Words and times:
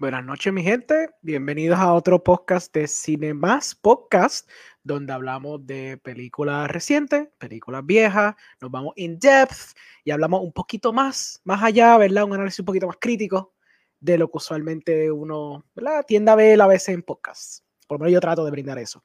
Buenas 0.00 0.24
noches, 0.24 0.52
mi 0.52 0.62
gente. 0.62 1.10
Bienvenidos 1.22 1.76
a 1.76 1.92
otro 1.92 2.22
podcast 2.22 2.72
de 2.72 2.86
Cine 2.86 3.34
Más 3.34 3.74
Podcast, 3.74 4.48
donde 4.84 5.12
hablamos 5.12 5.66
de 5.66 5.96
películas 5.96 6.70
recientes, 6.70 7.26
películas 7.36 7.84
viejas, 7.84 8.36
nos 8.60 8.70
vamos 8.70 8.92
in 8.94 9.18
depth 9.18 9.76
y 10.04 10.12
hablamos 10.12 10.42
un 10.42 10.52
poquito 10.52 10.92
más, 10.92 11.40
más 11.42 11.64
allá, 11.64 11.96
¿verdad? 11.98 12.22
Un 12.22 12.34
análisis 12.34 12.60
un 12.60 12.66
poquito 12.66 12.86
más 12.86 12.98
crítico 13.00 13.54
de 13.98 14.18
lo 14.18 14.30
que 14.30 14.36
usualmente 14.36 15.10
uno, 15.10 15.64
¿verdad? 15.74 16.04
Tiende 16.06 16.30
a 16.30 16.36
ver 16.36 16.62
a 16.62 16.68
veces 16.68 16.90
en 16.90 17.02
podcasts. 17.02 17.64
Por 17.88 17.98
lo 17.98 18.04
menos 18.04 18.14
yo 18.14 18.20
trato 18.20 18.44
de 18.44 18.52
brindar 18.52 18.78
eso. 18.78 19.02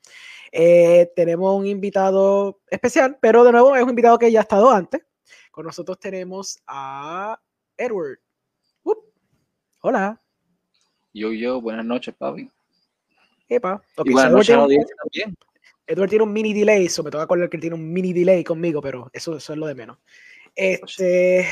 Eh, 0.52 1.12
tenemos 1.16 1.58
un 1.58 1.66
invitado 1.66 2.62
especial, 2.70 3.18
pero 3.20 3.44
de 3.44 3.52
nuevo 3.52 3.76
es 3.76 3.82
un 3.82 3.90
invitado 3.90 4.20
que 4.20 4.32
ya 4.32 4.42
ha 4.42 4.44
estado 4.44 4.70
antes. 4.70 5.02
Con 5.50 5.66
nosotros 5.66 5.98
tenemos 5.98 6.62
a 6.68 7.42
Edward. 7.78 8.20
Hola. 9.82 10.23
Yo, 11.14 11.32
yo, 11.32 11.62
buenas 11.62 11.86
noches, 11.86 12.14
papi. 12.18 12.50
Epa. 13.48 13.82
Okay, 13.96 14.12
y 14.12 14.14
buenas 14.14 14.32
noches 14.32 14.56
a 14.56 14.58
la 14.58 14.64
audiencia 14.64 14.96
también. 14.96 15.36
Edward 15.86 16.10
tiene 16.10 16.24
un 16.24 16.34
mini 16.34 16.54
delay, 16.54 16.86
eso 16.86 17.04
me 17.04 17.12
toca 17.12 17.24
acordar 17.24 17.50
que 17.50 17.58
él 17.58 17.62
tiene 17.62 17.76
un 17.76 17.92
mini 17.92 18.14
delay 18.14 18.44
conmigo, 18.44 18.82
pero 18.82 19.10
eso, 19.14 19.38
eso 19.38 19.54
es 19.54 19.60
lo 19.60 19.68
de 19.68 19.76
menos. 19.76 19.98
Este, 20.56 21.46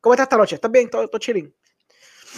¿Cómo 0.00 0.14
estás 0.14 0.26
esta 0.26 0.36
noche? 0.36 0.54
¿Estás 0.54 0.70
bien? 0.70 0.88
¿Todo, 0.88 1.08
todo 1.08 1.18
chilling? 1.18 1.52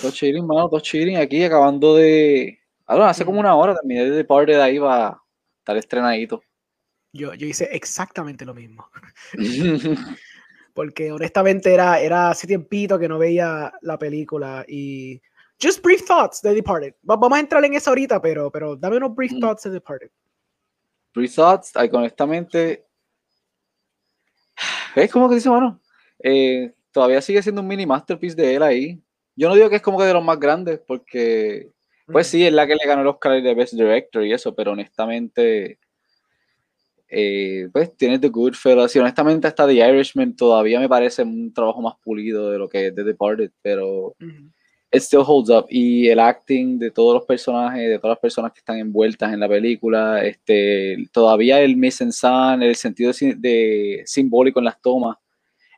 Todo 0.01 0.11
chilling, 0.11 0.47
mano, 0.47 0.69
todo 0.69 0.81
chilling. 0.81 1.17
Aquí 1.17 1.45
acabando 1.45 1.97
de. 1.97 2.59
Ahora, 2.87 3.11
hace 3.11 3.25
como 3.25 3.41
una 3.41 3.55
hora 3.55 3.75
terminé 3.75 4.09
de 4.09 4.25
parte 4.25 4.53
de 4.53 4.63
ahí 4.63 4.79
va 4.79 5.21
estar 5.67 5.77
estrenadito. 5.77 6.43
Yo, 7.13 7.35
yo 7.35 7.47
hice 7.47 7.69
exactamente 7.73 8.45
lo 8.45 8.55
mismo. 8.55 8.89
Porque 10.75 11.11
honestamente 11.11 11.73
era, 11.73 11.99
era 11.99 12.31
hace 12.31 12.47
tiempito 12.47 12.99
que 12.99 13.09
no 13.09 13.19
veía 13.19 13.73
la 13.81 13.99
película 13.99 14.65
y 14.69 15.21
Just 15.61 15.83
brief 15.83 16.05
thoughts 16.07 16.43
de 16.43 16.55
Departed. 16.55 16.95
Vamos 17.03 17.33
a 17.33 17.41
entrar 17.41 17.65
en 17.65 17.75
eso 17.75 17.91
ahorita, 17.91 18.21
pero, 18.21 18.51
pero 18.51 18.77
dame 18.77 18.99
unos 18.99 19.15
brief 19.15 19.33
mm. 19.33 19.41
thoughts 19.41 19.63
de 19.65 19.71
Departed. 19.71 20.11
Brief 21.15 21.35
thoughts, 21.35 21.73
ay, 21.75 21.89
honestamente. 21.93 22.87
Es 24.95 25.11
como 25.11 25.29
que 25.29 25.37
dice, 25.37 25.49
bueno, 25.49 25.81
eh, 26.23 26.75
todavía 26.91 27.21
sigue 27.21 27.43
siendo 27.43 27.61
un 27.61 27.69
mini 27.69 27.87
masterpiece 27.87 28.37
de 28.37 28.55
él 28.55 28.63
ahí. 28.63 29.03
Yo 29.35 29.49
no 29.49 29.55
digo 29.55 29.69
que 29.69 29.77
es 29.77 29.83
como 29.83 29.99
que 29.99 30.05
de 30.05 30.15
los 30.15 30.25
más 30.25 30.39
grandes, 30.39 30.81
porque, 30.87 31.71
pues 32.07 32.29
mm. 32.29 32.31
sí, 32.31 32.47
es 32.47 32.53
la 32.53 32.67
que 32.67 32.75
le 32.75 32.87
ganó 32.87 33.03
el 33.03 33.09
Oscar 33.09 33.43
de 33.43 33.55
Best 33.55 33.75
Director 33.75 34.25
y 34.25 34.33
eso, 34.33 34.55
pero 34.55 34.73
honestamente, 34.73 35.79
eh, 37.09 37.69
pues 37.73 37.97
tiene 37.97 38.19
The 38.19 38.29
Goodfellas 38.29 38.97
y 38.97 38.99
honestamente 38.99 39.47
hasta 39.47 39.67
The 39.67 39.75
Irishman 39.75 40.35
todavía 40.35 40.81
me 40.81 40.89
parece 40.89 41.23
un 41.23 41.53
trabajo 41.53 41.81
más 41.81 41.95
pulido 42.03 42.51
de 42.51 42.59
lo 42.59 42.69
que 42.69 42.89
es 42.89 42.95
The 42.95 43.05
Departed, 43.05 43.53
pero 43.63 44.17
it 44.97 45.03
still 45.03 45.23
holds 45.27 45.51
up. 45.51 45.67
Y 45.69 46.09
el 46.09 46.19
acting 46.19 46.79
de 46.79 46.91
todos 46.91 47.15
los 47.15 47.25
personajes, 47.25 47.89
de 47.89 47.99
todas 47.99 48.17
las 48.17 48.21
personas 48.21 48.53
que 48.53 48.61
están 48.61 48.79
envueltas 48.79 49.33
en 49.33 49.41
la 49.41 49.49
película, 49.49 50.25
este, 50.25 51.09
todavía 51.13 51.61
el 51.61 51.77
mise 51.77 52.05
en 52.05 52.13
scène, 52.13 52.67
el 52.67 52.77
sentido 52.77 53.13
de, 53.37 54.03
simbólico 54.07 54.59
en 54.59 54.65
las 54.65 54.81
tomas, 54.81 55.17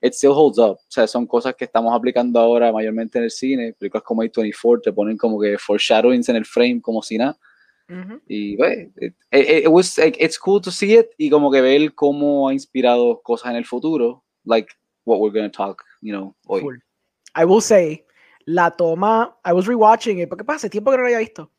it 0.00 0.12
still 0.12 0.32
holds 0.32 0.58
up. 0.58 0.76
O 0.76 0.90
sea, 0.90 1.06
son 1.06 1.26
cosas 1.26 1.54
que 1.54 1.64
estamos 1.64 1.94
aplicando 1.94 2.38
ahora 2.38 2.72
mayormente 2.72 3.18
en 3.18 3.24
el 3.24 3.30
cine. 3.30 3.72
Películas 3.72 4.04
como 4.04 4.22
A24 4.22 4.82
te 4.82 4.92
ponen 4.92 5.16
como 5.16 5.40
que 5.40 5.58
foreshadowings 5.58 6.28
en 6.28 6.36
el 6.36 6.44
frame 6.44 6.80
como 6.80 7.02
si 7.02 7.18
nada. 7.18 7.36
Y 8.26 8.54
bueno, 8.56 8.90
it, 9.30 9.66
was, 9.66 9.98
it's 9.98 10.38
cool 10.38 10.60
to 10.60 10.70
see 10.70 10.92
it 10.92 11.06
y 11.16 11.30
como 11.30 11.50
que 11.50 11.62
ver 11.62 11.94
cómo 11.94 12.46
ha 12.46 12.52
inspirado 12.52 13.22
cosas 13.22 13.52
en 13.52 13.56
el 13.56 13.64
futuro, 13.64 14.22
like 14.44 14.68
what 15.06 15.20
we're 15.20 15.32
going 15.32 15.50
to 15.50 15.56
talk, 15.56 15.82
you 16.02 16.12
know, 16.12 16.34
hoy. 16.46 16.62
I 17.34 17.46
will 17.46 17.62
say, 17.62 18.04
la 18.48 18.70
toma, 18.70 19.36
I 19.44 19.52
was 19.52 19.66
rewatching 19.66 20.22
it, 20.22 20.28
porque 20.28 20.44
pasa 20.44 20.70
tiempo 20.70 20.90
que 20.90 20.96
no 20.96 21.02
lo 21.02 21.08
había 21.08 21.18
visto. 21.18 21.50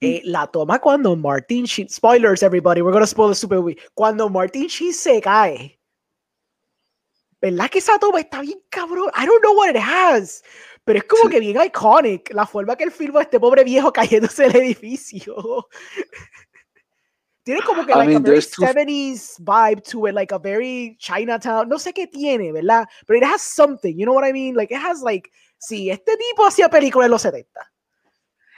Mm. 0.00 0.06
Eh, 0.06 0.20
la 0.24 0.46
toma 0.46 0.78
cuando 0.78 1.14
Martin 1.14 1.64
Sheen, 1.64 1.88
spoilers 1.88 2.42
everybody, 2.42 2.80
we're 2.80 2.92
gonna 2.92 3.06
spoil 3.06 3.28
the 3.28 3.34
super 3.34 3.58
movie. 3.58 3.76
Cuando 3.94 4.28
Martin 4.30 4.66
Sheen 4.66 4.94
se 4.94 5.20
cae, 5.20 5.78
¿verdad 7.40 7.68
que 7.68 7.80
esa 7.80 7.98
toma 7.98 8.20
está 8.20 8.40
bien 8.40 8.58
cabrón? 8.70 9.10
I 9.14 9.26
don't 9.26 9.42
know 9.42 9.54
what 9.54 9.68
it 9.68 9.76
has, 9.76 10.42
pero 10.84 10.98
es 10.98 11.04
como 11.04 11.28
que 11.28 11.38
bien 11.38 11.60
iconic 11.60 12.32
la 12.32 12.46
forma 12.46 12.76
que 12.76 12.84
el 12.84 12.92
filma 12.92 13.20
a 13.20 13.22
este 13.24 13.38
pobre 13.38 13.62
viejo 13.62 13.92
cayéndose 13.92 14.44
del 14.44 14.56
edificio. 14.56 15.68
tiene 17.44 17.60
como 17.60 17.84
que 17.84 17.94
like 17.94 18.14
a 18.14 18.18
very 18.18 18.40
70s 18.40 19.38
vibe 19.38 19.82
to 19.82 20.06
it, 20.06 20.14
like 20.14 20.32
a 20.32 20.38
very 20.38 20.96
Chinatown. 20.98 21.68
No 21.68 21.76
sé 21.78 21.92
qué 21.92 22.06
tiene, 22.06 22.52
¿verdad? 22.52 22.88
Pero 23.06 23.18
it 23.18 23.24
has 23.24 23.42
something, 23.42 23.96
you 23.98 24.06
know 24.06 24.14
what 24.14 24.26
I 24.26 24.32
mean? 24.32 24.56
Like 24.56 24.74
it 24.74 24.80
has 24.80 25.02
like 25.02 25.30
sí, 25.58 25.90
este 25.90 26.16
tipo 26.16 26.46
hacía 26.46 26.68
películas 26.68 27.06
en 27.06 27.10
los 27.12 27.22
70. 27.22 27.72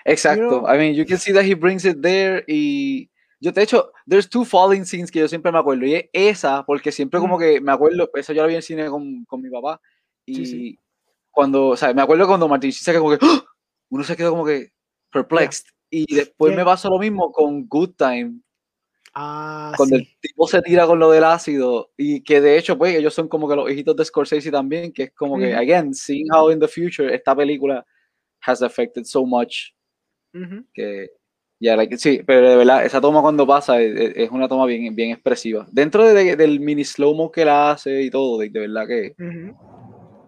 Exacto. 0.05 0.65
I 0.67 0.79
mean, 0.79 0.95
you 0.95 1.05
can 1.05 1.19
see 1.19 1.33
that 1.33 1.45
he 1.45 1.55
brings 1.55 1.85
it 1.85 2.01
there 2.01 2.45
y 2.47 3.11
yo 3.41 3.53
de 3.53 3.63
hecho, 3.63 3.93
there's 4.07 4.29
two 4.29 4.45
falling 4.45 4.85
scenes 4.85 5.11
que 5.11 5.21
yo 5.21 5.29
siempre 5.29 5.53
me 5.53 5.59
acuerdo 5.59 5.85
y 5.87 5.95
es 5.95 6.05
esa, 6.13 6.65
porque 6.65 6.91
siempre 6.91 7.21
como 7.21 7.39
que 7.39 7.61
me 7.61 7.73
acuerdo, 7.73 8.11
eso 8.15 8.33
yo 8.33 8.43
lo 8.43 8.49
vi 8.49 8.57
en 8.57 8.63
cine 8.63 8.89
con, 8.89 9.25
con 9.27 9.41
mi 9.41 9.51
papá 9.51 9.81
y 10.27 10.79
cuando, 11.31 11.69
o 11.69 11.77
sea, 11.77 11.95
me 11.95 12.03
acuerdo 12.03 12.27
cuando 12.27 12.49
Martín 12.49 12.73
se 12.73 12.91
quedó 12.91 13.03
como 13.03 13.17
que, 13.17 13.25
¡Ah! 13.25 13.45
uno 13.91 14.03
se 14.03 14.17
quedó 14.17 14.31
como 14.31 14.45
que 14.45 14.73
perplexed 15.13 15.67
y 15.91 16.15
después 16.15 16.55
me 16.55 16.65
pasó 16.65 16.91
lo 16.91 16.99
mismo 16.99 17.33
con 17.33 17.67
Good 17.67 17.95
Time. 17.97 18.41
Ah, 19.21 19.73
cuando 19.77 19.97
el 19.97 20.07
tipo 20.21 20.47
se 20.47 20.63
tira 20.63 20.87
con 20.87 21.01
lo 21.01 21.11
del 21.11 21.25
ácido 21.25 21.91
y 21.97 22.23
que 22.23 22.41
de 22.41 22.57
hecho 22.57 22.79
pues 22.79 22.95
ellos 22.95 23.13
son 23.13 23.27
como 23.27 23.49
que 23.49 23.57
los 23.57 23.69
hijitos 23.69 23.97
de 23.97 24.05
Scorsese 24.05 24.53
también 24.53 24.93
que 24.93 25.03
es 25.05 25.13
como 25.13 25.37
que 25.37 25.57
again 25.57 25.93
seeing 25.93 26.33
how 26.33 26.49
in 26.53 26.61
the 26.61 26.69
future 26.69 27.13
esta 27.13 27.35
película 27.35 27.85
has 28.43 28.63
affected 28.63 29.03
so 29.03 29.27
much 29.27 29.73
que 30.73 31.11
ya 31.59 31.77
sí 31.97 32.23
pero 32.25 32.49
de 32.49 32.57
verdad 32.59 32.85
esa 32.87 33.01
toma 33.01 33.21
cuando 33.21 33.45
pasa 33.45 33.83
es, 33.83 34.31
una 34.31 34.47
toma 34.47 34.67
bien 34.67 34.95
bien 34.95 35.11
expresiva 35.11 35.67
dentro 35.73 36.05
de, 36.05 36.37
del 36.37 36.61
mini 36.61 36.85
slow 36.85 37.13
mo 37.13 37.33
que 37.33 37.45
la 37.45 37.73
hace 37.73 38.03
y 38.03 38.11
todo 38.11 38.39
de, 38.39 38.51
verdad 38.51 38.87
que 38.87 39.17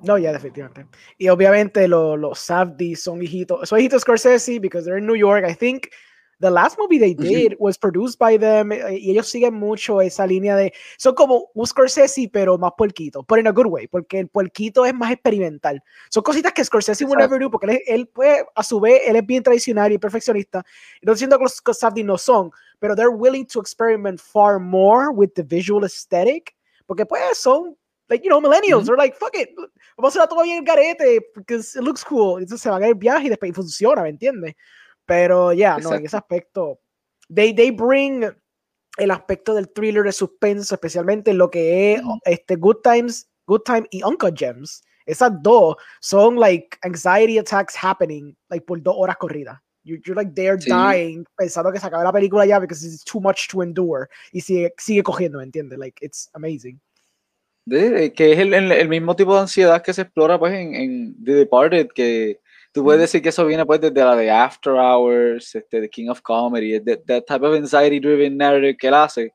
no, 0.02 0.16
ya, 0.16 0.32
definitivamente. 0.32 0.86
Y 1.18 1.28
obviamente 1.28 1.86
los 1.86 2.18
lo 2.18 2.34
Safdies 2.34 3.02
son 3.02 3.22
hijitos, 3.22 3.68
son 3.68 3.80
hijitos 3.80 4.00
Scorsese 4.00 4.58
because 4.58 4.86
they're 4.86 4.98
in 4.98 5.06
New 5.06 5.14
York. 5.14 5.44
I 5.46 5.52
think 5.54 5.88
the 6.40 6.50
last 6.50 6.78
movie 6.78 6.98
they 6.98 7.14
did 7.14 7.54
was 7.58 7.78
produced 7.78 8.18
by 8.18 8.38
them 8.38 8.72
eh, 8.72 8.98
y 8.98 9.10
ellos 9.10 9.28
siguen 9.28 9.54
mucho 9.54 10.00
esa 10.00 10.26
línea 10.26 10.56
de 10.56 10.72
son 10.96 11.14
como 11.14 11.50
un 11.54 11.66
Scorsese 11.66 12.28
pero 12.32 12.58
más 12.58 12.72
puerquito, 12.76 13.22
pero 13.22 13.40
in 13.40 13.46
a 13.46 13.52
good 13.52 13.66
way, 13.66 13.86
porque 13.86 14.18
el 14.18 14.28
puerquito 14.28 14.84
es 14.84 14.94
más 14.94 15.12
experimental. 15.12 15.82
Son 16.08 16.22
cositas 16.22 16.52
que 16.52 16.64
Scorsese 16.64 17.04
would 17.04 17.18
never 17.18 17.38
do 17.40 17.50
porque 17.50 17.66
él, 17.72 17.82
él 17.86 18.08
puede, 18.08 18.44
a 18.54 18.62
su 18.62 18.80
vez 18.80 19.02
él 19.06 19.16
es 19.16 19.26
bien 19.26 19.42
tradicional 19.42 19.92
y 19.92 19.98
perfeccionista. 19.98 20.64
No 21.02 21.12
diciendo 21.12 21.38
que 21.38 21.44
los 21.44 21.78
Safdies 21.78 22.06
no 22.06 22.18
son, 22.18 22.50
pero 22.78 22.96
they're 22.96 23.14
willing 23.14 23.46
to 23.46 23.60
experiment 23.60 24.18
far 24.20 24.58
more 24.58 25.10
with 25.10 25.30
the 25.34 25.42
visual 25.42 25.84
aesthetic 25.84 26.54
porque 26.86 27.06
pues 27.06 27.22
son 27.38 27.76
like, 28.08 28.24
you 28.24 28.28
know, 28.28 28.40
millennials 28.40 28.88
are 28.90 28.96
like, 28.96 29.14
fuck 29.14 29.36
it, 29.36 29.50
vamos 29.96 30.16
a 30.16 30.18
hacer 30.18 30.28
todo 30.28 30.42
bien 30.42 30.58
el 30.58 30.64
garete, 30.64 31.20
because 31.36 31.76
it 31.76 31.82
looks 31.82 32.04
cool. 32.04 32.40
Entonces 32.40 32.60
se 32.60 32.68
van 32.68 32.82
a 32.82 32.88
ir 32.88 32.96
viaje 32.96 33.26
y 33.26 33.28
después 33.28 33.54
funciona, 33.54 34.02
¿me 34.02 34.08
entiendes? 34.08 34.56
Pero 35.06 35.52
ya, 35.52 35.76
yeah, 35.76 35.78
no, 35.78 35.94
en 35.94 36.04
ese 36.04 36.16
aspecto, 36.16 36.80
they, 37.28 37.52
they 37.52 37.70
bring 37.70 38.24
el 38.96 39.10
aspecto 39.10 39.54
del 39.54 39.68
thriller 39.72 40.04
de 40.04 40.12
suspenso, 40.12 40.74
especialmente 40.74 41.32
lo 41.34 41.50
que 41.50 41.94
es 41.94 42.02
este 42.24 42.56
Good 42.56 42.78
Times, 42.82 43.28
Good 43.46 43.62
Time 43.62 43.86
y 43.90 44.02
Uncle 44.02 44.32
Gems. 44.34 44.82
Esas 45.06 45.32
dos 45.42 45.76
son 46.00 46.36
like 46.36 46.76
anxiety 46.82 47.38
attacks 47.38 47.74
happening 47.74 48.36
like 48.48 48.64
por 48.66 48.80
dos 48.80 48.94
horas 48.96 49.16
corridas. 49.16 49.58
You're, 49.82 50.00
you're 50.04 50.14
like 50.14 50.34
they're 50.34 50.58
dying 50.58 51.24
pensando 51.36 51.72
que 51.72 51.80
se 51.80 51.86
acabe 51.86 52.04
la 52.04 52.12
película 52.12 52.46
ya 52.46 52.60
because 52.60 52.84
it's 52.84 53.02
too 53.02 53.18
much 53.18 53.48
to 53.48 53.62
endure 53.62 54.08
y 54.32 54.40
sigue, 54.40 54.74
sigue 54.76 55.02
cogiendo, 55.02 55.38
¿me 55.38 55.44
entiendes? 55.44 55.78
Like 55.78 55.98
it's 56.04 56.28
amazing. 56.34 56.78
De, 57.64 58.12
que 58.12 58.32
es 58.32 58.38
el, 58.38 58.52
el, 58.52 58.88
mismo 58.88 59.16
tipo 59.16 59.34
de 59.34 59.40
ansiedad 59.42 59.82
que 59.82 59.92
se 59.92 60.02
explora 60.02 60.38
pues 60.38 60.52
en, 60.52 60.74
en 60.74 61.24
The 61.24 61.32
Departed, 61.32 61.88
que 61.88 62.40
tú 62.72 62.84
puedes 62.84 63.00
decir 63.00 63.22
que 63.22 63.30
eso 63.30 63.44
viene 63.46 63.66
pues 63.66 63.80
desde 63.80 64.04
la 64.04 64.16
de 64.16 64.30
After 64.30 64.74
Hours, 64.74 65.54
este, 65.54 65.80
The 65.80 65.88
King 65.88 66.08
of 66.08 66.20
Comedy, 66.22 66.80
that, 66.80 67.00
that 67.06 67.24
type 67.26 67.44
of 67.44 67.54
anxiety 67.54 67.98
driven 68.00 68.36
narrative 68.36 68.76
que 68.78 68.88
él 68.88 68.94
hace, 68.94 69.34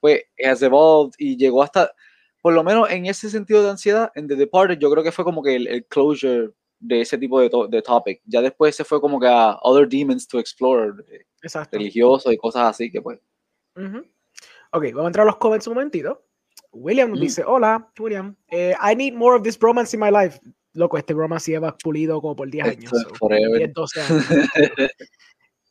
pues 0.00 0.22
has 0.44 0.62
evolved 0.62 1.14
y 1.18 1.36
llegó 1.36 1.62
hasta, 1.62 1.92
por 2.40 2.52
lo 2.52 2.64
menos 2.64 2.90
en 2.90 3.06
ese 3.06 3.30
sentido 3.30 3.62
de 3.62 3.70
ansiedad, 3.70 4.10
en 4.14 4.26
The 4.26 4.36
Departed 4.36 4.78
yo 4.78 4.90
creo 4.90 5.04
que 5.04 5.12
fue 5.12 5.24
como 5.24 5.42
que 5.42 5.56
el, 5.56 5.66
el 5.66 5.84
closure 5.86 6.50
de 6.80 7.02
ese 7.02 7.18
tipo 7.18 7.40
de, 7.40 7.50
de, 7.68 7.82
topic. 7.82 8.22
Ya 8.24 8.40
después 8.40 8.74
se 8.74 8.84
fue 8.84 9.00
como 9.00 9.20
que 9.20 9.28
a 9.28 9.58
other 9.62 9.86
demons 9.86 10.26
to 10.26 10.38
explore, 10.38 10.94
eh, 11.10 11.24
religiosos 11.70 12.32
y 12.32 12.36
cosas 12.38 12.68
así 12.70 12.90
que 12.90 13.00
pues. 13.00 13.20
Ok, 14.72 14.84
vamos 14.92 15.04
a 15.04 15.06
entrar 15.08 15.22
a 15.26 15.30
los 15.30 15.36
comments 15.36 15.66
un 15.66 15.74
momentito. 15.74 16.24
William 16.72 17.10
mm. 17.10 17.20
dice, 17.20 17.44
hola, 17.46 17.90
William, 17.98 18.36
eh, 18.50 18.74
I 18.80 18.94
need 18.94 19.14
more 19.14 19.36
of 19.36 19.42
this 19.42 19.58
bromance 19.58 19.94
in 19.94 20.00
my 20.00 20.10
life. 20.10 20.40
Loco, 20.74 20.98
este 20.98 21.14
bromance 21.14 21.50
lleva 21.50 21.76
pulido 21.76 22.20
como 22.20 22.36
por 22.36 22.50
10 22.50 22.66
años. 22.66 22.90
So, 22.90 23.14
forever. 23.16 23.58
10, 23.58 23.72
12 23.72 24.00
años. 24.02 24.24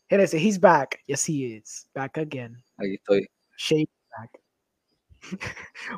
Él 0.09 0.21
dice, 0.21 0.37
he's 0.39 0.59
back. 0.59 0.99
Yes, 1.07 1.27
he 1.29 1.55
is. 1.57 1.87
Back 1.93 2.17
again. 2.17 2.57
Aquí 2.77 2.95
estoy. 2.95 3.27
Shake 3.57 3.89
back. 4.17 4.41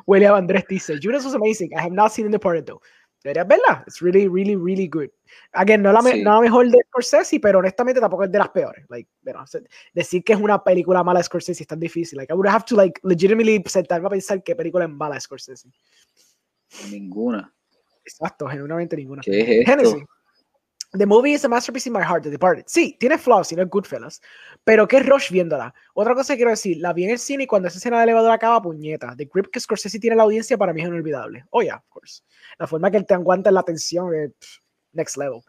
William 0.06 0.34
Andrés 0.34 0.64
dice, 0.68 0.98
Judas 1.02 1.24
was 1.24 1.34
amazing. 1.34 1.70
I 1.76 1.80
have 1.80 1.92
not 1.92 2.12
seen 2.12 2.26
in 2.26 2.32
the 2.32 2.38
part 2.38 2.64
though. 2.66 2.80
Deberías 3.24 3.46
verla. 3.46 3.84
It's 3.86 4.02
really, 4.02 4.26
really, 4.28 4.56
really 4.56 4.88
good. 4.88 5.08
Again, 5.54 5.80
no 5.80 5.92
la, 5.92 6.02
me, 6.02 6.10
Sí. 6.12 6.22
no 6.24 6.34
la 6.34 6.40
mejor 6.40 6.68
de 6.68 6.78
Scorsese, 6.88 7.38
pero 7.40 7.60
honestamente 7.60 8.00
tampoco 8.00 8.24
es 8.24 8.32
de 8.32 8.38
las 8.38 8.48
peores. 8.50 8.84
Like, 8.88 9.08
bueno, 9.22 9.46
se- 9.46 9.62
decir 9.94 10.24
que 10.24 10.32
es 10.32 10.40
una 10.40 10.62
película 10.62 11.04
mala 11.04 11.20
de 11.20 11.24
Scorsese 11.24 11.62
es 11.62 11.66
tan 11.68 11.78
difícil. 11.78 12.16
Like, 12.18 12.32
I 12.32 12.36
would 12.36 12.48
have 12.48 12.64
to, 12.66 12.74
like, 12.76 13.00
legitimately 13.04 13.62
sentarme 13.66 14.08
a 14.08 14.10
pensar 14.10 14.42
qué 14.42 14.56
película 14.56 14.84
es 14.86 14.90
mala 14.90 15.14
de 15.14 15.20
Scorsese. 15.20 15.68
Ninguna. 16.90 17.54
Exacto, 18.04 18.46
genuinamente 18.48 18.96
ninguna. 18.96 19.22
¿Qué 19.22 19.60
es? 19.60 19.66
Genesis. 19.66 20.02
The 20.94 21.06
movie 21.06 21.32
is 21.32 21.42
a 21.44 21.48
masterpiece 21.48 21.86
in 21.86 21.92
my 21.94 22.02
heart, 22.02 22.22
The 22.22 22.30
Departed. 22.30 22.64
Sí, 22.66 22.98
tiene 23.00 23.16
flaws, 23.16 23.48
tiene 23.48 23.64
Goodfellas, 23.64 24.20
pero 24.62 24.86
qué 24.86 25.00
rush 25.00 25.30
viéndola. 25.30 25.74
Otra 25.94 26.14
cosa 26.14 26.34
que 26.34 26.38
quiero 26.38 26.50
decir, 26.50 26.76
la 26.82 26.92
vi 26.92 27.04
en 27.04 27.10
el 27.10 27.18
cine 27.18 27.44
y 27.44 27.46
cuando 27.46 27.68
esa 27.68 27.78
escena 27.78 27.96
de 27.96 28.04
elevador 28.04 28.30
acaba, 28.30 28.60
puñeta. 28.60 29.16
The 29.16 29.24
grip 29.32 29.46
que 29.50 29.58
Scorsese 29.58 29.98
tiene 29.98 30.12
en 30.12 30.18
la 30.18 30.24
audiencia 30.24 30.58
para 30.58 30.74
mí 30.74 30.82
es 30.82 30.88
inolvidable. 30.88 31.46
Oh, 31.48 31.62
yeah, 31.62 31.76
of 31.76 31.88
course. 31.88 32.22
La 32.58 32.66
forma 32.66 32.90
que 32.90 32.98
él 32.98 33.06
te 33.06 33.14
aguanta 33.14 33.50
la 33.50 33.60
atención 33.60 34.14
es 34.14 34.32
next 34.92 35.16
level. 35.16 35.40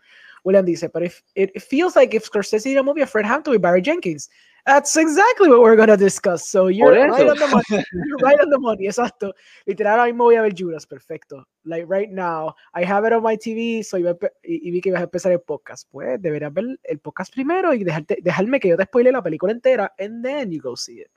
William 0.46 0.64
dice, 0.64 0.88
but 0.88 1.04
if, 1.04 1.22
it, 1.36 1.52
it 1.54 1.62
feels 1.62 1.98
like 1.98 2.16
if 2.16 2.24
Scorsese 2.24 2.64
did 2.64 2.78
a 2.78 2.84
movie 2.84 3.02
of 3.02 3.10
Fred 3.10 3.26
Hampton 3.26 3.52
with 3.52 3.62
Barry 3.62 3.82
Jenkins. 3.82 4.30
That's 4.66 4.96
exactly 4.96 5.50
what 5.50 5.60
we're 5.60 5.76
going 5.76 5.90
to 5.90 5.98
discuss. 5.98 6.48
So 6.48 6.68
you're 6.68 6.92
right 6.92 7.28
on 7.28 7.38
the 7.38 7.48
money. 7.48 7.84
You're 8.08 8.18
right 8.20 8.40
on 8.40 8.50
the 8.50 8.60
money, 8.60 8.88
exacto. 8.88 9.34
Literal, 9.66 9.92
ahora 9.92 10.06
mismo 10.06 10.24
voy 10.24 10.36
a 10.36 10.42
ver 10.42 10.54
Judas, 10.54 10.86
perfecto. 10.86 11.44
Like 11.66 11.86
right 11.86 12.10
now, 12.10 12.56
I 12.74 12.86
have 12.86 13.04
it 13.06 13.12
on 13.12 13.24
my 13.24 13.36
TV, 13.36 13.84
so 13.84 13.98
iba 13.98 14.16
y, 14.42 14.62
y 14.64 14.72
vi 14.72 14.80
que 14.80 14.90
ibas 14.90 15.02
a 15.02 15.04
empezar 15.04 15.34
el 15.34 15.42
podcast. 15.42 15.90
Pues 15.92 16.22
deberías 16.22 16.54
ver 16.54 16.80
el 16.84 17.00
podcast 17.00 17.34
primero 17.34 17.74
y 17.74 17.84
dejarte, 17.84 18.20
dejarme 18.22 18.62
que 18.62 18.70
yo 18.70 18.78
te 18.78 18.84
spoile 18.86 19.12
la 19.12 19.22
película 19.22 19.52
entera, 19.52 19.94
and 20.00 20.24
then 20.24 20.50
you 20.50 20.62
go 20.62 20.78
see 20.78 21.02
it. 21.02 21.12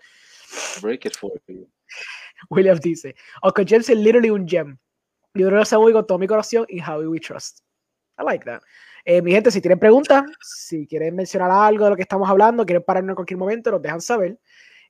Break 0.83 1.07
it 1.07 1.17
for 1.17 1.31
you. 1.47 1.69
William 2.51 2.79
dice, 2.81 3.15
Uncle 3.43 3.65
James 3.65 3.89
es 3.89 3.97
literally 3.97 4.31
un 4.31 4.49
gem. 4.49 4.77
Yo 5.35 5.49
creo 5.49 5.63
que 5.63 5.93
con 5.93 6.07
todo 6.07 6.19
mi 6.19 6.27
corazón 6.27 6.67
y 6.69 6.81
How 6.81 7.01
We 7.01 7.21
Trust. 7.21 7.61
I 8.19 8.25
like 8.25 8.45
that. 8.47 8.63
Eh, 9.09 9.23
mi 9.23 9.31
gente, 9.31 9.53
si 9.53 9.61
tienen 9.61 9.79
preguntas, 9.79 10.25
si 10.43 10.85
quieren 10.85 11.15
mencionar 11.15 11.49
algo 11.49 11.85
de 11.85 11.91
lo 11.91 11.97
que 11.97 12.03
estamos 12.03 12.29
hablando, 12.29 12.67
quieren 12.67 12.83
pararnos 12.83 13.11
en 13.11 13.15
cualquier 13.15 13.39
momento, 13.39 13.71
nos 13.71 13.81
dejan 13.81 14.01
saber. 14.01 14.37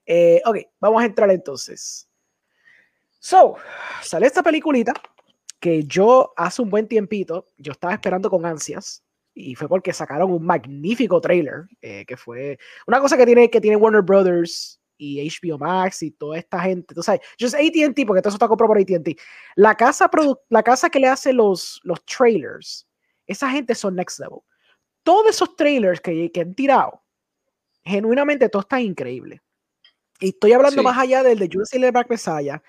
Eh, 0.07 0.41
ok, 0.43 0.57
vamos 0.79 1.03
a 1.03 1.05
entrar 1.05 1.29
entonces. 1.29 2.09
So, 3.19 3.57
sale 4.01 4.25
esta 4.25 4.41
peliculita 4.41 4.93
que 5.59 5.83
yo 5.83 6.33
hace 6.35 6.63
un 6.63 6.71
buen 6.71 6.87
tiempito, 6.87 7.45
yo 7.57 7.73
estaba 7.73 7.93
esperando 7.93 8.27
con 8.31 8.43
ansias 8.43 9.03
y 9.35 9.53
fue 9.53 9.69
porque 9.69 9.93
sacaron 9.93 10.31
un 10.31 10.43
magnífico 10.43 11.21
trailer, 11.21 11.67
eh, 11.83 12.03
que 12.07 12.17
fue 12.17 12.57
una 12.87 12.99
cosa 12.99 13.17
que 13.17 13.25
tiene, 13.27 13.51
que 13.51 13.61
tiene 13.61 13.77
Warner 13.77 14.01
Brothers 14.01 14.81
y 14.97 15.29
HBO 15.29 15.59
Max 15.59 16.01
y 16.01 16.09
toda 16.09 16.39
esta 16.39 16.59
gente, 16.59 16.95
tú 16.95 17.03
sabes, 17.03 17.21
just 17.39 17.53
AT&T, 17.53 18.03
porque 18.07 18.23
todo 18.23 18.29
eso 18.29 18.37
está 18.37 18.47
comprado 18.47 18.69
por 18.69 18.79
AT&T. 18.79 19.15
La 19.57 19.75
casa, 19.75 20.09
la 20.49 20.63
casa 20.63 20.89
que 20.89 20.99
le 20.99 21.07
hace 21.07 21.33
los, 21.33 21.79
los 21.83 22.03
trailers, 22.03 22.86
esa 23.27 23.49
gente 23.49 23.75
son 23.75 23.95
next 23.95 24.19
level. 24.19 24.39
Todos 25.03 25.27
esos 25.29 25.55
trailers 25.55 26.01
que, 26.01 26.31
que 26.31 26.41
han 26.41 26.53
tirado, 26.55 27.03
genuinamente 27.83 28.49
todo 28.49 28.61
está 28.61 28.81
increíble. 28.81 29.41
Y 30.19 30.29
estoy 30.29 30.53
hablando 30.53 30.81
Sí. 30.81 30.83
más 30.85 30.97
allá 30.97 31.23
del 31.23 31.39
de 31.39 31.49
Judas 31.51 31.73
y 31.73 31.79
the 31.79 31.91
Black 31.91 32.09
Messiah, 32.09 32.61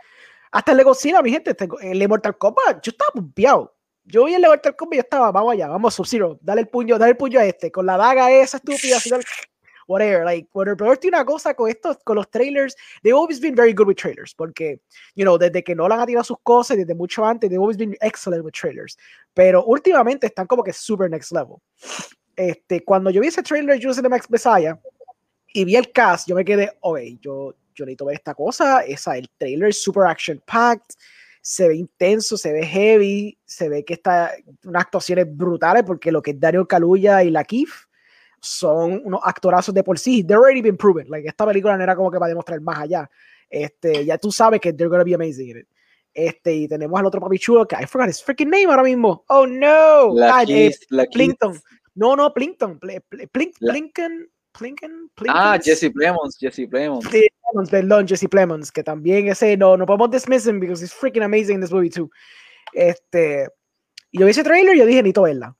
hasta 0.51 0.73
el 0.73 0.79
de 0.79 0.85
Godzilla, 0.85 1.23
mi 1.23 1.31
gente, 1.31 1.57
el 1.83 1.99
de 1.99 2.09
Mortal 2.09 2.37
Kombat, 2.37 2.83
yo 2.83 2.91
estaba 2.91 3.11
pumpeado. 3.13 3.75
Yo 4.05 4.25
vi 4.25 4.35
el 4.35 4.43
de 4.43 4.49
Mortal 4.49 4.77
Kombat 4.77 4.95
y 4.95 4.97
yo 4.97 5.01
estaba, 5.03 5.31
vamos 5.33 5.53
allá, 5.53 5.69
vamos, 5.69 5.95
Sub-Zero, 5.95 6.39
dale 6.41 6.63
el 6.63 6.69
puño, 6.69 6.99
dale 6.99 7.11
el 7.13 7.17
puño 7.17 7.41
a 7.41 7.45
este, 7.45 7.71
con 7.71 7.85
la 7.87 7.97
daga 7.97 8.31
esa 8.31 8.57
estúpida, 8.59 8.97
así, 8.97 9.11
whatever, 9.89 10.25
like, 10.25 10.49
Warner 10.53 10.77
tiene 10.99 11.17
una 11.17 11.25
cosa 11.25 11.55
con 11.55 11.69
estos, 11.69 11.97
con 12.05 12.17
los 12.17 12.31
trailers, 12.31 12.77
they've 13.03 13.17
always 13.17 13.41
been 13.41 13.57
very 13.57 13.73
good 13.73 13.89
with 13.89 13.97
trailers, 13.97 14.35
porque, 14.35 14.81
you 15.17 15.25
know, 15.25 15.37
desde 15.39 15.65
que 15.65 15.75
Nolan 15.75 16.01
ha 16.01 16.07
tirado 16.07 16.25
sus 16.25 16.39
cosas, 16.45 16.77
desde 16.77 16.95
mucho 16.95 17.25
antes, 17.25 17.51
they've 17.51 17.61
always 17.61 17.77
been 17.77 17.97
excellent 18.01 18.45
with 18.45 18.53
trailers, 18.53 18.97
pero 19.35 19.65
últimamente 19.65 20.27
están 20.27 20.47
como 20.47 20.63
que 20.63 20.73
super 20.73 21.11
next 21.11 21.33
level. 21.33 21.57
Este, 22.37 22.85
cuando 22.85 23.11
yo 23.11 23.21
vi 23.21 23.29
ese 23.29 23.43
trailer 23.43 23.77
de 23.77 23.83
Judas 23.83 23.99
and 23.99 24.05
the 24.05 24.11
Max 24.11 24.31
Messiah 24.31 24.79
y 25.53 25.65
vi 25.65 25.75
el 25.75 25.91
cast, 25.91 26.29
yo 26.29 26.37
me 26.37 26.45
quedé, 26.45 26.71
ok, 26.81 26.99
yo, 27.21 27.55
yo 27.75 27.85
necesito 27.85 28.05
ver 28.05 28.17
esta 28.17 28.35
cosa, 28.35 28.83
esa, 28.83 29.17
el 29.17 29.29
trailer 29.39 29.75
super 29.75 30.07
action 30.07 30.41
packed, 30.47 30.95
se 31.41 31.67
ve 31.67 31.77
intenso, 31.77 32.37
se 32.37 32.53
ve 32.53 32.65
heavy, 32.67 33.39
se 33.47 33.71
ve 33.71 33.85
que 33.85 33.95
está 33.95 34.33
unas 34.65 34.83
actuaciones 34.83 35.27
brutales 35.35 35.83
porque 35.83 36.13
lo 36.13 36.21
que 36.21 36.33
es 36.33 36.41
Dario 36.41 36.69
Kaluuya 36.69 37.25
y 37.25 37.31
la 37.31 37.43
Keith 37.43 37.88
son 38.41 39.01
unos 39.05 39.21
actorazos 39.25 39.75
de 39.75 39.83
por 39.83 39.99
sí. 39.99 40.23
They're 40.25 40.39
already 40.39 40.63
been 40.63 40.77
proven. 40.77 41.09
Like, 41.09 41.27
esta 41.29 41.47
película 41.47 41.77
no 41.77 41.83
era 41.83 41.95
como 41.97 42.11
que 42.11 42.19
para 42.19 42.29
demostrar 42.29 42.61
más 42.61 42.79
allá. 42.79 43.11
Este, 43.51 44.05
ya 44.05 44.19
tú 44.19 44.31
sabes 44.31 44.61
que 44.61 44.73
they're 44.73 44.89
gonna 44.91 45.05
be 45.05 45.15
amazing 45.15 45.51
in 45.51 45.59
it. 45.59 45.69
Este, 46.15 46.55
y 46.55 46.69
tenemos 46.69 46.99
al 46.99 47.07
otro 47.07 47.21
papi 47.21 47.39
chulo 47.39 47.67
que 47.67 47.77
I 47.77 47.87
forgot 47.87 48.09
his 48.09 48.23
freaking 48.23 48.51
name 48.51 48.67
ahora 48.67 48.83
mismo. 48.83 49.25
Oh 49.29 49.47
no. 49.47 50.15
La 50.15 50.39
Ah, 50.39 50.43
eh, 50.43 50.47
Keith, 50.47 50.77
la 50.91 51.05
Keith. 51.05 51.13
Plinkton. 51.15 51.61
No, 51.95 52.17
no, 52.17 52.33
Plinkton. 52.33 52.79
Pl- 52.79 53.01
Pl- 53.09 53.29
Plink, 53.29 53.55
La- 53.61 53.73
Plinken, 53.73 54.29
Plinken, 54.53 55.11
Ah. 55.29 55.59
Jesse 55.63 55.91
Plemons, 55.93 56.37
Jesse 56.39 56.67
Plemons. 56.69 57.05
Sí, 57.11 57.29
Plemons, 57.43 57.71
perdón, 57.71 58.07
Jesse 58.09 58.29
Plemons, 58.29 58.73
que 58.73 58.83
también 58.83 59.29
ese 59.29 59.57
no, 59.57 59.77
no 59.77 59.87
podemos 59.87 60.11
dismiss 60.11 60.47
him 60.47 60.59
because 60.61 60.83
he's 60.83 60.93
freaking 60.93 61.23
amazing 61.23 61.57
in 61.57 61.61
this 61.61 61.71
movie 61.73 61.91
too. 61.91 62.11
Este, 62.73 63.49
y 64.11 64.19
yo 64.19 64.25
vi 64.27 64.31
ese 64.33 64.43
trailer 64.45 64.75
y 64.75 64.79
yo 64.81 64.87
dije, 64.87 65.03
necesito 65.03 65.23
verla. 65.23 65.55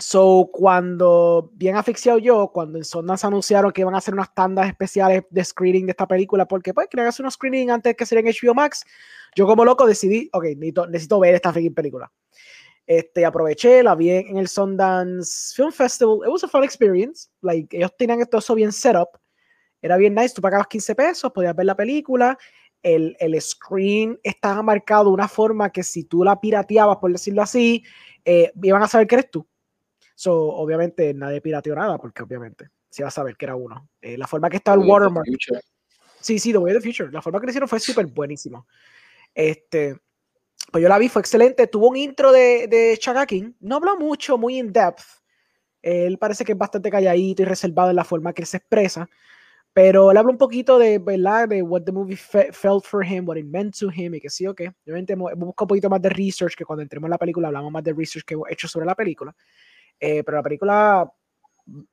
So, 0.00 0.48
cuando, 0.50 1.50
bien 1.52 1.76
asfixiado 1.76 2.18
yo, 2.18 2.50
cuando 2.52 2.78
en 2.78 2.84
Sundance 2.84 3.26
anunciaron 3.26 3.70
que 3.70 3.82
iban 3.82 3.94
a 3.94 3.98
hacer 3.98 4.14
unas 4.14 4.34
tandas 4.34 4.66
especiales 4.66 5.24
de 5.28 5.44
screening 5.44 5.84
de 5.84 5.90
esta 5.90 6.08
película, 6.08 6.48
porque 6.48 6.72
pues 6.72 6.88
querían 6.88 7.08
hacer 7.08 7.22
unos 7.22 7.34
screening 7.34 7.70
antes 7.70 7.94
que 7.96 8.06
sería 8.06 8.28
en 8.28 8.34
HBO 8.34 8.54
Max, 8.54 8.82
yo 9.36 9.46
como 9.46 9.62
loco 9.62 9.86
decidí, 9.86 10.30
ok, 10.32 10.44
necesito, 10.88 11.20
ver 11.20 11.34
esta 11.34 11.52
película. 11.52 12.10
Este, 12.86 13.26
aproveché, 13.26 13.82
la 13.82 13.94
vi 13.94 14.10
en 14.10 14.38
el 14.38 14.48
Sundance 14.48 15.54
Film 15.54 15.70
Festival. 15.70 16.20
It 16.24 16.32
was 16.32 16.44
a 16.44 16.48
fun 16.48 16.64
experience. 16.64 17.28
Like, 17.42 17.76
ellos 17.76 17.94
tenían 17.96 18.20
eso 18.20 18.54
bien 18.54 18.72
set 18.72 18.96
up. 18.96 19.10
Era 19.82 19.96
bien 19.96 20.14
nice. 20.14 20.34
Tú 20.34 20.40
pagabas 20.40 20.66
15 20.66 20.94
pesos, 20.94 21.32
podías 21.32 21.54
ver 21.54 21.66
la 21.66 21.76
película. 21.76 22.38
El, 22.82 23.16
el 23.20 23.40
screen 23.40 24.18
estaba 24.22 24.62
marcado 24.62 25.04
de 25.04 25.10
una 25.10 25.28
forma 25.28 25.70
que 25.70 25.82
si 25.82 26.04
tú 26.04 26.24
la 26.24 26.40
pirateabas, 26.40 26.96
por 26.96 27.12
decirlo 27.12 27.42
así, 27.42 27.84
eh, 28.24 28.50
iban 28.62 28.82
a 28.82 28.88
saber 28.88 29.06
que 29.06 29.16
eres 29.16 29.30
tú. 29.30 29.46
So, 30.20 30.34
obviamente, 30.34 31.14
nadie 31.14 31.40
pirateó 31.40 31.74
nada, 31.74 31.96
porque 31.96 32.22
obviamente 32.22 32.68
se 32.90 33.00
iba 33.00 33.08
a 33.08 33.10
saber 33.10 33.38
que 33.38 33.46
era 33.46 33.56
uno. 33.56 33.88
Eh, 34.02 34.18
la 34.18 34.26
forma 34.26 34.50
que 34.50 34.58
estaba 34.58 34.74
el 34.74 34.86
watermark. 34.86 35.26
Sí, 36.20 36.38
sí, 36.38 36.52
The 36.52 36.58
Way 36.58 36.76
of 36.76 36.82
the 36.82 36.92
Future. 36.92 37.10
La 37.10 37.22
forma 37.22 37.40
que 37.40 37.46
lo 37.46 37.50
hicieron 37.52 37.66
fue 37.70 37.80
súper 37.80 38.04
buenísimo. 38.04 38.66
Este, 39.32 39.98
pues 40.70 40.82
yo 40.82 40.90
la 40.90 40.98
vi, 40.98 41.08
fue 41.08 41.22
excelente. 41.22 41.66
Tuvo 41.68 41.88
un 41.88 41.96
intro 41.96 42.32
de, 42.32 42.68
de 42.68 42.98
Chaka 42.98 43.24
King. 43.24 43.54
No 43.60 43.76
habló 43.76 43.96
mucho, 43.96 44.36
muy 44.36 44.58
in 44.58 44.70
depth. 44.70 45.00
Él 45.80 46.18
parece 46.18 46.44
que 46.44 46.52
es 46.52 46.58
bastante 46.58 46.90
calladito 46.90 47.40
y 47.40 47.46
reservado 47.46 47.88
en 47.88 47.96
la 47.96 48.04
forma 48.04 48.34
que 48.34 48.42
él 48.42 48.46
se 48.46 48.58
expresa. 48.58 49.08
Pero 49.72 50.10
él 50.10 50.18
habla 50.18 50.32
un 50.32 50.36
poquito 50.36 50.78
de, 50.78 50.98
¿verdad? 50.98 51.48
De 51.48 51.62
what 51.62 51.84
the 51.84 51.92
movie 51.92 52.16
fe- 52.16 52.52
felt 52.52 52.84
for 52.84 53.02
him, 53.02 53.26
what 53.26 53.38
it 53.38 53.46
meant 53.46 53.74
to 53.78 53.88
him 53.90 54.14
y 54.14 54.20
que 54.20 54.28
sí 54.28 54.46
o 54.46 54.54
qué. 54.54 54.70
Obviamente 54.84 55.14
buscado 55.14 55.64
un 55.64 55.68
poquito 55.68 55.88
más 55.88 56.02
de 56.02 56.10
research, 56.10 56.54
que 56.54 56.66
cuando 56.66 56.82
entremos 56.82 57.06
en 57.06 57.12
la 57.12 57.18
película 57.18 57.48
hablamos 57.48 57.72
más 57.72 57.82
de 57.82 57.94
research 57.94 58.26
que 58.26 58.34
hemos 58.34 58.50
hecho 58.50 58.68
sobre 58.68 58.84
la 58.84 58.94
película. 58.94 59.34
Eh, 60.00 60.24
pero 60.24 60.38
la 60.38 60.42
película, 60.42 61.12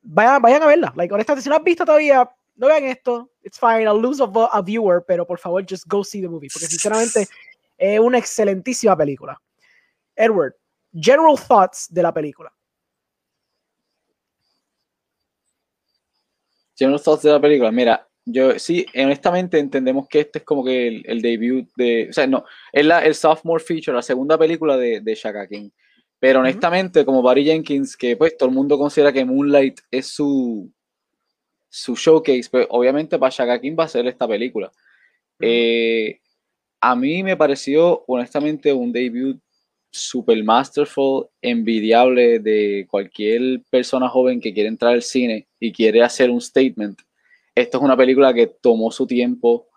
vayan, 0.02 0.42
vayan 0.42 0.62
a 0.62 0.66
verla. 0.66 0.92
Like, 0.96 1.12
honestamente, 1.12 1.42
si 1.42 1.48
no 1.48 1.56
has 1.56 1.62
visto 1.62 1.84
todavía, 1.84 2.28
no 2.56 2.66
vean 2.66 2.84
esto. 2.84 3.30
It's 3.42 3.58
fine, 3.58 3.84
I'll 3.84 4.00
lose 4.00 4.20
a, 4.20 4.62
viewer, 4.62 5.04
pero 5.06 5.26
por 5.26 5.38
favor, 5.38 5.64
just 5.68 5.86
go 5.86 6.02
see 6.02 6.20
the 6.20 6.28
movie. 6.28 6.48
Porque 6.52 6.66
sinceramente, 6.66 7.28
es 7.76 8.00
una 8.00 8.18
excelentísima 8.18 8.96
película. 8.96 9.40
Edward, 10.16 10.54
general 10.92 11.36
thoughts 11.38 11.86
de 11.88 12.02
la 12.02 12.12
película. 12.12 12.52
General 16.76 17.00
thoughts 17.00 17.22
de 17.22 17.30
la 17.30 17.40
película. 17.40 17.70
Mira, 17.70 18.08
yo 18.24 18.58
sí, 18.58 18.84
honestamente 18.94 19.58
entendemos 19.58 20.08
que 20.08 20.20
este 20.20 20.40
es 20.40 20.44
como 20.44 20.64
que 20.64 20.88
el, 20.88 21.02
el 21.06 21.22
debut 21.22 21.68
de. 21.76 22.08
O 22.10 22.12
sea, 22.12 22.26
no, 22.26 22.44
es 22.72 22.84
la, 22.84 23.04
el 23.04 23.14
sophomore 23.14 23.62
feature, 23.62 23.94
la 23.94 24.02
segunda 24.02 24.36
película 24.36 24.76
de, 24.76 25.00
de 25.00 25.14
Shaka 25.14 25.46
King. 25.46 25.70
Pero 26.20 26.40
honestamente, 26.40 27.04
como 27.04 27.22
Barry 27.22 27.44
Jenkins, 27.44 27.96
que 27.96 28.16
pues 28.16 28.36
todo 28.36 28.48
el 28.48 28.54
mundo 28.54 28.76
considera 28.76 29.12
que 29.12 29.24
Moonlight 29.24 29.80
es 29.90 30.08
su, 30.08 30.72
su 31.68 31.94
showcase, 31.94 32.48
pues 32.50 32.66
obviamente 32.70 33.18
para 33.18 33.30
Shaka 33.30 33.60
King 33.60 33.76
va 33.78 33.84
a 33.84 33.88
ser 33.88 34.06
esta 34.06 34.26
película. 34.26 34.72
Eh, 35.40 36.20
a 36.80 36.96
mí 36.96 37.22
me 37.22 37.36
pareció 37.36 38.04
honestamente 38.06 38.72
un 38.72 38.92
debut 38.92 39.40
super 39.90 40.42
masterful, 40.42 41.28
envidiable 41.40 42.38
de 42.40 42.86
cualquier 42.90 43.62
persona 43.70 44.08
joven 44.08 44.40
que 44.40 44.52
quiere 44.52 44.68
entrar 44.68 44.92
al 44.92 45.02
cine 45.02 45.48
y 45.58 45.72
quiere 45.72 46.02
hacer 46.02 46.30
un 46.30 46.40
statement. 46.40 47.00
Esto 47.54 47.78
es 47.78 47.84
una 47.84 47.96
película 47.96 48.32
que 48.34 48.46
tomó 48.46 48.90
su 48.90 49.06
tiempo 49.06 49.68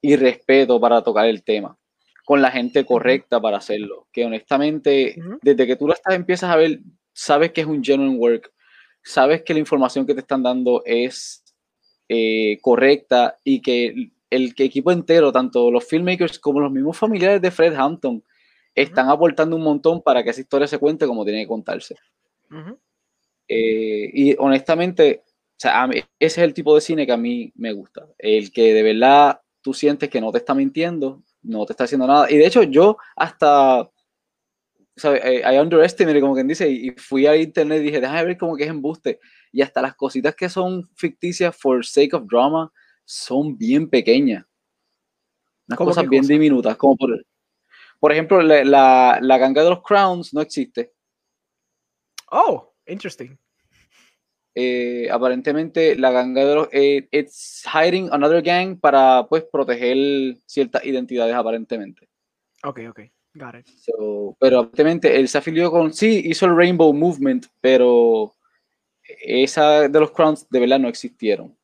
y 0.00 0.16
respeto 0.16 0.78
para 0.80 1.02
tocar 1.02 1.26
el 1.26 1.42
tema, 1.42 1.76
con 2.24 2.40
la 2.42 2.50
gente 2.50 2.84
correcta 2.84 3.40
para 3.40 3.58
hacerlo. 3.58 4.08
Que 4.12 4.24
honestamente, 4.24 5.16
desde 5.42 5.66
que 5.66 5.76
tú 5.76 5.86
la 5.86 5.94
estás, 5.94 6.14
empiezas 6.14 6.50
a 6.50 6.56
ver, 6.56 6.80
sabes 7.12 7.52
que 7.52 7.60
es 7.60 7.66
un 7.66 7.84
genuine 7.84 8.16
work, 8.16 8.52
sabes 9.02 9.42
que 9.42 9.54
la 9.54 9.60
información 9.60 10.06
que 10.06 10.14
te 10.14 10.20
están 10.20 10.42
dando 10.42 10.82
es 10.84 11.44
eh, 12.08 12.58
correcta 12.60 13.38
y 13.44 13.60
que 13.60 14.10
el 14.30 14.54
que 14.54 14.64
equipo 14.64 14.90
entero, 14.90 15.30
tanto 15.30 15.70
los 15.70 15.86
filmmakers 15.86 16.38
como 16.38 16.60
los 16.60 16.72
mismos 16.72 16.96
familiares 16.96 17.40
de 17.40 17.50
Fred 17.50 17.74
Hampton, 17.74 18.24
están 18.74 19.08
aportando 19.08 19.54
un 19.54 19.62
montón 19.62 20.02
para 20.02 20.24
que 20.24 20.30
esa 20.30 20.40
historia 20.40 20.66
se 20.66 20.78
cuente 20.78 21.06
como 21.06 21.24
tiene 21.24 21.42
que 21.42 21.48
contarse. 21.48 21.94
Eh, 23.46 24.10
y 24.12 24.34
honestamente, 24.38 25.22
o 25.26 25.56
sea, 25.56 25.88
ese 25.92 26.06
es 26.18 26.38
el 26.38 26.54
tipo 26.54 26.74
de 26.74 26.80
cine 26.80 27.06
que 27.06 27.12
a 27.12 27.16
mí 27.16 27.52
me 27.54 27.72
gusta. 27.72 28.08
El 28.18 28.50
que 28.50 28.74
de 28.74 28.82
verdad 28.82 29.40
tú 29.60 29.72
sientes 29.72 30.08
que 30.08 30.20
no 30.20 30.32
te 30.32 30.38
está 30.38 30.54
mintiendo, 30.54 31.22
no 31.44 31.64
te 31.66 31.72
está 31.72 31.84
haciendo 31.84 32.06
nada. 32.06 32.30
Y 32.30 32.36
de 32.36 32.46
hecho, 32.46 32.62
yo 32.62 32.96
hasta. 33.16 33.88
¿sabes? 34.96 35.22
Eh, 35.24 35.42
I 35.44 35.58
underestimated, 35.58 36.20
como 36.20 36.34
quien 36.34 36.48
dice, 36.48 36.68
y 36.68 36.90
fui 36.92 37.26
a 37.26 37.36
internet 37.36 37.80
y 37.80 37.84
dije, 37.84 38.00
déjame 38.00 38.24
ver 38.24 38.38
cómo 38.38 38.56
que 38.56 38.64
es 38.64 38.70
embuste. 38.70 39.20
Y 39.52 39.62
hasta 39.62 39.82
las 39.82 39.94
cositas 39.94 40.34
que 40.34 40.48
son 40.48 40.88
ficticias 40.96 41.56
for 41.56 41.84
sake 41.84 42.14
of 42.14 42.24
drama 42.26 42.72
son 43.04 43.56
bien 43.56 43.88
pequeñas. 43.88 44.44
Unas 45.68 45.78
cosas 45.78 46.08
bien 46.08 46.26
diminutas, 46.26 46.76
como 46.76 46.96
por, 46.96 47.24
por 47.98 48.12
ejemplo, 48.12 48.42
la, 48.42 49.18
la, 49.20 49.38
ganga 49.38 49.62
de 49.62 49.70
los 49.70 49.82
Crowns 49.82 50.34
no 50.34 50.42
existe. 50.42 50.92
Oh, 52.30 52.74
interesting. 52.86 53.38
Eh, 54.56 55.08
aparentemente 55.10 55.96
la 55.96 56.12
ganga 56.12 56.44
de 56.44 56.54
los 56.54 56.68
eh, 56.70 57.08
it's 57.10 57.64
hiding 57.66 58.08
another 58.12 58.40
gang 58.40 58.78
para 58.78 59.26
pues 59.28 59.42
proteger 59.50 60.36
ciertas 60.46 60.84
identidades 60.84 61.34
aparentemente. 61.34 62.08
Ok, 62.62 62.80
ok, 62.88 63.00
got 63.34 63.56
it. 63.56 63.66
pero 64.38 64.60
aparentemente 64.60 65.18
él 65.18 65.28
se 65.28 65.38
afilió 65.38 65.72
con 65.72 65.92
sí 65.92 66.22
hizo 66.24 66.46
el 66.46 66.56
Rainbow 66.56 66.92
Movement, 66.92 67.46
pero 67.60 68.32
esa 69.22 69.88
de 69.88 70.00
los 70.00 70.12
Crowns 70.12 70.48
de 70.48 70.60
verdad 70.60 70.78
no 70.78 70.88
existieron. 70.88 71.56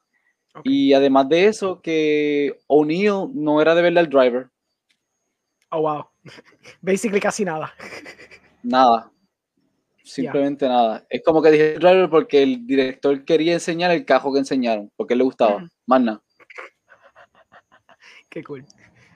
Y 0.64 0.92
además 0.92 1.28
de 1.28 1.47
eso 1.47 1.80
que 1.80 2.59
O'Neill 2.66 3.28
no 3.32 3.62
era 3.62 3.75
de 3.75 3.82
verdad 3.82 4.04
el 4.04 4.11
driver. 4.11 4.50
Oh 5.70 5.82
wow. 5.82 6.06
Basically 6.82 7.20
casi 7.20 7.44
nada. 7.44 7.73
Nada. 8.62 9.11
Simplemente 10.11 10.67
nada. 10.67 11.07
Es 11.09 11.23
como 11.25 11.40
que 11.40 11.50
dije 11.52 11.75
driver 11.75 12.11
porque 12.11 12.43
el 12.43 12.67
director 12.67 13.25
quería 13.25 13.52
enseñar 13.52 13.93
el 13.93 14.05
cajo 14.05 14.33
que 14.33 14.40
enseñaron, 14.40 14.90
porque 14.97 15.14
le 15.14 15.23
gustaba. 15.23 15.69
Más 15.87 16.00
nada. 16.00 16.23
Qué 18.29 18.43
cool. 18.43 18.64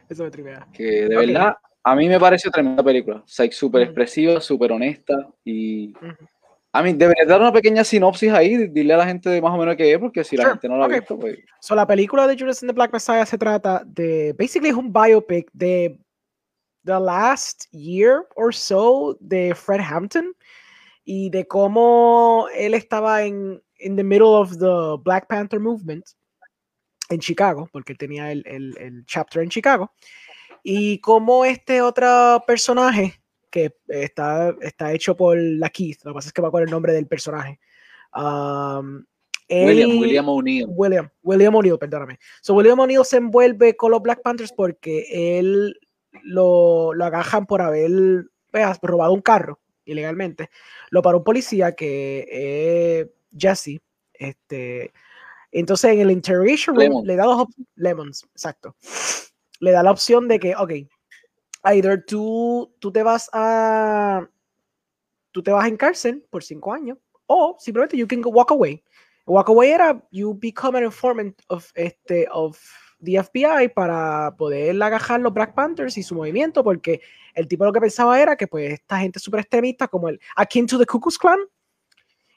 Eso 0.09 0.23
me 0.23 0.31
tripea. 0.31 0.69
Que 0.73 1.07
de 1.09 1.17
verdad, 1.17 1.57
a 1.83 1.97
mí 1.97 2.09
me 2.09 2.21
pareció 2.21 2.51
tremenda 2.51 2.83
película. 2.83 3.17
O 3.17 3.27
sea, 3.27 3.51
súper 3.51 3.83
expresiva, 3.83 4.41
súper 4.41 4.73
honesta 4.73 5.15
y... 5.45 5.93
A 6.73 6.83
mí, 6.83 6.93
debería 6.93 7.25
dar 7.25 7.41
una 7.41 7.53
pequeña 7.53 7.85
sinopsis 7.85 8.33
ahí, 8.33 8.67
dile 8.67 8.95
a 8.95 8.97
la 8.97 9.07
gente 9.07 9.41
más 9.41 9.53
o 9.53 9.57
menos 9.57 9.77
qué 9.77 9.93
es, 9.93 9.99
porque 9.99 10.25
si 10.25 10.37
la 10.37 10.51
gente 10.51 10.69
no 10.69 10.77
la 10.77 10.87
ha 10.87 10.89
visto, 10.89 11.17
pues... 11.17 11.39
So, 11.61 11.77
la 11.77 11.87
película 11.87 12.27
de 12.27 12.37
Judas 12.37 12.65
and 12.65 12.71
the 12.71 12.75
Black 12.75 12.93
Messiah 12.93 13.25
se 13.25 13.39
trata 13.39 13.85
de... 13.87 14.35
Basically 14.37 14.71
es 14.71 14.75
un 14.75 14.93
biopic 14.93 15.49
de 15.53 15.97
the 16.85 16.99
last 16.99 17.67
year 17.73 18.27
or 18.35 18.53
so 18.53 19.17
de 19.21 19.55
Fred 19.55 19.81
Hampton 19.81 20.35
y 21.05 21.31
de 21.31 21.47
cómo 21.47 22.47
él 22.57 22.75
estaba 22.75 23.25
en 23.25 23.63
in 23.79 23.97
the 23.97 24.05
middle 24.05 24.29
of 24.29 24.59
the 24.59 25.03
Black 25.03 25.27
Panther 25.29 25.61
movement 25.61 26.05
en 27.11 27.21
Chicago, 27.21 27.69
porque 27.71 27.95
tenía 27.95 28.33
el, 28.33 28.43
el, 28.47 28.77
el 28.79 29.05
chapter 29.07 29.43
en 29.43 29.51
Chicago, 29.51 29.93
y 30.63 30.99
cómo 31.01 31.45
este 31.45 31.83
otro 31.83 32.43
personaje 32.47 33.21
que 33.51 33.77
está, 33.89 34.55
está 34.63 34.93
hecho 34.93 35.17
por 35.17 35.37
la 35.39 35.69
Keith, 35.69 35.99
lo 36.05 36.13
que 36.13 36.15
pasa 36.15 36.29
es 36.29 36.33
que 36.33 36.43
va 36.43 36.51
con 36.51 36.63
el 36.63 36.71
nombre 36.71 36.93
del 36.93 37.07
personaje. 37.07 37.61
Um, 38.15 39.05
William, 39.49 39.99
William 39.99 40.29
O'Neill. 40.29 40.67
William, 40.69 41.11
William 41.23 41.55
O'Neill, 41.55 41.79
perdóname. 41.79 42.19
So, 42.41 42.55
William 42.55 42.81
O'Neill 42.81 43.05
se 43.05 43.19
envuelve 43.19 43.77
con 43.77 43.91
los 43.91 44.01
Black 44.01 44.23
Panthers 44.23 44.53
porque 44.53 45.39
él 45.39 45.79
lo, 46.23 46.95
lo 46.95 47.05
agajan 47.05 47.45
por 47.45 47.61
haber 47.61 47.91
pues, 48.51 48.79
robado 48.83 49.13
un 49.13 49.21
carro 49.21 49.61
ilegalmente. 49.85 50.51
Lo 50.91 51.03
paró 51.03 51.19
un 51.19 51.25
policía 51.25 51.73
que 51.73 52.27
es 52.31 53.09
Jesse. 53.37 53.81
Este, 54.13 54.93
entonces 55.51 55.93
en 55.93 56.01
el 56.01 56.11
interrogation 56.11 56.77
room 56.77 57.05
le 57.05 57.17
da 57.17 57.25
dos 57.25 57.49
lemons, 57.77 58.25
exacto. 58.33 58.77
Le 59.61 59.71
da 59.71 59.83
la 59.83 59.91
opción 59.91 60.29
de 60.29 60.39
que, 60.39 60.55
ok, 60.57 60.73
either 61.65 62.05
tú, 62.05 62.75
tú 62.79 62.93
te 62.93 63.03
vas 63.03 63.29
a 63.33 64.29
tú 65.33 65.43
te 65.43 65.51
vas 65.51 65.67
en 65.67 65.77
cárcel 65.77 66.25
por 66.31 66.45
cinco 66.45 66.73
años 66.73 66.99
o 67.27 67.57
simplemente 67.59 67.97
you 67.97 68.07
can 68.07 68.23
walk 68.25 68.53
away. 68.53 68.83
Walk 69.27 69.49
away 69.49 69.71
era 69.71 70.03
you 70.11 70.35
become 70.35 70.77
an 70.77 70.85
informant 70.85 71.41
of 71.49 71.71
este 71.75 72.29
of 72.31 72.59
the 73.05 73.23
FBI 73.23 73.69
para 73.69 74.35
poder 74.37 74.81
agajar 74.83 75.21
los 75.21 75.33
Black 75.33 75.55
Panthers 75.55 75.97
y 75.99 76.03
su 76.03 76.15
movimiento, 76.15 76.65
porque 76.65 77.01
el 77.35 77.47
tipo 77.47 77.65
lo 77.65 77.73
que 77.73 77.81
pensaba 77.81 78.21
era 78.21 78.37
que 78.37 78.47
pues 78.47 78.73
esta 78.73 78.99
gente 78.99 79.19
súper 79.19 79.41
extremista 79.41 79.89
como 79.89 80.09
el 80.09 80.21
Akin 80.37 80.67
to 80.67 80.79
the 80.79 80.87
Ku 80.87 81.01
Klux 81.01 81.19
Klan 81.19 81.39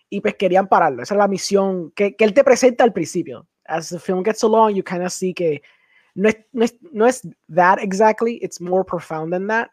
y 0.10 0.22
pues 0.22 0.36
querían 0.36 0.68
pararlo. 0.68 1.04
Esa 1.04 1.14
es 1.14 1.18
la 1.18 1.28
misión 1.28 1.92
que, 1.92 2.16
que 2.16 2.24
él 2.24 2.34
te 2.34 2.44
presenta 2.44 2.84
al 2.84 2.94
principio. 2.94 3.48
As 3.66 3.90
the 3.90 4.00
film 4.00 4.24
gets 4.24 4.44
along, 4.44 4.76
you 4.76 4.84
kind 4.84 5.04
of 5.04 5.12
see 5.12 5.34
que 5.34 5.62
no 6.16 6.30
es, 6.30 6.38
no, 6.52 6.64
es, 6.64 6.76
no 6.92 7.06
es 7.06 7.28
that 7.54 7.80
exactly, 7.80 8.40
it's 8.42 8.60
more 8.60 8.84
profound 8.84 9.32
than 9.32 9.48
that. 9.48 9.70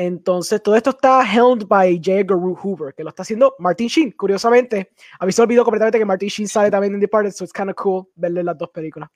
Entonces, 0.00 0.62
todo 0.62 0.76
esto 0.76 0.90
está 0.90 1.24
held 1.24 1.66
by 1.66 1.96
J. 1.96 2.20
Edgar 2.20 2.38
Hoover, 2.38 2.94
que 2.94 3.02
lo 3.02 3.08
está 3.08 3.22
haciendo 3.22 3.56
Martin 3.58 3.88
Sheen. 3.88 4.12
Curiosamente, 4.12 4.92
a 5.18 5.26
mí 5.26 5.32
se 5.32 5.42
olvidó 5.42 5.64
completamente 5.64 5.98
que 5.98 6.04
Martin 6.04 6.28
Sheen 6.28 6.46
sale 6.46 6.70
también 6.70 6.94
en 6.94 7.00
Departed, 7.00 7.32
so 7.32 7.42
it's 7.42 7.52
kind 7.52 7.68
of 7.68 7.74
cool 7.74 8.06
verle 8.14 8.44
las 8.44 8.56
dos 8.56 8.70
películas. 8.70 9.10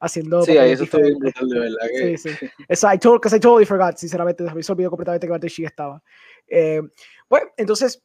Haciendo. 0.00 0.42
Sí, 0.42 0.56
ahí 0.56 0.70
eso 0.70 0.84
está 0.84 0.96
bien 0.96 1.18
brutal, 1.18 1.48
de 1.50 1.58
verdad. 1.58 1.78
Sí, 1.98 2.16
sí. 2.16 2.30
Eso, 2.66 2.90
I, 2.90 2.98
told, 2.98 3.20
I 3.26 3.38
totally 3.38 3.66
forgot, 3.66 3.98
sinceramente. 3.98 4.48
A 4.48 4.54
mí 4.54 4.62
se 4.62 4.72
olvidó 4.72 4.88
completamente 4.88 5.26
que 5.26 5.30
Martin 5.32 5.50
Sheen 5.50 5.66
estaba. 5.66 6.02
Eh, 6.48 6.80
bueno, 7.28 7.48
entonces, 7.58 8.02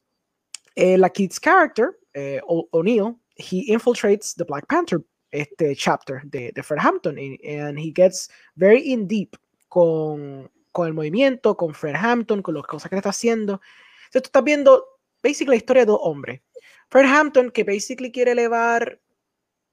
eh, 0.74 0.98
la 0.98 1.08
Kid's 1.08 1.40
character, 1.40 1.98
eh, 2.12 2.42
O'Neill, 2.46 3.16
he 3.36 3.72
infiltrates 3.72 4.34
the 4.34 4.44
Black 4.44 4.66
Panther 4.66 5.00
este 5.30 5.74
chapter 5.74 6.20
de, 6.24 6.52
de 6.54 6.62
Fred 6.62 6.78
Hampton, 6.78 7.16
and 7.16 7.78
he 7.78 7.90
gets 7.90 8.28
very 8.54 8.92
in 8.92 9.06
deep 9.08 9.34
con 9.70 10.50
con 10.72 10.86
el 10.86 10.94
movimiento, 10.94 11.56
con 11.56 11.74
Fred 11.74 11.94
Hampton, 11.96 12.42
con 12.42 12.54
las 12.54 12.64
cosas 12.64 12.90
que 12.90 12.96
está 12.96 13.10
haciendo. 13.10 13.60
Entonces 14.06 14.22
tú 14.22 14.28
estás 14.28 14.44
viendo, 14.44 14.84
basically, 15.22 15.50
la 15.50 15.56
historia 15.56 15.82
de 15.82 15.92
dos 15.92 16.00
hombres. 16.02 16.40
Fred 16.88 17.06
Hampton, 17.06 17.50
que 17.50 17.64
basically 17.64 18.10
quiere 18.10 18.32
elevar 18.32 19.00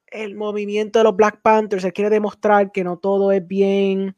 el 0.08 0.36
movimiento 0.36 1.00
de 1.00 1.04
los 1.04 1.16
Black 1.16 1.42
Panthers, 1.42 1.84
él 1.84 1.94
quiere 1.94 2.10
demostrar 2.10 2.72
que 2.72 2.84
no 2.84 2.98
todo 2.98 3.32
es 3.32 3.46
bien 3.46 4.16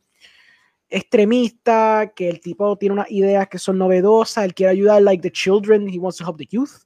extremista, 0.89 2.13
que 2.15 2.29
el 2.29 2.39
tipo 2.39 2.77
tiene 2.77 2.93
unas 2.93 3.12
ideas 3.12 3.48
que 3.48 3.60
son 3.60 3.77
novedosas, 3.77 4.46
él 4.46 4.53
quiere 4.53 4.72
ayudar, 4.72 5.01
like 5.01 5.22
the 5.22 5.31
children, 5.31 5.88
he 5.88 6.00
wants 6.00 6.17
to 6.17 6.25
help 6.25 6.38
the 6.38 6.48
youth, 6.50 6.86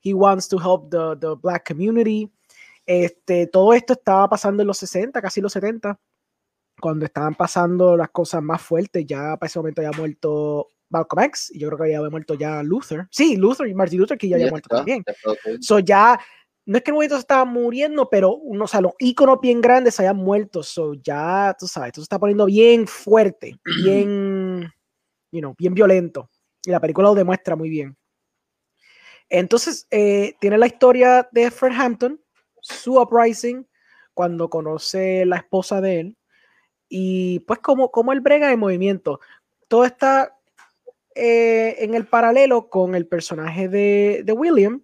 he 0.00 0.14
wants 0.14 0.48
to 0.48 0.58
help 0.58 0.90
the, 0.90 1.16
the 1.18 1.34
black 1.40 1.66
community. 1.66 2.30
Este, 2.86 3.46
todo 3.46 3.72
esto 3.74 3.94
estaba 3.94 4.28
pasando 4.28 4.62
en 4.62 4.66
los 4.66 4.78
60, 4.78 5.20
casi 5.20 5.40
los 5.40 5.52
70 5.52 5.98
cuando 6.82 7.04
estaban 7.04 7.36
pasando 7.36 7.96
las 7.96 8.10
cosas 8.10 8.42
más 8.42 8.60
fuertes, 8.60 9.06
ya 9.06 9.36
para 9.36 9.46
ese 9.46 9.60
momento 9.60 9.80
había 9.82 9.96
muerto 9.96 10.66
Malcolm 10.88 11.22
X, 11.26 11.52
y 11.54 11.60
yo 11.60 11.68
creo 11.68 11.78
que 11.78 11.96
había 11.96 12.10
muerto 12.10 12.34
ya 12.34 12.60
Luther. 12.64 13.06
Sí, 13.08 13.36
Luther 13.36 13.68
y 13.68 13.74
Martin 13.74 14.00
Luther 14.00 14.18
que 14.18 14.28
ya 14.28 14.34
había 14.34 14.50
muerto 14.50 14.68
también. 14.68 15.04
So 15.60 15.78
ya, 15.78 16.18
no 16.66 16.76
es 16.76 16.82
que 16.82 16.90
el 16.90 16.94
movimiento 16.94 17.14
se 17.14 17.20
estaba 17.20 17.44
muriendo, 17.44 18.10
pero 18.10 18.34
uno, 18.34 18.64
o 18.64 18.66
sea, 18.66 18.80
los 18.80 18.94
íconos 18.98 19.38
bien 19.40 19.60
grandes 19.60 19.94
se 19.94 20.02
habían 20.02 20.16
muerto. 20.16 20.64
So 20.64 20.94
ya, 20.94 21.54
tú 21.56 21.68
sabes, 21.68 21.90
esto 21.90 22.00
se 22.00 22.06
está 22.06 22.18
poniendo 22.18 22.46
bien 22.46 22.88
fuerte, 22.88 23.56
bien, 23.84 24.68
you 25.30 25.38
know, 25.40 25.54
bien 25.56 25.74
violento. 25.74 26.28
Y 26.64 26.72
la 26.72 26.80
película 26.80 27.10
lo 27.10 27.14
demuestra 27.14 27.54
muy 27.54 27.70
bien. 27.70 27.96
Entonces, 29.28 29.86
eh, 29.92 30.34
tiene 30.40 30.58
la 30.58 30.66
historia 30.66 31.28
de 31.30 31.48
Fred 31.52 31.78
Hampton, 31.78 32.20
su 32.60 33.00
uprising, 33.00 33.64
cuando 34.14 34.50
conoce 34.50 35.24
la 35.26 35.36
esposa 35.36 35.80
de 35.80 36.00
él, 36.00 36.16
y 36.94 37.40
pues 37.40 37.60
como, 37.60 37.90
como 37.90 38.12
él 38.12 38.20
brega 38.20 38.52
en 38.52 38.58
movimiento. 38.58 39.18
Todo 39.66 39.86
está 39.86 40.36
eh, 41.14 41.76
en 41.78 41.94
el 41.94 42.06
paralelo 42.06 42.68
con 42.68 42.94
el 42.94 43.06
personaje 43.06 43.66
de, 43.66 44.20
de, 44.26 44.32
William, 44.34 44.82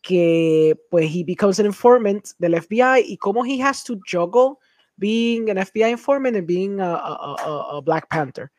que 0.00 0.80
pues 0.90 1.14
he 1.14 1.24
becomes 1.24 1.60
an 1.60 1.66
informant 1.66 2.28
del 2.38 2.58
FBI 2.58 3.04
y 3.06 3.18
cómo 3.18 3.44
he 3.44 3.62
has 3.62 3.84
to 3.84 3.98
juggle 4.10 4.56
being 4.96 5.50
an 5.50 5.58
FBI 5.58 5.90
informant 5.90 6.38
and 6.38 6.46
being 6.46 6.80
a, 6.80 6.94
a, 6.94 7.76
a, 7.76 7.80
Black 7.82 8.08
Panther. 8.08 8.50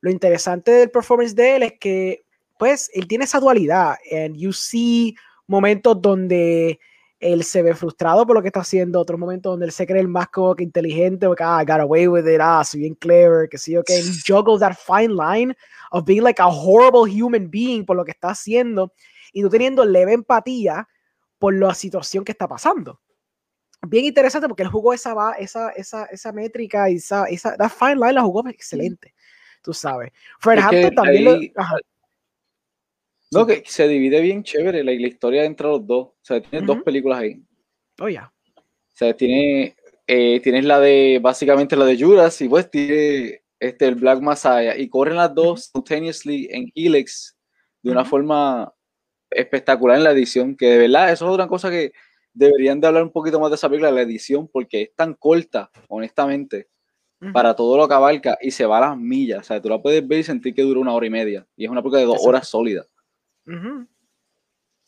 Lo 0.00 0.10
interesante 0.10 0.72
del 0.72 0.90
performance 0.90 1.36
de 1.36 1.54
él 1.54 1.62
es 1.62 1.74
que 1.78 2.24
pues 2.58 2.90
él 2.94 3.06
tiene 3.06 3.26
esa 3.26 3.38
dualidad 3.38 3.94
and 4.10 4.36
you 4.36 4.52
see 4.52 5.14
momentos 5.46 6.02
donde 6.02 6.80
él 7.24 7.42
se 7.42 7.62
ve 7.62 7.74
frustrado 7.74 8.26
por 8.26 8.36
lo 8.36 8.42
que 8.42 8.48
está 8.48 8.60
haciendo, 8.60 9.00
otros 9.00 9.18
momentos 9.18 9.50
donde 9.50 9.64
él 9.64 9.72
se 9.72 9.86
cree 9.86 10.02
el 10.02 10.08
más 10.08 10.28
como 10.28 10.54
que 10.54 10.62
inteligente, 10.62 11.26
porque, 11.26 11.42
ah, 11.42 11.62
I 11.62 11.64
got 11.64 11.80
away 11.80 12.06
with 12.06 12.28
it, 12.28 12.38
ah, 12.38 12.62
soy 12.62 12.80
bien 12.80 12.94
clever, 12.94 13.48
que 13.48 13.56
sí, 13.56 13.74
ok, 13.78 13.88
he 13.88 14.02
juggles 14.26 14.60
that 14.60 14.76
fine 14.76 15.14
line 15.14 15.56
of 15.90 16.04
being 16.04 16.22
like 16.22 16.40
a 16.40 16.46
horrible 16.46 17.10
human 17.10 17.50
being 17.50 17.86
por 17.86 17.96
lo 17.96 18.04
que 18.04 18.10
está 18.10 18.28
haciendo 18.28 18.92
y 19.32 19.40
no 19.40 19.48
teniendo 19.48 19.86
leve 19.86 20.12
empatía 20.12 20.86
por 21.38 21.54
la 21.54 21.72
situación 21.72 22.24
que 22.24 22.32
está 22.32 22.46
pasando. 22.46 23.00
Bien 23.88 24.04
interesante 24.04 24.46
porque 24.46 24.62
él 24.62 24.68
jugó 24.68 24.92
esa, 24.92 25.14
esa, 25.38 25.70
esa, 25.70 26.04
esa 26.06 26.32
métrica 26.32 26.90
y 26.90 26.96
esa, 26.96 27.24
esa 27.24 27.56
that 27.56 27.70
fine 27.70 27.96
line 27.96 28.12
la 28.12 28.22
jugó 28.22 28.46
excelente. 28.48 29.14
tú 29.62 29.72
sabes. 29.72 30.12
Fred 30.40 30.58
Hampton 30.58 30.94
también. 30.94 31.52
No, 33.34 33.46
que 33.46 33.62
se 33.66 33.88
divide 33.88 34.20
bien 34.20 34.42
chévere 34.42 34.84
la, 34.84 34.92
historia 34.92 35.44
entre 35.44 35.66
los 35.66 35.86
dos. 35.86 36.06
O 36.06 36.18
sea, 36.22 36.40
tienes 36.40 36.66
dos 36.66 36.82
películas 36.82 37.20
ahí. 37.20 37.42
Oh, 38.00 38.08
ya. 38.08 38.32
O 38.56 38.96
sea, 38.96 39.14
tiene, 39.14 39.76
eh, 40.06 40.40
tienes 40.40 40.64
la 40.64 40.80
de, 40.80 41.18
básicamente 41.20 41.76
la 41.76 41.84
de 41.84 42.00
Judas 42.00 42.40
y 42.40 42.48
pues 42.48 42.70
tiene 42.70 43.42
este, 43.58 43.86
el 43.86 43.96
Black 43.96 44.20
Messiah. 44.20 44.76
Y 44.76 44.88
corren 44.88 45.16
las 45.16 45.34
dos 45.34 45.66
simultaneously 45.66 46.48
en 46.50 46.70
Helix 46.74 47.36
de 47.82 47.90
una 47.90 48.04
forma 48.04 48.72
espectacular 49.30 49.98
en 49.98 50.04
la 50.04 50.12
edición, 50.12 50.56
que 50.56 50.66
de 50.66 50.78
verdad, 50.78 51.12
eso 51.12 51.26
es 51.26 51.30
otra 51.32 51.48
cosa 51.48 51.70
que 51.70 51.92
deberían 52.32 52.80
de 52.80 52.86
hablar 52.86 53.02
un 53.02 53.10
poquito 53.10 53.38
más 53.38 53.50
de 53.50 53.56
esa 53.56 53.68
película, 53.68 53.90
la 53.90 54.02
edición, 54.02 54.48
porque 54.48 54.82
es 54.82 54.94
tan 54.94 55.14
corta, 55.14 55.70
honestamente, 55.88 56.68
para 57.32 57.54
todo 57.54 57.76
lo 57.76 57.88
que 57.88 57.94
abarca 57.94 58.38
y 58.40 58.50
se 58.50 58.66
va 58.66 58.78
a 58.78 58.88
las 58.88 58.98
millas. 58.98 59.40
O 59.40 59.44
sea, 59.44 59.60
tú 59.60 59.68
la 59.68 59.80
puedes 59.80 60.06
ver 60.06 60.20
y 60.20 60.24
sentir 60.24 60.54
que 60.54 60.62
dura 60.62 60.80
una 60.80 60.92
hora 60.92 61.06
y 61.06 61.10
media. 61.10 61.46
Y 61.56 61.64
es 61.64 61.70
una 61.70 61.80
película 61.80 62.00
de 62.00 62.06
dos 62.06 62.26
horas 62.26 62.46
sólidas. 62.48 62.86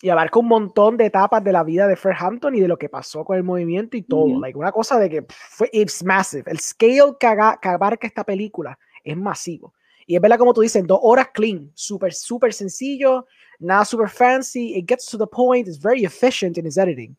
Y 0.03 0.09
abarca 0.11 0.39
un 0.39 0.49
montón 0.49 0.97
de 0.97 1.07
etapas 1.07 1.43
de 1.43 1.53
la 1.53 1.65
vida 1.65 1.87
de 1.87 1.97
Fred 1.97 2.17
Hampton 2.19 2.55
y 2.55 2.61
de 2.61 2.69
lo 2.69 2.77
que 2.77 2.89
pasó 2.89 3.25
con 3.25 3.37
el 3.37 3.43
movimiento 3.43 3.97
y 3.97 4.03
todo. 4.03 4.41
like, 4.41 4.59
una 4.59 4.73
cosa 4.73 4.99
de 4.99 5.09
que 5.09 5.27
fue 5.29 5.71
it's 5.73 6.05
massive. 6.05 6.45
El 6.47 6.61
scale 6.61 7.15
que, 7.19 7.27
abarca 7.27 8.07
esta 8.07 8.25
película 8.25 8.79
es 9.03 9.17
masivo. 9.17 9.75
Y 10.07 10.15
es 10.15 10.23
verdad, 10.23 10.39
como 10.39 10.55
tú 10.55 10.61
dices, 10.61 10.87
dos 10.87 11.01
horas 11.03 11.29
clean, 11.33 11.73
súper, 11.75 12.13
súper 12.13 12.53
sencillo, 12.53 13.27
nada 13.59 13.85
super 13.85 14.09
fancy. 14.09 14.77
It 14.77 14.89
gets 14.89 15.07
to 15.07 15.19
the 15.19 15.27
point, 15.27 15.67
it's 15.67 15.81
very 15.81 16.05
efficient 16.05 16.59
in 16.59 16.67
its 16.67 16.77
editing. 16.77 17.17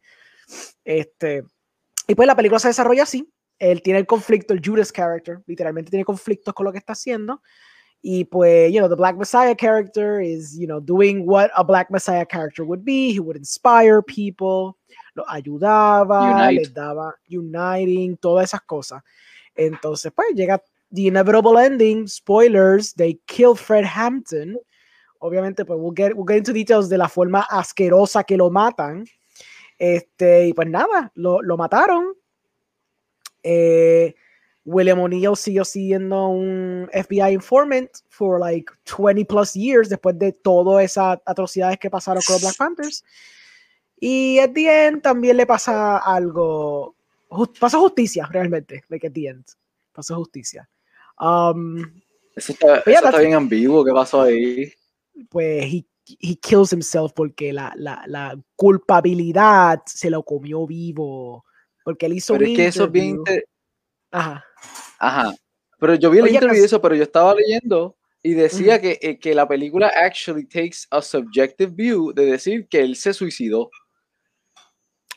Este, 0.86 1.44
y 2.08 2.15
pues 2.15 2.27
la 2.27 2.36
película 2.36 2.60
se 2.60 2.70
desarrolla 2.70 3.03
así. 3.03 3.29
Él 3.60 3.82
tiene 3.82 4.00
el 4.00 4.06
conflicto, 4.06 4.53
el 4.53 4.62
Judas 4.63 4.94
character, 4.94 5.41
literalmente 5.48 5.89
tiene 5.89 6.06
conflictos 6.06 6.53
con 6.53 6.65
lo 6.65 6.72
que 6.72 6.77
está 6.77 6.94
haciendo. 6.94 7.41
Y 8.10 8.24
pues, 8.24 8.72
you 8.72 8.80
know, 8.80 8.88
the 8.88 8.96
Black 8.96 9.18
Messiah 9.18 9.54
character 9.54 10.22
is, 10.22 10.58
you 10.58 10.66
know, 10.66 10.80
doing 10.80 11.26
what 11.26 11.52
a 11.58 11.62
Black 11.62 11.92
Messiah 11.92 12.26
character 12.26 12.64
would 12.64 12.86
be. 12.86 13.12
He 13.12 13.20
would 13.20 13.36
inspire 13.36 14.02
people, 14.02 14.78
lo 15.14 15.26
ayudaba, 15.26 16.50
les 16.54 16.74
daba 16.74 17.12
uniting, 17.30 18.16
todas 18.16 18.54
esas 18.54 18.62
cosas. 18.66 19.02
Entonces, 19.58 20.14
pues 20.16 20.34
llega 20.36 20.62
the 20.90 21.08
inevitable 21.08 21.58
ending, 21.58 22.08
spoilers, 22.08 22.94
they 22.94 23.20
kill 23.28 23.56
Fred 23.56 23.84
Hampton. 23.84 24.56
Obviamente, 25.20 25.66
pues 25.66 25.78
we'll 25.78 25.92
get, 25.92 26.16
we'll 26.16 26.24
get 26.26 26.38
into 26.38 26.54
details 26.54 26.88
de 26.88 26.98
la 26.98 27.10
forma 27.10 27.46
asquerosa 27.50 28.24
que 28.24 28.38
lo 28.38 28.50
matan. 28.50 29.06
Este, 29.78 30.48
y 30.48 30.54
pues 30.54 30.70
nada, 30.70 31.12
lo, 31.16 31.42
lo 31.42 31.58
mataron. 31.58 32.14
Eh, 33.44 34.16
William 34.68 35.00
O'Neill 35.00 35.38
siguió 35.38 35.64
siendo 35.64 36.28
un 36.28 36.90
FBI 36.92 37.32
informant 37.32 37.90
for 38.10 38.38
like 38.38 38.70
20 38.84 39.24
plus 39.24 39.54
years 39.54 39.88
después 39.88 40.20
de 40.20 40.34
todas 40.34 40.84
esas 40.84 41.20
atrocidades 41.26 41.80
que 41.80 41.90
pasaron 41.90 42.22
con 42.28 42.34
los 42.34 42.42
Black 42.42 42.58
Panthers. 42.58 43.02
Y 43.98 44.40
at 44.40 44.52
the 44.54 44.88
end 44.88 45.02
también 45.02 45.38
le 45.38 45.46
pasa 45.46 46.00
algo, 46.00 46.96
pasa 47.58 47.78
justicia 47.78 48.28
realmente, 48.30 48.84
like 48.90 49.08
at 49.08 49.14
the 49.14 49.28
end, 49.28 49.46
pasa 49.94 50.16
justicia. 50.16 50.70
Um, 51.18 51.80
eso 52.36 52.52
está, 52.52 52.80
eso 52.80 53.06
está 53.06 53.20
bien 53.20 53.36
ambiguo, 53.36 53.86
¿qué 53.86 53.94
pasó 53.94 54.24
ahí? 54.24 54.74
Pues 55.30 55.64
he, 55.64 55.86
he 56.20 56.36
kills 56.36 56.74
himself 56.74 57.14
porque 57.14 57.54
la, 57.54 57.72
la, 57.78 58.04
la, 58.06 58.38
culpabilidad 58.58 59.82
se 59.86 60.10
lo 60.10 60.24
comió 60.24 60.68
vivo, 60.68 61.46
porque 61.86 62.08
él 62.08 62.14
hizo 62.14 62.34
Pero 62.34 62.46
es 62.48 62.56
que 62.58 62.68
eso 62.68 62.84
es 62.84 62.92
bien... 62.92 63.24
Ajá. 64.12 64.44
Ajá. 65.00 65.34
Pero 65.80 65.96
yo 65.96 66.10
vi 66.10 66.20
el 66.20 66.28
interview 66.28 66.60
de 66.60 66.66
eso, 66.66 66.82
pero 66.82 66.96
yo 66.96 67.04
estaba 67.04 67.36
leyendo 67.36 67.96
y 68.24 68.34
decía 68.34 68.82
que, 68.82 68.98
eh, 69.02 69.20
que, 69.20 69.36
la 69.36 69.48
película 69.48 69.92
actually 69.96 70.46
takes 70.46 70.80
a 70.90 71.02
subjective 71.02 71.72
view 71.72 72.12
de 72.14 72.26
decir 72.26 72.68
que 72.68 72.82
él 72.82 72.96
se 72.96 73.14
suicidó. 73.14 73.70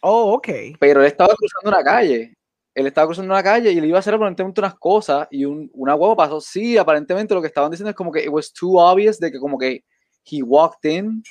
Oh, 0.02 0.34
ok. 0.34 0.48
Pero 0.78 1.00
él 1.00 1.06
estaba 1.06 1.34
cruzando 1.34 1.76
una 1.76 1.82
calle. 1.82 2.34
Él 2.74 2.86
estaba 2.86 3.08
cruzando 3.08 3.32
una 3.32 3.42
calle 3.42 3.72
y 3.72 3.80
le 3.80 3.88
iba 3.88 3.98
a 3.98 4.00
hacer 4.00 4.14
aparentemente 4.14 4.60
unas 4.60 4.74
cosas 4.74 5.26
y 5.30 5.44
un, 5.44 5.70
una 5.74 5.94
huevo 5.94 6.16
pasó. 6.16 6.40
Sí, 6.40 6.78
aparentemente 6.78 7.34
lo 7.34 7.40
que 7.40 7.48
estaban 7.48 7.70
diciendo 7.70 7.90
es 7.90 7.96
como 7.96 8.12
que 8.12 8.20
it 8.20 8.28
was 8.28 8.52
too 8.52 8.78
obvious 8.78 9.18
de 9.18 9.32
que 9.32 9.38
como 9.38 9.58
que 9.58 9.82
he 10.30 10.42
walked 10.42 10.88
in, 10.88 11.22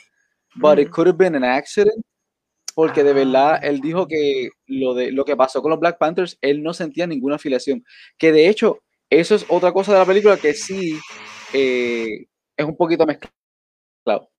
but 0.56 0.80
it 0.80 0.90
could 0.90 1.08
have 1.08 1.18
been 1.18 1.36
an 1.36 1.44
accident 1.44 2.04
porque 2.80 3.04
de 3.04 3.12
verdad 3.12 3.56
ah. 3.56 3.58
él 3.58 3.82
dijo 3.82 4.08
que 4.08 4.52
lo, 4.66 4.94
de, 4.94 5.12
lo 5.12 5.26
que 5.26 5.36
pasó 5.36 5.62
con 5.62 5.70
los 5.70 5.82
Black 5.82 5.98
Panthers, 5.98 6.38
él 6.40 6.64
no 6.64 6.74
sentía 6.74 7.08
ninguna 7.08 7.36
afiliación. 7.36 7.84
Que 8.18 8.32
de 8.32 8.48
hecho, 8.48 8.80
eso 9.10 9.36
es 9.36 9.46
otra 9.50 9.74
cosa 9.74 9.92
de 9.92 10.00
la 10.00 10.06
película 10.06 10.38
que 10.38 10.54
sí 10.54 10.98
eh, 11.54 12.28
es 12.56 12.66
un 12.66 12.78
poquito 12.78 13.06
mezclado. 13.06 14.32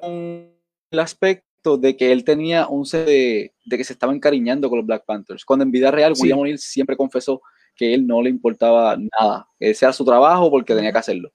El 0.00 1.00
aspecto 1.00 1.76
de 1.76 1.96
que 1.96 2.12
él 2.12 2.22
tenía 2.22 2.68
un 2.68 2.84
de, 2.84 3.52
de 3.64 3.76
que 3.76 3.82
se 3.82 3.94
estaba 3.94 4.12
encariñando 4.12 4.68
con 4.68 4.78
los 4.78 4.86
Black 4.86 5.06
Panthers, 5.06 5.44
cuando 5.44 5.64
en 5.64 5.72
vida 5.72 5.90
real 5.90 6.14
William 6.16 6.38
O'Neill 6.38 6.60
siempre 6.60 6.96
confesó 6.96 7.42
que 7.74 7.92
él 7.92 8.06
no 8.06 8.22
le 8.22 8.30
importaba 8.30 8.96
nada, 8.96 9.48
que 9.58 9.70
ese 9.70 9.86
era 9.86 9.92
su 9.92 10.04
trabajo 10.04 10.48
porque 10.52 10.72
tenía 10.72 10.92
que 10.92 10.98
hacerlo. 10.98 11.32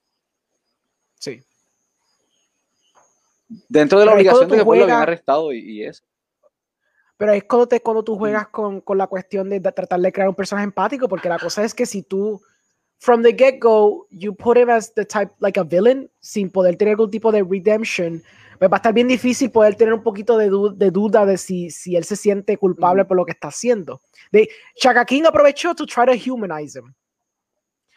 Sí. 1.19 1.41
Dentro 3.67 3.99
de 3.99 4.05
la 4.05 4.13
obligación 4.13 4.49
de 4.49 4.57
que 4.57 4.63
juegas, 4.63 4.87
lo 4.87 4.93
habían 4.93 5.03
arrestado 5.03 5.53
y, 5.53 5.83
eso. 5.83 6.03
Pero 7.17 7.33
es 7.33 7.43
cuando, 7.43 7.67
te, 7.67 7.81
cuando 7.81 8.03
tú 8.03 8.17
juegas 8.17 8.47
con, 8.47 8.81
con, 8.81 8.97
la 8.97 9.07
cuestión 9.07 9.49
de, 9.49 9.59
tratar 9.59 9.99
de 9.99 10.11
crear 10.11 10.29
un 10.29 10.35
personaje 10.35 10.65
empático, 10.65 11.07
porque 11.07 11.29
la 11.29 11.37
cosa 11.37 11.63
es 11.63 11.73
que 11.73 11.85
si 11.85 12.01
tú, 12.01 12.41
from 12.97 13.21
the 13.21 13.33
get-go, 13.33 14.07
you 14.09 14.33
put 14.33 14.57
him 14.57 14.69
as 14.69 14.93
the 14.93 15.05
type, 15.05 15.31
like 15.39 15.59
a 15.59 15.63
villain, 15.63 16.09
sin 16.19 16.49
poder 16.49 16.75
tener 16.77 16.93
algún 16.93 17.11
tipo 17.11 17.31
de 17.31 17.43
redemption, 17.43 18.23
pues 18.57 18.71
va 18.71 18.75
a 18.75 18.77
estar 18.77 18.93
bien 18.93 19.07
difícil 19.07 19.51
poder 19.51 19.75
tener 19.75 19.93
un 19.93 20.03
poquito 20.03 20.37
de, 20.37 20.49
de 20.75 20.91
duda 20.91 21.25
de 21.25 21.37
si, 21.37 21.71
si 21.71 21.95
él 21.95 22.03
se 22.03 22.15
siente 22.15 22.57
culpable 22.57 23.05
por 23.05 23.17
lo 23.17 23.25
que 23.25 23.31
está 23.31 23.47
haciendo. 23.47 24.01
De, 24.31 24.49
Chaka 24.75 25.03
King 25.03 25.23
aprovechó 25.25 25.73
to 25.73 25.85
try 25.85 26.05
to 26.05 26.13
humanize 26.13 26.77
him, 26.77 26.93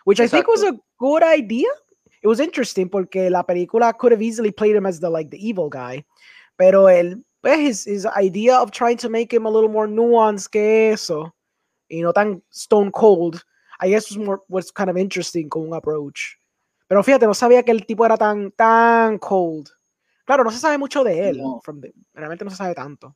which 0.07 0.21
I 0.21 0.27
think 0.27 0.49
was 0.49 0.65
a 0.65 0.73
good 0.99 1.23
idea 1.23 1.69
it 2.25 2.29
was 2.29 2.41
interesting 2.41 2.89
porque 2.89 3.29
la 3.29 3.45
película 3.45 3.93
could 3.93 4.11
have 4.11 4.23
easily 4.23 4.51
played 4.51 4.75
him 4.75 4.87
as 4.87 4.99
the 4.99 5.11
like 5.11 5.31
the 5.31 5.39
evil 5.39 5.69
guy, 5.69 6.03
pero 6.57 6.87
el 6.87 7.23
pues, 7.43 7.59
his, 7.59 7.85
his 7.85 8.07
idea 8.17 8.59
of 8.59 8.71
trying 8.71 8.97
to 8.97 9.11
make 9.11 9.31
him 9.31 9.45
a 9.45 9.51
little 9.51 9.69
more 9.69 9.87
nuanced 9.87 10.51
que 10.51 10.91
eso, 10.91 11.35
y 11.91 12.01
no 12.01 12.13
tan 12.15 12.43
stone 12.51 12.91
cold, 12.91 13.45
I 13.79 13.91
guess 13.91 14.09
was 14.09 14.17
more 14.17 14.41
was 14.49 14.73
kind 14.73 14.89
of 14.89 14.97
interesting 14.97 15.51
con 15.51 15.69
un 15.69 15.75
approach. 15.75 16.39
Pero 16.89 17.03
fíjate, 17.03 17.27
no 17.27 17.35
sabía 17.35 17.63
que 17.63 17.73
el 17.73 17.85
tipo 17.85 18.07
era 18.07 18.17
tan 18.17 18.51
tan 18.53 19.19
cold. 19.19 19.69
Claro, 20.25 20.45
no 20.45 20.51
se 20.51 20.59
sabe 20.59 20.79
mucho 20.79 21.05
de 21.05 21.29
él. 21.29 21.43
realmente 22.15 22.45
no 22.47 22.51
se 22.51 22.57
sabe 22.57 22.75
tanto. 22.75 23.15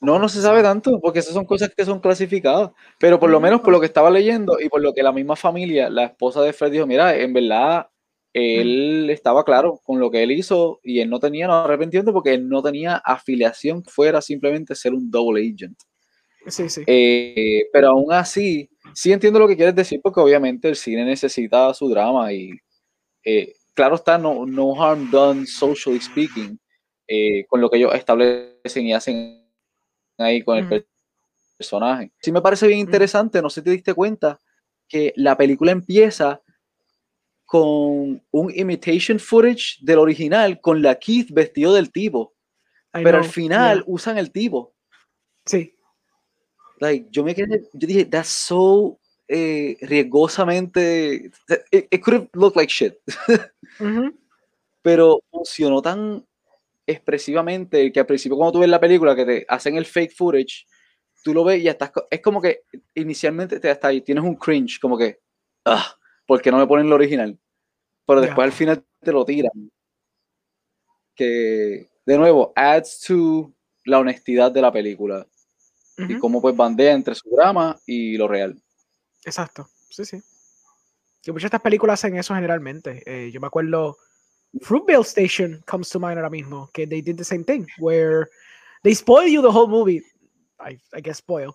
No, 0.00 0.20
no 0.20 0.28
se 0.28 0.40
sabe 0.40 0.62
tanto, 0.62 1.00
porque 1.00 1.18
esas 1.18 1.34
son 1.34 1.44
cosas 1.44 1.70
que 1.76 1.84
son 1.84 1.98
clasificadas. 1.98 2.70
Pero 3.00 3.18
por 3.18 3.30
lo 3.30 3.40
menos 3.40 3.62
por 3.62 3.72
lo 3.72 3.80
que 3.80 3.86
estaba 3.86 4.10
leyendo 4.10 4.58
y 4.60 4.68
por 4.68 4.80
lo 4.80 4.94
que 4.94 5.02
la 5.02 5.12
misma 5.12 5.34
familia, 5.34 5.90
la 5.90 6.04
esposa 6.04 6.40
de 6.42 6.52
Fred 6.52 6.70
dijo, 6.70 6.86
mira, 6.86 7.16
en 7.16 7.32
verdad 7.32 7.88
él 8.38 9.08
estaba 9.08 9.44
claro 9.44 9.80
con 9.82 9.98
lo 9.98 10.10
que 10.10 10.22
él 10.22 10.30
hizo 10.30 10.78
y 10.82 11.00
él 11.00 11.08
no 11.08 11.18
tenía 11.18 11.46
no 11.46 11.54
arrepentimiento 11.54 12.12
porque 12.12 12.34
él 12.34 12.46
no 12.46 12.62
tenía 12.62 12.96
afiliación 12.96 13.82
fuera 13.82 14.20
simplemente 14.20 14.74
ser 14.74 14.92
un 14.92 15.10
double 15.10 15.40
agent. 15.40 15.78
Sí, 16.46 16.68
sí. 16.68 16.82
Eh, 16.86 17.64
pero 17.72 17.88
aún 17.88 18.12
así, 18.12 18.68
sí 18.94 19.10
entiendo 19.10 19.38
lo 19.38 19.48
que 19.48 19.56
quieres 19.56 19.74
decir 19.74 20.00
porque 20.02 20.20
obviamente 20.20 20.68
el 20.68 20.76
cine 20.76 21.06
necesita 21.06 21.72
su 21.72 21.88
drama 21.88 22.30
y 22.30 22.50
eh, 23.24 23.54
claro 23.72 23.94
está, 23.94 24.18
no, 24.18 24.44
no 24.44 24.80
harm 24.82 25.10
done 25.10 25.46
socially 25.46 25.98
speaking 25.98 26.58
eh, 27.08 27.46
con 27.46 27.62
lo 27.62 27.70
que 27.70 27.78
ellos 27.78 27.94
establecen 27.94 28.86
y 28.86 28.92
hacen 28.92 29.48
ahí 30.18 30.42
con 30.42 30.58
el 30.58 30.86
personaje. 31.56 32.12
Sí 32.20 32.32
me 32.32 32.42
parece 32.42 32.66
bien 32.66 32.80
interesante, 32.80 33.40
no 33.40 33.48
sé 33.48 33.62
si 33.62 33.64
te 33.64 33.70
diste 33.70 33.94
cuenta 33.94 34.38
que 34.86 35.14
la 35.16 35.38
película 35.38 35.72
empieza 35.72 36.42
con 37.46 38.22
un 38.30 38.52
imitation 38.54 39.18
footage 39.18 39.78
del 39.80 39.98
original 39.98 40.60
con 40.60 40.82
la 40.82 40.96
Keith 40.96 41.30
vestido 41.30 41.72
del 41.72 41.90
tipo. 41.90 42.34
pero 42.92 43.18
al 43.18 43.24
final 43.24 43.84
usan 43.86 44.18
el 44.18 44.30
tipo. 44.32 44.74
Sí. 45.44 45.74
Like, 46.78 47.08
yo 47.10 47.24
me 47.24 47.34
quedé, 47.34 47.62
yo 47.72 47.86
dije, 47.86 48.04
that's 48.04 48.28
so 48.28 48.98
eh, 49.28 49.76
riesgosamente. 49.80 51.30
It, 51.70 52.02
could 52.02 52.14
have 52.14 52.28
looked 52.34 52.56
like 52.56 52.70
shit. 52.70 52.94
Pero 54.82 55.20
funcionó 55.30 55.82
tan 55.82 56.24
expresivamente 56.86 57.90
que 57.90 58.00
al 58.00 58.06
principio, 58.06 58.36
cuando 58.36 58.52
tú 58.52 58.58
ves 58.60 58.68
la 58.68 58.80
película, 58.80 59.16
que 59.16 59.24
te 59.24 59.46
hacen 59.48 59.76
el 59.76 59.86
fake 59.86 60.14
footage, 60.14 60.66
tú 61.24 61.34
lo 61.34 61.44
ves 61.44 61.60
y 61.60 61.64
ya 61.64 61.72
estás. 61.72 61.90
Es 62.10 62.20
como 62.20 62.40
que 62.40 62.62
inicialmente 62.94 63.58
te 63.58 63.70
hasta 63.70 63.88
ahí 63.88 64.00
tienes 64.00 64.24
un 64.24 64.36
cringe, 64.36 64.78
como 64.80 64.96
que. 64.96 65.20
Ah, 65.64 65.96
porque 66.26 66.50
no 66.50 66.58
me 66.58 66.66
ponen 66.66 66.88
lo 66.88 66.96
original. 66.96 67.38
Pero 68.06 68.20
después 68.20 68.44
al 68.44 68.52
final 68.52 68.84
te 69.00 69.12
lo 69.12 69.24
tiran. 69.24 69.70
Que, 71.14 71.88
de 72.04 72.18
nuevo, 72.18 72.52
adds 72.54 73.00
to 73.06 73.52
la 73.84 73.98
honestidad 73.98 74.52
de 74.52 74.62
la 74.62 74.72
película. 74.72 75.26
Y 75.98 76.18
cómo 76.18 76.42
pues 76.42 76.54
bandea 76.54 76.92
entre 76.92 77.14
su 77.14 77.30
drama 77.30 77.78
y 77.86 78.18
lo 78.18 78.28
real. 78.28 78.60
Exacto. 79.24 79.66
sí, 79.88 80.04
sí. 80.04 80.20
Que 81.22 81.32
muchas 81.32 81.50
de 81.50 81.56
estas 81.56 81.62
películas 81.62 81.98
hacen 81.98 82.16
eso 82.16 82.34
generalmente. 82.34 83.02
Eh, 83.06 83.30
yo 83.32 83.40
me 83.40 83.46
acuerdo, 83.46 83.96
Fruitvale 84.60 85.02
Station 85.02 85.62
comes 85.66 85.88
to 85.88 85.98
mind 85.98 86.18
ahora 86.18 86.30
mismo, 86.30 86.70
que 86.72 86.86
they 86.86 87.00
did 87.00 87.16
the 87.16 87.24
same 87.24 87.44
thing, 87.44 87.66
where 87.78 88.28
they 88.82 88.94
spoil 88.94 89.26
you 89.26 89.42
the 89.42 89.48
whole 89.48 89.66
movie. 89.66 90.02
I, 90.60 90.78
I 90.92 91.00
guess 91.00 91.18
spoil. 91.18 91.54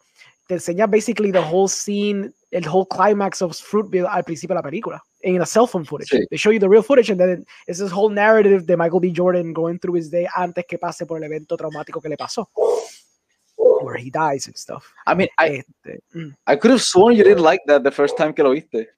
Te 0.52 0.56
enseña 0.56 0.86
basically 0.86 1.32
the 1.32 1.40
whole 1.40 1.70
scene, 1.70 2.34
el 2.52 2.68
whole 2.68 2.86
climax 2.86 3.42
of 3.42 3.56
Fruitvale 3.56 4.06
al 4.06 4.26
principio 4.26 4.54
de 4.54 4.62
la 4.62 4.62
película, 4.70 5.02
in 5.24 5.42
a 5.42 5.46
cell 5.46 5.66
phone 5.66 5.86
footage. 5.86 6.10
Sí. 6.10 6.28
They 6.30 6.38
show 6.38 6.52
you 6.52 6.60
the 6.60 6.68
real 6.68 6.84
footage 6.84 7.10
and 7.10 7.18
then 7.18 7.46
it's 7.68 7.80
this 7.80 7.90
whole 7.90 8.10
narrative 8.10 8.66
de 8.66 8.76
Michael 8.76 9.00
B. 9.00 9.14
Jordan 9.14 9.54
going 9.54 9.80
through 9.80 9.96
his 9.98 10.10
day 10.12 10.28
antes 10.36 10.66
que 10.68 10.78
pase 10.78 11.06
por 11.06 11.20
el 11.20 11.24
evento 11.24 11.56
traumático 11.56 12.02
que 12.02 12.10
le 12.10 12.18
pasó. 12.18 12.50
Where 13.82 13.96
he 13.96 14.10
dies 14.10 14.46
and 14.48 14.58
stuff. 14.58 14.92
I 15.08 15.16
mean, 15.16 15.30
I, 15.40 15.64
Este, 15.64 16.04
mm. 16.14 16.36
I 16.46 16.58
could 16.58 16.72
have 16.72 16.82
sworn 16.82 17.16
you 17.16 17.24
didn't 17.24 17.44
like 17.44 17.62
that 17.68 17.84
the 17.84 17.92
first 17.92 18.18
time 18.18 18.34
que 18.34 18.44
lo 18.44 18.52
viste. 18.52 18.90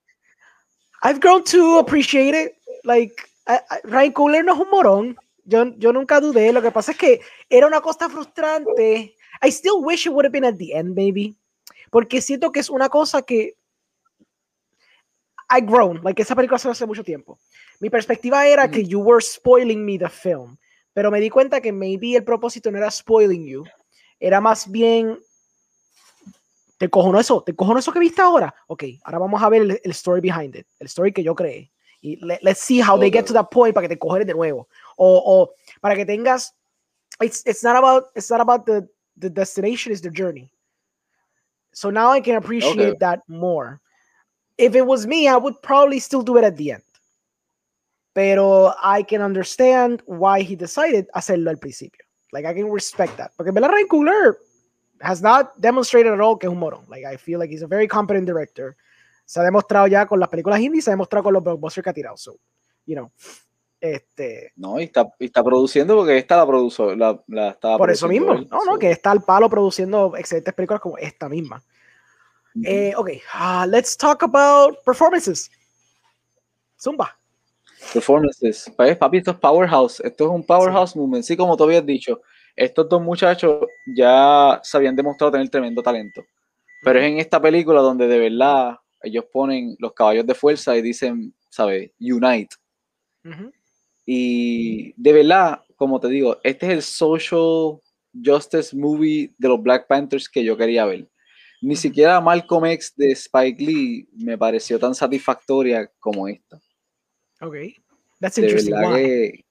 I've 1.04 1.20
grown 1.20 1.44
to 1.52 1.78
appreciate 1.78 2.34
it. 2.34 2.54
Like, 2.84 3.30
I- 3.46 3.62
I- 3.70 3.80
Ryan 3.84 4.14
Coogler 4.14 4.44
no 4.44 4.54
es 4.56 4.60
un 4.60 4.72
morón. 4.72 5.16
Yo, 5.46 5.66
yo 5.78 5.92
nunca 5.94 6.20
dudé. 6.20 6.52
Lo 6.52 6.64
que 6.64 6.72
pasa 6.72 6.94
es 6.94 6.98
que 6.98 7.22
era 7.48 7.68
una 7.68 7.80
cosa 7.80 8.10
frustrante. 8.10 9.14
I 9.44 9.52
still 9.52 9.84
wish 9.84 10.08
it 10.08 10.14
would 10.14 10.26
have 10.26 10.32
been 10.32 10.46
at 10.46 10.58
the 10.58 10.74
end, 10.74 10.96
maybe. 10.96 11.36
Porque 11.94 12.22
siento 12.22 12.52
que 12.52 12.60
es 12.60 12.70
una 12.72 12.90
cosa 12.90 13.22
que. 13.22 13.54
I've 15.50 15.68
grown. 15.68 16.02
Like, 16.04 16.20
esa 16.22 16.36
película 16.36 16.58
se 16.58 16.68
hace 16.70 16.88
mucho 16.88 17.04
tiempo. 17.04 17.38
Mi 17.80 17.90
perspectiva 17.92 18.48
era 18.48 18.70
que 18.72 18.84
you 18.84 19.00
were 19.00 19.22
spoiling 19.22 19.86
me 19.86 20.00
the 20.00 20.10
film. 20.10 20.58
Pero 20.94 21.12
me 21.12 21.20
di 21.20 21.30
cuenta 21.30 21.62
que 21.62 21.72
maybe 21.72 22.16
el 22.16 22.24
propósito 22.24 22.72
no 22.72 22.80
era 22.80 22.90
spoiling 22.90 23.46
you. 23.46 23.64
Era 24.20 24.42
más 24.42 24.70
bien. 24.70 25.20
Te 26.80 26.90
cojono 26.90 27.20
eso, 27.20 27.44
te 27.44 27.56
cojono 27.56 27.80
eso 27.80 27.92
que 27.94 28.00
viste 28.00 28.22
ahora. 28.22 28.54
Ok, 28.68 28.84
ahora 29.04 29.20
vamos 29.20 29.42
a 29.44 29.50
ver 29.50 29.62
el, 29.62 29.82
el 29.84 29.92
story 29.92 30.20
behind 30.22 30.56
it, 30.56 30.68
el 30.80 30.88
story 30.88 31.14
que 31.14 31.24
yo 31.24 31.36
creé. 31.36 31.72
Y 32.02 32.18
le- 32.26 32.40
let's 32.42 32.60
see 32.60 32.82
how 32.82 33.00
they 33.00 33.10
get 33.12 33.26
to 33.28 33.34
that 33.34 33.50
point 33.52 33.74
para 33.74 33.88
que 33.88 33.96
te 33.96 34.00
cojones 34.00 34.26
de 34.28 34.34
nuevo. 34.34 34.68
O, 34.98 35.22
o 35.26 35.54
para 35.80 35.96
que 35.96 36.06
tengas. 36.06 36.56
It's, 37.22 37.46
it's 37.46 37.64
not 37.64 37.76
about 37.76 38.08
it's 38.16 38.30
not 38.32 38.42
about 38.42 38.66
the, 38.66 38.88
the 39.16 39.30
destination, 39.30 39.94
it's 39.94 40.02
the 40.02 40.10
journey. 40.12 40.52
So 41.74 41.90
now 41.90 42.10
I 42.10 42.22
can 42.22 42.36
appreciate 42.36 42.74
Okay. 42.74 42.98
that 43.00 43.22
more. 43.28 43.82
If 44.58 44.76
it 44.76 44.86
was 44.86 45.08
me, 45.08 45.28
I 45.28 45.36
would 45.36 45.62
probably 45.62 46.00
still 46.00 46.22
do 46.22 46.38
it 46.38 46.44
at 46.44 46.56
the 46.58 46.72
end. 46.74 46.84
Pero 48.14 48.74
I 48.82 49.02
can 49.02 49.22
understand 49.22 50.04
why 50.06 50.42
he 50.42 50.56
decided 50.56 51.08
hacerlo 51.16 51.50
al 51.50 51.58
principio. 51.58 52.06
Like 52.32 52.46
I 52.46 52.54
can 52.54 52.70
respect 52.70 53.18
that. 53.18 53.32
Verdad 53.40 53.72
Ryan 53.72 53.88
Coogler 53.88 54.36
has 55.02 55.22
not 55.22 55.60
demonstrated 55.60 56.14
at 56.14 56.22
all 56.22 56.38
que 56.38 56.48
es 56.48 56.54
un 56.54 56.60
morón. 56.60 56.88
Like 56.90 57.06
I 57.06 57.18
feel 57.18 57.40
like 57.40 57.50
he's 57.50 57.64
a 57.64 57.68
very 57.68 57.88
competent 57.88 58.28
director. 58.28 58.76
Se 59.26 59.40
ha 59.40 59.44
demostrado 59.44 59.88
ya 59.88 60.06
con 60.06 60.20
las 60.20 60.30
películas 60.30 60.60
indie, 60.60 60.82
se 60.82 60.92
ha 60.92 60.94
demostrado 60.94 61.24
con 61.24 61.34
los 61.34 61.44
blockbusters 61.44 61.84
que 61.84 61.90
ha 61.90 61.94
tirado. 61.94 62.18
So, 62.18 62.38
you 62.86 62.96
know, 62.96 63.12
este, 63.84 64.54
No, 64.56 64.80
y 64.80 64.86
está, 64.86 65.14
y 65.20 65.26
está 65.26 65.44
produciendo 65.44 65.98
porque 65.98 66.18
esta 66.18 66.38
la 66.38 66.48
produjo, 66.48 66.96
la, 66.96 67.22
la 67.28 67.50
estaba 67.50 67.78
por 67.78 67.92
eso 67.92 68.08
mismo. 68.08 68.32
él, 68.32 68.48
No, 68.50 68.64
no, 68.64 68.80
que 68.80 68.90
está 68.90 69.12
al 69.12 69.24
palo 69.24 69.50
produciendo 69.50 70.16
excelentes 70.16 70.54
películas 70.54 70.80
como 70.80 70.98
esta 70.98 71.28
misma. 71.28 71.62
Eh, 72.64 72.94
ok, 72.96 73.10
ah, 73.34 73.68
let's 73.68 73.98
talk 73.98 74.24
about 74.24 74.78
performances. 74.86 75.52
Zumba. 76.80 77.18
Performances. 77.92 78.72
Pues, 78.78 78.96
papi, 78.96 79.18
esto 79.18 79.32
es 79.32 79.38
Powerhouse. 79.38 80.00
Esto 80.00 80.24
es 80.24 80.30
un 80.30 80.46
Powerhouse 80.46 80.96
movement. 80.96 81.26
Sí, 81.26 81.36
como 81.36 81.58
tú 81.58 81.66
habías 81.66 81.86
dicho, 81.86 82.22
estos 82.56 82.88
dos 82.88 83.02
muchachos 83.02 83.68
ya 83.98 84.62
se 84.64 84.78
habían 84.78 84.96
demostrado 84.96 85.34
tener 85.34 85.50
tremendo 85.50 85.84
talento. 85.84 86.24
Pero 86.86 87.00
es 87.00 87.06
en 87.06 87.20
esta 87.20 87.42
película 87.42 87.82
donde 87.82 88.08
de 88.08 88.30
verdad 88.30 88.78
ellos 89.02 89.26
ponen 89.26 89.76
los 89.78 89.92
caballos 89.92 90.26
de 90.26 90.36
fuerza 90.36 90.78
y 90.78 90.82
dicen, 90.82 91.34
¿sabes? 91.50 91.92
Unite. 92.00 92.56
Y 94.06 94.94
de 95.02 95.14
verdad, 95.14 95.62
como 95.76 96.00
te 96.00 96.10
digo, 96.10 96.38
este 96.44 96.68
es 96.68 96.72
el 96.74 96.82
social 96.82 97.80
justice 98.14 98.76
movie 98.76 99.34
de 99.38 99.48
los 99.48 99.62
Black 99.62 99.88
Panthers 99.88 100.30
que 100.30 100.44
yo 100.44 100.58
quería 100.58 100.86
ver. 100.86 101.08
Ni 101.62 101.76
siquiera 101.76 102.20
Malcolm 102.20 102.66
X 102.66 102.94
de 102.98 103.12
Spike 103.14 103.64
Lee 103.64 104.10
me 104.14 104.38
pareció 104.38 104.78
tan 104.78 104.94
satisfactoria 104.94 105.90
como 106.00 106.28
esta. 106.28 106.60
Ok. 107.40 107.56
That's 108.20 108.36
De 108.36 108.42
interesting. 108.44 108.74
verdad 108.74 108.94
Why? 108.94 109.02
que. 109.04 109.46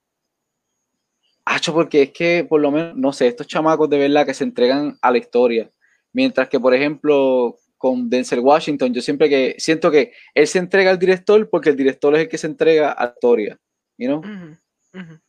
Hacho, 1.44 1.72
porque 1.72 2.02
es 2.02 2.10
que, 2.12 2.46
por 2.48 2.60
lo 2.60 2.70
menos, 2.70 2.96
no 2.96 3.12
sé, 3.12 3.26
estos 3.26 3.46
chamacos 3.46 3.90
de 3.90 3.98
verdad 3.98 4.24
que 4.26 4.34
se 4.34 4.44
entregan 4.44 4.96
a 5.02 5.10
la 5.10 5.18
historia. 5.18 5.70
Mientras 6.12 6.48
que, 6.48 6.60
por 6.60 6.72
ejemplo, 6.72 7.58
con 7.78 8.08
Denzel 8.08 8.40
Washington, 8.40 8.94
yo 8.94 9.02
siempre 9.02 9.28
que 9.28 9.56
siento 9.58 9.90
que 9.90 10.12
él 10.34 10.46
se 10.46 10.58
entrega 10.60 10.90
al 10.90 10.98
director 10.98 11.48
porque 11.50 11.70
el 11.70 11.76
director 11.76 12.14
es 12.14 12.20
el 12.20 12.28
que 12.28 12.38
se 12.38 12.46
entrega 12.46 12.92
a 12.92 13.06
la 13.06 13.12
historia. 13.12 13.58
You 14.02 14.08
know? 14.08 14.18
Ujú, 14.18 14.56
ujú, 14.94 15.20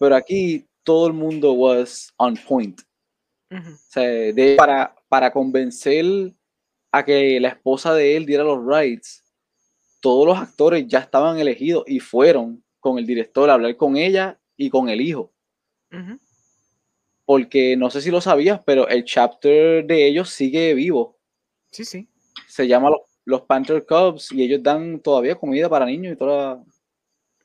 Pero 0.00 0.16
aquí 0.16 0.66
todo 0.82 1.06
el 1.06 1.12
mundo 1.12 1.52
was 1.52 2.12
on 2.16 2.36
point. 2.36 2.80
ujú. 3.50 3.70
O 3.74 3.78
sea, 3.88 4.02
de- 4.32 4.56
para, 4.56 4.92
para 5.08 5.30
convencer 5.32 6.04
a 6.90 7.04
que 7.04 7.38
la 7.38 7.48
esposa 7.50 7.94
de 7.94 8.16
él 8.16 8.26
diera 8.26 8.42
los 8.42 8.58
rights, 8.66 9.22
todos 10.00 10.26
los 10.26 10.36
actores 10.36 10.84
ya 10.88 10.98
estaban 10.98 11.38
elegidos 11.38 11.84
y 11.86 12.00
fueron 12.00 12.64
con 12.80 12.98
el 12.98 13.06
director 13.06 13.48
a 13.48 13.54
hablar 13.54 13.76
con 13.76 13.96
ella 13.96 14.40
y 14.56 14.68
con 14.68 14.88
el 14.88 15.00
hijo. 15.00 15.32
Porque 17.24 17.76
no 17.76 17.88
sé 17.88 18.00
si 18.00 18.10
lo 18.10 18.20
sabías, 18.20 18.60
pero 18.66 18.88
el 18.88 19.04
chapter 19.04 19.86
de 19.86 20.08
ellos 20.08 20.30
sigue 20.30 20.74
vivo. 20.74 21.16
Sí, 21.70 21.84
sí. 21.84 22.08
Se 22.48 22.66
llama 22.66 22.90
los, 22.90 23.00
los 23.24 23.42
Panther 23.42 23.86
Cubs 23.86 24.32
y 24.32 24.42
ellos 24.42 24.60
dan 24.62 24.98
todavía 25.00 25.36
comida 25.36 25.68
para 25.68 25.86
niños 25.86 26.14
y 26.14 26.16
toda 26.16 26.56
la, 26.56 26.64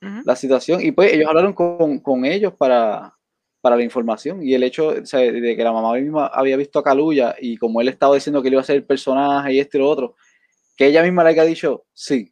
La 0.01 0.35
situación. 0.35 0.81
Y 0.81 0.91
pues 0.91 1.13
ellos 1.13 1.27
hablaron 1.27 1.53
con, 1.53 1.99
con 1.99 2.25
ellos 2.25 2.53
para, 2.53 3.15
para 3.61 3.75
la 3.75 3.83
información. 3.83 4.43
Y 4.43 4.53
el 4.53 4.63
hecho 4.63 4.89
o 4.89 5.05
sea, 5.05 5.19
de 5.19 5.55
que 5.55 5.63
la 5.63 5.71
mamá 5.71 5.93
misma 5.93 6.27
había 6.27 6.57
visto 6.57 6.79
a 6.79 6.83
Kaluya 6.83 7.35
y 7.39 7.57
como 7.57 7.81
él 7.81 7.87
estaba 7.89 8.15
diciendo 8.15 8.41
que 8.41 8.47
él 8.49 8.53
iba 8.55 8.61
a 8.61 8.65
ser 8.65 8.77
el 8.77 8.85
personaje 8.85 9.53
y 9.53 9.59
esto 9.59 9.77
y 9.77 9.81
lo 9.81 9.89
otro, 9.89 10.15
que 10.75 10.87
ella 10.87 11.03
misma 11.03 11.23
le 11.23 11.29
haya 11.31 11.43
dicho, 11.43 11.85
sí. 11.93 12.31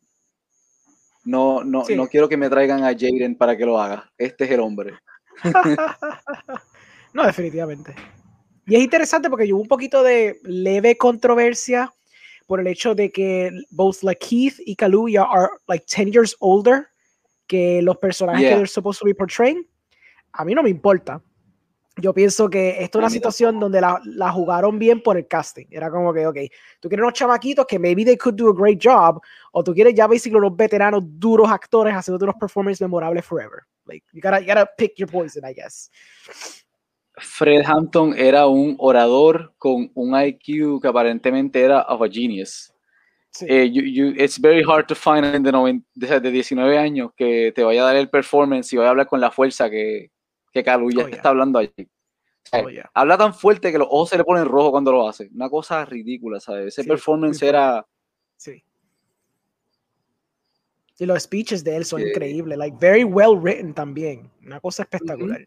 No, 1.23 1.63
no, 1.63 1.83
Sí. 1.85 1.95
no 1.95 2.07
quiero 2.07 2.29
que 2.29 2.37
me 2.37 2.49
traigan 2.49 2.83
a 2.83 2.93
Jaden 2.93 3.35
para 3.35 3.57
que 3.57 3.65
lo 3.65 3.79
haga. 3.81 4.11
Este 4.17 4.43
es 4.45 4.51
el 4.51 4.59
hombre. 4.59 4.93
no, 7.13 7.25
definitivamente. 7.25 7.95
Y 8.67 8.75
es 8.75 8.81
interesante 8.83 9.29
porque 9.29 9.51
hubo 9.51 9.61
un 9.61 9.67
poquito 9.67 10.03
de 10.03 10.39
leve 10.43 10.97
controversia 10.97 11.91
por 12.47 12.59
el 12.59 12.67
hecho 12.67 12.93
de 12.95 13.11
que 13.11 13.51
both 13.71 14.03
Lakeith 14.03 14.59
y 14.65 14.75
Kaluuya 14.75 15.23
are 15.23 15.49
like 15.67 15.85
10 15.87 16.11
years 16.11 16.35
older 16.39 16.87
que 17.47 17.81
los 17.81 17.97
personajes 17.97 18.41
que 18.41 18.47
Yeah. 18.47 18.55
they're 18.57 18.67
supposed 18.67 18.99
to 18.99 19.05
be 19.05 19.13
portraying. 19.13 19.67
A 20.33 20.43
mí 20.45 20.53
no 20.53 20.63
me 20.63 20.69
importa. 20.69 21.21
Yo 21.97 22.13
pienso 22.13 22.49
que 22.49 22.83
esto 22.83 22.99
es 22.99 23.03
una 23.03 23.09
situación 23.09 23.57
donde 23.57 23.79
la, 23.79 24.01
la 24.03 24.29
jugaron 24.29 24.77
bien 24.77 25.01
por 25.01 25.15
el 25.15 25.27
casting. 25.27 25.65
Era 25.71 25.89
como 25.89 26.13
que, 26.13 26.27
ok, 26.27 26.37
tú 26.81 26.89
quieres 26.89 27.03
unos 27.03 27.13
chamaquitos 27.13 27.65
que 27.65 27.79
maybe 27.79 28.03
they 28.03 28.17
could 28.17 28.35
do 28.35 28.49
a 28.49 28.53
great 28.53 28.79
job, 28.83 29.21
o 29.53 29.63
tú 29.63 29.73
quieres 29.73 29.95
ya 29.95 30.05
basically 30.05 30.37
unos 30.37 30.57
veteranos 30.57 31.01
duros 31.05 31.49
actores 31.49 31.93
haciendo 31.93 32.25
unos 32.25 32.35
performances 32.35 32.81
memorables 32.81 33.23
forever. 33.23 33.61
Like, 33.85 34.03
you 34.11 34.19
gotta, 34.21 34.41
you 34.41 34.47
gotta 34.47 34.69
pick 34.77 34.97
your 34.97 35.09
poison, 35.09 35.45
I 35.49 35.53
guess. 35.53 35.89
Fred 37.17 37.63
Hampton 37.65 38.13
era 38.17 38.45
un 38.45 38.75
orador 38.77 39.53
con 39.57 39.89
un 39.93 40.19
IQ 40.21 40.81
que 40.81 40.87
aparentemente 40.89 41.61
era 41.61 41.83
of 41.83 42.01
a 42.01 42.09
genius. 42.09 42.73
Sí. 43.37 43.45
Eh, 43.49 43.69
you- 43.69 43.83
you- 43.83 44.13
it's 44.17 44.39
very 44.39 44.63
hard 44.63 44.85
to 44.87 44.95
find 44.95 45.25
de, 45.45 46.19
de 46.21 46.31
19 46.31 46.77
años 46.77 47.11
que 47.17 47.51
te 47.53 47.63
vaya 47.65 47.81
a 47.81 47.85
dar 47.87 47.97
el 47.97 48.09
performance 48.09 48.71
y 48.71 48.77
vaya 48.77 48.87
a 48.87 48.91
hablar 48.91 49.07
con 49.07 49.19
la 49.19 49.29
fuerza 49.29 49.69
que, 49.69 50.09
que 50.53 50.63
Kaluuya 50.63 51.03
Oh, 51.03 51.07
yeah. 51.07 51.17
está 51.17 51.29
hablando 51.29 51.59
allí. 51.59 51.73
Oh, 52.53 52.69
yeah. 52.69 52.89
Habla 52.93 53.17
tan 53.17 53.33
fuerte 53.33 53.73
que 53.73 53.77
los 53.77 53.89
ojos 53.91 54.09
se 54.11 54.17
le 54.17 54.23
ponen 54.23 54.45
rojos 54.45 54.71
cuando 54.71 54.93
lo 54.93 55.05
hace. 55.09 55.29
Una 55.35 55.49
cosa 55.49 55.83
ridícula, 55.83 56.39
¿sabes? 56.39 56.67
Ese 56.67 56.83
Sí, 56.83 56.87
performance 56.87 57.41
era. 57.43 57.85
Sí. 58.37 58.63
Y 60.97 61.05
los 61.05 61.23
speeches 61.23 61.61
de 61.63 61.75
él 61.75 61.83
son 61.83 62.01
increíbles, 62.01 62.57
like 62.57 62.77
very 62.79 63.03
well 63.03 63.35
written 63.37 63.73
también, 63.73 64.31
una 64.45 64.61
cosa 64.61 64.83
espectacular. 64.83 65.45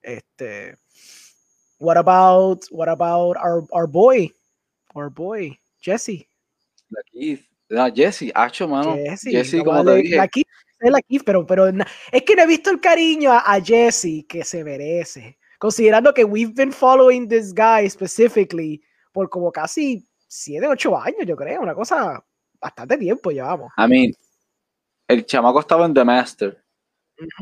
Este, 0.00 0.74
what 1.78 1.98
about 1.98 2.64
what 2.70 2.88
about 2.88 3.36
our 3.36 3.66
our 3.72 3.86
boy, 3.86 4.32
our 4.94 5.10
boy 5.10 5.58
Jesse? 5.82 6.26
La 6.90 7.02
Keith. 7.10 7.46
Ah, 7.70 7.90
Jesse, 7.94 8.32
Hacho, 8.34 8.66
mano. 8.68 8.96
Jesse, 8.96 9.30
Jesse, 9.30 9.54
no 9.58 9.64
como 9.64 9.84
te 9.84 9.94
dije. 9.96 10.16
la 10.16 10.26
Keith, 10.28 10.46
es 10.80 10.90
la 10.90 11.00
Keith, 11.02 11.22
pero 11.24 11.46
pero 11.46 11.66
es 11.68 12.22
que 12.22 12.34
no 12.36 12.42
he 12.42 12.46
visto 12.46 12.70
el 12.70 12.80
cariño 12.80 13.30
a, 13.32 13.38
a 13.54 13.60
Jesse 13.60 14.26
que 14.28 14.42
se 14.44 14.64
merece, 14.64 15.38
considerando 15.58 16.12
que 16.12 16.24
we've 16.24 16.52
been 16.54 16.72
following 16.72 17.28
this 17.28 17.54
guy 17.54 17.88
specifically 17.88 18.82
por 19.12 19.28
como 19.30 19.52
casi 19.52 20.04
7, 20.28 20.66
8 20.68 20.96
años, 21.00 21.26
yo 21.26 21.36
creo, 21.36 21.60
una 21.62 21.74
cosa 21.74 22.24
bastante 22.60 22.96
tiempo 22.98 23.30
llevamos. 23.30 23.70
I 23.78 23.86
mean, 23.88 24.12
el 25.08 25.24
chamaco 25.26 25.60
estaba 25.60 25.86
en 25.86 25.94
The 25.94 26.04
Master. 26.04 26.62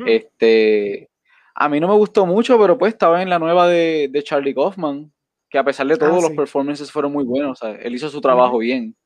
Este, 0.07 1.09
a 1.55 1.69
mí 1.69 1.81
no 1.81 1.89
me 1.89 1.95
gustó 1.95 2.27
mucho, 2.27 2.59
pero 2.59 2.77
pues 2.79 2.93
estaba 2.93 3.23
en 3.23 3.31
la 3.31 3.39
nueva 3.39 3.69
de, 3.69 4.09
de 4.11 4.23
Charlie 4.23 4.55
Kaufman, 4.55 5.13
que 5.49 5.59
a 5.59 5.65
pesar 5.65 5.87
de 5.87 5.97
todo, 5.97 6.11
Ah, 6.11 6.21
los 6.21 6.27
sí. 6.31 6.37
performances 6.37 6.91
fueron 6.91 7.13
muy 7.13 7.25
buenos. 7.25 7.63
o 7.63 7.67
sea, 7.67 7.75
él 7.77 7.95
hizo 7.95 8.09
su 8.09 8.21
trabajo 8.21 8.59
bien. 8.59 8.97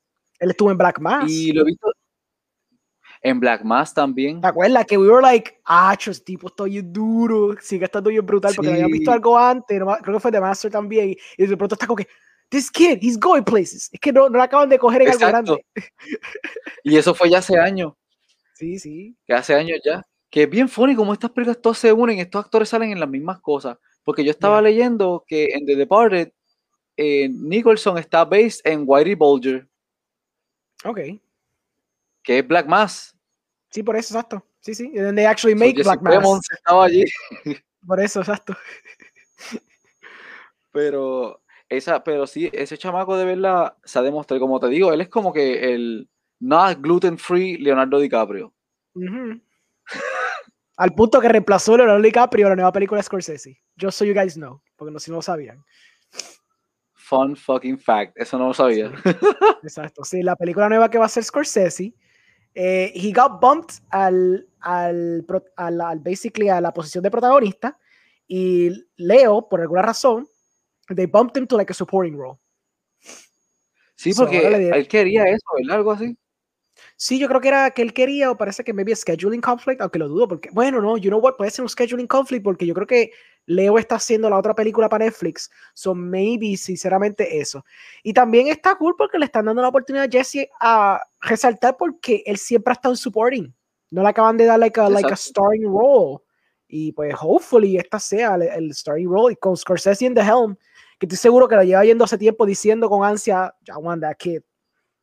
Él 0.42 0.50
estuvo 0.50 0.70
en 0.70 0.78
Black 0.78 0.98
Mass. 0.98 1.30
Y 1.30 1.52
lo 1.52 1.62
he 1.62 1.66
visto 1.66 1.92
en 3.22 3.38
Black 3.38 3.62
Mass 3.62 3.94
también. 3.94 4.40
¿Te 4.40 4.48
acuerdas? 4.48 4.84
Que 4.84 4.98
we 4.98 5.08
were 5.08 5.22
like, 5.22 5.60
ah, 5.64 5.96
este 5.98 6.12
tipo 6.24 6.50
bien 6.64 6.92
duro, 6.92 7.54
sigue 7.60 7.84
estando 7.84 8.10
bien 8.10 8.26
brutal, 8.26 8.52
porque 8.54 8.72
habíamos 8.72 8.92
visto 8.92 9.12
algo 9.12 9.38
antes, 9.38 9.80
creo 10.02 10.16
que 10.16 10.20
fue 10.20 10.32
The 10.32 10.40
Master 10.40 10.70
también, 10.70 11.14
y 11.38 11.46
de 11.46 11.56
pronto 11.56 11.76
está 11.76 11.86
como 11.86 11.98
que, 11.98 12.08
this 12.50 12.68
kid, 12.68 12.98
he's 13.00 13.18
going 13.18 13.44
places. 13.44 13.88
Es 13.92 14.00
que 14.00 14.12
no, 14.12 14.28
no 14.28 14.36
lo 14.36 14.42
acaban 14.42 14.68
de 14.68 14.78
coger 14.78 15.02
en 15.02 15.08
algo 15.10 15.26
grande. 15.26 15.66
Y 16.84 16.96
eso 16.96 17.14
fue 17.14 17.30
ya 17.30 17.38
hace 17.38 17.56
años. 17.56 17.92
Sí, 18.54 18.78
sí. 18.80 19.16
Que 19.24 19.34
hace 19.34 19.54
años 19.54 19.78
ya. 19.84 20.02
Que 20.28 20.42
es 20.42 20.50
bien 20.50 20.68
funny 20.68 20.96
como 20.96 21.12
estas 21.12 21.30
películas 21.30 21.62
todas 21.62 21.78
se 21.78 21.92
unen, 21.92 22.18
estos 22.18 22.44
actores 22.44 22.68
salen 22.68 22.90
en 22.90 22.98
las 22.98 23.08
mismas 23.08 23.40
cosas. 23.40 23.78
Porque 24.02 24.24
yo 24.24 24.32
estaba 24.32 24.60
leyendo 24.60 25.24
que 25.28 25.50
en 25.52 25.64
The 25.64 25.76
Departed, 25.76 26.32
eh, 26.96 27.28
Nicholson 27.28 27.98
está 27.98 28.24
based 28.24 28.60
en 28.64 28.82
Whitey 28.84 29.14
Bulger. 29.14 29.68
Ok. 30.84 30.98
Que 32.22 32.38
es 32.38 32.46
Black 32.46 32.66
Mass. 32.66 33.16
Sí, 33.70 33.82
por 33.82 33.96
eso, 33.96 34.14
exacto. 34.14 34.46
Sí, 34.60 34.74
sí. 34.74 34.92
And 34.98 35.16
they 35.16 35.26
actually 35.26 35.54
make 35.54 35.82
Black 35.82 36.02
Mass. 36.02 36.40
estaba 36.50 36.84
allí. 36.84 37.04
Por 37.86 38.00
eso, 38.00 38.20
exacto. 38.20 38.56
Pero 40.72 41.42
esa, 41.68 42.02
pero 42.02 42.26
sí, 42.26 42.50
ese 42.52 42.78
chamaco 42.78 43.16
de 43.16 43.24
verdad 43.24 43.76
se 43.84 43.98
ha 43.98 44.02
demostrado, 44.02 44.40
como 44.40 44.60
te 44.60 44.68
digo, 44.68 44.92
él 44.92 45.00
es 45.00 45.08
como 45.08 45.32
que 45.32 45.74
el 45.74 46.08
not 46.40 46.80
gluten 46.80 47.18
free 47.18 47.56
Leonardo 47.58 47.98
DiCaprio. 47.98 48.54
Al 50.76 50.94
punto 50.94 51.20
que 51.20 51.28
reemplazó 51.28 51.74
a 51.74 51.78
Leonardo 51.78 52.02
DiCaprio 52.02 52.46
en 52.46 52.50
la 52.50 52.56
nueva 52.56 52.72
película 52.72 52.98
de 52.98 53.04
Scorsese. 53.04 53.62
Yo 53.76 53.90
soy 53.90 54.08
you 54.08 54.14
guys 54.14 54.34
know, 54.34 54.62
porque 54.76 54.92
no, 54.92 54.98
si 54.98 55.10
no 55.10 55.18
lo 55.18 55.22
sabían. 55.22 55.64
Fun 57.12 57.36
fucking 57.36 57.78
fact, 57.78 58.16
eso 58.16 58.38
no 58.38 58.48
lo 58.48 58.54
sabía. 58.54 58.90
Exacto, 59.62 60.02
sí, 60.02 60.22
la 60.22 60.34
película 60.34 60.66
nueva 60.70 60.88
que 60.88 60.96
va 60.96 61.04
a 61.04 61.10
ser 61.10 61.22
Scorsese, 61.22 61.92
eh, 62.54 62.90
he 62.94 63.12
got 63.12 63.38
bumped 63.38 63.82
al, 63.90 64.48
al, 64.60 65.22
al, 65.56 65.98
basically 65.98 66.48
a 66.48 66.58
la 66.58 66.72
posición 66.72 67.04
de 67.04 67.10
protagonista 67.10 67.78
y 68.26 68.70
Leo, 68.96 69.46
por 69.46 69.60
alguna 69.60 69.82
razón, 69.82 70.26
they 70.96 71.04
bumped 71.04 71.36
him 71.36 71.46
to 71.46 71.58
like 71.58 71.70
a 71.70 71.74
supporting 71.74 72.16
role. 72.16 72.38
Sí, 73.94 74.14
porque 74.16 74.70
él 74.74 74.88
quería 74.88 75.24
eso, 75.24 75.44
¿verdad? 75.58 75.76
Algo 75.76 75.92
así. 75.92 76.16
Sí, 76.96 77.18
yo 77.18 77.28
creo 77.28 77.42
que 77.42 77.48
era 77.48 77.70
que 77.72 77.82
él 77.82 77.92
quería, 77.92 78.30
o 78.30 78.38
parece 78.38 78.64
que 78.64 78.72
maybe 78.72 78.96
scheduling 78.96 79.42
conflict, 79.42 79.82
aunque 79.82 79.98
lo 79.98 80.08
dudo, 80.08 80.28
porque, 80.28 80.48
bueno, 80.50 80.80
no, 80.80 80.96
you 80.96 81.10
know 81.10 81.20
what, 81.20 81.34
puede 81.36 81.50
ser 81.50 81.62
un 81.62 81.68
scheduling 81.68 82.06
conflict, 82.06 82.42
porque 82.42 82.64
yo 82.64 82.72
creo 82.72 82.86
que 82.86 83.10
Leo 83.46 83.78
está 83.78 83.96
haciendo 83.96 84.30
la 84.30 84.38
otra 84.38 84.54
película 84.54 84.88
para 84.88 85.04
Netflix, 85.04 85.50
so 85.74 85.94
maybe, 85.94 86.56
sinceramente, 86.56 87.38
eso. 87.40 87.64
Y 88.02 88.12
también 88.12 88.48
está 88.48 88.76
cool 88.76 88.94
porque 88.96 89.18
le 89.18 89.26
están 89.26 89.46
dando 89.46 89.62
la 89.62 89.68
oportunidad 89.68 90.06
a 90.06 90.10
Jesse 90.10 90.48
a 90.60 91.02
resaltar 91.20 91.76
porque 91.76 92.22
él 92.26 92.38
siempre 92.38 92.72
ha 92.72 92.74
estado 92.74 92.92
en 92.92 92.98
supporting, 92.98 93.54
no 93.90 94.02
le 94.02 94.08
acaban 94.08 94.36
de 94.36 94.46
dar 94.46 94.58
like 94.58 94.80
a, 94.80 94.88
like 94.88 95.12
a 95.12 95.16
starring 95.16 95.64
role, 95.64 96.18
y 96.68 96.92
pues, 96.92 97.14
hopefully, 97.20 97.76
esta 97.76 97.98
sea 97.98 98.36
el, 98.36 98.74
starring 98.74 99.08
role, 99.08 99.32
y 99.32 99.36
con 99.36 99.56
Scorsese 99.56 100.06
in 100.06 100.14
the 100.14 100.22
helm, 100.22 100.56
que 100.98 101.06
estoy 101.06 101.18
seguro 101.18 101.48
que 101.48 101.56
lo 101.56 101.62
lleva 101.62 101.84
yendo 101.84 102.04
hace 102.04 102.16
tiempo 102.16 102.46
diciendo 102.46 102.88
con 102.88 103.04
ansia, 103.04 103.54
I 103.66 103.72
want 103.76 104.02
that 104.02 104.16
kid, 104.16 104.42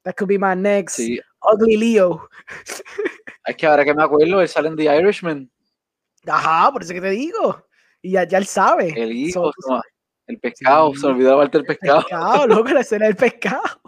that 0.04 0.15
could 0.15 0.30
be 0.30 0.39
my 0.39 0.56
next 0.56 0.99
ugly 1.41 1.78
Leo. 1.78 2.30
Es 3.45 3.56
que 3.56 3.65
ahora 3.65 3.84
que 3.84 3.93
me 3.95 4.04
acuerdo, 4.04 4.41
él 4.41 4.47
sale 4.47 4.67
en 4.67 4.75
The 4.75 4.84
Irishman. 4.84 5.49
Ajá, 6.28 6.71
por 6.71 6.84
eso 6.84 6.93
que 6.93 7.02
te 7.02 7.10
digo. 7.10 7.65
Y 8.02 8.12
ya, 8.12 8.28
ya 8.28 8.38
él 8.38 8.46
sabe. 8.46 8.94
El 8.96 9.12
hijo, 9.12 9.52
el 10.28 10.40
pescado, 10.40 10.94
se 10.96 11.08
olvidó 11.08 11.38
parte 11.38 11.58
del 11.58 11.66
pescado. 11.66 12.00
El 12.00 12.06
pescado, 12.06 12.48
loco, 12.48 12.70
la 12.70 12.82
escena 12.82 13.06
del 13.06 13.16
pescado. 13.16 13.82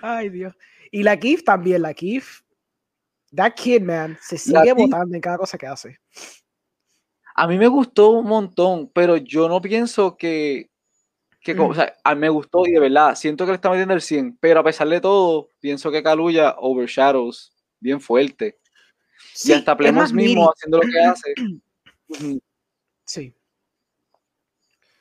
Ay, 0.00 0.30
Dios. 0.30 0.54
Y 0.90 1.02
la 1.02 1.18
Kif 1.18 1.44
también, 1.44 1.82
la 1.82 1.92
Kif. 1.92 2.42
That 3.34 3.54
kid, 3.54 3.82
man, 3.82 4.16
se 4.22 4.38
sigue 4.38 4.72
votando 4.72 5.14
en 5.14 5.20
cada 5.20 5.36
cosa 5.36 5.58
que 5.58 5.66
hace. 5.66 5.98
A 7.34 7.46
mí 7.46 7.58
me 7.58 7.66
gustó 7.66 8.10
un 8.10 8.26
montón, 8.26 8.90
pero 8.94 9.16
yo 9.16 9.48
no 9.48 9.60
pienso 9.60 10.16
que, 10.16 10.70
que 11.40 11.52
o 11.58 11.74
sea, 11.74 11.94
a 12.02 12.14
mí 12.14 12.20
me 12.22 12.28
gustó 12.30 12.66
y 12.66 12.72
de 12.72 12.80
verdad, 12.80 13.14
siento 13.14 13.44
que 13.44 13.50
le 13.50 13.56
está 13.56 13.68
metiendo 13.68 13.92
el 13.92 14.00
100, 14.00 14.38
pero 14.40 14.60
a 14.60 14.64
pesar 14.64 14.88
de 14.88 15.00
todo, 15.00 15.50
pienso 15.60 15.90
que 15.90 16.02
Kaluya 16.02 16.54
overshadows 16.58 17.52
bien 17.78 18.00
fuerte. 18.00 18.58
y 19.44 19.52
hasta 19.52 19.76
Plemos 19.76 20.12
mismo 20.12 20.50
haciendo 20.50 20.78
lo 20.78 20.88
que 20.88 21.00
hace. 21.00 21.34
sí. 23.04 23.34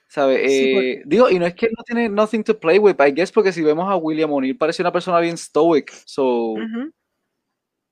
¿Sabe? 0.08 0.46
Eh, 0.46 1.04
digo, 1.06 1.30
y 1.30 1.38
no 1.38 1.46
es 1.46 1.56
que 1.56 1.68
no 1.68 1.84
tiene 1.84 2.08
nothing 2.08 2.44
to 2.44 2.58
play 2.58 2.80
with, 2.80 2.96
I 3.00 3.12
guess 3.12 3.32
porque 3.32 3.52
si 3.52 3.62
vemos 3.62 3.90
a 3.90 3.98
William 3.98 4.32
O'Neill 4.32 4.58
parece 4.58 4.82
una 4.82 4.92
persona 4.92 5.20
bien 5.20 5.38
stoic, 5.38 5.92
so 6.06 6.54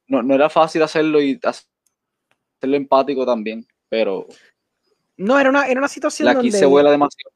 no, 0.08 0.24
no 0.24 0.34
era 0.34 0.50
fácil 0.50 0.82
hacerlo 0.84 1.22
y 1.22 1.38
hacerlo 1.44 2.78
empático 2.78 3.26
también 3.26 3.68
pero... 3.94 4.26
No, 5.18 5.38
era 5.38 5.52
una, 5.52 5.68
era 5.68 5.80
una 5.80 5.88
situación 5.88 6.28
aquí 6.28 6.52
se 6.52 6.66
vuela 6.66 6.90
demasiado 6.90 7.32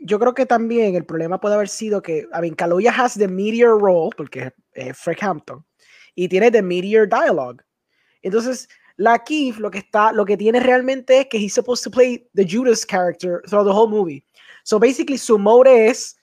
yo. 0.00 0.18
creo 0.18 0.34
que 0.34 0.44
también 0.44 0.96
el 0.96 1.04
problema 1.04 1.38
puede 1.38 1.54
haber 1.54 1.68
sido 1.68 2.02
que, 2.02 2.26
I 2.36 2.40
mean, 2.40 2.56
Kaluuya 2.56 2.90
has 2.90 3.14
the 3.14 3.28
meteor 3.28 3.80
role, 3.80 4.10
porque 4.16 4.52
es 4.72 4.98
Frank 4.98 5.22
Hampton, 5.22 5.64
y 6.16 6.28
tiene 6.28 6.50
the 6.50 6.62
meteor 6.62 7.08
dialogue. 7.08 7.62
Entonces, 8.22 8.68
la 8.96 9.18
Keith 9.18 9.56
lo 9.58 9.70
que 9.70 9.78
está, 9.78 10.12
lo 10.12 10.24
que 10.24 10.36
tiene 10.36 10.60
realmente 10.60 11.20
es 11.20 11.26
que 11.26 11.38
he's 11.38 11.54
supposed 11.54 11.82
to 11.82 11.90
play 11.90 12.28
the 12.34 12.44
Judas 12.44 12.84
character 12.84 13.42
throughout 13.48 13.66
the 13.66 13.72
whole 13.72 13.88
movie. 13.88 14.24
So 14.64 14.78
basically, 14.78 15.18
su 15.18 15.38
mode 15.38 15.66
es, 15.66 16.16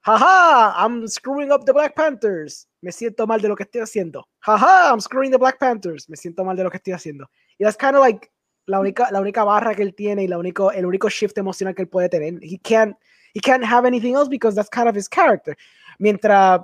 haha, 0.00 0.74
I'm 0.76 1.06
screwing 1.06 1.52
up 1.52 1.64
the 1.66 1.72
Black 1.72 1.94
Panthers. 1.94 2.66
Me 2.82 2.90
siento 2.90 3.26
mal 3.26 3.40
de 3.40 3.48
lo 3.48 3.56
que 3.56 3.64
estoy 3.64 3.82
haciendo. 3.82 4.26
Haha, 4.40 4.90
I'm 4.90 5.00
screwing 5.00 5.30
the 5.30 5.38
Black 5.38 5.58
Panthers. 5.58 6.08
Me 6.08 6.16
siento 6.16 6.44
mal 6.44 6.56
de 6.56 6.64
lo 6.64 6.70
que 6.70 6.78
estoy 6.78 6.94
haciendo. 6.94 7.30
Y 7.58 7.64
that's 7.64 7.76
kind 7.76 7.94
of 7.94 8.00
like 8.00 8.30
la 8.66 8.80
única, 8.80 9.10
la 9.10 9.20
única 9.20 9.44
barra 9.44 9.74
que 9.74 9.82
él 9.82 9.94
tiene 9.94 10.24
y 10.24 10.28
la 10.28 10.38
único, 10.38 10.72
el 10.72 10.86
único 10.86 11.08
shift 11.08 11.36
emocional 11.38 11.74
que 11.74 11.82
él 11.82 11.88
puede 11.88 12.08
tener. 12.08 12.40
He 12.42 12.58
can't, 12.58 12.96
he 13.34 13.40
can't 13.40 13.64
have 13.64 13.86
anything 13.86 14.14
else 14.14 14.28
because 14.28 14.54
that's 14.54 14.70
kind 14.70 14.88
of 14.88 14.96
his 14.96 15.08
character. 15.08 15.56
Mientras 15.98 16.62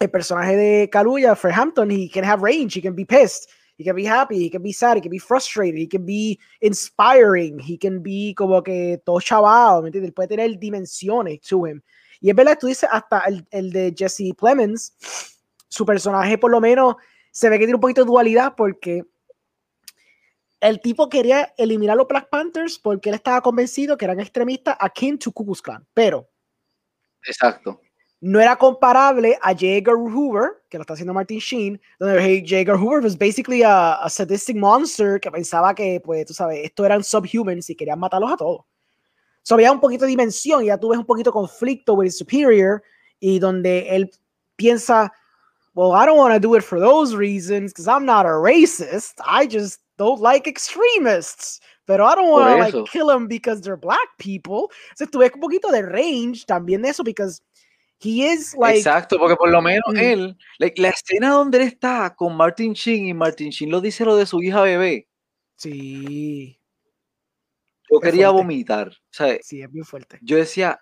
el 0.00 0.08
personaje 0.10 0.56
de 0.56 0.88
Kaluuya, 0.90 1.36
Fred 1.36 1.52
Hampton, 1.52 1.90
he 1.90 2.08
can 2.08 2.24
have 2.24 2.42
range, 2.42 2.74
he 2.74 2.80
can 2.80 2.94
be 2.94 3.04
pissed, 3.04 3.50
he 3.82 3.84
can 3.84 3.96
be 3.96 4.06
happy, 4.06 4.38
he 4.38 4.50
can 4.50 4.62
be 4.62 4.72
sad, 4.72 4.96
he 4.96 5.02
can 5.02 5.10
be 5.10 5.18
frustrated, 5.18 5.76
he 5.76 5.88
can 5.88 6.06
be 6.06 6.38
inspiring, 6.60 7.58
he 7.58 7.76
can 7.76 8.02
be 8.02 8.34
como 8.34 8.62
que 8.62 9.00
todo 9.04 9.20
chavado, 9.20 9.82
¿me 9.82 9.88
entiendes? 9.88 10.12
Puede 10.12 10.28
tener 10.28 10.58
dimensiones 10.58 11.40
to 11.40 11.66
him. 11.66 11.82
Y 12.20 12.30
es 12.30 12.36
verdad, 12.36 12.56
tú 12.58 12.68
dices 12.68 12.88
hasta 12.90 13.20
el, 13.20 13.46
el 13.50 13.72
de 13.72 13.94
Jesse 13.96 14.32
Plemons, 14.38 14.94
su 15.68 15.84
personaje 15.84 16.38
por 16.38 16.50
lo 16.50 16.60
menos 16.60 16.96
se 17.32 17.48
ve 17.48 17.58
que 17.58 17.64
tiene 17.64 17.74
un 17.74 17.80
poquito 17.80 18.02
de 18.02 18.06
dualidad 18.06 18.54
porque 18.56 19.04
el 20.60 20.80
tipo 20.80 21.08
quería 21.08 21.52
eliminar 21.56 21.94
a 21.94 21.96
los 21.96 22.06
Black 22.06 22.28
Panthers 22.30 22.78
porque 22.78 23.08
él 23.08 23.16
estaba 23.16 23.40
convencido 23.40 23.96
que 23.96 24.04
eran 24.04 24.20
extremistas 24.20 24.76
akin 24.78 25.18
to 25.18 25.32
Ku 25.32 25.44
Klux 25.44 25.60
Klan, 25.60 25.84
pero 25.92 26.28
exacto. 27.26 27.80
No 28.24 28.40
era 28.40 28.54
comparable 28.54 29.36
a 29.42 29.52
J. 29.52 29.82
Hoover, 29.90 30.62
que 30.70 30.78
lo 30.78 30.82
está 30.82 30.94
haciendo 30.94 31.12
Martin 31.12 31.40
Sheen, 31.40 31.80
donde 31.98 32.44
J. 32.46 32.72
Hoover 32.72 33.02
was 33.02 33.18
basically 33.18 33.64
a, 33.64 33.94
a, 33.94 34.08
sadistic 34.08 34.56
monster 34.56 35.18
que 35.18 35.28
pensaba 35.28 35.74
que, 35.74 36.00
pues, 36.00 36.26
tú 36.26 36.32
sabes, 36.32 36.60
esto 36.62 36.84
eran 36.84 37.02
subhumans 37.02 37.68
y 37.68 37.74
querían 37.74 37.98
matarlos 37.98 38.32
a 38.32 38.36
todos. 38.36 38.64
So, 39.42 39.56
había 39.56 39.72
un 39.72 39.80
poquito 39.80 40.04
de 40.04 40.10
dimensión 40.10 40.62
y 40.62 40.66
ya 40.66 40.78
tú 40.78 40.90
ves 40.90 41.00
un 41.00 41.04
poquito 41.04 41.30
de 41.30 41.34
conflicto 41.34 41.94
with 41.94 42.12
superior 42.12 42.80
y 43.18 43.40
donde 43.40 43.88
él 43.90 44.08
piensa, 44.54 45.12
well, 45.74 45.92
I 45.92 46.06
don't 46.06 46.16
want 46.16 46.32
to 46.32 46.38
do 46.38 46.54
it 46.54 46.62
for 46.62 46.78
those 46.78 47.16
reasons 47.16 47.72
because 47.72 47.88
I'm 47.88 48.06
not 48.06 48.24
a 48.24 48.38
racist. 48.38 49.14
I 49.26 49.48
just 49.48 49.80
don't 49.98 50.20
like 50.20 50.46
extremists. 50.46 51.60
Pero 51.86 52.06
I 52.06 52.14
don't 52.14 52.30
want 52.30 52.72
to 52.72 52.78
like 52.78 52.90
kill 52.90 53.08
them 53.08 53.26
because 53.26 53.60
they're 53.60 53.76
black 53.76 54.16
people. 54.18 54.70
O 54.70 54.96
sea, 54.96 55.08
tuve 55.08 55.32
un 55.34 55.40
poquito 55.40 55.72
de 55.72 55.82
range 55.82 56.46
también 56.46 56.82
de 56.82 56.90
eso 56.90 57.02
because 57.02 57.42
he 58.02 58.32
is 58.32 58.54
like 58.58 58.78
Exacto, 58.78 59.18
porque 59.18 59.36
por 59.36 59.50
lo 59.50 59.62
menos 59.62 59.92
mm. 59.92 59.96
él, 59.96 60.38
like, 60.58 60.80
la 60.80 60.88
escena 60.88 61.30
donde 61.30 61.58
él 61.58 61.64
está 61.64 62.14
con 62.14 62.36
Martin 62.36 62.72
Sheen 62.72 63.06
y 63.06 63.14
Martin 63.14 63.50
Sheen 63.50 63.70
lo 63.70 63.80
dice 63.80 64.04
lo 64.04 64.16
de 64.16 64.26
su 64.26 64.42
hija 64.42 64.62
bebé. 64.62 65.08
Sí. 65.56 66.58
Yo 67.90 68.00
quería 68.00 68.30
vomitar. 68.30 68.88
O 68.88 68.92
sea, 69.10 69.36
sí, 69.42 69.62
es 69.62 69.70
muy 69.70 69.82
fuerte. 69.82 70.18
Yo 70.22 70.36
decía, 70.36 70.80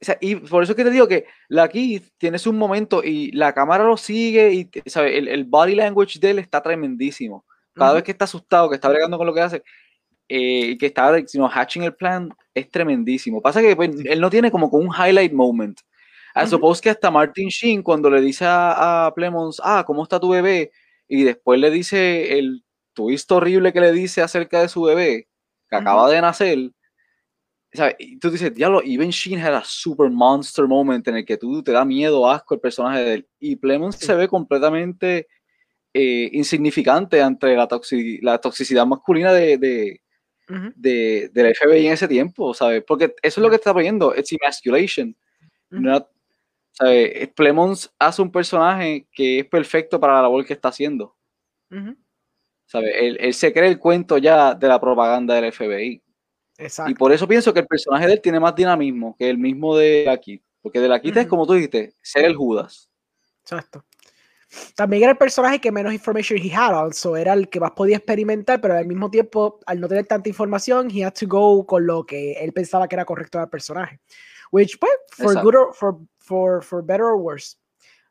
o 0.00 0.04
sea, 0.04 0.16
y 0.20 0.36
por 0.36 0.62
eso 0.62 0.76
que 0.76 0.84
te 0.84 0.90
digo 0.90 1.08
que 1.08 1.26
la 1.48 1.68
Keith 1.68 2.08
tienes 2.18 2.46
un 2.46 2.56
momento 2.56 3.02
y 3.02 3.32
la 3.32 3.52
cámara 3.52 3.84
lo 3.84 3.96
sigue 3.96 4.52
y 4.52 4.70
¿sabe? 4.88 5.18
El, 5.18 5.28
el 5.28 5.44
body 5.44 5.74
language 5.74 6.18
de 6.20 6.30
él 6.30 6.38
está 6.38 6.62
tremendísimo 6.62 7.44
cada 7.76 7.92
vez 7.92 8.02
que 8.02 8.10
está 8.10 8.24
asustado, 8.24 8.68
que 8.68 8.76
está 8.76 8.88
bregando 8.88 9.18
con 9.18 9.26
lo 9.26 9.34
que 9.34 9.40
hace, 9.40 9.62
eh, 10.28 10.76
que 10.78 10.86
está 10.86 11.14
sino 11.26 11.48
hatching 11.48 11.84
el 11.84 11.94
plan, 11.94 12.30
es 12.54 12.70
tremendísimo. 12.70 13.42
Pasa 13.42 13.60
que 13.60 13.76
pues, 13.76 13.90
él 14.04 14.20
no 14.20 14.30
tiene 14.30 14.50
como 14.50 14.68
un 14.68 14.90
highlight 14.92 15.32
moment. 15.32 15.78
I 16.36 16.46
suppose 16.46 16.82
que 16.82 16.90
hasta 16.90 17.10
Martin 17.10 17.48
Sheen, 17.48 17.82
cuando 17.82 18.10
le 18.10 18.20
dice 18.20 18.44
a, 18.44 19.06
a, 19.06 19.14
Plemons, 19.14 19.60
ah, 19.64 19.84
¿cómo 19.86 20.02
está 20.02 20.20
tu 20.20 20.28
bebé? 20.28 20.70
Y 21.08 21.24
después 21.24 21.58
le 21.58 21.70
dice 21.70 22.38
el 22.38 22.62
twist 22.92 23.30
horrible 23.32 23.72
que 23.72 23.80
le 23.80 23.92
dice 23.92 24.20
acerca 24.20 24.60
de 24.60 24.68
su 24.68 24.82
bebé, 24.82 25.28
que 25.70 25.76
acaba 25.76 26.10
de 26.10 26.20
nacer, 26.20 26.58
¿sabes? 27.72 27.96
Y 27.98 28.18
tú 28.18 28.30
dices, 28.30 28.54
diablo, 28.54 28.82
even 28.84 29.10
Sheen 29.10 29.40
had 29.40 29.54
a 29.54 29.62
super 29.64 30.10
monster 30.10 30.66
moment 30.66 31.08
en 31.08 31.16
el 31.16 31.24
que 31.24 31.38
tú 31.38 31.62
te 31.62 31.72
da 31.72 31.84
miedo, 31.84 32.30
asco 32.30 32.54
el 32.54 32.60
personaje 32.60 33.00
de 33.00 33.14
él. 33.14 33.28
Y 33.38 33.56
Plemons 33.56 33.96
se 33.96 34.14
ve 34.14 34.28
completamente 34.28 35.28
eh, 35.94 36.28
insignificante 36.32 37.22
ante 37.22 37.56
la, 37.56 37.66
la 38.22 38.38
toxicidad 38.38 38.86
masculina 38.86 39.32
de, 39.32 39.56
de, 39.56 40.00
de, 41.32 41.42
la 41.42 41.50
FBI 41.54 41.86
en 41.86 41.92
ese 41.94 42.08
tiempo, 42.08 42.52
¿sabes? 42.52 42.84
Porque 42.86 43.14
eso 43.22 43.40
es 43.40 43.42
lo 43.42 43.48
que 43.48 43.56
está 43.56 43.72
viendo, 43.72 44.14
it's 44.14 44.32
emasculation. 44.32 45.16
¿Sabes? 46.76 47.28
Plemons 47.34 47.92
hace 47.98 48.22
un 48.22 48.30
personaje 48.30 49.06
que 49.12 49.40
es 49.40 49.46
perfecto 49.46 49.98
para 49.98 50.14
la 50.14 50.22
labor 50.22 50.44
que 50.44 50.52
está 50.52 50.68
haciendo. 50.68 51.16
¿sabes? 52.66 52.92
Él, 52.96 53.16
él, 53.20 53.34
se 53.34 53.52
cree 53.52 53.68
el 53.68 53.78
cuento 53.78 54.18
ya 54.18 54.54
de 54.54 54.68
la 54.68 54.80
propaganda 54.80 55.34
del 55.34 55.52
FBI. 55.52 56.02
Exacto. 56.58 56.90
Y 56.90 56.94
por 56.94 57.12
eso 57.12 57.28
pienso 57.28 57.52
que 57.52 57.60
el 57.60 57.66
personaje 57.66 58.06
de 58.06 58.14
él 58.14 58.20
tiene 58.20 58.40
más 58.40 58.54
dinamismo 58.54 59.14
que 59.18 59.28
el 59.28 59.38
mismo 59.38 59.76
de 59.76 60.08
aquí. 60.08 60.42
Porque 60.62 60.80
de 60.80 60.88
la 60.88 61.00
quita 61.00 61.20
es 61.20 61.26
como 61.26 61.46
tú 61.46 61.54
dijiste, 61.54 61.94
ser 62.02 62.24
el 62.24 62.34
Judas. 62.34 62.90
Exacto. 63.42 63.84
También 64.74 65.02
era 65.02 65.12
el 65.12 65.18
personaje 65.18 65.60
que 65.60 65.70
menos 65.70 65.92
information 65.92 66.38
he 66.38 66.52
had, 66.52 66.74
also 66.74 67.16
era 67.16 67.32
el 67.32 67.48
que 67.48 67.60
más 67.60 67.72
podía 67.72 67.96
experimentar, 67.96 68.60
pero 68.60 68.74
al 68.74 68.86
mismo 68.86 69.10
tiempo, 69.10 69.60
al 69.66 69.80
no 69.80 69.88
tener 69.88 70.06
tanta 70.06 70.28
información, 70.28 70.88
he 70.90 71.04
had 71.04 71.12
to 71.14 71.26
go 71.26 71.66
con 71.66 71.86
lo 71.86 72.04
que 72.04 72.32
él 72.32 72.52
pensaba 72.52 72.88
que 72.88 72.96
era 72.96 73.04
correcto 73.04 73.38
del 73.38 73.48
personaje. 73.48 74.00
Which, 74.52 74.78
pues, 74.78 74.92
for 75.10 75.42
good 75.42 75.54
or 75.54 75.74
for, 75.74 75.98
for, 76.26 76.62
for 76.62 76.82
better 76.82 77.06
or 77.06 77.16
worse. 77.16 77.56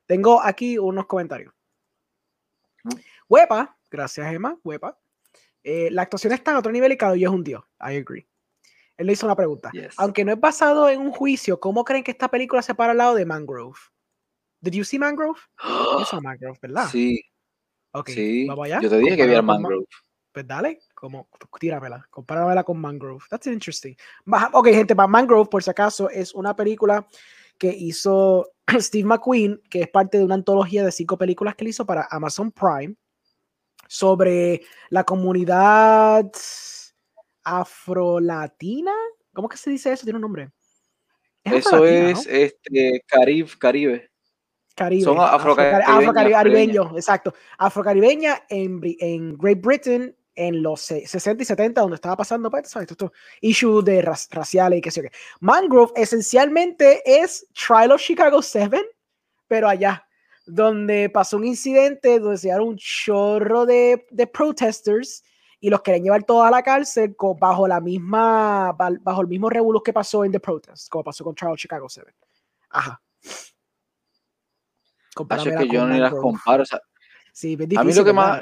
Tengo 0.08 0.42
aquí 0.42 0.78
unos 0.78 1.06
comentarios. 1.06 1.54
Huepa, 3.28 3.78
gracias 3.90 4.34
Emma, 4.34 4.58
Huepa. 4.64 4.98
Eh, 5.64 5.90
la 5.92 6.04
actuación 6.04 6.32
está 6.34 6.52
en 6.52 6.58
otro 6.58 6.72
nivel 6.72 6.92
y 6.92 6.98
cada 6.98 7.16
es 7.16 7.28
un 7.28 7.44
dios. 7.44 7.64
I 7.80 7.98
agree. 7.98 8.28
Él 8.98 9.08
le 9.08 9.14
hizo 9.14 9.26
una 9.26 9.36
pregunta. 9.36 9.72
Aunque 9.98 10.24
no 10.24 10.32
es 10.32 10.40
basado 10.40 10.88
en 10.90 11.02
un 11.02 11.12
juicio, 11.12 11.60
¿cómo 11.60 11.84
creen 11.84 12.04
que 12.04 12.12
esta 12.12 12.30
película 12.30 12.62
se 12.62 12.76
para 12.76 12.92
al 12.92 12.98
lado 12.98 13.16
de 13.16 13.26
Mangrove? 13.26 13.78
Did 14.62 14.74
you 14.74 14.84
see 14.86 15.00
Mangrove? 15.00 15.40
Eso 16.02 16.22
Mangrove, 16.22 16.58
¿verdad? 16.62 16.88
Sí. 16.90 17.22
Ok, 17.92 18.10
sí. 18.10 18.48
vamos 18.48 18.66
allá. 18.66 18.80
Yo 18.82 18.90
te 18.90 18.98
dije 18.98 19.18
que 19.18 19.26
viera 19.26 19.42
Mangrove. 19.42 19.86
Pues 20.32 20.48
dale, 20.48 20.80
como, 20.94 21.30
tíramela, 21.60 22.06
compáramela 22.10 22.64
con 22.64 22.80
Mangrove. 22.80 23.24
That's 23.30 23.48
interesting. 23.48 23.96
Ok, 24.52 24.68
gente, 24.68 24.96
para 24.96 25.08
Mangrove, 25.08 25.50
por 25.50 25.64
si 25.64 25.70
acaso, 25.70 26.10
es 26.10 26.34
una 26.34 26.56
película 26.56 27.08
que 27.58 27.70
hizo 27.70 28.52
Steve 28.80 29.08
McQueen, 29.08 29.62
que 29.70 29.82
es 29.82 29.90
parte 29.90 30.18
de 30.18 30.26
una 30.26 30.36
antología 30.36 30.84
de 30.84 30.92
cinco 30.92 31.18
películas 31.18 31.56
que 31.56 31.64
él 31.64 31.70
hizo 31.70 31.86
para 31.86 32.08
Amazon 32.12 32.52
Prime 32.52 32.96
sobre 33.88 34.62
la 34.90 35.04
comunidad 35.04 36.32
afrolatina. 37.44 38.94
¿Cómo 39.34 39.50
que 39.50 39.58
se 39.58 39.70
dice 39.70 39.92
eso? 39.92 40.04
Tiene 40.04 40.18
un 40.18 40.22
nombre. 40.22 40.52
eso 41.44 41.86
es 41.86 42.26
este, 42.28 43.04
Caribe, 43.08 43.50
Caribe. 43.60 44.12
Caribe. 44.76 45.04
Son 45.04 45.18
afrocaribeños. 45.20 46.92
exacto. 46.96 47.34
Afrocaribeña 47.58 48.44
en, 48.50 48.82
en 49.00 49.38
Great 49.38 49.62
Britain 49.62 50.16
en 50.36 50.62
los 50.62 50.82
60 50.82 51.42
y 51.42 51.46
70, 51.46 51.82
donde 51.82 51.96
estaba 51.96 52.18
pasando, 52.18 52.50
pues, 52.50 52.70
¿sabes? 52.70 52.92
Esto, 52.92 53.12
issue 53.42 53.82
de 53.82 54.02
raciales 54.02 54.80
y 54.80 54.82
qué 54.82 54.92
sé 54.92 55.02
yo 55.02 55.10
qué. 55.10 55.16
Mangrove 55.40 55.94
esencialmente 55.96 57.02
es 57.06 57.48
Trial 57.54 57.92
of 57.92 58.02
Chicago 58.02 58.42
7, 58.42 58.86
pero 59.48 59.68
allá, 59.68 60.08
donde 60.46 61.10
pasó 61.10 61.38
un 61.38 61.46
incidente 61.46 62.20
donde 62.20 62.38
se 62.38 62.48
dieron 62.48 62.68
un 62.68 62.78
chorro 62.78 63.66
de, 63.66 64.06
de 64.12 64.28
protesters 64.28 65.24
y 65.60 65.70
los 65.70 65.82
querían 65.82 66.04
llevar 66.04 66.24
todos 66.24 66.46
a 66.46 66.52
la 66.52 66.62
cárcel 66.62 67.16
bajo 67.40 67.68
la 67.68 67.80
misma, 67.80 68.74
bajo 68.74 69.22
el 69.22 69.28
mismo 69.28 69.50
revuelo 69.50 69.82
que 69.82 69.94
pasó 69.94 70.24
en 70.24 70.32
The 70.32 70.40
Protest, 70.40 70.90
como 70.90 71.04
pasó 71.04 71.24
con 71.24 71.34
Trial 71.34 71.56
Chicago 71.56 71.90
7. 71.90 72.14
Ajá. 72.70 73.02
Así 75.30 75.50
que 75.50 75.68
yo 75.70 75.88
ni 75.88 75.98
las 75.98 76.14
comparo. 76.14 76.64
O 76.64 76.66
sea, 76.66 76.82
sí, 77.32 77.58
a 77.78 77.84
mí 77.84 77.94
lo 77.94 78.04
que 78.04 78.14
más 78.14 78.42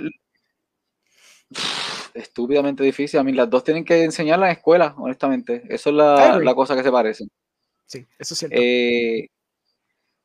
estúpidamente 2.14 2.84
difícil. 2.84 3.20
A 3.20 3.24
mí 3.24 3.32
las 3.32 3.50
dos 3.50 3.64
tienen 3.64 3.84
que 3.84 4.04
enseñar 4.04 4.36
en 4.36 4.42
la 4.42 4.52
escuela, 4.52 4.96
honestamente. 4.98 5.64
Eso 5.70 5.90
es 5.90 5.96
la, 5.96 6.40
la 6.40 6.56
cosa 6.56 6.76
que 6.76 6.84
se 6.84 6.92
parecen. 6.92 7.30
Sí, 7.86 8.06
eso 8.18 8.34
es 8.34 8.40
cierto. 8.40 8.58
Eh, 8.60 9.28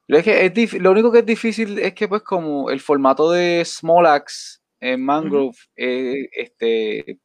lo, 0.07 0.23
que 0.23 0.47
es 0.47 0.73
lo 0.75 0.91
único 0.91 1.13
que 1.13 1.19
es 1.21 1.27
difícil 1.27 1.79
es 1.79 1.95
que, 1.95 2.09
pues, 2.09 2.23
como 2.23 2.71
el 2.71 2.81
formato 2.81 3.31
de 3.31 3.65
Small 3.65 4.07
Axe 4.07 4.59
en 4.81 5.05
Mangrove, 5.05 5.57
eh, 5.77 6.29
este, 6.33 7.19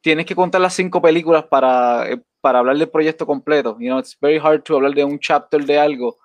tienes 0.00 0.26
que 0.26 0.34
contar 0.34 0.60
las 0.60 0.74
cinco 0.74 1.02
películas 1.02 1.44
para, 1.44 2.10
eh, 2.10 2.22
para 2.40 2.60
hablar 2.60 2.76
del 2.76 2.90
proyecto 2.90 3.26
completo. 3.26 3.76
You 3.80 3.88
know, 3.88 3.98
it's 3.98 4.16
very 4.20 4.38
hard 4.38 4.62
to 4.62 4.76
hablar 4.76 4.94
de 4.94 5.04
un 5.04 5.18
chapter 5.18 5.64
de 5.64 5.78
algo 5.78 6.16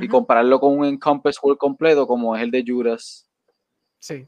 y 0.00 0.06
compararlo 0.06 0.60
con 0.60 0.78
un 0.78 0.84
Encompass 0.84 1.38
World 1.42 1.58
completo 1.58 2.06
como 2.06 2.36
es 2.36 2.42
el 2.42 2.50
de 2.52 2.64
Juras. 2.64 3.28
Sí. 3.98 4.26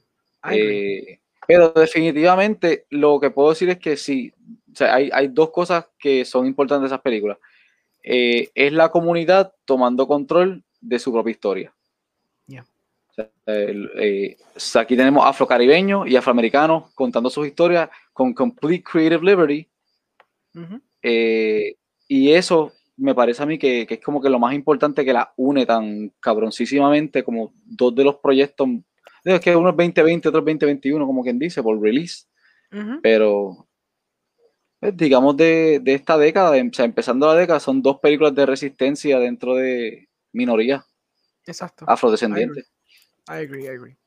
Pero 1.50 1.70
definitivamente 1.70 2.86
lo 2.90 3.18
que 3.18 3.30
puedo 3.30 3.48
decir 3.48 3.68
es 3.70 3.78
que 3.78 3.96
sí, 3.96 4.32
o 4.72 4.76
sea, 4.76 4.94
hay, 4.94 5.10
hay, 5.12 5.26
dos 5.26 5.50
cosas 5.50 5.86
que 5.98 6.24
son 6.24 6.46
importantes 6.46 6.82
de 6.82 6.94
esas 6.94 7.02
películas. 7.02 7.38
Eh, 8.04 8.50
es 8.54 8.72
la 8.72 8.88
comunidad 8.90 9.52
tomando 9.64 10.06
control 10.06 10.62
de 10.80 10.98
su 11.00 11.12
propia 11.12 11.32
historia. 11.32 11.74
Eh, 13.46 14.36
aquí 14.76 14.96
tenemos 14.96 15.26
afrocaribeños 15.26 16.08
y 16.08 16.14
afroamericanos 16.14 16.92
contando 16.94 17.28
sus 17.28 17.48
historias 17.48 17.90
con 18.12 18.32
complete 18.32 18.84
creative 18.84 19.24
liberty. 19.24 19.68
Eh, 21.02 21.74
y 22.06 22.30
eso 22.30 22.72
me 22.96 23.12
parece 23.12 23.42
a 23.42 23.46
mí 23.46 23.58
que, 23.58 23.88
que, 23.88 23.94
es 23.94 24.00
como 24.00 24.22
que 24.22 24.30
lo 24.30 24.38
más 24.38 24.54
importante 24.54 25.04
que 25.04 25.12
la 25.12 25.32
une 25.36 25.66
tan 25.66 26.12
cabroncísimamente 26.20 27.24
como 27.24 27.52
dos 27.64 27.92
de 27.96 28.04
los 28.04 28.16
proyectos 28.16 28.68
es 29.24 29.40
que 29.40 29.54
uno 29.54 29.70
es 29.70 29.76
2020, 29.76 30.28
otro 30.28 30.40
es 30.40 30.44
2021, 30.44 31.06
como 31.06 31.22
quien 31.22 31.38
dice, 31.38 31.62
por 31.62 31.80
release. 31.80 32.24
Pero, 33.02 33.68
pues, 34.78 34.96
digamos, 34.96 35.37
de, 35.37 35.80
de, 35.83 35.94
esta 35.94 36.16
década, 36.16 36.50
o 36.50 36.72
sea, 36.72 36.85
empezando 36.85 37.26
la 37.26 37.35
década, 37.35 37.59
son 37.59 37.83
dos 37.83 37.98
películas 37.98 38.35
de 38.35 38.46
resistencia 38.46 39.18
dentro 39.18 39.56
de 39.56 40.09
minoría. 40.33 40.85
Exacto. 41.46 41.85
Afrodescendiente. 41.88 42.61
I 43.28 43.44
agree, 43.44 43.64
I 43.64 43.68
agree. 43.68 43.99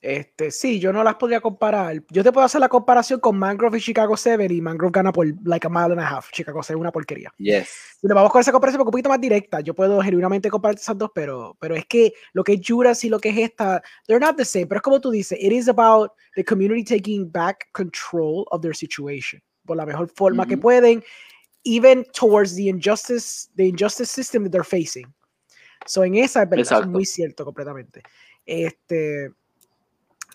Este, 0.00 0.50
sí, 0.50 0.80
yo 0.80 0.94
no 0.94 1.04
las 1.04 1.16
podría 1.16 1.40
comparar. 1.40 2.02
Yo 2.08 2.24
te 2.24 2.32
puedo 2.32 2.46
hacer 2.46 2.60
la 2.60 2.70
comparación 2.70 3.20
con 3.20 3.38
Mangrove 3.38 3.76
y 3.76 3.80
Chicago 3.82 4.16
7 4.16 4.46
y 4.50 4.60
Mangrove 4.62 4.92
gana 4.92 5.12
por 5.12 5.26
like 5.44 5.66
a 5.66 5.70
mile 5.70 5.92
and 5.92 6.00
a 6.00 6.08
half. 6.08 6.30
Chicago 6.32 6.62
7 6.62 6.72
es 6.74 6.80
una 6.80 6.90
porquería. 6.90 7.30
Yes. 7.36 7.98
Pero 8.00 8.14
vamos 8.14 8.32
con 8.32 8.40
esa 8.40 8.50
comparación 8.50 8.80
un 8.80 8.90
poquito 8.90 9.10
más 9.10 9.20
directa. 9.20 9.60
Yo 9.60 9.74
puedo 9.74 10.00
genuinamente 10.00 10.48
comparar 10.48 10.76
esas 10.76 10.96
dos, 10.96 11.10
pero, 11.14 11.54
pero 11.60 11.76
es 11.76 11.84
que 11.84 12.14
lo 12.32 12.42
que 12.42 12.54
es 12.54 12.60
Judas 12.66 13.04
y 13.04 13.10
lo 13.10 13.18
que 13.18 13.28
es 13.28 13.38
esta, 13.38 13.82
they're 14.06 14.24
not 14.24 14.36
the 14.36 14.44
same. 14.44 14.66
Pero 14.66 14.78
es 14.78 14.82
como 14.82 15.00
tú 15.00 15.10
dices, 15.10 15.38
it 15.38 15.52
is 15.52 15.68
about 15.68 16.12
the 16.34 16.44
community 16.44 16.82
taking 16.82 17.30
back 17.30 17.68
control 17.72 18.46
of 18.50 18.62
their 18.62 18.74
situation 18.74 19.42
por 19.66 19.76
la 19.76 19.84
mejor 19.84 20.08
forma 20.08 20.46
que 20.46 20.56
pueden, 20.56 21.04
even 21.64 22.04
towards 22.12 22.56
the 22.56 22.68
injustice, 22.68 23.48
the 23.56 23.68
injustice 23.68 24.10
system 24.10 24.44
that 24.44 24.50
they're 24.50 24.64
facing. 24.64 25.06
So 25.86 26.04
en 26.04 26.16
esa 26.16 26.42
es 26.42 26.48
verdad, 26.50 26.80
es 26.80 26.86
muy 26.88 27.04
cierto 27.04 27.44
completamente. 27.44 28.02
Este, 28.44 29.30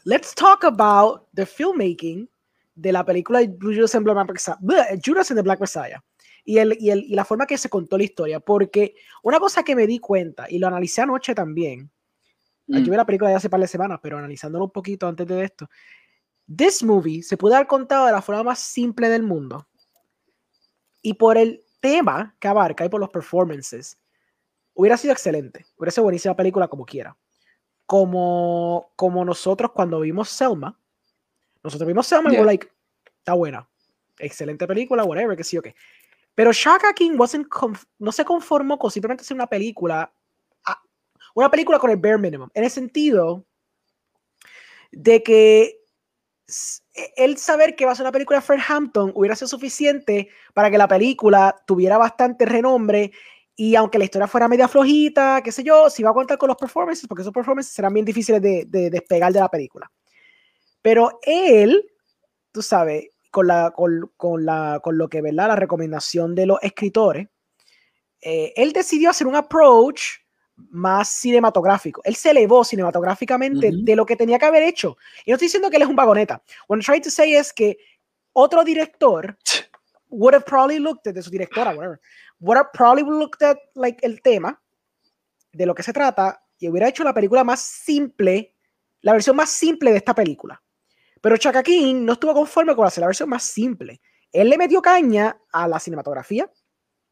let's 0.05 0.33
talk 0.33 0.63
about 0.63 1.27
the 1.33 1.45
filmmaking 1.45 2.29
de 2.75 2.91
la 2.91 3.03
película 3.03 3.41
Judas 3.59 3.95
and, 3.95 4.05
Judas 5.03 5.31
and 5.31 5.37
the 5.37 5.43
Black 5.43 5.59
Messiah. 5.59 5.99
Y, 6.45 6.59
el, 6.59 6.77
y, 6.79 6.91
el, 6.91 7.03
y, 7.03 7.15
la 7.15 7.25
forma 7.25 7.47
que 7.47 7.57
se 7.57 7.69
contó 7.69 7.97
la 7.97 8.03
historia, 8.03 8.39
porque 8.39 8.95
una 9.23 9.39
cosa 9.39 9.63
que 9.63 9.75
me 9.75 9.87
di 9.87 9.97
cuenta, 9.97 10.45
y 10.47 10.59
lo 10.59 10.67
analicé 10.67 11.01
anoche 11.01 11.33
también, 11.33 11.89
mm. 12.67 12.77
yo 12.77 12.91
vi 12.91 12.97
la 12.97 13.05
película 13.05 13.31
de 13.31 13.35
hace 13.35 13.49
par 13.49 13.59
de 13.59 13.67
semanas, 13.67 13.99
pero 14.01 14.19
analizándolo 14.19 14.65
un 14.65 14.71
poquito 14.71 15.07
antes 15.07 15.27
de 15.27 15.43
esto, 15.43 15.67
this 16.55 16.83
movie 16.83 17.23
se 17.23 17.35
puede 17.35 17.55
haber 17.55 17.65
contado 17.65 18.05
de 18.05 18.11
la 18.11 18.21
forma 18.21 18.43
más 18.43 18.59
simple 18.59 19.09
del 19.09 19.23
mundo, 19.23 19.67
y 21.01 21.15
por 21.15 21.35
el 21.35 21.63
tema 21.79 22.35
que 22.39 22.47
abarca 22.47 22.85
y 22.85 22.89
por 22.89 22.99
los 22.99 23.09
performances, 23.09 23.97
hubiera 24.75 24.97
sido 24.97 25.13
excelente, 25.13 25.65
hubiera 25.77 25.91
sido 25.91 26.03
buenísima 26.03 26.35
película 26.35 26.67
como 26.67 26.85
quiera 26.85 27.17
como, 27.85 28.91
como 28.95 29.23
nosotros 29.25 29.71
cuando 29.71 29.99
vimos 29.99 30.29
Selma. 30.29 30.79
Nosotros 31.63 31.87
vimos 31.87 32.07
Selma 32.07 32.31
y 32.31 32.35
fue 32.35 32.45
like, 32.45 32.71
está 33.17 33.33
buena. 33.33 33.67
Excelente 34.17 34.65
película, 34.67 35.03
whatever, 35.03 35.35
que 35.35 35.43
sí 35.43 35.57
o 35.57 35.61
qué. 35.61 35.75
Pero 36.33 36.51
Shaka 36.51 36.93
King 36.93 37.17
no 37.99 38.11
se 38.11 38.25
conformó 38.25 38.77
con 38.77 38.91
simplemente 38.91 39.21
hacer 39.21 39.35
una 39.35 39.47
película, 39.47 40.13
una 41.33 41.49
película 41.49 41.79
con 41.79 41.91
el 41.91 41.97
bare 41.97 42.17
minimum, 42.17 42.49
en 42.53 42.63
el 42.63 42.69
sentido 42.69 43.45
de 44.91 45.23
que 45.23 45.81
el 47.15 47.37
saber 47.37 47.75
que 47.75 47.85
va 47.85 47.93
a 47.93 47.95
ser 47.95 48.03
una 48.03 48.11
película 48.11 48.39
de 48.39 48.45
Fred 48.45 48.59
Hampton 48.67 49.11
hubiera 49.15 49.35
sido 49.35 49.47
suficiente 49.47 50.29
para 50.53 50.69
que 50.69 50.77
la 50.77 50.87
película 50.87 51.55
tuviera 51.65 51.97
bastante 51.97 52.45
renombre 52.45 53.11
y 53.55 53.75
aunque 53.75 53.97
la 53.97 54.05
historia 54.05 54.27
fuera 54.27 54.47
media 54.47 54.67
flojita, 54.67 55.41
qué 55.43 55.51
sé 55.51 55.63
yo, 55.63 55.89
si 55.89 56.03
va 56.03 56.09
a 56.09 56.13
contar 56.13 56.37
con 56.37 56.47
los 56.47 56.57
performances, 56.57 57.07
porque 57.07 57.21
esos 57.21 57.33
performances 57.33 57.73
serán 57.73 57.93
bien 57.93 58.05
difíciles 58.05 58.41
de, 58.41 58.65
de 58.67 58.89
despegar 58.89 59.31
de 59.31 59.39
la 59.39 59.49
película. 59.49 59.89
Pero 60.81 61.19
él, 61.23 61.83
tú 62.51 62.61
sabes, 62.61 63.09
con, 63.31 63.47
la, 63.47 63.71
con, 63.71 64.11
con, 64.15 64.45
la, 64.45 64.79
con 64.81 64.97
lo 64.97 65.09
que, 65.09 65.21
¿verdad? 65.21 65.49
La 65.49 65.55
recomendación 65.55 66.35
de 66.35 66.45
los 66.45 66.57
escritores, 66.61 67.27
eh, 68.21 68.53
él 68.55 68.71
decidió 68.71 69.09
hacer 69.09 69.27
un 69.27 69.35
approach 69.35 70.03
más 70.55 71.09
cinematográfico. 71.09 72.01
Él 72.05 72.15
se 72.15 72.31
elevó 72.31 72.63
cinematográficamente 72.63 73.71
de 73.73 73.95
lo 73.95 74.05
que 74.05 74.15
tenía 74.15 74.39
que 74.39 74.45
haber 74.45 74.63
hecho. 74.63 74.97
Y 75.25 75.31
no 75.31 75.35
estoy 75.35 75.47
diciendo 75.47 75.69
que 75.69 75.75
él 75.75 75.81
es 75.83 75.89
un 75.89 75.97
vagoneta. 75.97 76.41
What 76.67 76.77
I'm 76.77 76.83
trying 76.83 77.01
to 77.01 77.09
say 77.09 77.35
es 77.35 77.51
que 77.51 77.77
otro 78.31 78.63
director 78.63 79.37
would 80.09 80.33
have 80.33 80.45
probably 80.45 80.79
looked 80.79 81.07
at, 81.07 81.15
de 81.15 81.21
su 81.21 81.29
directora, 81.29 81.73
whatever, 81.73 81.99
would 82.39 82.57
have 82.57 82.71
probably 82.73 83.03
looked 83.03 83.41
at 83.41 83.57
like, 83.75 83.99
el 84.05 84.21
tema 84.21 84.61
de 85.51 85.65
lo 85.65 85.73
que 85.73 85.83
se 85.83 85.93
trata 85.93 86.41
y 86.59 86.67
hubiera 86.67 86.87
hecho 86.87 87.03
la 87.03 87.13
película 87.13 87.43
más 87.43 87.61
simple, 87.61 88.55
la 89.01 89.13
versión 89.13 89.35
más 89.35 89.49
simple 89.49 89.91
de 89.91 89.97
esta 89.97 90.13
película. 90.13 90.61
Pero 91.21 91.37
Chaka 91.37 91.63
King 91.63 92.05
no 92.05 92.13
estuvo 92.13 92.33
conforme 92.33 92.75
con 92.75 92.85
hacer 92.85 93.01
la 93.01 93.07
versión 93.07 93.29
más 93.29 93.43
simple. 93.43 94.01
Él 94.31 94.49
le 94.49 94.57
metió 94.57 94.81
caña 94.81 95.37
a 95.51 95.67
la 95.67 95.79
cinematografía, 95.79 96.49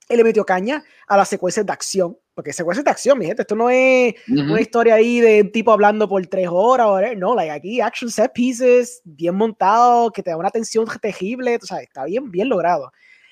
él 0.10 0.18
le 0.18 0.24
metió 0.24 0.46
caña 0.46 0.84
a 1.08 1.18
las 1.18 1.30
secuencias 1.30 1.66
de 1.66 1.72
acción, 1.72 2.18
porque 2.34 2.54
secuencias 2.54 2.84
de 2.84 2.92
acción, 2.92 3.18
mi 3.18 3.26
gente, 3.26 3.44
esto 3.44 3.56
no 3.56 3.70
es 3.70 4.16
una 4.28 4.60
historia 4.60 4.96
ahí 4.96 5.20
de 5.20 5.42
un 5.42 5.52
tipo 5.52 5.72
hablando 5.72 6.08
por 6.08 6.26
tres 6.28 6.48
horas, 6.50 7.16
no, 7.18 7.36
like 7.36 7.52
aquí 7.52 7.82
action 7.82 8.10
set 8.10 8.32
pieces, 8.34 9.02
bien 9.04 9.36
montado, 9.36 10.12
que 10.12 10.24
te 10.24 10.32
da 10.32 10.38
una 10.38 10.50
tensión 10.50 10.86
terrible, 11.02 11.58
o 11.62 11.66
sea, 11.66 11.80
está 11.80 12.06
bien, 12.06 12.32
bien 12.32 12.50
logrado. 12.50 12.92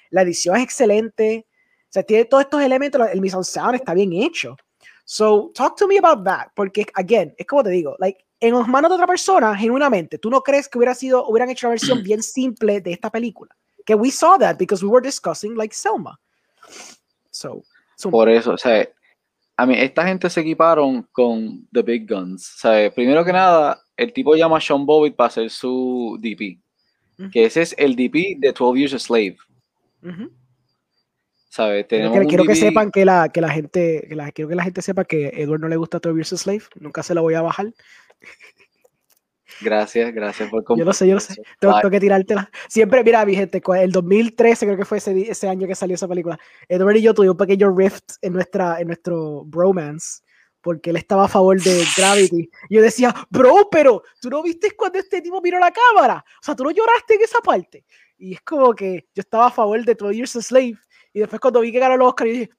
La 0.09 0.21
edición 0.21 0.55
es 0.57 0.63
excelente, 0.63 1.45
o 1.47 1.93
sea, 1.93 2.03
tiene 2.03 2.25
todos 2.25 2.43
estos 2.43 2.61
elementos, 2.61 3.01
el 3.11 3.21
mise 3.21 3.37
en 3.37 3.43
scène 3.43 3.75
está 3.75 3.93
bien 3.93 4.13
hecho. 4.13 4.55
So, 5.03 5.51
talk 5.53 5.75
to 5.75 5.87
me 5.87 5.97
about 5.97 6.23
that, 6.23 6.47
porque, 6.55 6.85
again, 6.93 7.33
es 7.37 7.45
como 7.45 7.63
te 7.63 7.69
digo, 7.69 7.95
like, 7.99 8.23
en 8.39 8.55
las 8.55 8.67
manos 8.67 8.89
de 8.89 8.95
otra 8.95 9.07
persona, 9.07 9.55
genuinamente, 9.55 10.17
¿tú 10.17 10.29
no 10.29 10.41
crees 10.41 10.69
que 10.69 10.77
hubiera 10.77 10.95
sido, 10.95 11.27
hubieran 11.27 11.49
hecho 11.49 11.67
una 11.67 11.71
versión 11.71 12.01
bien 12.03 12.23
simple 12.23 12.81
de 12.81 12.93
esta 12.93 13.09
película? 13.09 13.55
Que 13.85 13.93
we 13.93 14.09
saw 14.09 14.37
that 14.37 14.57
because 14.57 14.85
we 14.85 14.89
were 14.89 15.05
discussing, 15.05 15.55
like, 15.55 15.75
Selma. 15.75 16.17
So, 17.29 17.63
Por 18.09 18.29
eso, 18.29 18.53
o 18.53 18.57
sea, 18.57 18.87
a 19.57 19.65
mí, 19.65 19.75
esta 19.77 20.05
gente 20.05 20.29
se 20.29 20.41
equiparon 20.41 21.07
con 21.11 21.67
The 21.71 21.81
Big 21.81 22.07
Guns. 22.07 22.55
O 22.55 22.59
sea, 22.59 22.91
primero 22.91 23.23
que 23.23 23.31
nada, 23.31 23.81
el 23.95 24.11
tipo 24.11 24.35
llama 24.35 24.57
a 24.57 24.61
Sean 24.61 24.85
Bobbitt 24.85 25.15
para 25.15 25.27
hacer 25.27 25.49
su 25.49 26.17
DP. 26.19 26.59
Que 27.31 27.45
ese 27.45 27.61
es 27.61 27.75
el 27.77 27.95
DP 27.95 28.39
de 28.39 28.51
12 28.51 28.79
Years 28.79 28.93
a 28.95 28.99
Slave. 28.99 29.37
¿Sabes? 31.49 31.85
quiero, 31.87 32.45
que, 32.45 32.55
sepan 32.55 32.89
que 32.89 33.05
la, 33.05 33.29
que 33.29 33.41
la 33.41 33.51
gente, 33.51 34.07
que 34.09 34.15
la, 34.15 34.31
quiero 34.31 34.49
que 34.49 34.55
la 34.55 34.63
gente 34.63 34.81
sepa 34.81 35.03
que 35.05 35.27
Edward 35.35 35.59
no 35.59 35.67
le 35.67 35.75
gusta 35.75 35.99
12 35.99 36.15
Years 36.15 36.33
a 36.33 36.37
Slave. 36.37 36.63
Nunca 36.79 37.03
se 37.03 37.13
la 37.13 37.21
voy 37.21 37.35
a 37.35 37.43
bajar. 37.43 37.71
Gracias, 39.61 40.13
gracias 40.13 40.49
por 40.49 40.63
Yo 40.77 40.85
lo 40.85 40.93
sé, 40.93 41.07
yo 41.07 41.15
lo 41.15 41.19
sé. 41.19 41.35
Tengo, 41.59 41.75
que 41.89 41.99
tirártela. 41.99 42.49
Siempre, 42.67 43.03
mira, 43.03 43.25
mi 43.25 43.35
gente, 43.35 43.61
el 43.79 43.91
2013 43.91 44.65
creo 44.65 44.77
que 44.77 44.85
fue 44.85 44.97
ese, 44.97 45.29
ese 45.29 45.47
año 45.47 45.67
que 45.67 45.75
salió 45.75 45.95
esa 45.95 46.07
película. 46.07 46.39
Edward 46.67 46.95
y 46.97 47.01
yo 47.01 47.13
tuvimos 47.13 47.33
un 47.33 47.37
pequeño 47.37 47.75
rift 47.75 48.13
en, 48.21 48.33
nuestra, 48.33 48.79
en 48.79 48.87
nuestro 48.87 49.43
bromance 49.45 50.21
porque 50.61 50.91
él 50.91 50.95
estaba 50.95 51.25
a 51.25 51.27
favor 51.27 51.59
de 51.59 51.83
Gravity. 51.97 52.49
Y 52.69 52.75
yo 52.75 52.81
decía, 52.81 53.13
bro, 53.29 53.67
pero 53.69 54.03
tú 54.21 54.29
no 54.29 54.41
viste 54.43 54.71
cuando 54.71 54.99
este 54.99 55.21
tipo 55.21 55.41
miró 55.41 55.59
la 55.59 55.71
cámara. 55.71 56.23
O 56.39 56.43
sea, 56.43 56.55
tú 56.55 56.63
no 56.63 56.71
lloraste 56.71 57.15
en 57.15 57.21
esa 57.21 57.39
parte. 57.39 57.85
Y 58.17 58.35
es 58.35 58.41
como 58.41 58.73
que 58.73 59.07
yo 59.15 59.21
estaba 59.21 59.47
a 59.47 59.51
favor 59.51 59.83
de 59.83 59.95
12 59.95 60.15
Years 60.15 60.35
a 60.35 60.41
Slave. 60.41 60.77
Y 61.13 61.19
después 61.19 61.41
cuando 61.41 61.61
vi 61.61 61.71
que 61.71 61.79
ganó 61.79 61.95
el 61.95 62.01
Oscar, 62.01 62.27
yo 62.27 62.33
dije, 62.33 62.49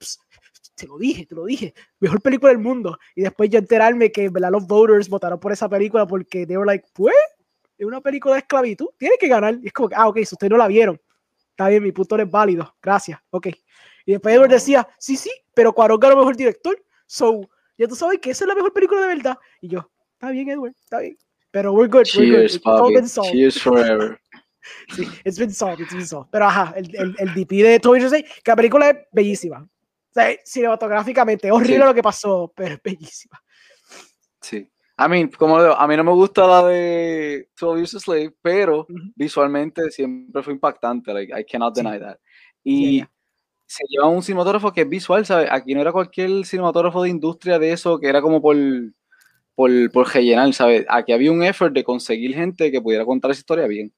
te 0.74 0.86
lo 0.86 0.98
dije, 0.98 1.26
te 1.26 1.34
lo 1.34 1.44
dije, 1.44 1.74
mejor 2.00 2.20
película 2.20 2.50
del 2.50 2.58
mundo. 2.58 2.98
Y 3.14 3.22
después 3.22 3.50
yo 3.50 3.58
enterarme 3.58 4.10
que 4.10 4.28
¿verdad? 4.28 4.50
los 4.50 4.66
voters 4.66 5.08
votaron 5.08 5.38
por 5.38 5.52
esa 5.52 5.68
película 5.68 6.06
porque 6.06 6.46
they 6.46 6.56
were 6.56 6.66
like, 6.66 6.86
pues, 6.92 7.14
es 7.78 7.86
una 7.86 8.00
película 8.00 8.34
de 8.34 8.40
esclavitud, 8.40 8.88
tiene 8.98 9.16
que 9.18 9.28
ganar. 9.28 9.58
Y 9.62 9.66
es 9.66 9.72
como 9.72 9.90
ah, 9.94 10.08
ok, 10.08 10.16
si 10.18 10.34
ustedes 10.34 10.50
no 10.50 10.56
la 10.56 10.68
vieron, 10.68 11.00
está 11.50 11.68
bien, 11.68 11.82
mi 11.82 11.92
punto 11.92 12.16
no 12.16 12.22
es 12.22 12.30
válido, 12.30 12.74
gracias, 12.82 13.18
ok. 13.30 13.48
Y 14.06 14.12
después 14.12 14.34
Edward 14.34 14.50
decía, 14.50 14.88
sí, 14.98 15.16
sí, 15.16 15.30
pero 15.54 15.72
Cuarón 15.72 16.00
ganó 16.00 16.16
mejor 16.16 16.36
director, 16.36 16.80
so, 17.06 17.48
ya 17.76 17.86
tú 17.86 17.94
sabes 17.94 18.18
que 18.18 18.30
esa 18.30 18.44
es 18.44 18.48
la 18.48 18.54
mejor 18.54 18.72
película 18.72 19.00
de 19.02 19.06
verdad. 19.08 19.38
Y 19.60 19.68
yo, 19.68 19.90
está 20.12 20.30
bien, 20.30 20.48
Edward, 20.48 20.74
está 20.76 21.00
bien. 21.00 21.16
Pero 21.50 21.72
we're 21.72 21.88
good, 21.88 22.04
Cheers, 22.04 22.60
we're 22.64 23.00
good. 23.00 23.30
Cheers 23.30 23.60
forever. 23.60 24.18
sí, 24.94 25.06
it's 25.24 25.38
been 25.38 25.52
solved, 25.52 25.80
it's 25.80 25.92
been 25.92 26.06
solved. 26.06 26.30
Pero 26.30 26.46
ajá, 26.46 26.72
el, 26.76 26.94
el, 26.96 27.16
el 27.18 27.34
DP 27.34 27.50
de 27.62 27.80
Toby 27.80 28.00
que 28.00 28.24
la 28.46 28.56
película 28.56 28.90
es 28.90 28.96
bellísima. 29.12 29.68
O 30.12 30.14
sea, 30.14 30.36
cinematográficamente, 30.44 31.50
horrible 31.50 31.86
lo 31.86 31.94
que 31.94 32.02
pasó, 32.02 32.52
pero 32.54 32.74
es 32.74 32.82
bellísima. 32.82 33.42
Sí. 34.42 34.68
A 34.98 35.08
mí, 35.08 35.30
como 35.30 35.60
digo, 35.62 35.74
a 35.74 35.88
mí 35.88 35.96
no 35.96 36.04
me 36.04 36.12
gusta 36.12 36.46
la 36.46 36.66
de 36.66 37.48
12 37.58 37.78
Years 37.78 37.94
a 37.94 38.00
Slave, 38.00 38.34
pero 38.42 38.86
visualmente 39.16 39.90
siempre 39.90 40.42
fue 40.42 40.52
impactante. 40.52 41.14
Like, 41.14 41.40
I 41.40 41.44
cannot 41.44 41.74
deny 41.74 41.98
that. 41.98 42.18
Y 42.62 43.02
se 43.66 43.84
lleva 43.88 44.08
un 44.08 44.22
cinematógrafo 44.22 44.70
que 44.70 44.82
es 44.82 44.88
visual, 44.88 45.24
¿sabes? 45.24 45.48
Aquí 45.50 45.74
no 45.74 45.80
era 45.80 45.92
cualquier 45.92 46.44
cinematógrafo 46.44 47.02
de 47.02 47.08
industria 47.08 47.58
de 47.58 47.72
eso, 47.72 47.98
que 47.98 48.06
era 48.06 48.20
como 48.20 48.42
por, 48.42 48.54
por, 49.54 49.70
por 49.92 50.08
rellenar, 50.12 50.52
¿sabes? 50.52 50.84
Aquí 50.90 51.12
había 51.12 51.32
un 51.32 51.42
effort 51.42 51.72
de 51.72 51.82
conseguir 51.82 52.34
gente 52.34 52.70
que 52.70 52.82
pudiera 52.82 53.06
contar 53.06 53.30
esa 53.30 53.40
historia 53.40 53.66
bien. 53.66 53.94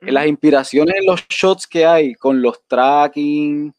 Las 0.00 0.26
inspiraciones 0.26 0.96
en 1.00 1.06
los 1.06 1.26
shots 1.28 1.66
que 1.66 1.86
hay, 1.86 2.14
con 2.14 2.42
los 2.42 2.66
tracking, 2.66 3.74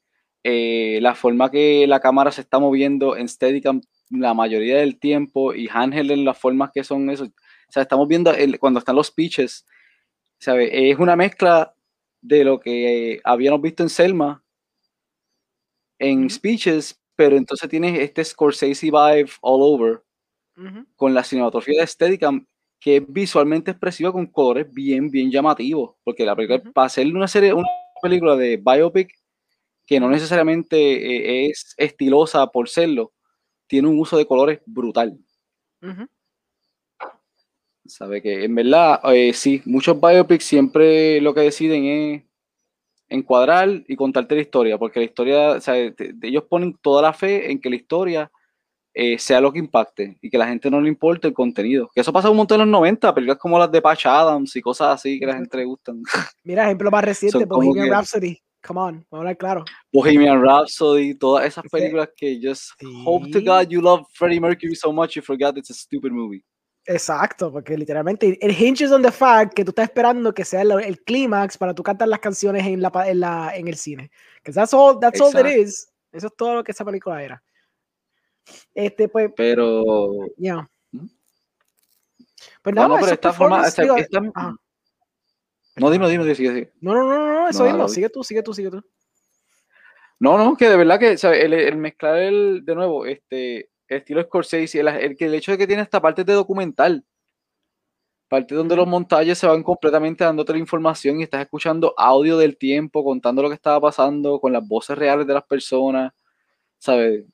eh, 0.47 0.99
la 1.01 1.15
forma 1.15 1.49
que 1.49 1.87
la 1.87 1.99
cámara 1.99 2.31
se 2.31 2.41
está 2.41 2.59
moviendo 2.59 3.17
en 3.17 3.27
Steadicam 3.27 3.81
la 4.11 4.35
mayoría 4.35 4.77
del 4.77 4.99
tiempo 4.99 5.55
y 5.55 5.67
handheld 5.67 6.11
en 6.11 6.23
las 6.23 6.37
formas 6.37 6.69
que 6.71 6.83
son 6.83 7.09
eso. 7.09 7.23
O 7.23 7.71
sea, 7.71 7.81
estamos 7.81 8.07
viendo 8.07 8.31
cuando 8.59 8.77
están 8.77 8.95
los 8.95 9.09
pitches, 9.09 9.65
¿sabe? 10.37 10.91
Es 10.91 10.99
una 10.99 11.15
mezcla 11.15 11.73
de 12.21 12.43
lo 12.43 12.59
que 12.59 13.19
habíamos 13.23 13.59
visto 13.59 13.81
en 13.81 13.89
Selma 13.89 14.43
en 15.97 16.29
speeches, 16.29 17.01
pero 17.15 17.37
entonces 17.37 17.67
tienes 17.67 17.99
este 17.99 18.23
Scorsese 18.23 18.85
vibe 18.85 19.31
all 19.41 19.61
over 19.63 20.03
con 20.95 21.15
la 21.15 21.23
cinematografía 21.23 21.81
de 21.81 21.87
Steadicam 21.87 22.45
que 22.79 22.97
es 22.97 23.03
visualmente 23.07 23.71
expresiva 23.71 24.11
con 24.11 24.27
colores 24.27 24.71
bien, 24.71 25.09
bien 25.09 25.31
llamativos, 25.31 25.95
porque 26.03 26.23
la 26.23 26.35
película, 26.35 26.61
para 26.71 26.85
hacer 26.85 27.07
una 27.07 27.27
serie, 27.27 27.51
una 27.51 27.67
película 27.99 28.35
de 28.35 28.57
biopic, 28.57 29.11
que 29.85 29.99
no 29.99 30.09
necesariamente 30.09 30.77
eh, 30.77 31.49
es 31.49 31.73
estilosa 31.77 32.47
por 32.47 32.69
serlo, 32.69 33.13
tiene 33.67 33.87
un 33.87 33.99
uso 33.99 34.17
de 34.17 34.25
colores 34.25 34.61
brutal. 34.65 35.17
Sabe 37.85 38.21
que 38.21 38.45
en 38.45 38.55
verdad, 38.55 38.99
eh, 39.13 39.33
sí, 39.33 39.61
muchos 39.65 39.99
biopics 40.01 40.43
siempre 40.43 41.21
lo 41.21 41.33
que 41.33 41.41
deciden 41.41 41.85
es 41.85 42.23
encuadrar 43.07 43.83
y 43.87 43.95
contarte 43.95 44.35
la 44.35 44.41
historia, 44.41 44.77
porque 44.79 44.99
la 44.99 45.05
historia, 45.05 45.51
o 45.51 45.61
sea, 45.61 45.75
ellos 45.75 46.43
ponen 46.49 46.75
toda 46.81 47.03
la 47.03 47.13
fe 47.13 47.51
en 47.51 47.61
que 47.61 47.69
la 47.69 47.75
historia 47.75 48.31
eh, 48.97 49.19
sea 49.19 49.41
lo 49.41 49.51
que 49.51 49.59
impacte 49.59 50.17
y 50.21 50.29
que 50.29 50.37
la 50.37 50.47
gente 50.47 50.71
no 50.71 50.81
le 50.81 50.87
importe 50.87 51.27
el 51.27 51.33
contenido. 51.33 51.91
Que 51.93 52.01
eso 52.01 52.13
pasa 52.13 52.29
un 52.29 52.37
montón 52.37 52.61
en 52.61 52.71
los 52.71 52.79
90, 52.79 53.13
películas 53.13 53.37
como 53.37 53.59
las 53.59 53.71
de 53.71 53.81
Patch 53.81 54.05
Adams 54.05 54.55
y 54.55 54.61
cosas 54.61 54.95
así 54.95 55.19
que 55.19 55.25
a 55.25 55.29
la 55.29 55.35
gente 55.35 55.57
le 55.57 55.65
gustan. 55.65 56.01
Mira, 56.43 56.63
ejemplo 56.65 56.89
más 56.89 57.03
reciente, 57.03 57.45
Bohemian 57.45 57.89
Rhapsody. 57.89 58.39
Come 58.65 58.79
on, 58.79 58.93
vamos 58.93 59.07
a 59.11 59.17
hablar 59.17 59.37
claro. 59.37 59.65
Bohemian 59.93 60.41
Rhapsody, 60.41 61.13
todas 61.13 61.45
esas 61.45 61.63
películas 61.71 62.09
que 62.17 62.39
just 62.41 62.71
hope 63.05 63.29
to 63.31 63.39
God 63.39 63.69
you 63.69 63.81
love 63.81 64.05
Freddie 64.13 64.39
Mercury 64.39 64.75
so 64.75 64.91
much 64.91 65.15
you 65.15 65.21
forgot 65.21 65.57
it's 65.57 65.69
a 65.69 65.73
stupid 65.73 66.11
movie. 66.11 66.43
Exacto, 66.87 67.51
porque 67.51 67.77
literalmente 67.77 68.37
el 68.41 68.51
hinges 68.51 68.91
on 68.91 69.01
the 69.01 69.11
fact 69.11 69.53
que 69.53 69.63
tú 69.63 69.71
estás 69.71 69.85
esperando 69.85 70.33
que 70.33 70.45
sea 70.45 70.61
el, 70.61 70.99
clímax 71.03 71.57
para 71.57 71.73
tú 71.73 71.83
cantar 71.83 72.07
las 72.07 72.19
canciones 72.19 72.65
en, 72.65 72.81
la, 72.81 72.91
en, 73.05 73.19
la, 73.19 73.55
en 73.55 73.67
el 73.67 73.75
cine. 73.75 74.11
Que 74.43 74.51
that's 74.51 74.73
all, 74.73 74.99
that's 74.99 75.19
all 75.19 75.31
it 75.39 75.45
is. 75.45 75.91
Eso 76.11 76.27
es 76.27 76.35
todo 76.35 76.55
lo 76.55 76.63
que 76.63 76.71
esa 76.71 76.85
película 76.85 77.23
era. 77.23 77.43
Este, 78.73 79.09
pues. 79.09 79.31
Pero. 79.35 80.27
Ya. 80.37 80.67
¿Mm? 80.91 81.07
Pues 82.61 82.75
nada, 82.75 82.87
no, 82.87 82.95
pero 82.95 83.11
esta 83.11 83.33
forma. 83.33 83.67
Esta, 83.67 83.83
esta, 83.97 84.21
no, 85.75 85.91
dime, 85.91 86.09
dime, 86.09 86.23
sigue, 86.35 86.53
sigue. 86.53 86.73
No, 86.79 86.93
no, 86.93 87.03
no, 87.03 87.33
no, 87.33 87.49
eso 87.49 87.65
mismo. 87.65 87.87
Sigue 87.87 88.09
tú, 88.09 88.23
sigue 88.23 88.41
tú, 88.41 88.53
sigue 88.53 88.71
tú. 88.71 88.83
No, 90.19 90.37
no, 90.37 90.55
que 90.55 90.69
de 90.69 90.77
verdad 90.77 90.99
que 90.99 91.17
El, 91.41 91.53
el, 91.53 91.77
mezclar 91.77 92.17
el, 92.17 92.63
de 92.63 92.75
nuevo, 92.75 93.05
este, 93.05 93.69
el 93.87 93.97
estilo 93.97 94.23
Scorsese, 94.23 94.79
el, 94.79 94.87
el, 94.87 95.15
el 95.19 95.33
hecho 95.33 95.51
de 95.51 95.57
que 95.57 95.67
tiene 95.67 95.81
esta 95.81 96.01
parte 96.01 96.23
de 96.23 96.33
documental, 96.33 97.05
parte 98.29 98.55
donde 98.55 98.75
los 98.75 98.87
montajes 98.87 99.37
se 99.37 99.47
van 99.47 99.63
completamente 99.63 100.23
dándote 100.23 100.53
la 100.53 100.59
información 100.59 101.19
y 101.19 101.23
estás 101.23 101.41
escuchando 101.41 101.93
audio 101.97 102.37
del 102.37 102.57
tiempo, 102.57 103.03
contando 103.03 103.41
lo 103.41 103.49
que 103.49 103.55
estaba 103.55 103.81
pasando 103.81 104.39
con 104.39 104.53
las 104.53 104.65
voces 104.65 104.97
reales 104.97 105.27
de 105.27 105.33
las 105.33 105.43
personas, 105.43 106.13
¿sabes? 106.79 107.25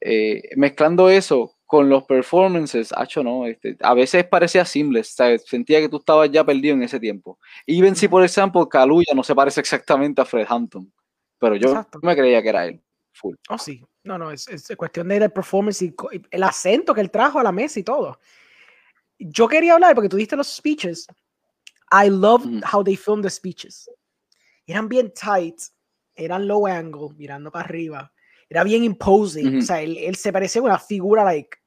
Eh, 0.00 0.42
mezclando 0.56 1.08
eso 1.08 1.56
con 1.72 1.88
los 1.88 2.04
performances, 2.04 2.92
hecho 3.02 3.24
no, 3.24 3.46
este, 3.46 3.78
a 3.80 3.94
veces 3.94 4.26
parecía 4.26 4.62
¿sabes? 4.66 5.42
sentía 5.46 5.80
que 5.80 5.88
tú 5.88 5.96
estabas 5.96 6.30
ya 6.30 6.44
perdido 6.44 6.74
en 6.74 6.82
ese 6.82 7.00
tiempo. 7.00 7.38
Even 7.66 7.96
si, 7.96 8.08
por 8.08 8.22
ejemplo, 8.22 8.68
Kaluuya 8.68 9.14
no 9.14 9.22
se 9.22 9.34
parece 9.34 9.60
exactamente 9.60 10.20
a 10.20 10.26
Fred 10.26 10.44
Hampton, 10.46 10.92
pero 11.38 11.56
yo 11.56 11.86
me 12.02 12.14
creía 12.14 12.42
que 12.42 12.48
era 12.50 12.66
él, 12.66 12.78
full. 13.14 13.36
Oh, 13.48 13.56
sí, 13.56 13.82
no, 14.04 14.18
no, 14.18 14.30
es, 14.30 14.46
es 14.48 14.76
cuestión 14.76 15.08
de 15.08 15.16
el 15.16 15.32
performance 15.32 15.80
y 15.80 15.94
el 16.30 16.42
acento 16.42 16.92
que 16.92 17.00
él 17.00 17.10
trajo 17.10 17.38
a 17.38 17.42
la 17.42 17.52
mesa 17.52 17.80
y 17.80 17.84
todo. 17.84 18.20
Yo 19.18 19.48
quería 19.48 19.72
hablar, 19.72 19.94
porque 19.94 20.10
tú 20.10 20.18
diste 20.18 20.36
los 20.36 20.54
speeches, 20.54 21.06
I 21.90 22.10
love 22.10 22.44
how 22.70 22.84
they 22.84 22.96
filmed 22.96 23.24
the 23.24 23.30
speeches. 23.30 23.88
Eran 24.66 24.90
bien 24.90 25.10
tight, 25.14 25.58
eran 26.16 26.46
low 26.46 26.66
angle, 26.66 27.14
mirando 27.16 27.50
para 27.50 27.64
arriba. 27.64 28.12
Era 28.50 28.62
bien 28.62 28.84
imposing. 28.84 29.56
O 29.56 29.62
sea, 29.62 29.80
él, 29.80 29.96
él, 29.96 30.16
se 30.16 30.30
parecía 30.30 30.60
una 30.60 30.78
figura, 30.78 31.24
like, 31.24 31.61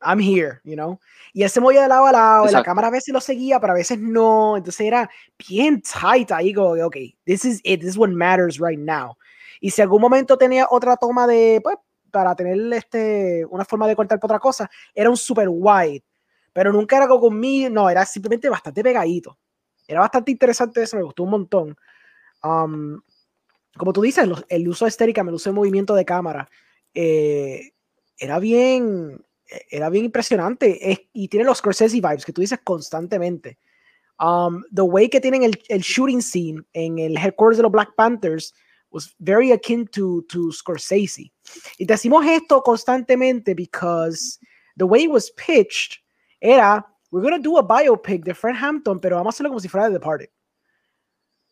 I'm 0.00 0.20
here, 0.20 0.60
you 0.64 0.74
know. 0.74 1.00
Y 1.32 1.42
él 1.42 1.50
se 1.50 1.60
movía 1.60 1.82
de 1.82 1.88
lado 1.88 2.06
a 2.06 2.12
lado, 2.12 2.46
la 2.46 2.62
cámara 2.62 2.88
a 2.88 2.90
veces 2.90 3.12
lo 3.12 3.20
seguía, 3.20 3.60
pero 3.60 3.72
a 3.72 3.76
veces 3.76 3.98
no. 3.98 4.56
Entonces 4.56 4.86
era 4.86 5.10
bien 5.48 5.82
tight 5.82 6.30
ahí, 6.32 6.52
como, 6.52 6.70
ok, 6.70 6.96
this 7.24 7.44
is 7.44 7.60
it, 7.64 7.80
this 7.80 7.90
is 7.90 7.96
what 7.96 8.10
matters 8.10 8.58
right 8.58 8.78
now. 8.78 9.16
Y 9.60 9.70
si 9.70 9.82
algún 9.82 10.00
momento 10.00 10.38
tenía 10.38 10.66
otra 10.70 10.96
toma 10.96 11.26
de, 11.26 11.60
pues, 11.62 11.76
para 12.10 12.34
tener 12.34 12.72
este, 12.72 13.44
una 13.46 13.64
forma 13.64 13.86
de 13.86 13.96
cortar 13.96 14.18
por 14.20 14.30
otra 14.30 14.38
cosa, 14.38 14.70
era 14.94 15.10
un 15.10 15.16
super 15.16 15.48
wide. 15.50 16.04
Pero 16.52 16.72
nunca 16.72 16.96
era 16.96 17.08
como 17.08 17.20
conmigo, 17.20 17.70
no, 17.70 17.90
era 17.90 18.04
simplemente 18.06 18.48
bastante 18.48 18.82
pegadito. 18.82 19.38
Era 19.86 20.00
bastante 20.00 20.30
interesante 20.30 20.82
eso, 20.82 20.96
me 20.96 21.02
gustó 21.02 21.22
un 21.24 21.30
montón. 21.30 21.76
Um, 22.42 23.00
como 23.76 23.92
tú 23.92 24.02
dices, 24.02 24.28
el 24.48 24.68
uso 24.68 24.84
de 24.84 24.90
estérica, 24.90 25.22
el 25.22 25.28
uso 25.28 25.50
de 25.50 25.54
movimiento 25.54 25.94
de 25.94 26.04
cámara, 26.04 26.48
eh, 26.94 27.72
era 28.18 28.38
bien, 28.38 29.24
era 29.70 29.90
bien 29.90 30.06
impresionante. 30.06 31.08
y 31.12 31.28
tiene 31.28 31.44
los 31.44 31.58
Scorsese 31.58 31.96
vibes 31.96 32.24
que 32.24 32.32
tú 32.32 32.40
dices 32.40 32.58
constantemente. 32.64 33.58
Um, 34.20 34.64
the 34.74 34.82
way 34.82 35.08
que 35.08 35.20
tienen 35.20 35.44
el, 35.44 35.62
el, 35.68 35.80
shooting 35.80 36.20
scene 36.20 36.64
en 36.72 36.98
el 36.98 37.16
headquarters 37.16 37.58
de 37.58 37.62
los 37.62 37.70
Black 37.70 37.94
Panthers 37.94 38.52
was 38.90 39.14
very 39.20 39.52
akin 39.52 39.86
to, 39.86 40.22
to 40.28 40.50
Scorsese. 40.50 41.32
Y 41.78 41.84
decimos 41.86 42.26
esto 42.26 42.62
constantemente 42.62 43.54
because 43.54 44.38
the 44.76 44.86
way 44.86 45.04
it 45.04 45.10
was 45.10 45.30
pitched 45.30 45.98
era, 46.40 46.84
we're 47.10 47.22
going 47.22 47.40
to 47.40 47.42
do 47.42 47.58
a 47.58 47.62
biopic 47.62 48.24
de 48.24 48.34
Fred 48.34 48.56
Hampton, 48.56 48.98
pero 48.98 49.16
vamos 49.16 49.34
a 49.34 49.36
hacerlo 49.36 49.50
como 49.50 49.60
si 49.60 49.68
fuera 49.68 49.86
The 49.86 49.94
Departed. 49.94 50.30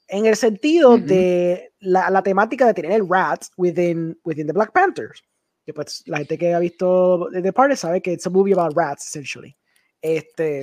En 0.08 0.26
el 0.26 0.36
sentido 0.36 0.98
de 0.98 1.72
la, 1.80 2.10
la, 2.10 2.22
temática 2.22 2.66
de 2.66 2.74
tener 2.74 2.92
el 2.92 3.08
rat 3.08 3.46
within, 3.56 4.16
within 4.24 4.46
the 4.46 4.52
Black 4.52 4.72
Panthers. 4.72 5.22
Que 5.66 5.74
pues 5.74 6.02
la 6.06 6.18
gente 6.18 6.38
que 6.38 6.54
ha 6.54 6.58
visto 6.58 7.28
The 7.32 7.42
Departed 7.42 7.76
sabe 7.76 8.00
que 8.00 8.12
it's 8.12 8.26
a 8.26 8.30
movie 8.30 8.54
about 8.54 8.74
rats, 8.74 9.06
essentially. 9.06 9.54
Este, 10.00 10.62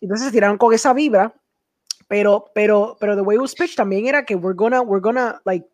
entonces 0.00 0.26
se 0.26 0.32
tiraron 0.32 0.58
con 0.58 0.74
esa 0.74 0.92
vibra, 0.92 1.32
pero, 2.08 2.50
pero, 2.54 2.96
pero 3.00 3.14
the 3.14 3.22
way 3.22 3.38
was 3.38 3.54
pitched 3.54 3.76
también 3.76 4.06
era 4.06 4.24
que 4.24 4.34
we're 4.34 4.56
gonna, 4.56 4.82
we're 4.82 5.00
gonna, 5.00 5.40
like, 5.44 5.66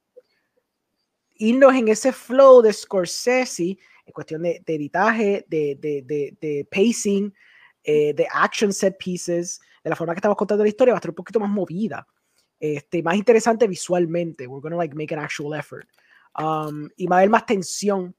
irnos 1.38 1.74
en 1.74 1.88
ese 1.88 2.12
flow 2.12 2.62
de 2.62 2.72
Scorsese 2.72 3.78
en 4.06 4.12
cuestión 4.12 4.42
de, 4.42 4.62
de 4.64 4.74
editaje, 4.74 5.44
de, 5.48 5.76
de, 5.80 6.36
de 6.40 6.68
pacing, 6.70 7.32
eh, 7.82 8.14
de 8.14 8.26
action 8.32 8.72
set 8.72 8.96
pieces, 8.98 9.60
de 9.82 9.90
la 9.90 9.96
forma 9.96 10.14
que 10.14 10.18
estamos 10.18 10.36
contando 10.36 10.64
la 10.64 10.68
historia, 10.68 10.92
va 10.92 10.98
a 10.98 11.00
estar 11.00 11.10
un 11.10 11.16
poquito 11.16 11.40
más 11.40 11.50
movida, 11.50 12.06
este, 12.58 13.02
más 13.02 13.16
interesante 13.16 13.66
visualmente. 13.66 14.46
We're 14.46 14.62
gonna 14.62 14.76
like 14.76 14.94
make 14.94 15.12
an 15.12 15.20
actual 15.20 15.58
effort. 15.58 15.88
Um, 16.38 16.88
y 16.96 17.06
va 17.06 17.16
a 17.16 17.18
haber 17.20 17.30
más 17.30 17.46
tensión. 17.46 18.14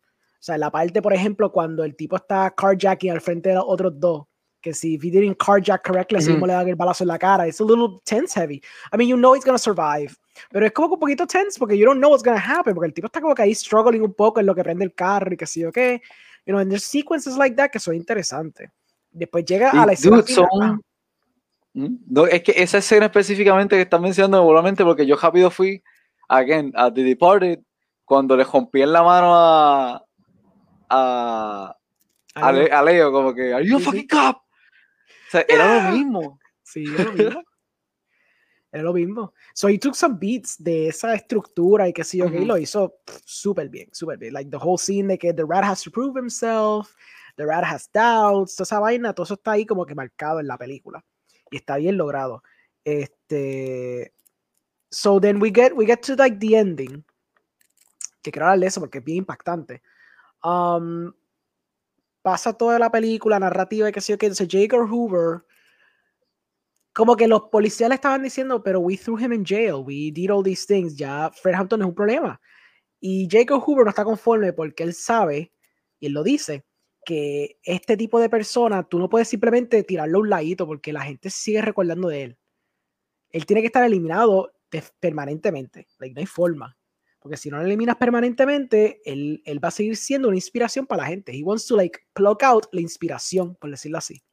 O 0.48 0.50
sea, 0.50 0.58
la 0.58 0.72
parte, 0.72 1.02
por 1.02 1.14
ejemplo, 1.14 1.52
cuando 1.52 1.84
el 1.84 1.94
tipo 1.98 2.16
está 2.16 2.50
carjacking 2.52 3.12
al 3.12 3.20
frente 3.20 3.50
de 3.50 3.56
los 3.56 3.66
otros 3.68 4.00
dos, 4.00 4.28
que 4.62 4.74
si 4.74 4.94
if 4.94 5.04
he 5.04 5.12
didn't 5.12 5.36
carjack 5.38 5.86
correctly, 5.86 6.20
así 6.20 6.30
mismo 6.30 6.48
le 6.48 6.54
dan 6.54 6.70
el 6.70 6.76
balazo 6.78 7.04
en 7.04 7.10
la 7.10 7.20
cara. 7.20 7.46
It's 7.46 7.60
a 7.60 7.66
little 7.66 8.00
tense 8.06 8.34
heavy. 8.40 8.62
I 8.94 8.98
mean, 8.98 9.10
you 9.10 9.18
know 9.18 9.36
he's 9.36 9.44
gonna 9.44 9.58
survive. 9.58 10.16
Pero 10.50 10.66
es 10.66 10.72
como 10.72 10.94
un 10.94 11.00
poquito 11.02 11.28
tense 11.28 11.60
porque 11.60 11.78
you 11.78 11.86
don't 11.86 12.00
know 12.00 12.10
what's 12.10 12.24
gonna 12.24 12.40
happen, 12.40 12.74
porque 12.74 12.88
el 12.88 12.94
tipo 12.94 13.08
está 13.08 13.20
como 13.20 13.36
que 13.36 13.42
ahí 13.42 13.54
struggling 13.54 14.02
un 14.04 14.14
poco 14.14 14.40
en 14.40 14.46
lo 14.46 14.56
que 14.56 14.64
prende 14.64 14.86
el 14.86 14.94
carro 14.94 15.34
y 15.34 15.36
que 15.36 15.46
sí 15.46 15.66
o 15.66 15.72
qué. 15.74 16.02
You 16.46 16.54
know, 16.54 16.62
and 16.62 16.70
there's 16.70 16.86
sequences 16.86 17.36
like 17.36 17.58
that 17.58 17.70
que 17.70 17.80
son 17.80 17.96
interesantes. 17.96 18.70
Después 19.12 19.44
llega 19.44 19.72
a 19.72 19.86
la 19.86 19.92
escena 19.92 20.24
son... 20.26 20.82
¿Mm? 21.74 21.96
No, 22.08 22.26
es 22.26 22.42
que 22.42 22.54
esa 22.56 22.78
escena 22.78 23.08
específicamente 23.08 23.76
que 23.76 23.82
están 23.82 24.02
mencionando 24.02 24.42
igualmente 24.42 24.86
porque 24.86 25.06
yo 25.06 25.18
rápido 25.18 25.52
fui 25.52 25.84
again 26.30 26.72
a 26.74 26.90
The 26.90 27.04
Departed 27.04 27.60
cuando 28.06 28.38
le 28.38 28.46
rompí 28.46 28.82
en 28.82 28.94
la 28.94 29.04
mano 29.04 29.36
a 29.36 30.07
a, 30.90 31.76
a, 32.36 32.84
Leo 32.84 33.12
como 33.12 33.34
que 33.34 33.54
are 33.54 33.66
you 33.66 33.78
a 33.78 33.80
fucking 33.80 34.08
cop 34.08 34.38
o 34.38 35.32
sea, 35.32 35.46
era 35.48 35.90
lo 35.90 35.98
mismo 35.98 36.40
sí 36.64 36.86
era 36.86 37.04
lo 37.04 37.14
mismo 37.14 37.44
era 38.72 38.84
lo 38.84 38.94
mismo 38.94 39.34
so 39.54 39.68
he 39.68 39.78
took 39.78 39.96
some 39.96 40.18
beats 40.20 40.62
de 40.62 40.90
esa 40.90 41.14
estructura 41.14 41.88
y 41.88 41.94
que 41.94 42.04
sí, 42.04 42.22
okay, 42.22 42.46
lo 42.46 42.58
hizo 42.58 43.00
súper 43.26 43.70
bien 43.70 43.90
súper 43.92 44.18
bien 44.18 44.34
like 44.34 44.50
the 44.50 44.58
whole 44.58 44.78
scene 44.78 45.08
de 45.08 45.18
que 45.18 45.34
the 45.34 45.44
rat 45.44 45.64
has 45.64 45.84
to 45.84 45.92
prove 45.92 46.18
himself 46.18 46.96
The 47.38 47.46
Rat 47.46 47.64
Has 47.64 47.90
Doubts, 47.94 48.56
toda 48.56 48.64
esa 48.64 48.80
vaina, 48.80 49.14
todo 49.14 49.24
eso 49.24 49.36
está 49.36 49.52
ahí 49.52 49.66
como 49.66 49.86
que 49.86 49.96
marcado 49.96 50.40
en 50.40 50.48
la 50.48 50.58
película. 50.58 51.06
Y 51.52 51.58
está 51.58 51.78
bien 51.78 51.96
logrado. 51.96 52.44
Este. 52.84 54.12
So 54.90 55.22
then 55.22 55.40
we 55.40 55.52
get, 55.54 55.74
we 55.74 55.86
get 55.86 56.02
to 56.02 56.16
like 56.16 56.40
the 56.40 56.58
ending. 56.58 57.06
Que 58.24 58.32
quiero 58.32 58.48
hablar 58.48 58.60
de 58.60 58.68
eso 58.68 58.80
porque 58.80 58.98
es 58.98 59.04
bien 59.04 59.20
impactante. 59.20 59.84
Um, 60.48 61.12
pasa 62.22 62.54
toda 62.54 62.80
la 62.80 62.90
película, 62.90 63.38
narrativa 63.38 63.90
y 63.90 63.92
que 63.92 64.00
sé 64.02 64.14
yo 64.14 64.18
que. 64.18 64.28
Entonces, 64.28 64.48
Jacob 64.50 64.90
Hoover. 64.90 65.44
Como 66.94 67.16
que 67.16 67.28
los 67.28 67.44
policías 67.52 67.90
le 67.90 67.96
estaban 67.96 68.24
diciendo, 68.24 68.64
pero 68.64 68.80
we 68.80 68.98
threw 68.98 69.20
him 69.20 69.32
in 69.32 69.46
jail, 69.46 69.84
we 69.86 70.12
did 70.12 70.32
all 70.32 70.44
these 70.44 70.66
things, 70.66 70.96
ya 70.96 71.30
Fred 71.30 71.54
Hampton 71.54 71.82
es 71.82 71.88
un 71.88 71.94
problema. 71.94 72.42
Y 73.00 73.28
Jacob 73.30 73.62
Hoover 73.62 73.84
no 73.84 73.92
está 73.92 74.04
conforme 74.04 74.52
porque 74.52 74.82
él 74.82 74.96
sabe, 74.96 75.54
y 76.00 76.08
él 76.08 76.14
lo 76.14 76.24
dice, 76.24 76.66
que 77.06 77.60
este 77.62 77.98
tipo 77.98 78.20
de 78.20 78.30
persona, 78.30 78.82
tú 78.82 78.98
no 78.98 79.10
puedes 79.10 79.28
simplemente 79.28 79.84
tirarlo 79.84 80.18
a 80.18 80.22
un 80.22 80.30
ladito 80.32 80.66
porque 80.66 80.92
la 80.92 81.02
gente 81.02 81.30
sigue 81.30 81.62
recordando 81.62 82.08
de 82.08 82.24
él. 82.24 82.38
Él 83.30 83.46
tiene 83.46 83.62
que 83.62 83.68
estar 83.68 83.84
eliminado 83.84 84.52
permanentemente. 85.00 85.88
no 86.00 86.20
hay 86.20 86.26
forma. 86.26 86.76
Porque 87.28 87.36
si 87.36 87.50
no 87.50 87.58
lo 87.58 87.66
eliminas 87.66 87.98
permanentemente, 87.98 89.02
él, 89.04 89.42
él, 89.44 89.62
va 89.62 89.68
a 89.68 89.72
seguir 89.72 89.98
siendo 89.98 90.30
una 90.30 90.38
inspiración 90.38 90.88
para 90.88 91.04
la 91.04 91.10
gente. 91.10 91.38
He 91.38 91.44
wants 91.44 91.68
to 91.68 91.76
like 91.76 92.00
pluck 92.14 92.42
out 92.42 92.68
la 92.72 92.80
inspiración, 92.80 93.54
por 93.56 93.70
decirlo 93.70 93.98
así. 93.98 94.24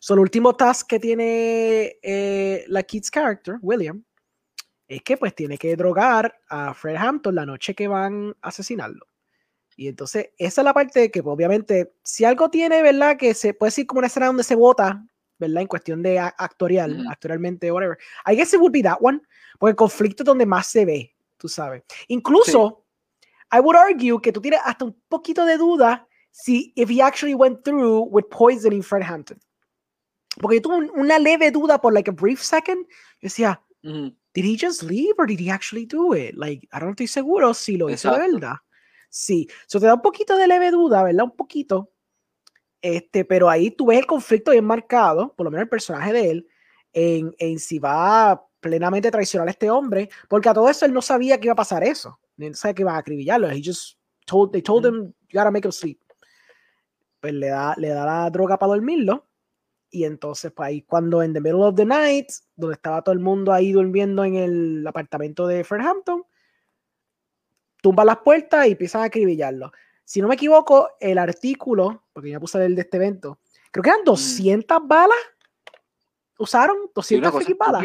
So, 0.00 0.14
el 0.14 0.18
último 0.20 0.56
task 0.56 0.88
que 0.88 0.98
tiene 0.98 1.96
eh, 2.02 2.64
la 2.66 2.82
Kids 2.82 3.08
character, 3.12 3.58
William, 3.62 4.04
es 4.88 5.00
que 5.02 5.16
pues 5.16 5.32
tiene 5.32 5.56
que 5.58 5.76
drogar 5.76 6.40
a 6.48 6.74
Fred 6.74 6.96
Hampton 6.96 7.36
la 7.36 7.46
noche 7.46 7.76
que 7.76 7.86
van 7.86 8.34
a 8.42 8.48
asesinarlo. 8.48 9.06
Y 9.76 9.86
entonces, 9.86 10.30
esa 10.38 10.60
es 10.62 10.64
la 10.64 10.74
parte 10.74 11.12
que, 11.12 11.22
pues, 11.22 11.34
obviamente, 11.34 11.92
si 12.02 12.24
algo 12.24 12.50
tiene, 12.50 12.82
¿verdad? 12.82 13.16
Que 13.16 13.32
se 13.32 13.54
puede 13.54 13.68
decir 13.68 13.86
como 13.86 14.00
una 14.00 14.08
escena 14.08 14.26
donde 14.26 14.42
se 14.42 14.56
vota, 14.56 15.06
¿verdad? 15.38 15.62
En 15.62 15.68
cuestión 15.68 16.02
de 16.02 16.18
actorial, 16.18 17.06
actualmente, 17.10 17.70
whatever. 17.70 17.98
I 18.26 18.34
guess 18.34 18.52
it 18.52 18.60
would 18.60 18.72
be 18.72 18.82
that 18.82 18.98
one, 19.00 19.20
porque 19.58 19.70
el 19.70 19.76
conflicto 19.76 20.22
es 20.22 20.26
donde 20.26 20.46
más 20.46 20.66
se 20.66 20.84
ve, 20.84 21.14
tú 21.36 21.48
sabes. 21.48 21.82
Incluso, 22.08 22.84
I 23.52 23.60
would 23.60 23.76
argue 23.76 24.20
que 24.20 24.32
tú 24.32 24.40
tienes 24.40 24.60
hasta 24.64 24.84
un 24.84 25.00
poquito 25.08 25.44
de 25.44 25.56
duda 25.56 26.06
si 26.30 26.72
if 26.76 26.90
he 26.90 27.00
actually 27.00 27.34
went 27.34 27.62
through 27.64 28.08
with 28.10 28.24
poisoning 28.30 28.82
Fred 28.82 29.02
Hampton. 29.02 29.38
Porque 30.40 30.56
yo 30.56 30.62
tuve 30.62 30.90
una 30.94 31.18
leve 31.18 31.50
duda 31.50 31.80
por 31.80 31.94
like 31.94 32.10
a 32.10 32.12
brief 32.12 32.42
second. 32.42 32.86
Yo 33.20 33.28
decía, 33.28 33.62
did 33.82 34.44
he 34.44 34.56
just 34.56 34.82
leave 34.82 35.14
or 35.16 35.26
did 35.26 35.40
he 35.40 35.50
actually 35.50 35.86
do 35.86 36.12
it? 36.12 36.34
Like, 36.36 36.68
I 36.72 36.78
don't 36.78 36.90
estoy 36.90 37.06
seguro 37.06 37.54
si 37.54 37.76
lo 37.76 37.88
hizo 37.88 38.12
de 38.12 38.18
verdad. 38.18 38.56
Sí, 39.08 39.48
eso 39.66 39.80
te 39.80 39.86
da 39.86 39.94
un 39.94 40.02
poquito 40.02 40.36
de 40.36 40.46
leve 40.46 40.70
duda, 40.70 41.02
¿verdad? 41.02 41.24
Un 41.24 41.36
poquito. 41.36 41.92
Este, 42.80 43.24
pero 43.24 43.48
ahí 43.48 43.70
tú 43.70 43.86
ves 43.86 43.98
el 43.98 44.06
conflicto 44.06 44.50
bien 44.50 44.64
marcado, 44.64 45.34
por 45.34 45.44
lo 45.44 45.50
menos 45.50 45.64
el 45.64 45.68
personaje 45.68 46.12
de 46.12 46.30
él, 46.30 46.48
en, 46.92 47.34
en 47.38 47.58
si 47.58 47.78
va 47.78 48.46
plenamente 48.60 49.10
traicionar 49.10 49.48
a 49.48 49.50
este 49.50 49.70
hombre, 49.70 50.08
porque 50.28 50.48
a 50.48 50.54
todo 50.54 50.68
eso 50.68 50.86
él 50.86 50.92
no 50.92 51.02
sabía 51.02 51.38
que 51.38 51.46
iba 51.46 51.52
a 51.52 51.56
pasar 51.56 51.84
eso. 51.84 52.18
No 52.36 52.52
sabía 52.54 52.74
que 52.74 52.82
iba 52.82 52.94
a 52.94 52.98
acribillarlo. 52.98 53.50
He 53.50 53.62
just 53.62 53.98
told, 54.26 54.52
they 54.52 54.62
told 54.62 54.84
him, 54.84 55.12
you 55.28 55.38
gotta 55.38 55.50
make 55.50 55.66
him 55.66 55.72
sleep. 55.72 56.00
Pues 57.20 57.32
le 57.32 57.48
da, 57.48 57.74
le 57.76 57.88
da 57.88 58.04
la 58.04 58.30
droga 58.30 58.58
para 58.58 58.70
dormirlo. 58.70 59.26
Y 59.90 60.04
entonces, 60.04 60.52
pues 60.52 60.68
ahí 60.68 60.82
cuando 60.82 61.22
en 61.22 61.32
the 61.32 61.40
middle 61.40 61.62
of 61.62 61.76
the 61.76 61.84
night, 61.84 62.28
donde 62.56 62.74
estaba 62.74 63.02
todo 63.02 63.12
el 63.12 63.20
mundo 63.20 63.52
ahí 63.52 63.72
durmiendo 63.72 64.24
en 64.24 64.34
el 64.34 64.86
apartamento 64.86 65.46
de 65.46 65.64
Fred 65.64 65.86
Hampton, 65.86 66.24
tumba 67.80 68.04
las 68.04 68.18
puertas 68.18 68.66
y 68.66 68.72
empiezan 68.72 69.02
a 69.02 69.04
acribillarlo. 69.04 69.72
Si 70.06 70.22
no 70.22 70.28
me 70.28 70.36
equivoco, 70.36 70.90
el 71.00 71.18
artículo, 71.18 72.04
porque 72.12 72.30
ya 72.30 72.40
puse 72.40 72.64
el 72.64 72.74
de 72.76 72.82
este 72.82 72.96
evento, 72.96 73.40
creo 73.70 73.82
que 73.82 73.90
eran 73.90 74.04
200 74.04 74.78
balas. 74.86 75.18
¿Usaron? 76.38 76.76
200 76.94 77.58
balas. 77.58 77.82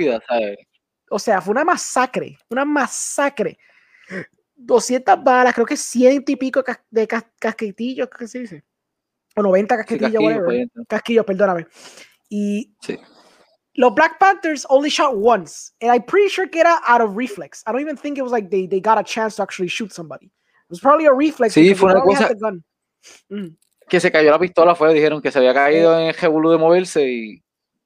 O 1.09 1.19
sea, 1.19 1.41
fue 1.41 1.51
una 1.51 1.65
masacre, 1.65 2.37
una 2.49 2.63
masacre. 2.63 3.57
200 4.55 5.23
balas, 5.23 5.53
creo 5.53 5.65
que 5.65 5.75
100 5.75 6.23
y 6.27 6.35
pico 6.35 6.63
de 6.91 7.07
casquetillos, 7.07 8.07
¿qué 8.17 8.27
se 8.27 8.39
dice? 8.39 8.63
O 9.35 9.41
90 9.41 9.77
casquetillos, 9.77 10.23
whatever. 10.23 10.69
Casquillos, 10.87 11.25
perdóname. 11.25 11.65
Y 12.29 12.71
sí 12.81 12.99
los 13.75 13.93
Black 13.93 14.19
Panthers 14.19 14.65
only 14.69 14.89
shot 14.89 15.15
once, 15.15 15.73
and 15.81 15.91
I'm 15.91 16.03
pretty 16.03 16.29
sure 16.29 16.47
que 16.47 16.59
era 16.59 16.79
out 16.87 17.01
of 17.01 17.15
reflex. 17.15 17.63
I 17.65 17.71
don't 17.71 17.81
even 17.81 17.97
think 17.97 18.17
it 18.17 18.21
was 18.21 18.31
like 18.31 18.49
they, 18.49 18.67
they 18.67 18.81
got 18.81 18.97
a 18.97 19.03
chance 19.03 19.37
to 19.37 19.43
actually 19.43 19.69
shoot 19.69 19.93
somebody. 19.93 20.29
Was 20.71 20.79
probably 20.79 21.05
a 21.05 21.13
reflex. 21.13 21.53
Sí, 21.53 21.75
fue 21.75 21.91
una 21.91 22.01
cosa 22.01 22.31
mm. 23.29 23.47
que 23.87 23.99
se 23.99 24.11
cayó 24.11 24.31
la 24.31 24.39
pistola, 24.39 24.73
fue, 24.73 24.93
dijeron 24.93 25.21
que 25.21 25.31
se 25.31 25.37
había 25.37 25.53
caído 25.53 25.99
en 25.99 26.07
el 26.07 26.13
revolú 26.15 26.49
de 26.49 26.57
moverse 26.57 27.07
y 27.07 27.43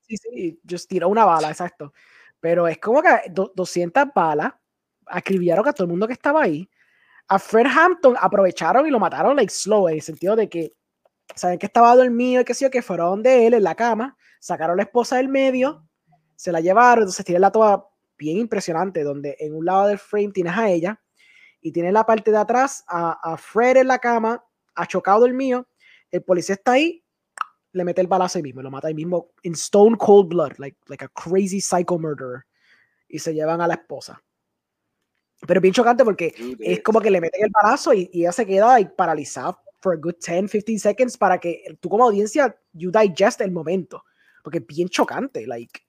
Sí, 0.08 0.18
sí, 0.18 0.60
just 0.70 0.88
tiró 0.88 1.10
una 1.10 1.26
bala, 1.26 1.50
exacto. 1.50 1.94
Pero 2.40 2.68
es 2.68 2.78
como 2.78 3.02
que 3.02 3.10
200 3.32 4.06
balas 4.14 4.54
acribillaron 5.08 5.68
a 5.68 5.74
todo 5.74 5.86
el 5.86 5.90
mundo 5.90 6.08
que 6.08 6.14
estaba 6.14 6.44
ahí. 6.44 6.70
A 7.28 7.40
Fred 7.40 7.66
Hampton 7.66 8.16
aprovecharon 8.20 8.86
y 8.86 8.92
lo 8.92 9.00
mataron 9.00 9.36
like 9.36 9.52
slow, 9.52 9.90
en 9.90 9.96
el 9.96 10.02
sentido 10.02 10.36
de 10.36 10.48
que 10.48 10.74
saben 11.36 11.58
que 11.58 11.66
estaba 11.66 11.96
dormido 11.96 12.42
y 12.42 12.46
que 12.46 12.54
sí, 12.54 12.70
que 12.70 12.84
fueron 12.84 13.24
de 13.24 13.48
él 13.48 13.56
en 13.56 13.64
la 13.64 13.74
cama, 13.74 14.16
sacaron 14.40 14.78
la 14.78 14.84
esposa 14.84 15.18
del 15.18 15.28
medio, 15.28 15.88
se 16.36 16.52
la 16.52 16.62
llevaron, 16.62 17.04
entonces 17.04 17.26
tiene 17.26 17.40
la 17.40 17.52
toma 17.52 17.84
bien 18.16 18.38
impresionante, 18.38 19.04
donde 19.04 19.36
en 19.40 19.56
un 19.56 19.66
lado 19.66 19.88
del 19.88 19.98
frame 19.98 20.32
tienes 20.32 20.56
a 20.56 20.70
ella 20.70 21.02
y 21.66 21.72
tienes 21.72 21.94
la 21.94 22.06
parte 22.06 22.30
de 22.30 22.38
atrás 22.38 22.84
a, 22.88 23.34
a 23.34 23.38
Fred 23.38 23.78
en 23.78 23.88
la 23.88 23.98
cama, 23.98 24.46
ha 24.76 24.86
chocado 24.86 25.26
el 25.26 25.34
mío, 25.34 25.68
el 26.12 26.22
policía 26.22 26.54
está 26.54 26.74
ahí, 26.74 27.04
le 27.72 27.84
mete 27.84 28.02
el 28.02 28.08
balazo 28.08 28.38
ahí 28.38 28.44
mismo, 28.44 28.62
lo 28.62 28.70
mata 28.70 28.88
ahí 28.88 28.94
mismo, 28.94 29.32
in 29.42 29.54
stone 29.54 29.98
cold 29.98 30.30
blood, 30.30 30.52
like, 30.60 30.78
like 30.86 31.04
a 31.04 31.08
crazy 31.08 31.60
psycho 31.60 31.98
murderer, 31.98 32.46
y 33.10 33.18
se 33.18 33.34
llevan 33.34 33.62
a 33.62 33.68
la 33.68 33.74
esposa. 33.74 34.22
Pero 35.48 35.58
es 35.58 35.62
bien 35.64 35.74
chocante 35.74 36.06
porque 36.06 36.36
es 36.60 36.82
como 36.84 37.02
que 37.02 37.10
le 37.10 37.20
meten 37.20 37.46
el 37.46 37.52
balazo 37.52 37.96
y, 37.96 38.12
y 38.14 38.22
ella 38.22 38.32
se 38.32 38.46
queda 38.46 38.68
like, 38.68 38.92
paralizada 38.96 39.60
for 39.82 39.94
a 39.94 39.98
good 39.98 40.18
10, 40.20 40.52
15 40.52 40.78
seconds 40.78 41.18
para 41.18 41.40
que 41.40 41.64
tú 41.80 41.90
como 41.90 42.04
audiencia, 42.04 42.56
you 42.74 42.92
digest 42.92 43.42
el 43.42 43.52
momento. 43.52 44.04
Porque 44.44 44.60
es 44.60 44.68
bien 44.68 44.88
chocante, 44.88 45.48
like, 45.48 45.82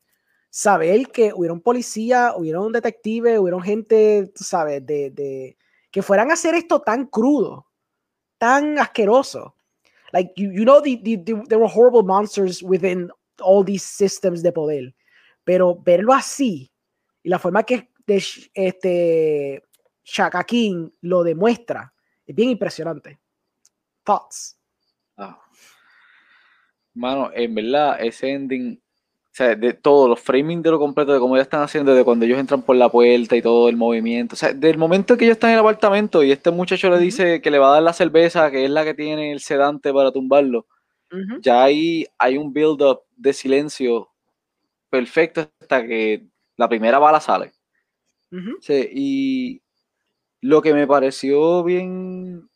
saber 0.49 1.09
que 1.09 1.35
hubiera 1.35 1.53
un 1.53 1.61
policía, 1.61 2.33
hubiera 2.35 2.63
un 2.63 2.73
detective, 2.73 3.39
hubiera 3.39 3.61
gente, 3.61 4.33
tú 4.35 4.43
sabes, 4.43 4.87
de, 4.87 5.11
de, 5.11 5.59
que 5.97 6.03
fueran 6.03 6.31
a 6.31 6.35
hacer 6.35 6.55
esto 6.55 6.83
tan 6.83 7.07
crudo, 7.07 7.69
tan 8.37 8.79
asqueroso. 8.79 9.57
Like, 10.13 10.35
you, 10.37 10.53
you 10.53 10.63
know, 10.63 10.83
the, 10.83 11.01
the, 11.03 11.17
the, 11.17 11.43
there 11.49 11.59
were 11.59 11.73
horrible 11.73 12.03
monsters 12.03 12.63
within 12.63 13.11
all 13.41 13.65
these 13.65 13.83
systems 13.83 14.43
de 14.43 14.53
poder. 14.53 14.95
Pero 15.43 15.75
verlo 15.75 16.13
así, 16.13 16.71
y 17.23 17.31
la 17.31 17.39
forma 17.39 17.63
que 17.63 17.89
este, 18.53 19.65
Shaka 20.05 20.45
King 20.45 20.91
lo 21.01 21.25
demuestra, 21.25 21.91
es 22.27 22.37
bien 22.37 22.51
impresionante. 22.51 23.19
Thoughts. 24.05 24.61
Ah. 25.17 25.41
Mano, 26.93 27.31
en 27.33 27.55
verdad, 27.55 28.03
ese 28.03 28.33
ending, 28.33 28.83
sea, 29.37 29.55
de 29.55 29.75
todo, 29.75 30.09
los 30.09 30.21
framing 30.21 30.63
de 30.63 30.71
lo 30.71 30.79
completo, 30.79 31.13
de 31.13 31.21
cómo 31.21 31.37
ya 31.37 31.43
están 31.43 31.63
haciendo, 31.63 31.95
de 31.95 32.05
cuando 32.05 32.25
ellos 32.25 32.39
entran 32.39 32.63
por 32.63 32.75
la 32.77 32.89
puerta 32.89 33.37
y 33.37 33.43
todo 33.43 33.69
el 33.69 33.77
movimiento, 33.77 34.35
o 34.35 34.37
sea, 34.37 34.53
del 34.53 34.79
momento 34.79 35.17
que 35.17 35.25
ellos 35.25 35.37
están 35.37 35.51
en 35.51 35.55
el 35.55 35.61
apartamento 35.61 36.23
y 36.23 36.33
este 36.33 36.51
muchacho 36.51 36.89
le 36.91 36.99
dice 36.99 37.41
que 37.43 37.51
le 37.51 37.59
va 37.59 37.69
a 37.69 37.75
dar 37.75 37.83
la 37.83 37.93
cerveza, 37.93 38.51
que 38.51 38.65
es 38.65 38.71
la 38.71 38.85
que 38.85 38.95
tiene 38.95 39.33
el 39.33 39.41
sedante 39.41 39.93
para 39.93 40.11
tumbarlo, 40.11 40.67
uh 41.13 41.17
-huh. 41.17 41.41
ya 41.43 41.63
ahí 41.65 42.07
hay 42.19 42.39
un 42.39 42.53
build-up 42.53 43.01
de 43.17 43.33
silencio 43.33 44.09
perfecto 44.91 45.51
hasta 45.61 45.87
que 45.87 46.27
la 46.57 46.69
primera 46.69 46.99
bala 46.99 47.21
sale. 47.21 47.53
Uh 48.33 48.37
-huh. 48.37 48.57
sí, 48.61 48.89
y 48.93 49.63
lo 50.41 50.63
que 50.63 50.73
me 50.73 50.87
pareció 50.87 51.63
bien, 51.63 52.49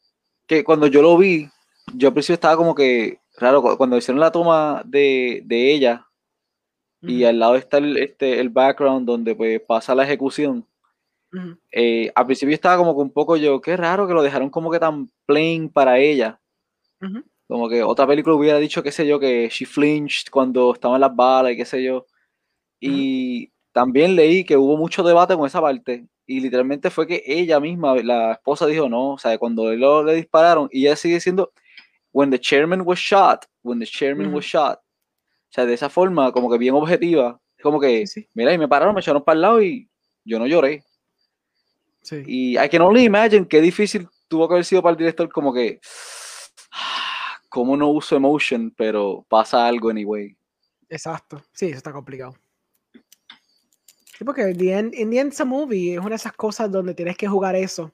que 0.46 0.64
cuando 0.64 0.86
yo 0.86 1.02
lo 1.02 1.18
vi, 1.18 1.48
yo 1.94 2.08
al 2.08 2.14
principio 2.14 2.34
estaba 2.34 2.56
como 2.56 2.74
que 2.74 3.20
Claro, 3.40 3.62
cuando 3.78 3.96
hicieron 3.96 4.20
la 4.20 4.30
toma 4.30 4.82
de, 4.84 5.42
de 5.46 5.72
ella 5.72 6.06
uh 7.02 7.06
-huh. 7.06 7.10
y 7.10 7.24
al 7.24 7.38
lado 7.38 7.56
está 7.56 7.78
el, 7.78 7.96
este, 7.96 8.40
el 8.40 8.48
background 8.50 9.06
donde 9.06 9.34
pues 9.34 9.60
pasa 9.60 9.94
la 9.94 10.04
ejecución, 10.04 10.66
uh 11.32 11.36
-huh. 11.38 11.58
eh, 11.72 12.12
al 12.14 12.26
principio 12.26 12.54
estaba 12.54 12.76
como 12.76 12.94
que 12.94 13.02
un 13.02 13.12
poco 13.12 13.36
yo, 13.36 13.60
qué 13.60 13.76
raro 13.76 14.06
que 14.06 14.14
lo 14.14 14.22
dejaron 14.22 14.50
como 14.50 14.70
que 14.70 14.78
tan 14.78 15.10
plain 15.26 15.68
para 15.68 15.98
ella. 15.98 16.40
Uh 17.00 17.06
-huh. 17.06 17.24
Como 17.48 17.68
que 17.68 17.82
otra 17.82 18.06
película 18.06 18.36
hubiera 18.36 18.58
dicho, 18.58 18.82
qué 18.82 18.92
sé 18.92 19.06
yo, 19.06 19.18
que 19.18 19.48
she 19.50 19.66
flinched 19.66 20.30
cuando 20.30 20.72
estaban 20.72 21.00
las 21.00 21.14
balas 21.14 21.52
y 21.52 21.56
qué 21.56 21.64
sé 21.64 21.82
yo. 21.82 22.06
Y 22.80 23.50
también 23.72 24.16
leí 24.16 24.44
que 24.44 24.56
hubo 24.56 24.76
mucho 24.76 25.02
debate 25.02 25.36
con 25.36 25.46
esa 25.46 25.60
parte. 25.60 26.06
Y 26.26 26.40
literalmente 26.40 26.90
fue 26.90 27.06
que 27.08 27.22
ella 27.26 27.58
misma, 27.60 27.96
la 27.96 28.32
esposa, 28.32 28.66
dijo 28.66 28.88
no, 28.88 29.14
o 29.14 29.18
sea, 29.18 29.36
cuando 29.38 29.74
lo, 29.74 30.04
le 30.04 30.14
dispararon, 30.14 30.68
y 30.70 30.86
ella 30.86 30.96
sigue 30.96 31.14
diciendo, 31.14 31.52
when 32.12 32.30
the 32.30 32.38
chairman 32.38 32.82
was 32.82 32.98
shot, 33.00 33.46
when 33.62 33.80
the 33.80 33.86
chairman 33.86 34.28
mm 34.28 34.30
-hmm. 34.30 34.36
was 34.36 34.44
shot. 34.44 34.78
O 35.50 35.52
sea, 35.52 35.66
de 35.66 35.74
esa 35.74 35.90
forma, 35.90 36.30
como 36.30 36.48
que 36.48 36.58
bien 36.58 36.74
objetiva, 36.74 37.40
como 37.60 37.80
que, 37.80 38.06
sí, 38.06 38.28
mira, 38.34 38.52
y 38.52 38.58
me 38.58 38.68
pararon, 38.68 38.94
me 38.94 39.00
echaron 39.00 39.24
para 39.24 39.34
el 39.34 39.42
lado 39.42 39.62
y 39.62 39.90
yo 40.24 40.38
no 40.38 40.46
lloré. 40.46 40.84
Sí. 42.02 42.22
Y 42.24 42.58
I 42.58 42.68
can 42.68 42.82
only 42.82 43.04
imagine 43.04 43.48
qué 43.48 43.60
difícil 43.60 44.08
tuvo 44.28 44.46
que 44.46 44.54
haber 44.54 44.64
sido 44.64 44.80
para 44.80 44.92
el 44.92 44.98
director, 44.98 45.28
como 45.30 45.52
que, 45.52 45.80
como 47.48 47.76
no 47.76 47.88
uso 47.88 48.14
emotion, 48.14 48.72
pero 48.76 49.26
pasa 49.28 49.66
algo 49.66 49.90
anyway. 49.90 50.36
Exacto, 50.88 51.42
sí, 51.52 51.66
eso 51.66 51.78
está 51.78 51.92
complicado. 51.92 52.34
Sí, 54.16 54.24
porque 54.24 54.50
in 54.50 54.58
the, 54.58 54.72
end, 54.72 54.94
in 54.94 55.10
the 55.10 55.18
end, 55.18 55.44
movie, 55.44 55.94
es 55.94 55.98
una 55.98 56.10
de 56.10 56.16
esas 56.16 56.34
cosas 56.34 56.70
donde 56.70 56.94
tienes 56.94 57.16
que 57.16 57.26
jugar 57.26 57.56
eso. 57.56 57.92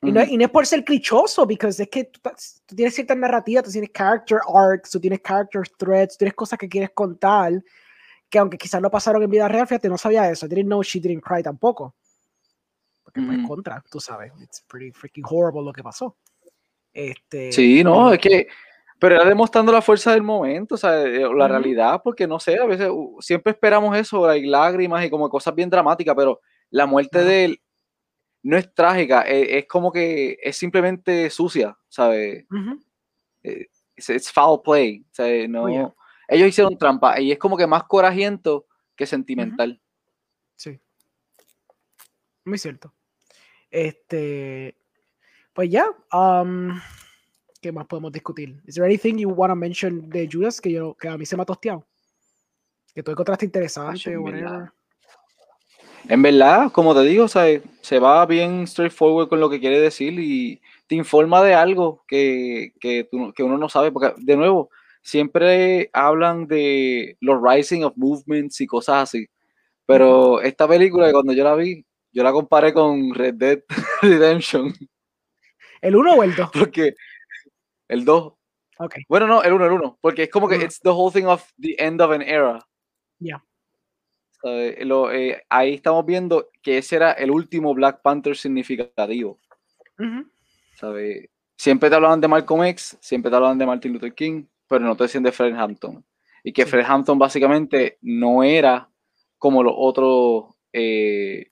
Y 0.00 0.12
no, 0.12 0.22
y 0.22 0.36
no, 0.36 0.44
es 0.44 0.50
por 0.50 0.64
ser 0.64 0.84
clichoso, 0.84 1.46
porque 1.46 1.66
es 1.66 1.88
que 1.90 2.04
tú, 2.04 2.20
tú, 2.66 2.76
tienes 2.76 2.94
cierta 2.94 3.16
narrativa, 3.16 3.62
tú 3.62 3.70
tienes 3.70 3.90
character 3.90 4.38
arcs, 4.54 4.90
tú 4.90 5.00
tienes 5.00 5.20
character 5.20 5.62
threads, 5.76 6.14
tú 6.14 6.18
tienes 6.18 6.34
cosas 6.34 6.58
que 6.58 6.68
quieres 6.68 6.90
contar, 6.90 7.52
que 8.30 8.38
aunque 8.38 8.56
quizás 8.56 8.80
no 8.80 8.90
pasaron 8.90 9.22
en 9.22 9.30
vida 9.30 9.48
real, 9.48 9.66
fíjate, 9.66 9.88
no 9.88 9.98
sabía 9.98 10.30
eso. 10.30 10.46
I 10.46 10.50
didn't 10.50 10.66
know 10.66 10.82
she 10.82 11.00
didn't 11.00 11.22
cry 11.22 11.42
tampoco. 11.42 11.96
Porque 13.02 13.22
pues 13.22 13.38
contra, 13.48 13.82
tú 13.90 13.98
sabes, 13.98 14.32
it's 14.40 14.60
pretty 14.68 14.92
freaking 14.92 15.24
horrible 15.28 15.64
lo 15.64 15.72
que 15.72 15.82
pasó. 15.82 16.16
Este, 16.92 17.50
sí, 17.50 17.82
no, 17.82 18.12
es 18.12 18.20
que, 18.20 18.48
pero 18.98 19.16
era 19.16 19.24
demostrando 19.24 19.72
la 19.72 19.82
fuerza 19.82 20.12
del 20.12 20.22
momento, 20.22 20.74
o 20.74 20.78
sea, 20.78 20.92
la 20.92 21.28
uh 21.28 21.32
-huh. 21.32 21.48
realidad, 21.48 22.00
porque 22.04 22.26
no 22.26 22.38
sé, 22.38 22.58
a 22.58 22.66
veces 22.66 22.88
uh, 22.90 23.16
siempre 23.20 23.52
esperamos 23.52 23.96
eso, 23.96 24.28
hay 24.28 24.46
lágrimas 24.46 25.04
y 25.04 25.10
como 25.10 25.28
cosas 25.28 25.54
bien 25.54 25.70
dramáticas, 25.70 26.14
pero 26.14 26.40
la 26.70 26.86
muerte 26.86 27.18
uh 27.18 27.22
-huh. 27.22 27.24
de 27.24 27.44
él 27.44 27.62
no 28.48 28.56
es 28.56 28.72
trágica, 28.72 29.22
es, 29.22 29.46
es, 29.50 29.66
como 29.66 29.92
que 29.92 30.38
es 30.42 30.56
simplemente 30.56 31.28
sucia, 31.28 31.76
¿sabes? 31.86 32.46
Uh 32.50 32.56
-huh. 32.56 32.82
it's, 33.42 34.08
it's, 34.08 34.32
foul 34.32 34.62
play, 34.62 35.04
¿sabes? 35.10 35.50
No, 35.50 35.64
oh, 35.64 35.68
yeah. 35.68 35.94
Ellos 36.28 36.48
hicieron 36.48 36.78
trampa 36.78 37.20
y 37.20 37.30
es 37.30 37.38
como 37.38 37.58
que 37.58 37.66
más 37.66 37.84
corajiento 37.84 38.66
que 38.96 39.04
sentimental. 39.04 39.72
Uh 39.72 39.74
-huh. 39.74 39.80
Sí. 40.56 40.80
Muy 42.46 42.56
cierto. 42.56 42.94
Este, 43.70 44.78
pues 45.52 45.68
ya, 45.68 45.84
um, 46.14 46.80
¿qué 47.60 47.70
más 47.70 47.86
podemos 47.86 48.12
discutir? 48.12 48.62
¿Is 48.64 48.76
there 48.76 48.86
anything 48.86 49.18
you 49.18 49.28
want 49.28 49.50
to 49.50 49.56
mention 49.56 50.08
de 50.08 50.26
Judas 50.26 50.58
que, 50.58 50.72
yo, 50.72 50.94
que 50.94 51.08
a 51.08 51.18
mí 51.18 51.26
se 51.26 51.36
me 51.36 51.42
ha 51.42 51.44
tosteado? 51.44 51.86
Que 52.94 53.02
tú 53.02 53.10
encontraste 53.10 53.44
interesante 53.44 54.16
o 54.16 54.22
whatever. 54.22 54.72
En 56.08 56.22
verdad, 56.22 56.70
como 56.72 56.94
te 56.94 57.02
digo, 57.02 57.28
se 57.28 57.98
va 57.98 58.26
bien 58.26 58.66
straightforward 58.66 59.28
con 59.28 59.40
lo 59.40 59.50
que 59.50 59.60
quiere 59.60 59.80
decir 59.80 60.18
y 60.18 60.60
te 60.86 60.94
informa 60.94 61.42
de 61.42 61.54
algo 61.54 62.02
que, 62.06 62.72
que, 62.80 63.04
tú, 63.04 63.32
que, 63.34 63.42
uno 63.42 63.58
no 63.58 63.68
sabe, 63.68 63.92
porque 63.92 64.14
de 64.16 64.36
nuevo, 64.36 64.70
siempre 65.02 65.90
hablan 65.92 66.46
de 66.46 67.16
los 67.20 67.38
rising 67.42 67.82
of 67.82 67.96
movements 67.96 68.60
y 68.60 68.66
cosas 68.66 69.04
así, 69.04 69.26
pero 69.86 70.40
esta 70.40 70.68
película, 70.68 71.10
cuando 71.12 71.32
yo 71.32 71.44
la 71.44 71.54
vi, 71.54 71.84
yo 72.12 72.22
la 72.22 72.32
comparé 72.32 72.72
con 72.72 73.14
Red 73.14 73.34
Dead 73.34 73.58
Redemption. 74.02 74.72
¿El 75.80 75.96
1 75.96 76.14
o 76.14 76.22
el 76.22 76.34
2? 76.34 76.50
Porque 76.52 76.94
el 77.88 78.04
2. 78.04 78.32
Okay. 78.80 79.02
Bueno, 79.08 79.26
no, 79.26 79.42
el 79.42 79.52
1, 79.52 79.66
el 79.66 79.72
1, 79.72 79.98
porque 80.00 80.24
es 80.24 80.30
como 80.30 80.48
que 80.48 80.56
uh 80.56 80.58
-huh. 80.58 80.64
it's 80.64 80.80
the 80.80 80.90
whole 80.90 81.12
thing 81.12 81.26
of 81.26 81.42
the 81.58 81.74
end 81.78 82.00
of 82.00 82.10
an 82.12 82.22
era. 82.22 82.60
Yeah. 83.18 83.42
Eh, 84.54 84.84
lo, 84.84 85.12
eh, 85.12 85.44
ahí 85.48 85.74
estamos 85.74 86.04
viendo 86.06 86.48
que 86.62 86.78
ese 86.78 86.96
era 86.96 87.12
el 87.12 87.30
último 87.30 87.74
Black 87.74 88.02
Panther 88.02 88.36
significativo. 88.36 89.38
Uh 89.98 90.02
-huh. 90.02 90.30
¿sabe? 90.78 91.30
Siempre 91.56 91.90
te 91.90 91.96
hablaban 91.96 92.20
de 92.20 92.28
Malcolm 92.28 92.62
X, 92.64 92.96
siempre 93.00 93.30
te 93.30 93.36
hablaban 93.36 93.58
de 93.58 93.66
Martin 93.66 93.92
Luther 93.92 94.14
King, 94.14 94.44
pero 94.68 94.84
no 94.84 94.96
te 94.96 95.04
decían 95.04 95.24
de 95.24 95.32
Fred 95.32 95.54
Hampton. 95.54 96.04
Y 96.44 96.52
que 96.52 96.64
sí. 96.64 96.70
Fred 96.70 96.84
Hampton 96.86 97.18
básicamente 97.18 97.98
no 98.00 98.44
era 98.44 98.88
como 99.38 99.62
los 99.62 99.74
otros 99.76 100.54
eh, 100.72 101.50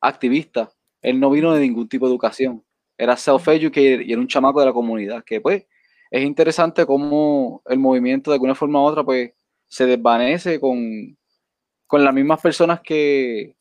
activistas. 0.00 0.70
Él 1.00 1.20
no 1.20 1.30
vino 1.30 1.54
de 1.54 1.60
ningún 1.60 1.88
tipo 1.88 2.06
de 2.06 2.12
educación. 2.12 2.64
Era 2.98 3.16
self-educated 3.16 4.00
y 4.00 4.12
era 4.12 4.20
un 4.20 4.26
chamaco 4.26 4.60
de 4.60 4.66
la 4.66 4.72
comunidad. 4.72 5.22
Que 5.24 5.40
pues 5.40 5.66
es 6.10 6.24
interesante 6.24 6.84
cómo 6.84 7.62
el 7.66 7.78
movimiento 7.78 8.30
de 8.30 8.36
alguna 8.36 8.54
forma 8.54 8.80
u 8.80 8.84
otra 8.86 9.04
pues 9.04 9.32
se 9.66 9.86
desvanece 9.86 10.58
con, 10.58 11.16
con 11.94 12.02
las 12.02 12.12
mismas 12.12 12.40
personas 12.40 12.80
que, 12.80 13.54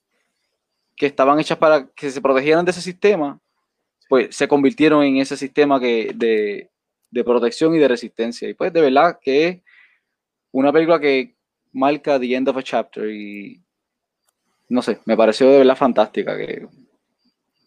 que 0.95 1.05
estaban 1.05 1.39
hechas 1.39 1.55
para 1.55 1.85
que 1.89 2.09
se 2.09 2.19
protegieran 2.19 2.65
de 2.65 2.71
ese 2.71 2.81
sistema, 2.81 3.39
pues 4.09 4.35
se 4.35 4.47
convirtieron 4.47 5.03
en 5.03 5.17
ese 5.17 5.37
sistema 5.37 5.79
que, 5.79 6.13
de, 6.15 6.71
de 7.11 7.23
protección 7.23 7.75
y 7.75 7.77
de 7.77 7.87
resistencia. 7.87 8.49
Y 8.49 8.55
pues 8.55 8.73
de 8.73 8.81
verdad 8.81 9.19
que 9.21 9.47
es 9.47 9.61
una 10.51 10.73
película 10.73 10.99
que 10.99 11.35
marca 11.73 12.19
the 12.19 12.33
end 12.33 12.49
of 12.49 12.57
a 12.57 12.63
chapter 12.63 13.07
y 13.07 13.61
no 14.67 14.81
sé, 14.81 14.97
me 15.05 15.15
pareció 15.15 15.47
de 15.51 15.59
verdad 15.59 15.77
fantástica. 15.77 16.35
Que 16.35 16.65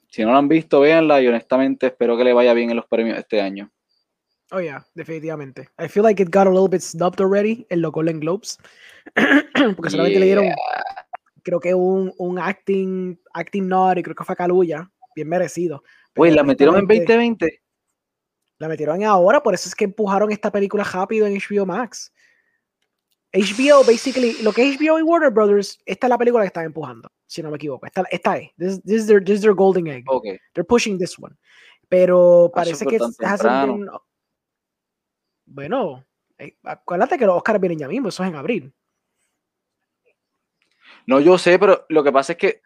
si 0.09 0.25
no 0.25 0.33
la 0.33 0.39
han 0.39 0.49
visto, 0.49 0.81
véanla 0.81 1.23
y 1.23 1.29
honestamente 1.29 1.87
espero 1.87 2.17
que 2.17 2.25
le 2.25 2.33
vaya 2.33 2.55
bien 2.55 2.71
en 2.71 2.77
los 2.77 2.87
premios 2.87 3.17
este 3.17 3.41
año. 3.41 3.71
Oh, 4.53 4.61
yeah, 4.61 4.83
definitivamente. 4.95 5.69
I 5.79 5.89
feel 5.89 6.05
like 6.05 6.21
it 6.21 6.31
got 6.31 6.47
a 6.47 6.51
little 6.51 6.69
bit 6.69 6.83
snubbed 6.83 7.21
already 7.21 7.67
en 7.69 7.83
los 7.83 7.93
Golden 7.93 8.21
Globes. 8.21 8.59
Porque 9.15 9.91
solamente 9.91 10.21
le 10.21 10.27
dieron, 10.27 10.53
creo 11.43 11.59
que 11.59 11.75
un, 11.75 12.13
un 12.19 12.39
acting, 12.39 13.19
acting 13.35 13.67
nod 13.67 13.97
y 13.97 14.03
creo 14.03 14.15
que 14.15 14.25
fue 14.25 14.35
a 14.35 14.37
Kaluuya, 14.37 14.91
bien 15.17 15.29
merecido. 15.29 15.83
Güey, 16.15 16.33
¿la 16.33 16.45
metieron 16.45 16.77
en 16.77 16.87
2020? 16.87 17.61
La 18.59 18.69
metieron 18.69 19.03
ahora, 19.05 19.43
por 19.43 19.53
eso 19.55 19.69
es 19.69 19.75
que 19.75 19.85
empujaron 19.85 20.31
esta 20.31 20.51
película 20.51 20.85
rápido 20.85 21.27
en 21.27 21.35
HBO 21.35 21.67
Max. 21.67 22.13
HBO, 23.33 23.85
basically, 23.85 24.37
lo 24.43 24.53
que 24.53 24.67
es 24.67 24.81
HBO 24.81 24.99
y 24.99 25.03
Warner 25.03 25.31
Brothers, 25.31 25.79
esta 25.85 26.07
es 26.07 26.09
la 26.09 26.17
película 26.17 26.43
que 26.43 26.49
están 26.49 26.65
empujando, 26.65 27.11
si 27.27 27.43
no 27.43 27.51
me 27.51 27.57
equivoco. 27.57 27.85
Esta, 27.85 28.05
esta 28.11 28.39
es. 28.39 28.51
This, 28.57 28.83
this, 28.83 29.03
is 29.03 29.07
their, 29.07 29.23
this 29.23 29.37
is 29.37 29.41
their 29.43 29.55
golden 29.55 29.89
egg. 29.89 30.05
Okay. 30.09 30.39
They're 30.55 30.65
pushing 30.65 30.99
this 30.99 31.19
one. 31.19 31.35
Pero 31.89 32.51
parece 32.55 32.87
que 32.87 32.97
hasn't 32.97 33.67
been, 33.67 33.89
Bueno, 35.47 36.05
eh, 36.39 36.57
acuérdate 36.65 37.17
que 37.17 37.27
los 37.27 37.37
Oscars 37.37 37.61
vienen 37.61 37.79
ya 37.79 37.89
mismo, 37.89 38.09
eso 38.09 38.23
es 38.23 38.29
en 38.29 38.37
abril. 38.37 38.73
No, 41.07 41.21
yo 41.21 41.39
sé, 41.39 41.59
pero 41.59 41.87
lo 41.89 42.03
que 42.03 42.13
pasa 42.13 42.33
es 42.33 42.39
que. 42.39 42.63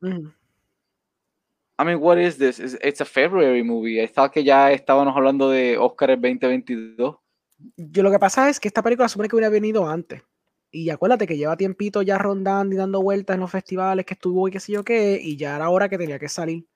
Mm. 0.00 0.28
I 1.78 1.84
mean, 1.84 1.98
what 2.00 2.18
is 2.18 2.38
this? 2.38 2.58
It's 2.82 3.00
a 3.00 3.04
February 3.04 3.62
movie. 3.62 4.06
Thought 4.06 4.32
que 4.32 4.44
ya 4.44 4.70
estábamos 4.70 5.16
hablando 5.16 5.50
de 5.50 5.76
Oscar 5.78 6.10
2022. 6.10 7.16
Yo 7.76 8.02
lo 8.02 8.10
que 8.10 8.18
pasa 8.18 8.48
es 8.48 8.60
que 8.60 8.68
esta 8.68 8.82
película 8.82 9.08
supone 9.08 9.28
que 9.28 9.36
hubiera 9.36 9.48
venido 9.48 9.88
antes. 9.88 10.22
Y 10.70 10.90
acuérdate 10.90 11.26
que 11.26 11.36
lleva 11.36 11.56
tiempito 11.56 12.02
ya 12.02 12.16
rondando 12.16 12.74
y 12.74 12.78
dando 12.78 13.02
vueltas 13.02 13.34
en 13.34 13.40
los 13.40 13.50
festivales 13.50 14.06
que 14.06 14.14
estuvo 14.14 14.46
y 14.46 14.52
qué 14.52 14.60
sé 14.60 14.72
yo 14.72 14.84
qué, 14.84 15.18
y 15.20 15.36
ya 15.36 15.56
era 15.56 15.68
hora 15.70 15.88
que 15.88 15.98
tenía 15.98 16.18
que 16.18 16.28
salir. 16.28 16.66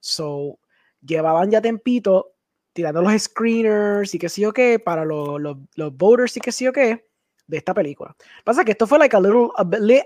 So, 0.00 0.58
llevaban 1.04 1.50
ya 1.50 1.60
tiempito 1.60 2.32
tirando 2.72 3.02
los 3.02 3.22
screeners 3.22 4.14
y 4.14 4.18
qué 4.18 4.28
sé 4.28 4.40
yo 4.42 4.52
qué 4.52 4.78
para 4.78 5.04
los, 5.04 5.40
los, 5.40 5.56
los 5.74 5.96
voters 5.96 6.36
y 6.36 6.40
qué 6.40 6.52
sé 6.52 6.64
yo 6.64 6.72
qué 6.72 7.06
de 7.46 7.58
esta 7.58 7.74
película. 7.74 8.16
Pasa 8.44 8.64
que 8.64 8.72
esto 8.72 8.86
fue 8.86 8.98
like 8.98 9.14
a 9.14 9.20
little, 9.20 9.48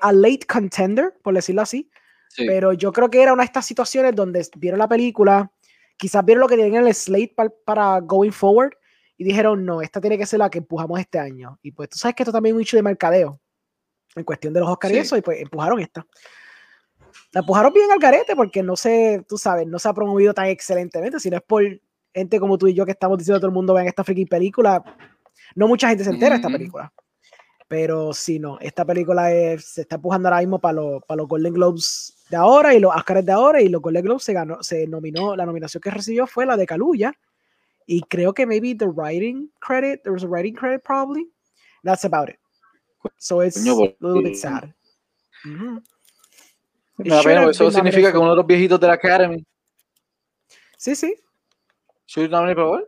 a, 0.01 0.13
late 0.13 0.47
contender, 0.49 1.15
por 1.23 1.35
decirlo 1.35 1.63
así. 1.63 1.91
Pero 2.37 2.75
yo 2.75 2.93
creo 2.93 3.09
que 3.09 3.23
era 3.23 3.33
una 3.33 3.45
de 3.45 3.47
estas 3.47 3.65
situaciones 3.65 4.15
donde 4.15 4.47
vieron 4.57 4.79
la 4.79 4.89
película, 4.89 5.51
quizás 5.97 6.23
vieron 6.23 6.43
lo 6.43 6.49
que 6.49 6.57
tenían 6.57 6.83
en 6.83 6.89
el 6.89 6.95
slate 6.95 7.35
para 7.65 8.01
going 8.01 8.33
forward 8.33 8.73
y 9.17 9.25
dijeron, 9.25 9.65
no, 9.65 9.81
esta 9.81 10.01
tiene 10.01 10.19
que 10.19 10.27
ser 10.27 10.41
la 10.41 10.51
que 10.51 10.59
empujamos 10.59 11.01
este 11.01 11.19
año. 11.19 11.59
Y 11.63 11.73
pues 11.73 11.89
tú 11.89 11.99
sabes 11.99 12.15
que 12.15 12.25
esto 12.25 12.33
también 12.33 12.55
es 12.55 12.57
un 12.57 12.63
hecho 12.63 12.77
de 12.77 12.83
mercadeo 12.83 13.41
en 14.15 14.25
cuestión 14.25 14.53
de 14.53 14.61
los 14.61 14.69
Oscars 14.69 14.93
y 14.93 14.99
eso, 14.99 15.17
y 15.17 15.23
pues 15.23 15.41
empujaron 15.41 15.81
esta. 15.81 16.07
La 17.33 17.41
empujaron 17.41 17.73
bien 17.73 17.91
al 17.91 17.99
carete 17.99 18.37
porque 18.37 18.63
no 18.63 18.77
sé, 18.77 19.25
tú 19.27 19.39
sabes, 19.39 19.67
no 19.67 19.79
se 19.79 19.89
ha 19.89 19.95
promovido 19.95 20.35
tan 20.35 20.47
excelentemente, 20.47 21.21
sino 21.21 21.37
es 21.37 21.43
por 21.43 21.63
gente 22.17 22.41
como 22.41 22.57
tú 22.57 22.67
y 22.67 22.75
yo 22.75 22.87
que 22.87 22.93
estamos 22.93 23.19
diciendo 23.19 23.37
a 23.37 23.41
todo 23.41 23.49
el 23.49 23.55
mundo 23.55 23.75
vean 23.75 23.87
esta 23.87 24.03
freaking 24.03 24.27
película. 24.27 24.83
No 25.55 25.69
mucha 25.69 25.89
gente 25.89 26.03
se 26.03 26.11
entera 26.11 26.31
de 26.31 26.37
esta 26.37 26.49
película. 26.49 26.93
Pero 27.69 28.15
sí, 28.15 28.39
no, 28.39 28.59
esta 28.61 28.85
película 28.85 29.29
se 29.59 29.83
está 29.83 29.97
empujando 29.97 30.29
ahora 30.29 30.41
mismo 30.41 30.59
para, 30.59 30.75
los, 30.75 31.05
para 31.05 31.19
los 31.19 31.29
Golden 31.29 31.53
Globes 31.53 32.25
de 32.31 32.37
ahora 32.37 32.75
y 32.75 32.81
los 32.81 32.95
Oscars 32.95 33.25
de 33.25 33.33
ahora 33.33 33.61
y 33.61 33.69
los 33.69 33.83
Golden 33.83 34.05
Globes 34.05 34.23
se 34.23 34.33
ganó, 34.33 34.63
se 34.63 34.87
nominó, 34.87 35.37
la 35.37 35.45
nominación 35.45 35.81
que 35.81 35.91
recibió 35.91 36.27
fue 36.27 36.47
la 36.47 36.57
de 36.57 36.65
Kaluuya 36.65 37.13
y 37.87 38.03
creo 38.03 38.33
que 38.33 38.47
maybe 38.47 38.75
the 38.75 38.87
writing 38.87 39.51
credit, 39.61 40.03
there 40.03 40.13
was 40.13 40.25
a 40.25 40.29
writing 40.29 40.55
credit 40.55 40.83
probably. 40.83 41.29
That's 41.85 42.05
about 42.05 42.31
it. 42.31 42.39
So 43.19 43.43
it's 43.43 43.57
a 43.57 43.95
little 44.01 44.23
bit 44.23 44.37
sad. 44.37 44.73
eso 47.51 47.71
significa 47.71 48.11
que 48.11 48.19
uno 48.19 48.31
de 48.31 48.37
los 48.37 48.47
viejitos 48.47 48.81
de 48.81 48.87
la 48.87 48.95
Academy. 48.95 49.45
Sí, 50.79 50.95
sí. 50.95 51.15
Should 52.07 52.25
have 52.25 52.31
nominated 52.31 52.57
for 52.57 52.71
what? 52.71 52.85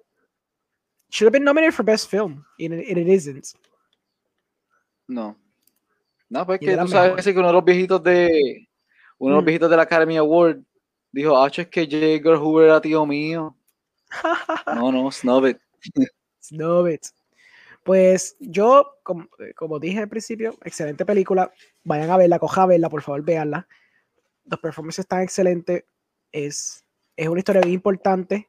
Should 1.10 1.26
have 1.26 1.32
been 1.32 1.44
nominated 1.44 1.74
for 1.74 1.82
best 1.84 2.08
film, 2.08 2.44
and 2.58 2.74
it, 2.74 2.98
it 2.98 3.08
isn't. 3.08 3.54
No. 5.08 5.36
No, 6.30 6.44
pues 6.44 6.60
que 6.60 6.76
tú 6.76 6.88
sabes 6.88 7.24
que 7.24 7.38
uno 7.38 7.46
de 7.48 7.52
los 7.54 7.64
viejitos 7.64 8.02
de 8.02 8.68
uno 9.18 9.30
de 9.30 9.36
los 9.36 9.42
mm. 9.42 9.46
viejitos 9.46 9.70
de 9.70 9.76
la 9.76 9.82
Academy 9.82 10.16
Award 10.18 10.60
dijo, 11.10 11.42
ah, 11.42 11.48
es 11.48 11.66
que 11.68 11.86
J. 11.86 12.38
Hoover 12.38 12.66
era 12.66 12.80
tío 12.80 13.06
mío. 13.06 13.56
no, 14.74 14.92
no, 14.92 15.10
snub 15.10 15.46
it. 15.46 15.58
it. 16.50 17.06
Pues 17.82 18.36
yo, 18.40 18.98
como, 19.02 19.28
como, 19.56 19.78
dije 19.78 20.00
al 20.00 20.08
principio, 20.08 20.56
excelente 20.64 21.06
película. 21.06 21.50
Vayan 21.84 22.10
a 22.10 22.16
verla, 22.16 22.38
coja 22.38 22.64
a 22.64 22.66
verla, 22.66 22.90
por 22.90 23.02
favor, 23.02 23.22
véanla. 23.22 23.66
Los 24.44 24.60
performances 24.60 25.04
están 25.04 25.22
excelentes. 25.22 25.84
Es, 26.30 26.84
es 27.16 27.28
una 27.28 27.38
historia 27.38 27.62
bien 27.62 27.74
importante. 27.74 28.47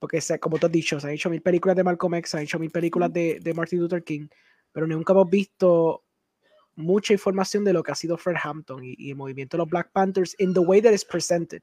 Porque, 0.00 0.20
como 0.40 0.58
tú 0.58 0.66
has 0.66 0.72
dicho, 0.72 0.98
se 0.98 1.06
han 1.06 1.12
hecho 1.12 1.30
mil 1.30 1.42
películas 1.42 1.76
de 1.76 1.84
Malcolm 1.84 2.14
X, 2.14 2.30
se 2.30 2.36
han 2.38 2.42
hecho 2.42 2.58
mil 2.58 2.72
películas 2.72 3.12
de, 3.12 3.38
de 3.40 3.54
Martin 3.54 3.78
Luther 3.78 4.02
King 4.02 4.26
pero 4.72 4.86
nunca 4.86 5.12
hemos 5.12 5.28
visto 5.28 6.04
mucha 6.76 7.12
información 7.12 7.64
de 7.64 7.72
lo 7.72 7.82
que 7.82 7.92
ha 7.92 7.94
sido 7.94 8.16
Fred 8.16 8.36
Hampton 8.42 8.80
y, 8.82 9.10
el 9.10 9.16
movimiento 9.16 9.56
de 9.56 9.62
los 9.62 9.68
Black 9.68 9.90
Panthers 9.92 10.34
in 10.38 10.54
the 10.54 10.60
way 10.60 10.80
that 10.80 10.92
is 10.92 11.04
presented. 11.04 11.62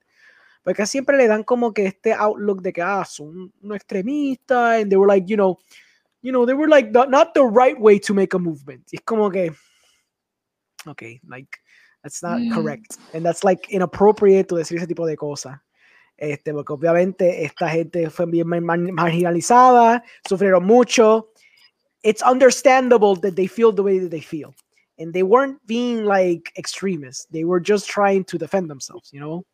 Porque 0.64 0.86
siempre 0.86 1.18
le 1.18 1.28
dan 1.28 1.44
como 1.44 1.74
que 1.74 1.86
este 1.86 2.14
outlook 2.14 2.62
de 2.62 2.74
que 2.74 2.82
ah, 2.82 3.06
son 3.06 3.54
un 3.62 3.74
extremista 3.74 4.76
and 4.76 4.90
they 4.90 4.98
were 4.98 5.08
like, 5.08 5.26
you 5.28 5.38
know, 5.38 5.58
you 6.22 6.32
know, 6.32 6.46
they 6.46 6.54
were 6.54 6.68
like 6.68 6.92
not, 6.92 7.34
the 7.34 7.44
right 7.44 7.80
way 7.80 8.00
to 8.00 8.14
make 8.14 8.36
a 8.36 8.40
movement. 8.40 8.86
Y 8.92 8.98
es 8.98 9.04
como 9.06 9.30
que, 9.32 9.54
okay, 10.86 11.22
like, 11.26 11.58
that's 12.04 12.22
not 12.22 12.40
mm. 12.40 12.54
correct. 12.54 12.98
And 13.14 13.26
that's 13.26 13.46
like 13.46 13.70
inappropriate 13.70 14.50
to 14.50 14.56
decir 14.56 14.78
ese 14.78 14.88
tipo 14.88 15.06
de 15.06 15.16
cosas. 15.16 15.58
Este, 16.18 16.52
porque 16.52 16.74
obviamente 16.74 17.46
esta 17.46 17.70
gente 17.70 18.10
fue 18.10 18.26
bien 18.26 18.48
marginalizada, 18.48 20.04
sufrieron 20.28 20.66
mucho, 20.66 21.32
it's 22.04 22.24
understandable 22.24 23.16
that 23.22 23.36
they 23.36 23.48
feel 23.48 23.74
the 23.74 23.84
way 23.84 24.00
that 24.00 24.10
they 24.10 24.22
feel. 24.22 24.56
And 24.98 25.14
they 25.14 25.22
weren't 25.22 25.60
being 25.68 26.06
like 26.06 26.52
extremists. 26.58 27.28
They 27.32 27.44
were 27.44 27.62
just 27.64 27.88
trying 27.88 28.24
to 28.26 28.38
defend 28.38 28.68
themselves, 28.68 29.12
you 29.12 29.20
know? 29.20 29.46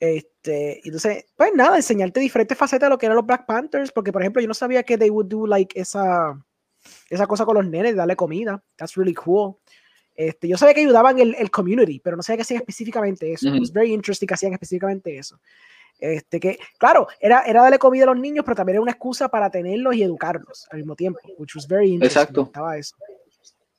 Este, 0.00 0.80
entonces, 0.84 1.24
pues 1.36 1.52
nada, 1.54 1.76
enseñarte 1.76 2.20
diferentes 2.20 2.58
facetas 2.58 2.88
de 2.88 2.90
lo 2.90 2.98
que 2.98 3.06
eran 3.06 3.16
los 3.16 3.24
Black 3.24 3.46
Panthers, 3.46 3.92
porque 3.92 4.12
por 4.12 4.22
ejemplo, 4.22 4.42
yo 4.42 4.48
no 4.48 4.54
sabía 4.54 4.82
que 4.82 4.98
they 4.98 5.08
would 5.08 5.28
do 5.28 5.46
like 5.46 5.78
esa, 5.78 6.36
esa 7.08 7.26
cosa 7.26 7.44
con 7.44 7.54
los 7.54 7.66
nenes, 7.66 7.94
darle 7.94 8.16
comida. 8.16 8.62
That's 8.76 8.96
really 8.96 9.14
cool. 9.14 9.56
Este, 10.14 10.48
yo 10.48 10.56
sabía 10.56 10.74
que 10.74 10.80
ayudaban 10.80 11.18
el, 11.18 11.34
el 11.34 11.50
community, 11.50 12.00
pero 12.00 12.16
no 12.16 12.22
sabía 12.22 12.38
que 12.38 12.42
hacían 12.42 12.60
específicamente 12.60 13.32
eso. 13.32 13.48
It 13.48 13.60
was 13.60 13.72
very 13.72 13.92
interesting 13.92 14.26
que 14.26 14.34
hacían 14.34 14.52
específicamente 14.52 15.16
eso. 15.16 15.38
Este, 15.98 16.40
que, 16.40 16.58
claro, 16.78 17.08
era, 17.20 17.42
era 17.42 17.62
darle 17.62 17.78
comida 17.78 18.04
a 18.04 18.08
los 18.08 18.18
niños, 18.18 18.44
pero 18.44 18.54
también 18.54 18.74
era 18.74 18.82
una 18.82 18.92
excusa 18.92 19.28
para 19.28 19.50
tenerlos 19.50 19.94
y 19.94 20.02
educarlos 20.02 20.66
al 20.70 20.78
mismo 20.78 20.94
tiempo, 20.94 21.20
which 21.38 21.54
was 21.54 21.66
very 21.66 21.92
interesting. 21.92 22.20
Exacto. 22.20 22.42
Estaba 22.42 22.76
eso. 22.76 22.96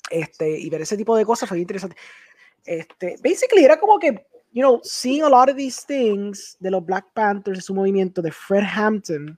Este, 0.10 0.60
y 0.60 0.70
ver 0.70 0.82
ese 0.82 0.98
tipo 0.98 1.16
de 1.16 1.26
cosas 1.26 1.48
fue 1.48 1.60
interesante. 1.60 1.96
Este, 2.66 3.18
basically, 3.22 3.64
era 3.64 3.80
como 3.80 4.00
que, 4.00 4.26
you 4.52 4.62
know, 4.62 4.80
seeing 4.84 5.24
a 5.24 5.30
lot 5.30 5.50
of 5.50 5.56
these 5.56 5.86
things 5.86 6.58
de 6.60 6.72
los 6.72 6.84
Black 6.86 7.06
Panthers, 7.14 7.60
de 7.60 7.62
su 7.62 7.74
movimiento, 7.74 8.22
de 8.22 8.32
Fred 8.32 8.64
Hampton, 8.64 9.38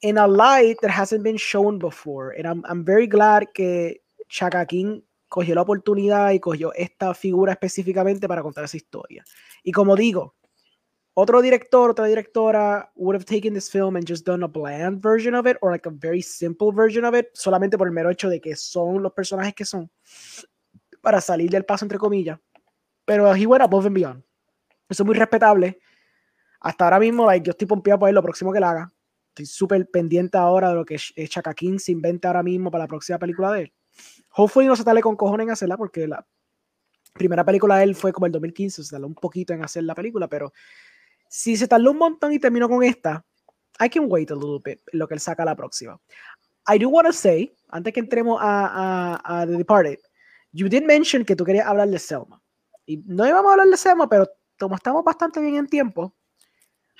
in 0.00 0.18
a 0.18 0.26
light 0.26 0.78
that 0.80 0.90
hasn't 0.90 1.22
been 1.22 1.36
shown 1.36 1.78
before. 1.78 2.34
And 2.36 2.46
I'm, 2.46 2.64
I'm 2.68 2.84
very 2.84 3.06
glad 3.06 3.44
que 3.54 4.02
Chaka 4.28 4.66
King 4.66 5.02
cogió 5.28 5.54
la 5.54 5.62
oportunidad 5.62 6.32
y 6.32 6.40
cogió 6.40 6.72
esta 6.74 7.14
figura 7.14 7.52
específicamente 7.52 8.26
para 8.26 8.42
contar 8.42 8.64
esa 8.64 8.76
historia. 8.76 9.24
Y 9.62 9.72
como 9.72 9.94
digo, 9.96 10.34
otro 11.20 11.42
director, 11.42 11.90
otra 11.90 12.06
directora 12.06 12.92
would 12.94 13.16
have 13.16 13.24
taken 13.24 13.52
this 13.52 13.68
film 13.68 13.96
and 13.96 14.06
just 14.06 14.24
done 14.24 14.44
a 14.44 14.46
bland 14.46 15.02
version 15.02 15.34
of 15.34 15.48
it 15.48 15.56
or 15.60 15.72
like 15.72 15.84
a 15.88 15.90
very 15.90 16.22
simple 16.22 16.72
version 16.72 17.04
of 17.04 17.12
it, 17.12 17.26
solamente 17.34 17.76
por 17.76 17.88
el 17.88 17.92
mero 17.92 18.08
hecho 18.08 18.28
de 18.28 18.40
que 18.40 18.54
son 18.54 19.02
los 19.02 19.12
personajes 19.12 19.52
que 19.52 19.64
son, 19.64 19.90
para 21.00 21.20
salir 21.20 21.50
del 21.50 21.64
paso 21.64 21.84
entre 21.84 21.98
comillas. 21.98 22.38
Pero 23.04 23.34
he 23.34 23.46
went 23.46 23.62
above 23.62 23.86
and 23.86 23.96
beyond. 23.96 24.24
Eso 24.88 25.02
es 25.02 25.06
muy 25.06 25.16
respetable. 25.16 25.80
Hasta 26.60 26.84
ahora 26.84 27.00
mismo, 27.00 27.26
like, 27.26 27.44
yo 27.44 27.50
estoy 27.50 27.66
pompeado 27.66 27.98
por 27.98 28.06
ver 28.06 28.14
lo 28.14 28.22
próximo 28.22 28.52
que 28.52 28.60
le 28.60 28.66
haga. 28.66 28.92
Estoy 29.30 29.46
súper 29.46 29.90
pendiente 29.90 30.38
ahora 30.38 30.68
de 30.68 30.76
lo 30.76 30.84
que 30.84 30.98
Chaka 31.28 31.52
King 31.52 31.78
se 31.78 31.90
inventa 31.90 32.28
ahora 32.28 32.44
mismo 32.44 32.70
para 32.70 32.84
la 32.84 32.88
próxima 32.88 33.18
película 33.18 33.52
de 33.54 33.62
él. 33.62 33.72
Hopefully 34.36 34.68
no 34.68 34.76
se 34.76 34.84
tale 34.84 35.00
con 35.00 35.16
cojones 35.16 35.46
en 35.46 35.50
hacerla 35.50 35.76
porque 35.76 36.06
la 36.06 36.24
primera 37.12 37.44
película 37.44 37.78
de 37.78 37.84
él 37.84 37.96
fue 37.96 38.12
como 38.12 38.26
el 38.26 38.32
2015, 38.32 38.84
se 38.84 38.90
tardó 38.90 39.08
un 39.08 39.14
poquito 39.16 39.52
en 39.52 39.64
hacer 39.64 39.82
la 39.82 39.96
película, 39.96 40.28
pero 40.28 40.52
si 41.28 41.56
se 41.56 41.68
tardó 41.68 41.90
un 41.90 41.98
montón 41.98 42.32
y 42.32 42.38
terminó 42.38 42.68
con 42.68 42.82
esta, 42.82 43.24
I 43.80 43.88
can 43.88 44.06
wait 44.08 44.30
a 44.30 44.34
little 44.34 44.60
bit 44.62 44.80
lo 44.92 45.06
que 45.06 45.14
él 45.14 45.20
saca 45.20 45.44
la 45.44 45.54
próxima. 45.54 46.00
I 46.66 46.78
do 46.78 46.88
want 46.88 47.06
to 47.06 47.12
say, 47.12 47.54
antes 47.68 47.92
que 47.92 48.00
entremos 48.00 48.38
a, 48.42 49.20
a, 49.24 49.46
The 49.46 49.56
Departed, 49.56 49.98
you 50.52 50.68
did 50.68 50.82
mention 50.82 51.24
que 51.24 51.34
tú 51.34 51.44
querías 51.44 51.66
hablar 51.66 51.88
de 51.88 51.98
Selma. 51.98 52.42
Y 52.84 52.98
no 53.06 53.26
íbamos 53.26 53.48
a 53.50 53.52
hablar 53.52 53.68
de 53.68 53.76
Selma, 53.76 54.08
pero 54.08 54.28
como 54.58 54.74
estamos 54.74 55.04
bastante 55.04 55.40
bien 55.40 55.56
en 55.56 55.66
tiempo, 55.66 56.14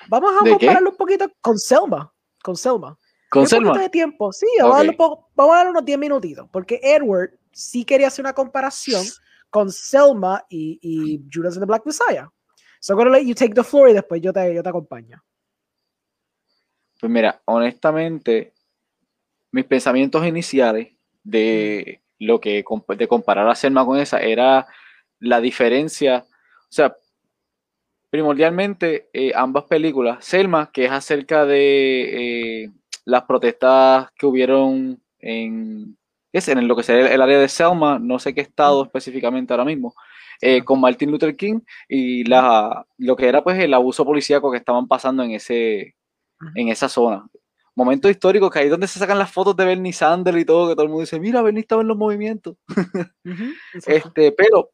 vamos 0.08 0.32
a 0.34 0.48
compararlo 0.48 0.90
un 0.90 0.96
poquito 0.96 1.30
con 1.40 1.58
Selma. 1.58 2.12
Con 2.42 2.56
Selma. 2.56 2.98
Con 3.30 3.46
Selma. 3.46 3.78
de 3.78 3.90
tiempo, 3.90 4.32
sí, 4.32 4.46
vamos, 4.58 4.74
a 4.74 4.78
darle, 4.78 4.96
vamos 5.34 5.56
a 5.56 5.68
unos 5.68 5.84
10 5.84 5.98
minutitos, 5.98 6.48
porque 6.50 6.80
Edward 6.82 7.38
sí 7.52 7.84
quería 7.84 8.06
hacer 8.06 8.22
una 8.22 8.32
comparación 8.32 9.04
con 9.50 9.70
Selma 9.70 10.46
y, 10.48 10.78
y 10.80 11.28
Judas 11.30 11.54
and 11.54 11.62
the 11.62 11.66
Black 11.66 11.84
Messiah. 11.84 12.30
So 12.80 12.92
I'm 12.92 12.98
gonna 12.98 13.10
let 13.10 13.24
you 13.24 13.34
take 13.34 13.54
the 13.54 13.64
floor 13.64 13.90
y 13.90 13.94
después 13.94 14.20
yo 14.20 14.32
te, 14.32 14.54
yo 14.54 14.62
te 14.62 14.68
acompaño. 14.68 15.22
Pues 17.00 17.10
mira, 17.10 17.40
honestamente, 17.44 18.52
mis 19.52 19.64
pensamientos 19.64 20.26
iniciales 20.26 20.88
de 21.22 22.02
lo 22.18 22.40
que 22.40 22.64
de 22.96 23.08
comparar 23.08 23.48
a 23.48 23.54
Selma 23.54 23.84
con 23.84 23.98
esa 23.98 24.20
era 24.20 24.66
la 25.20 25.40
diferencia, 25.40 26.26
o 26.28 26.72
sea, 26.72 26.96
primordialmente 28.10 29.08
eh, 29.12 29.32
ambas 29.34 29.64
películas, 29.64 30.24
Selma, 30.24 30.70
que 30.72 30.86
es 30.86 30.90
acerca 30.90 31.44
de 31.44 32.64
eh, 32.64 32.70
las 33.04 33.24
protestas 33.24 34.10
que 34.12 34.26
hubieron 34.26 35.00
en, 35.18 35.96
es 36.32 36.48
en 36.48 36.66
lo 36.66 36.76
que 36.76 36.82
sería 36.82 37.12
el, 37.12 37.22
área 37.22 37.38
de 37.38 37.48
Selma, 37.48 37.98
no 37.98 38.18
sé 38.18 38.34
qué 38.34 38.40
estado 38.40 38.84
específicamente 38.84 39.52
ahora 39.52 39.64
mismo, 39.64 39.94
eh, 40.40 40.64
con 40.64 40.80
Martin 40.80 41.10
Luther 41.10 41.36
King 41.36 41.60
y 41.88 42.24
la, 42.24 42.86
lo 42.98 43.16
que 43.16 43.28
era 43.28 43.42
pues 43.42 43.58
el 43.58 43.74
abuso 43.74 44.04
policíaco 44.04 44.50
que 44.50 44.58
estaban 44.58 44.86
pasando 44.86 45.22
en, 45.22 45.32
ese, 45.32 45.96
en 46.54 46.68
esa 46.68 46.88
zona. 46.88 47.28
Momento 47.74 48.08
histórico 48.10 48.50
que 48.50 48.58
ahí 48.58 48.68
donde 48.68 48.88
se 48.88 48.98
sacan 48.98 49.18
las 49.18 49.30
fotos 49.30 49.56
de 49.56 49.64
Bernie 49.64 49.92
Sanders 49.92 50.38
y 50.38 50.44
todo, 50.44 50.68
que 50.68 50.74
todo 50.74 50.84
el 50.84 50.88
mundo 50.88 51.02
dice, 51.02 51.20
mira, 51.20 51.42
Bernie 51.42 51.60
estaba 51.60 51.82
en 51.82 51.88
los 51.88 51.96
movimientos. 51.96 52.56
este, 53.86 54.32
pero 54.32 54.70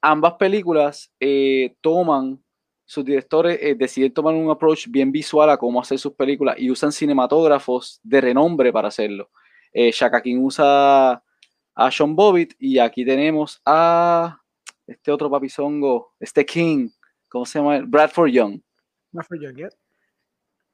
ambas 0.00 0.34
películas 0.34 1.12
eh, 1.18 1.74
toman, 1.80 2.42
sus 2.84 3.04
directores 3.04 3.58
eh, 3.62 3.74
deciden 3.74 4.12
tomar 4.12 4.34
un 4.34 4.50
approach 4.50 4.86
bien 4.88 5.10
visual 5.10 5.48
a 5.48 5.56
cómo 5.56 5.80
hacer 5.80 5.98
sus 5.98 6.12
películas 6.12 6.56
y 6.58 6.70
usan 6.70 6.92
cinematógrafos 6.92 8.00
de 8.02 8.20
renombre 8.20 8.72
para 8.72 8.88
hacerlo. 8.88 9.30
Eh, 9.72 9.90
Shaka 9.92 10.20
King 10.20 10.38
usa 10.42 11.22
a 11.74 11.90
Sean 11.90 12.14
Bobbitt 12.14 12.54
y 12.58 12.78
aquí 12.78 13.04
tenemos 13.04 13.62
a 13.64 14.41
este 14.86 15.10
otro 15.10 15.30
papizongo, 15.30 16.12
este 16.18 16.44
King, 16.44 16.88
¿cómo 17.28 17.46
se 17.46 17.58
llama? 17.58 17.80
Bradford 17.86 18.30
Young. 18.30 18.60
Bradford 19.10 19.40
Young, 19.40 19.56
yeah. 19.56 19.68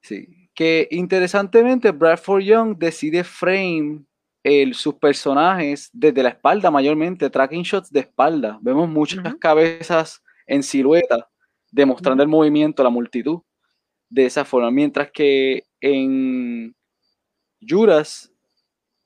Sí, 0.01 0.49
que 0.53 0.87
interesantemente 0.91 1.91
Bradford 1.91 2.41
Young 2.41 2.77
decide 2.77 3.23
frame 3.23 4.05
el, 4.43 4.73
sus 4.73 4.95
personajes 4.95 5.89
desde 5.91 6.23
la 6.23 6.29
espalda 6.29 6.71
mayormente, 6.71 7.29
tracking 7.29 7.63
shots 7.63 7.91
de 7.91 8.01
espalda. 8.01 8.57
Vemos 8.61 8.87
muchas 8.89 9.35
cabezas 9.35 10.23
en 10.47 10.63
silueta, 10.63 11.29
demostrando 11.71 12.23
el 12.23 12.29
movimiento, 12.29 12.83
la 12.83 12.89
multitud, 12.89 13.41
de 14.09 14.25
esa 14.25 14.45
forma. 14.45 14.71
Mientras 14.71 15.11
que 15.11 15.63
en 15.81 16.75
Juras 17.61 18.31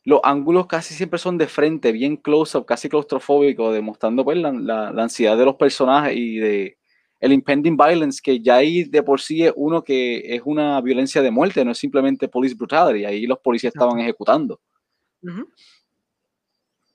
los 0.06 0.20
ángulos 0.24 0.68
casi 0.68 0.94
siempre 0.94 1.18
son 1.18 1.38
de 1.38 1.48
frente, 1.48 1.92
bien 1.92 2.18
close-up, 2.18 2.66
casi 2.66 2.90
claustrofóbico, 2.90 3.72
demostrando 3.72 4.24
pues, 4.24 4.38
la, 4.38 4.90
ansiedad 4.90 5.38
de 5.38 5.46
los 5.46 5.56
personajes 5.56 6.16
y 6.16 6.38
de 6.38 6.78
el 7.22 7.32
impending 7.32 7.78
violence, 7.78 8.20
que 8.22 8.42
ya 8.42 8.56
ahí 8.56 8.84
de 8.84 9.02
por 9.02 9.22
sí 9.22 9.46
es 9.46 9.54
uno 9.56 9.82
que 9.82 10.36
es 10.36 10.42
una 10.44 10.82
violencia 10.82 11.22
de 11.22 11.32
muerte, 11.32 11.64
no 11.64 11.72
es 11.72 11.78
simplemente 11.78 12.28
police 12.28 12.54
brutality, 12.54 13.06
ahí 13.06 13.26
los 13.26 13.40
policías 13.40 13.74
estaban 13.74 13.98
ejecutando. 14.00 14.60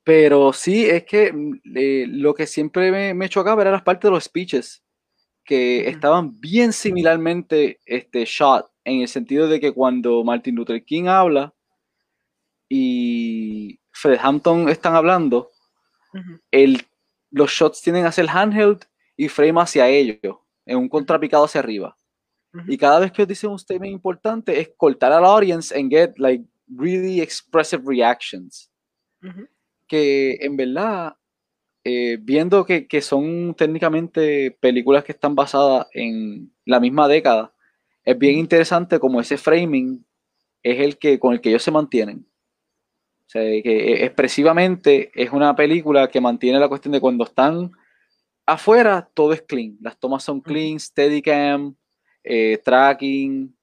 Pero 0.05 0.53
sí, 0.53 0.85
es 0.85 1.05
que 1.05 1.33
mm, 1.33 1.61
lo 2.21 2.35
que 2.35 2.47
siempre 2.47 2.91
me, 2.91 3.15
me, 3.15 3.31
chocaba 3.31 3.63
era 3.63 3.71
las 3.71 3.83
partes 3.83 4.09
de 4.09 4.11
los 4.11 4.25
speeches, 4.25 4.85
que 5.45 5.89
estaban 5.89 6.39
bien 6.39 6.75
similarmente 6.75 7.81
este, 7.87 8.27
shot, 8.27 8.71
en 8.85 9.01
el 9.01 9.09
sentido 9.09 9.49
de 9.49 9.61
que 9.61 9.73
cuando 9.73 10.23
Martin 10.25 10.55
Luther 10.55 10.85
King 10.85 11.07
habla, 11.07 11.55
y 12.69 13.81
Fred 13.93 14.19
Hampton 14.21 14.69
están 14.69 14.95
hablando, 14.95 15.51
el, 16.51 16.83
los 17.31 17.51
shots 17.51 17.83
tienen 17.83 18.07
a 18.07 18.13
ser 18.13 18.29
handheld 18.29 18.85
y 19.17 19.29
frame 19.29 19.61
hacia 19.61 19.89
ellos, 19.89 20.37
en 20.67 20.79
un 20.79 20.89
contrapicado 20.89 21.45
hacia 21.45 21.61
arriba. 21.61 21.97
Y 22.67 22.77
cada 22.79 23.01
vez 23.01 23.13
que 23.13 23.23
os 23.23 23.29
dicen 23.29 23.51
un 23.51 23.59
statement 23.59 23.93
importante 23.93 24.59
es 24.59 24.71
cortar 24.77 25.13
a 25.13 25.21
la 25.21 25.29
audience 25.29 25.79
and 25.79 25.91
get 25.91 26.15
like 26.19 26.45
really 26.67 27.21
expressive 27.21 27.83
reactions. 27.87 28.71
Que 29.87 30.39
en 30.41 30.57
verdad, 30.57 31.17
eh, 31.85 32.19
viendo 32.21 32.65
que, 32.65 32.87
que, 32.87 33.01
son 33.01 33.55
técnicamente 33.55 34.57
películas 34.61 35.05
que 35.05 35.13
están 35.13 35.35
basadas 35.35 35.87
en 35.93 36.53
la 36.65 36.81
misma 36.81 37.09
década, 37.09 37.53
es 38.05 38.19
bien 38.19 38.39
interesante 38.39 38.99
como 38.99 39.21
ese 39.21 39.37
framing 39.37 40.05
es 40.63 40.81
el 40.81 40.99
que 40.99 41.19
con 41.19 41.33
el 41.33 41.41
que 41.41 41.51
ellos 41.51 41.63
se 41.63 41.71
mantienen. 41.71 42.27
O 43.29 43.31
sea, 43.31 43.43
que 43.43 43.93
eh, 43.93 44.05
expresivamente 44.07 45.11
es 45.15 45.31
una 45.33 45.55
película 45.55 46.09
que 46.09 46.19
mantiene 46.19 46.59
la 46.59 46.69
cuestión 46.69 46.93
de 46.93 47.01
cuando 47.01 47.25
están 47.25 47.71
afuera, 48.47 49.07
todo 49.13 49.35
es 49.35 49.43
clean. 49.43 49.77
Las 49.83 49.99
tomas 49.99 50.25
son 50.25 50.41
clean, 50.41 50.81
steadicam, 50.81 51.77
eh, 52.25 52.59
tracking. 52.65 53.55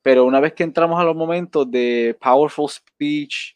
Pero 0.00 0.24
una 0.24 0.40
vez 0.40 0.54
que 0.54 0.62
entramos 0.62 0.98
a 0.98 1.04
los 1.04 1.14
momentos 1.14 1.70
de 1.70 2.16
powerful 2.22 2.70
speech, 2.70 3.54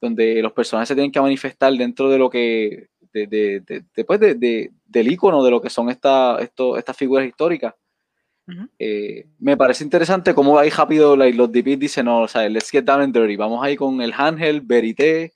donde 0.00 0.40
los 0.40 0.52
personajes 0.52 0.88
se 0.88 0.94
tienen 0.94 1.12
que 1.12 1.20
manifestar 1.20 1.74
dentro 1.74 2.08
de 2.08 2.18
lo 2.18 2.30
que, 2.30 2.88
de, 3.12 3.62
después 3.94 4.18
de, 4.18 4.70
del 4.86 5.12
icono 5.12 5.44
de 5.44 5.50
lo 5.50 5.60
que 5.60 5.68
son 5.68 5.90
esta, 5.90 6.38
estas 6.40 6.96
figuras 6.96 7.26
históricas, 7.26 7.74
eh, 8.78 9.26
me 9.38 9.56
parece 9.56 9.82
interesante 9.82 10.34
cómo 10.34 10.58
ahí 10.58 10.70
rápido 10.70 11.16
los 11.16 11.50
DPs 11.50 11.78
dicen, 11.78 12.06
no, 12.06 12.22
o 12.22 12.28
sea, 12.28 12.48
let's 12.48 12.70
get 12.70 12.84
down 12.84 13.00
and 13.00 13.16
dirty, 13.16 13.36
vamos 13.36 13.64
ahí 13.64 13.76
con 13.76 14.00
el 14.00 14.12
handheld, 14.12 14.66
verité, 14.66 15.32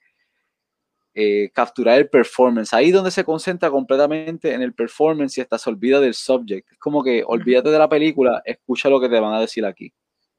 eh, 1.14 1.50
capturar 1.52 1.98
el 1.98 2.08
performance, 2.08 2.72
ahí 2.72 2.92
donde 2.92 3.10
se 3.10 3.24
concentra 3.24 3.68
completamente 3.68 4.54
en 4.54 4.62
el 4.62 4.72
performance 4.72 5.38
y 5.38 5.40
hasta 5.40 5.58
se 5.58 5.68
olvida 5.68 5.98
del 5.98 6.14
subject, 6.14 6.70
es 6.70 6.78
como 6.78 7.02
que 7.02 7.24
olvídate 7.26 7.70
de 7.70 7.78
la 7.78 7.88
película, 7.88 8.42
escucha 8.44 8.88
lo 8.88 9.00
que 9.00 9.08
te 9.08 9.18
van 9.18 9.34
a 9.34 9.40
decir 9.40 9.64
aquí. 9.66 9.92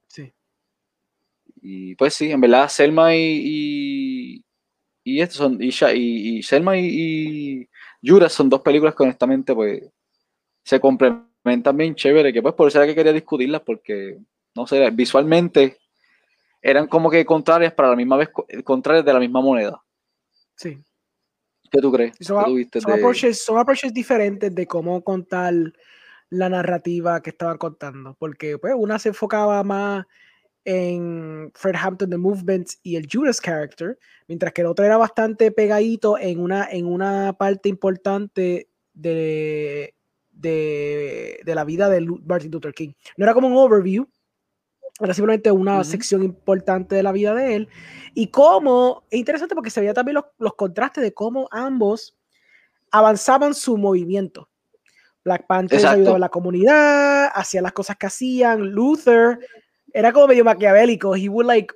Sí. 0.07 0.31
Y 1.61 1.95
pues 1.95 2.13
sí, 2.13 2.31
en 2.31 2.39
verdad, 2.39 2.69
Selma 2.69 3.13
y, 3.15 4.43
y, 5.03 5.21
y 5.21 5.27
son, 5.27 5.61
y, 5.61 5.71
y, 5.93 6.43
Selma 6.43 6.77
y, 6.77 7.67
y 8.01 8.29
son 8.29 8.49
dos 8.49 8.61
películas 8.61 8.95
que 8.95 9.03
honestamente 9.03 9.53
pues 9.53 9.83
se 10.63 10.79
complementan 10.79 11.30
también 11.63 11.95
chévere, 11.95 12.31
que 12.31 12.41
pues 12.41 12.53
por 12.53 12.67
eso 12.67 12.77
era 12.77 12.87
que 12.87 12.95
quería 12.95 13.13
discutirlas, 13.13 13.61
porque, 13.61 14.17
no 14.55 14.67
sé, 14.67 14.89
visualmente 14.91 15.77
eran 16.61 16.87
como 16.87 17.09
que 17.09 17.25
contrarias, 17.25 17.73
para 17.73 17.89
la 17.89 17.95
misma 17.95 18.17
vez 18.17 18.29
contrarias 18.63 19.05
de 19.05 19.13
la 19.13 19.19
misma 19.19 19.41
moneda. 19.41 19.81
Sí. 20.55 20.77
¿Qué 21.71 21.79
tú 21.79 21.91
crees? 21.91 22.15
Son, 22.19 22.37
approaches, 22.91 23.93
diferentes 23.93 24.53
de 24.53 24.67
cómo 24.67 25.01
contar 25.03 25.53
la 26.29 26.49
narrativa 26.49 27.21
que 27.21 27.31
estaban 27.31 27.57
contando, 27.57 28.15
porque 28.19 28.57
pues 28.57 28.73
una 28.77 28.99
se 28.99 29.09
enfocaba 29.09 29.63
más 29.63 30.05
en 30.63 31.51
Fred 31.55 31.75
Hampton 31.81 32.09
The 32.09 32.17
Movement 32.17 32.69
y 32.83 32.95
el 32.97 33.07
Judas 33.11 33.41
character, 33.41 33.97
mientras 34.27 34.53
que 34.53 34.61
el 34.61 34.67
otro 34.67 34.85
era 34.85 34.97
bastante 34.97 35.51
pegadito 35.51 36.19
en 36.19 36.39
una, 36.39 36.69
en 36.69 36.85
una 36.85 37.33
parte 37.33 37.69
importante 37.69 38.67
de 38.93 39.95
de, 40.41 41.39
de, 41.43 41.55
la 41.55 41.63
vida 41.63 41.89
de 41.89 42.05
Martin 42.25 42.51
Luther 42.51 42.73
King. 42.73 42.93
No 43.17 43.25
era 43.25 43.33
como 43.33 43.47
un 43.47 43.55
overview, 43.55 44.07
era 44.99 45.13
simplemente 45.13 45.51
una 45.51 45.83
sección 45.83 46.23
importante 46.23 46.95
de 46.95 47.03
la 47.03 47.11
vida 47.11 47.33
de 47.33 47.55
él. 47.55 47.69
Y 48.13 48.27
cómo, 48.27 49.03
es 49.09 49.19
interesante 49.19 49.55
porque 49.55 49.69
se 49.69 49.79
veía 49.79 49.93
también 49.93 50.15
los, 50.15 50.25
los 50.37 50.55
contrastes 50.55 51.03
de 51.03 51.13
cómo 51.13 51.47
ambos 51.51 52.17
avanzaban 52.91 53.53
su 53.53 53.77
movimiento. 53.77 54.49
Black 55.23 55.45
Panther 55.47 55.85
ayudaba 55.85 56.15
a 56.15 56.19
la 56.19 56.29
comunidad, 56.29 57.29
hacía 57.33 57.61
las 57.61 57.73
cosas 57.73 57.95
que 57.97 58.07
hacían. 58.07 58.71
Luther 58.71 59.39
era 59.93 60.11
como 60.11 60.27
medio 60.27 60.43
maquiavélico. 60.43 61.15
He 61.15 61.29
would 61.29 61.45
like 61.45 61.73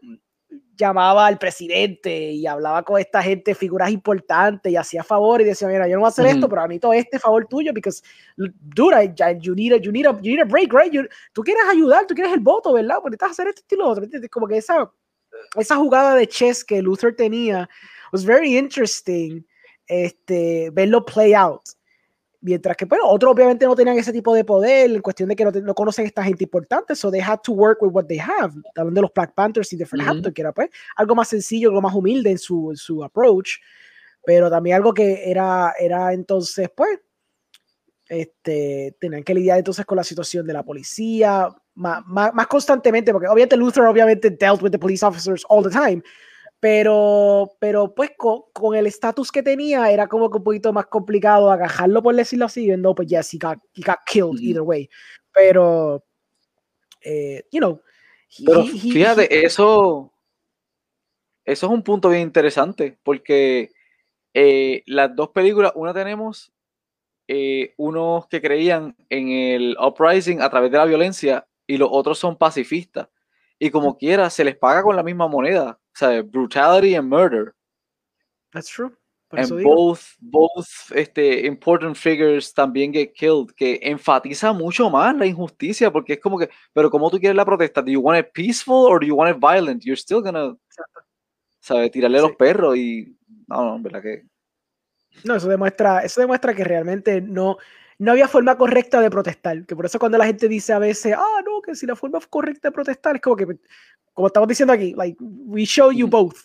llamaba 0.78 1.28
al 1.28 1.38
presidente 1.38 2.32
y 2.32 2.46
hablaba 2.46 2.84
con 2.84 3.00
esta 3.00 3.22
gente, 3.22 3.56
figuras 3.56 3.92
importantes, 3.92 4.72
y 4.72 4.76
hacía 4.76 5.04
favor 5.04 5.42
y 5.42 5.46
decía, 5.46 5.68
mira, 5.68 5.88
yo 5.88 5.96
no 5.96 6.02
voy 6.02 6.08
a 6.08 6.10
hacer 6.10 6.26
esto, 6.26 6.50
pero 6.50 6.62
a 6.62 6.68
mí 6.68 6.80
todo 6.80 6.94
este 6.94 7.20
favor 7.20 7.46
tuyo, 7.48 7.74
because, 7.74 8.04
dude, 8.38 9.14
you 9.40 9.56
need 9.56 9.74
a, 9.74 9.78
you 9.78 9.92
need 9.92 10.06
a, 10.06 10.12
you 10.22 10.36
need 10.36 10.42
a 10.42 10.46
break, 10.46 10.74
right? 10.74 10.94
tú 11.34 11.44
quieres 11.44 11.64
ayudar, 11.72 12.06
tú 12.08 12.14
quieres 12.14 12.34
el 12.34 12.40
voto, 12.40 12.74
¿verdad? 12.74 12.98
Porque 13.02 13.16
estás 13.16 13.30
a 13.30 13.32
hacer 13.32 13.48
esto 13.48 13.64
y 13.70 13.76
lo 13.78 13.90
otro. 13.90 14.06
Como 14.32 14.48
que 14.48 14.58
esa, 14.58 14.92
esa 15.56 15.76
jugada 15.76 16.16
de 16.16 16.28
chess 16.28 16.64
que 16.64 16.82
Luther 16.82 17.16
tenía 17.16 17.68
was 18.12 18.26
very 18.26 18.58
interesting, 18.58 19.46
este, 19.88 20.70
verlo 20.72 21.06
play 21.06 21.34
out. 21.34 21.62
Mientras 22.46 22.78
que, 22.78 22.86
bueno, 22.86 23.08
otros 23.08 23.34
obviamente 23.34 23.66
no 23.66 23.76
tenían 23.76 23.98
ese 23.98 24.14
tipo 24.14 24.32
de 24.36 24.44
poder, 24.44 24.92
en 24.92 25.02
cuestión 25.02 25.30
de 25.30 25.36
que 25.36 25.44
no, 25.44 25.52
no 25.52 25.74
conocen 25.74 26.06
a 26.06 26.08
esta 26.08 26.24
gente 26.24 26.44
importante, 26.44 26.96
so 26.96 27.10
they 27.10 27.20
had 27.20 27.40
to 27.44 27.52
work 27.52 27.82
with 27.82 27.90
what 27.92 28.06
they 28.06 28.20
have. 28.20 28.54
Hablando 28.76 29.00
de 29.00 29.02
los 29.02 29.14
Black 29.16 29.34
Panthers 29.34 29.74
y 29.74 29.78
de 29.78 29.86
Fred 29.88 30.08
Hampton, 30.08 30.32
que 30.32 30.44
era 30.44 30.52
pues 30.52 30.70
algo 30.96 31.16
más 31.16 31.28
sencillo, 31.28 31.70
algo 31.70 31.82
más 31.82 31.96
humilde 31.96 32.30
en 32.30 32.38
su, 32.38 32.72
su 32.76 33.04
approach, 33.04 33.54
pero 34.24 34.48
también 34.48 34.76
algo 34.76 34.94
que 34.94 35.28
era, 35.28 35.74
era 35.80 36.14
entonces, 36.14 36.70
pues, 36.76 37.00
este, 38.08 38.96
tenían 39.00 39.24
que 39.24 39.34
lidiar 39.34 39.58
entonces 39.58 39.84
con 39.84 39.96
la 39.96 40.04
situación 40.04 40.46
de 40.46 40.54
la 40.54 40.62
policía 40.62 41.50
más, 41.74 42.06
más, 42.06 42.32
más 42.32 42.46
constantemente, 42.46 43.12
porque 43.12 43.28
obviamente 43.28 43.58
Luther 43.58 43.86
obviamente 43.86 44.30
dealt 44.30 44.62
with 44.62 44.70
the 44.70 44.78
police 44.78 45.04
officers 45.04 45.44
all 45.50 45.64
the 45.64 45.72
time, 45.72 46.04
pero, 46.66 47.52
pero 47.60 47.94
pues 47.94 48.10
con, 48.18 48.76
el 48.76 48.88
estatus 48.88 49.32
que 49.32 49.44
tenía 49.44 49.92
era 49.92 50.08
como 50.08 50.32
que 50.32 50.40
un 50.40 50.44
poquito 50.44 50.74
más 50.74 50.88
complicado 50.88 51.52
agajarlo, 51.52 52.02
por 52.02 52.16
decirlo 52.16 52.46
así, 52.46 52.70
no, 52.70 52.96
pues 52.96 53.08
yes, 53.08 53.36
he 53.36 53.38
got, 53.38 53.60
he 53.76 53.84
got 53.84 54.00
killed 54.04 54.42
either 54.42 54.64
way. 54.64 54.90
Pero, 55.32 56.04
eh, 57.02 57.44
you 57.52 57.60
know, 57.60 57.80
Pero 58.44 58.66
fíjate, 58.66 59.46
eso, 59.46 60.12
eso 61.44 61.66
es 61.68 61.72
un 61.72 61.84
punto 61.84 62.10
bien 62.10 62.24
interesante, 62.24 62.98
porque 63.04 63.70
eh, 64.34 64.82
las 64.88 65.16
dos 65.16 65.30
películas, 65.30 65.72
una 65.76 65.94
tenemos 65.94 66.52
eh, 67.28 67.76
unos 67.78 68.26
que 68.26 68.42
creían 68.42 68.96
en 69.10 69.30
el 69.30 69.78
uprising 69.80 70.42
a 70.42 70.50
través 70.50 70.72
de 70.72 70.80
la 70.80 70.86
violencia 70.86 71.48
y 71.68 71.78
los 71.78 71.90
otros 71.92 72.18
son 72.18 72.36
pacifistas. 72.36 73.08
Y 73.60 73.70
como 73.70 73.98
quiera, 73.98 74.30
se 74.30 74.44
les 74.44 74.58
paga 74.58 74.84
con 74.84 74.96
la 74.96 75.04
misma 75.04 75.28
moneda. 75.28 75.80
O 75.80 75.98
sea, 75.98 76.22
brutality 76.22 76.96
and 76.96 77.10
murder. 77.10 77.54
That's 78.52 78.70
true. 78.70 78.96
and 79.32 79.64
both, 79.64 80.16
both 80.20 80.68
este, 80.94 81.46
important 81.46 81.96
figures 81.98 82.54
también 82.54 82.94
get 82.94 83.14
killed, 83.14 83.54
que 83.56 83.80
enfatiza 83.82 84.54
mucho 84.54 84.90
más 84.90 85.16
la 85.16 85.26
injusticia, 85.26 85.92
porque 85.92 86.14
es 86.14 86.20
como 86.20 86.38
que, 86.38 86.50
pero 86.74 86.90
¿cómo 86.90 87.10
tú 87.10 87.20
quieres 87.20 87.36
la 87.36 87.46
protesta? 87.46 87.82
¿Do 87.82 87.92
you 87.92 88.00
want 88.00 88.20
it 88.20 88.32
peaceful 88.34 88.86
or 88.86 89.00
do 89.00 89.08
you 89.08 89.16
want 89.16 89.36
it 89.36 89.42
violent? 89.42 89.84
You're 89.84 90.00
still 90.00 90.22
gonna, 90.22 90.56
¿sabes? 91.60 91.92
Tirarle 91.92 92.20
a 92.20 92.22
los 92.22 92.36
perros 92.36 92.78
y, 92.78 93.18
no, 93.48 93.78
no, 93.78 93.80
verdad 93.82 94.02
que... 94.02 94.24
No, 95.24 95.36
eso 95.36 95.48
demuestra, 95.48 96.02
eso 96.02 96.22
demuestra 96.22 96.54
que 96.54 96.64
realmente 96.64 97.22
no, 97.22 97.58
no 97.98 98.12
había 98.12 98.28
forma 98.28 98.58
correcta 98.58 99.00
de 99.00 99.10
protestar, 99.10 99.66
que 99.66 99.76
por 99.76 99.86
eso 99.86 100.00
cuando 100.00 100.18
la 100.18 100.26
gente 100.26 100.48
dice 100.48 100.74
a 100.74 100.80
veces, 100.80 101.14
ah, 101.18 101.42
no, 101.46 101.62
que 101.62 101.76
si 101.76 101.86
la 101.86 101.96
forma 101.96 102.20
correcta 102.30 102.70
de 102.70 102.72
protestar 102.74 103.16
es 103.16 103.22
como 103.22 103.36
que, 103.36 103.48
como 104.14 104.28
estamos 104.28 104.50
diciendo 104.50 104.74
aquí, 104.74 104.94
like, 104.96 105.18
we 105.20 105.66
show 105.66 105.92
you 105.92 106.08
both. 106.08 106.36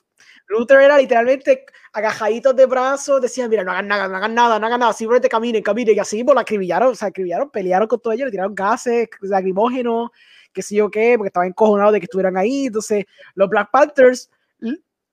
Luther 0.48 0.80
era 0.80 0.98
literalmente 0.98 1.64
agajaditos 1.92 2.56
de 2.56 2.66
brazos, 2.66 3.20
decían, 3.20 3.48
mira, 3.48 3.62
no 3.62 3.70
hagan 3.70 3.86
nada, 3.86 4.08
no 4.08 4.16
hagan 4.16 4.34
nada, 4.34 4.58
no 4.58 4.66
hagan 4.66 4.80
nada, 4.80 4.92
simplemente 4.92 5.28
caminen, 5.28 5.62
caminen, 5.62 5.96
y 5.96 5.98
así, 5.98 6.24
pues 6.24 6.34
la 6.34 6.40
acribillaron, 6.40 6.90
o 6.90 6.94
sea, 6.94 7.08
acribillaron, 7.08 7.50
pelearon 7.50 7.86
con 7.86 8.00
todo 8.00 8.12
ellos, 8.12 8.26
le 8.26 8.32
tiraron 8.32 8.54
gases, 8.54 9.08
lacrimógenos, 9.20 10.10
qué 10.52 10.62
sé 10.62 10.74
yo 10.74 10.90
qué, 10.90 11.14
porque 11.16 11.28
estaban 11.28 11.48
encojonados 11.48 11.92
de 11.92 12.00
que 12.00 12.06
estuvieran 12.06 12.36
ahí, 12.36 12.66
entonces, 12.66 13.04
los 13.34 13.48
Black 13.48 13.70
Panthers, 13.70 14.30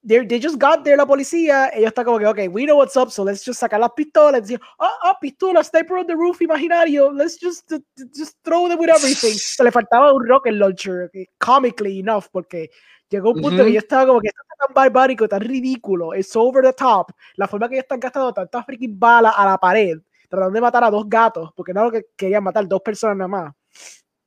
they 0.03 0.39
just 0.39 0.57
got 0.57 0.83
there 0.83 0.97
la 0.97 1.05
policía, 1.05 1.69
ellos 1.73 1.87
están 1.87 2.05
como 2.05 2.19
que, 2.19 2.25
ok, 2.25 2.39
we 2.49 2.65
know 2.65 2.77
what's 2.77 2.95
up, 2.95 3.09
so 3.09 3.23
let's 3.23 3.43
just 3.43 3.59
sacar 3.59 3.79
las 3.79 3.91
pistolas, 3.91 4.41
decir, 4.41 4.59
ah, 4.79 4.89
oh, 5.03 5.09
oh, 5.09 5.13
pistola, 5.21 5.63
sniper 5.63 5.97
on 5.97 6.07
the 6.07 6.15
roof 6.15 6.41
imaginario, 6.41 7.11
let's 7.11 7.37
just, 7.37 7.69
just 8.15 8.37
throw 8.43 8.67
them 8.69 8.79
with 8.79 8.89
everything. 8.89 9.33
Se 9.33 9.63
le 9.63 9.71
faltaba 9.71 10.13
un 10.13 10.25
rocket 10.27 10.53
launcher, 10.53 11.11
comically 11.39 11.99
enough, 11.99 12.27
porque 12.31 12.69
Llegó 13.09 13.31
un 13.31 13.41
punto 13.41 13.63
que 13.63 13.71
yo 13.71 13.79
estaba 13.79 14.05
como 14.05 14.19
que 14.19 14.27
esto 14.27 14.41
está 14.41 14.67
tan 14.67 14.73
barbárico, 14.73 15.29
tan 15.29 15.41
ridículo, 15.41 16.13
es 16.13 16.35
over 16.35 16.63
the 16.63 16.73
top, 16.73 17.11
la 17.35 17.47
forma 17.47 17.69
que 17.69 17.75
ellos 17.75 17.83
están 17.83 17.99
gastando 17.99 18.33
tantas 18.33 18.65
freaking 18.65 18.99
balas 18.99 19.33
a 19.35 19.45
la 19.45 19.57
pared, 19.57 19.97
tratando 20.27 20.53
de 20.53 20.61
matar 20.61 20.83
a 20.83 20.91
dos 20.91 21.07
gatos, 21.07 21.51
porque 21.55 21.73
no 21.73 21.85
lo 21.85 21.91
que 21.91 22.07
querían 22.17 22.43
matar 22.43 22.67
dos 22.67 22.81
personas 22.81 23.15
nada 23.15 23.27
más. 23.29 23.53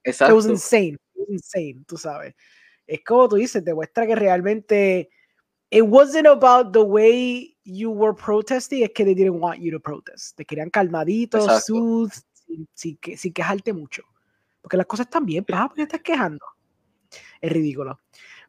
Exacto. 0.03 0.33
It 0.33 0.37
was 0.37 0.47
insane, 0.47 0.95
it 1.15 1.21
was 1.21 1.29
insane, 1.29 1.85
tú 1.87 1.99
sabes. 1.99 2.35
Es 2.87 3.01
como 3.05 3.29
tú 3.29 3.37
dices, 3.37 3.63
demuestra 3.63 4.07
que 4.07 4.15
realmente 4.15 5.11
it 5.71 5.83
wasn't 5.83 6.27
about 6.27 6.73
the 6.73 6.83
way 6.83 7.57
you 7.65 7.91
were 7.91 8.15
protesting, 8.15 8.83
es 8.83 8.91
que 8.91 9.05
they 9.05 9.15
didn't 9.15 9.41
want 9.41 9.61
you 9.61 9.71
to 9.71 9.81
protest. 9.81 10.37
Te 10.37 10.45
querían 10.45 10.71
calmaditos, 10.71 11.65
soothe, 11.65 12.13
sin, 12.33 12.69
sin, 12.75 12.99
sin, 13.17 13.33
quejarte 13.33 13.73
mucho. 13.73 14.03
Porque 14.61 14.77
las 14.77 14.87
cosas 14.87 15.07
están 15.07 15.25
bien, 15.25 15.45
pero 15.45 15.67
¿por 15.69 15.77
qué 15.77 15.83
estás 15.83 16.03
quejando? 16.03 16.45
Es 17.41 17.53
ridículo. 17.53 18.01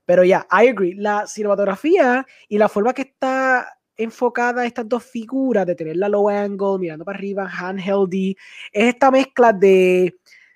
Pero 0.06 0.24
ya, 0.24 0.48
I 0.52 0.70
agree. 0.70 0.96
La 0.96 1.28
cinematografía 1.28 2.26
y 2.48 2.58
la 2.58 2.68
forma 2.68 2.94
que 2.94 3.04
está 3.04 3.78
enfocada 3.96 4.66
estas 4.66 4.90
dos 4.90 5.04
figuras, 5.04 5.66
de 5.66 5.76
tener 5.76 5.98
la 5.98 6.10
low 6.10 6.28
angle, 6.28 6.80
mirando 6.80 7.06
para 7.06 7.18
arriba, 7.18 7.48
handheldy, 7.48 8.36
es 8.72 8.86
esta 8.86 9.12
mezcla 9.12 9.54
de 9.54 10.16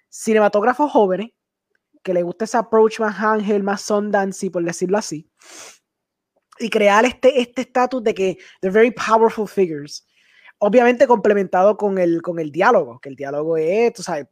cinematógrafos 0.09 0.91
jóvenes, 0.91 1.29
que 2.01 2.13
le 2.13 2.23
gusta 2.23 2.45
ese 2.45 2.57
approach 2.57 2.99
más 2.99 3.19
ángel, 3.19 3.63
más 3.63 3.81
Sundance, 3.81 4.49
por 4.49 4.63
decirlo 4.63 4.97
así, 4.97 5.27
y 6.59 6.69
crear 6.69 7.05
este 7.05 7.41
este 7.41 7.61
estatus 7.61 8.03
de 8.03 8.13
que 8.13 8.37
they're 8.61 8.73
very 8.73 8.91
powerful 8.91 9.47
figures. 9.47 10.05
Obviamente 10.59 11.05
complementado 11.05 11.75
con 11.75 11.97
el, 11.97 12.21
con 12.21 12.39
el 12.39 12.51
diálogo, 12.51 12.99
que 12.99 13.09
el 13.09 13.15
diálogo 13.15 13.57
es, 13.57 13.93
tú 13.93 14.03
sabes, 14.03 14.27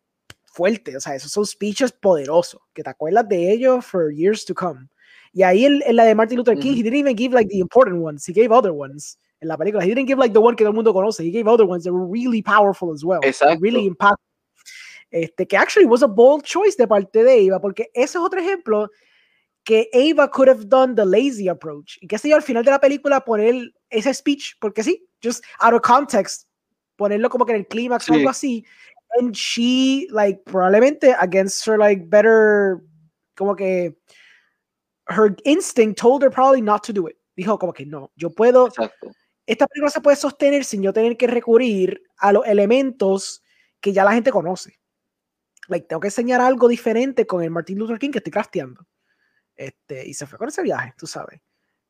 fuerte, 0.45 0.95
o 0.95 0.99
sea, 0.99 1.15
esos 1.15 1.31
son 1.31 1.45
speeches 1.45 1.91
poderosos, 1.91 2.61
que 2.73 2.83
te 2.83 2.89
acuerdas 2.89 3.27
de 3.27 3.51
ellos 3.51 3.85
for 3.85 4.11
years 4.11 4.45
to 4.45 4.53
come. 4.53 4.87
Y 5.33 5.43
ahí 5.43 5.65
en, 5.65 5.81
en 5.85 5.95
la 5.95 6.05
de 6.05 6.15
Martin 6.15 6.37
Luther 6.37 6.57
King, 6.57 6.75
he 6.75 6.83
didn't 6.83 6.99
even 6.99 7.17
give 7.17 7.33
like 7.33 7.49
the 7.49 7.59
important 7.59 8.01
ones, 8.01 8.25
he 8.25 8.33
gave 8.33 8.53
other 8.53 8.71
ones 8.71 9.19
en 9.41 9.47
la 9.47 9.57
película. 9.57 9.83
He 9.83 9.89
didn't 9.89 10.07
give 10.07 10.19
like 10.19 10.33
the 10.33 10.39
one 10.39 10.55
que 10.55 10.63
todo 10.63 10.71
el 10.71 10.75
mundo 10.75 10.93
conoce, 10.93 11.23
he 11.23 11.31
gave 11.31 11.47
other 11.47 11.65
ones 11.65 11.83
that 11.83 11.91
were 11.91 12.05
really 12.05 12.41
powerful 12.41 12.93
as 12.93 13.03
well. 13.03 13.19
Exacto. 13.23 13.59
Really 13.59 13.85
impactful. 13.85 14.23
Este, 15.11 15.45
que 15.45 15.57
actually 15.57 15.85
was 15.85 16.01
a 16.01 16.07
bold 16.07 16.43
choice 16.43 16.75
de 16.75 16.87
parte 16.87 17.23
de 17.23 17.45
Eva, 17.45 17.59
porque 17.59 17.91
ese 17.93 18.17
es 18.17 18.23
otro 18.23 18.39
ejemplo 18.39 18.89
que 19.63 19.89
Ava 19.93 20.29
could 20.29 20.49
have 20.49 20.67
done 20.67 20.95
the 20.95 21.05
lazy 21.05 21.47
approach. 21.47 21.97
Y 22.01 22.07
que 22.07 22.17
sé 22.17 22.29
yo, 22.29 22.35
al 22.35 22.41
final 22.41 22.63
de 22.63 22.71
la 22.71 22.79
película 22.79 23.23
poner 23.23 23.73
ese 23.89 24.13
speech, 24.13 24.55
porque 24.59 24.83
sí, 24.83 25.07
just 25.23 25.43
out 25.59 25.73
of 25.73 25.81
context, 25.81 26.47
ponerlo 26.97 27.29
como 27.29 27.45
que 27.45 27.53
en 27.53 27.59
el 27.59 27.67
clímax 27.67 28.09
o 28.09 28.13
algo 28.13 28.29
así. 28.29 28.65
And 29.19 29.33
she, 29.33 30.07
like, 30.09 30.43
probablemente 30.43 31.15
against 31.19 31.67
her, 31.67 31.77
like, 31.77 32.03
better, 32.07 32.81
como 33.35 33.55
que 33.55 33.95
her 35.07 35.35
instinct 35.45 35.99
told 35.99 36.23
her 36.23 36.31
probably 36.31 36.61
not 36.61 36.83
to 36.83 36.93
do 36.93 37.07
it. 37.07 37.15
Dijo 37.35 37.57
como 37.57 37.73
que 37.73 37.85
no, 37.85 38.11
yo 38.15 38.29
puedo, 38.29 38.67
Exacto. 38.67 39.11
esta 39.45 39.67
película 39.67 39.91
se 39.91 40.01
puede 40.01 40.17
sostener 40.17 40.65
sin 40.65 40.81
yo 40.81 40.93
tener 40.93 41.17
que 41.17 41.27
recurrir 41.27 42.01
a 42.17 42.31
los 42.31 42.45
elementos 42.45 43.43
que 43.79 43.93
ya 43.93 44.03
la 44.03 44.13
gente 44.13 44.31
conoce. 44.31 44.79
Like, 45.67 45.87
tengo 45.87 45.99
que 45.99 46.07
enseñar 46.07 46.41
algo 46.41 46.67
diferente 46.67 47.25
con 47.25 47.43
el 47.43 47.49
Martin 47.49 47.79
Luther 47.79 47.97
King 47.97 48.11
que 48.11 48.17
estoy 48.17 48.31
crafteando. 48.31 48.85
Este, 49.55 50.07
y 50.07 50.13
se 50.13 50.25
fue 50.25 50.37
con 50.37 50.47
ese 50.49 50.61
viaje, 50.61 50.93
tú 50.97 51.07
sabes. 51.07 51.41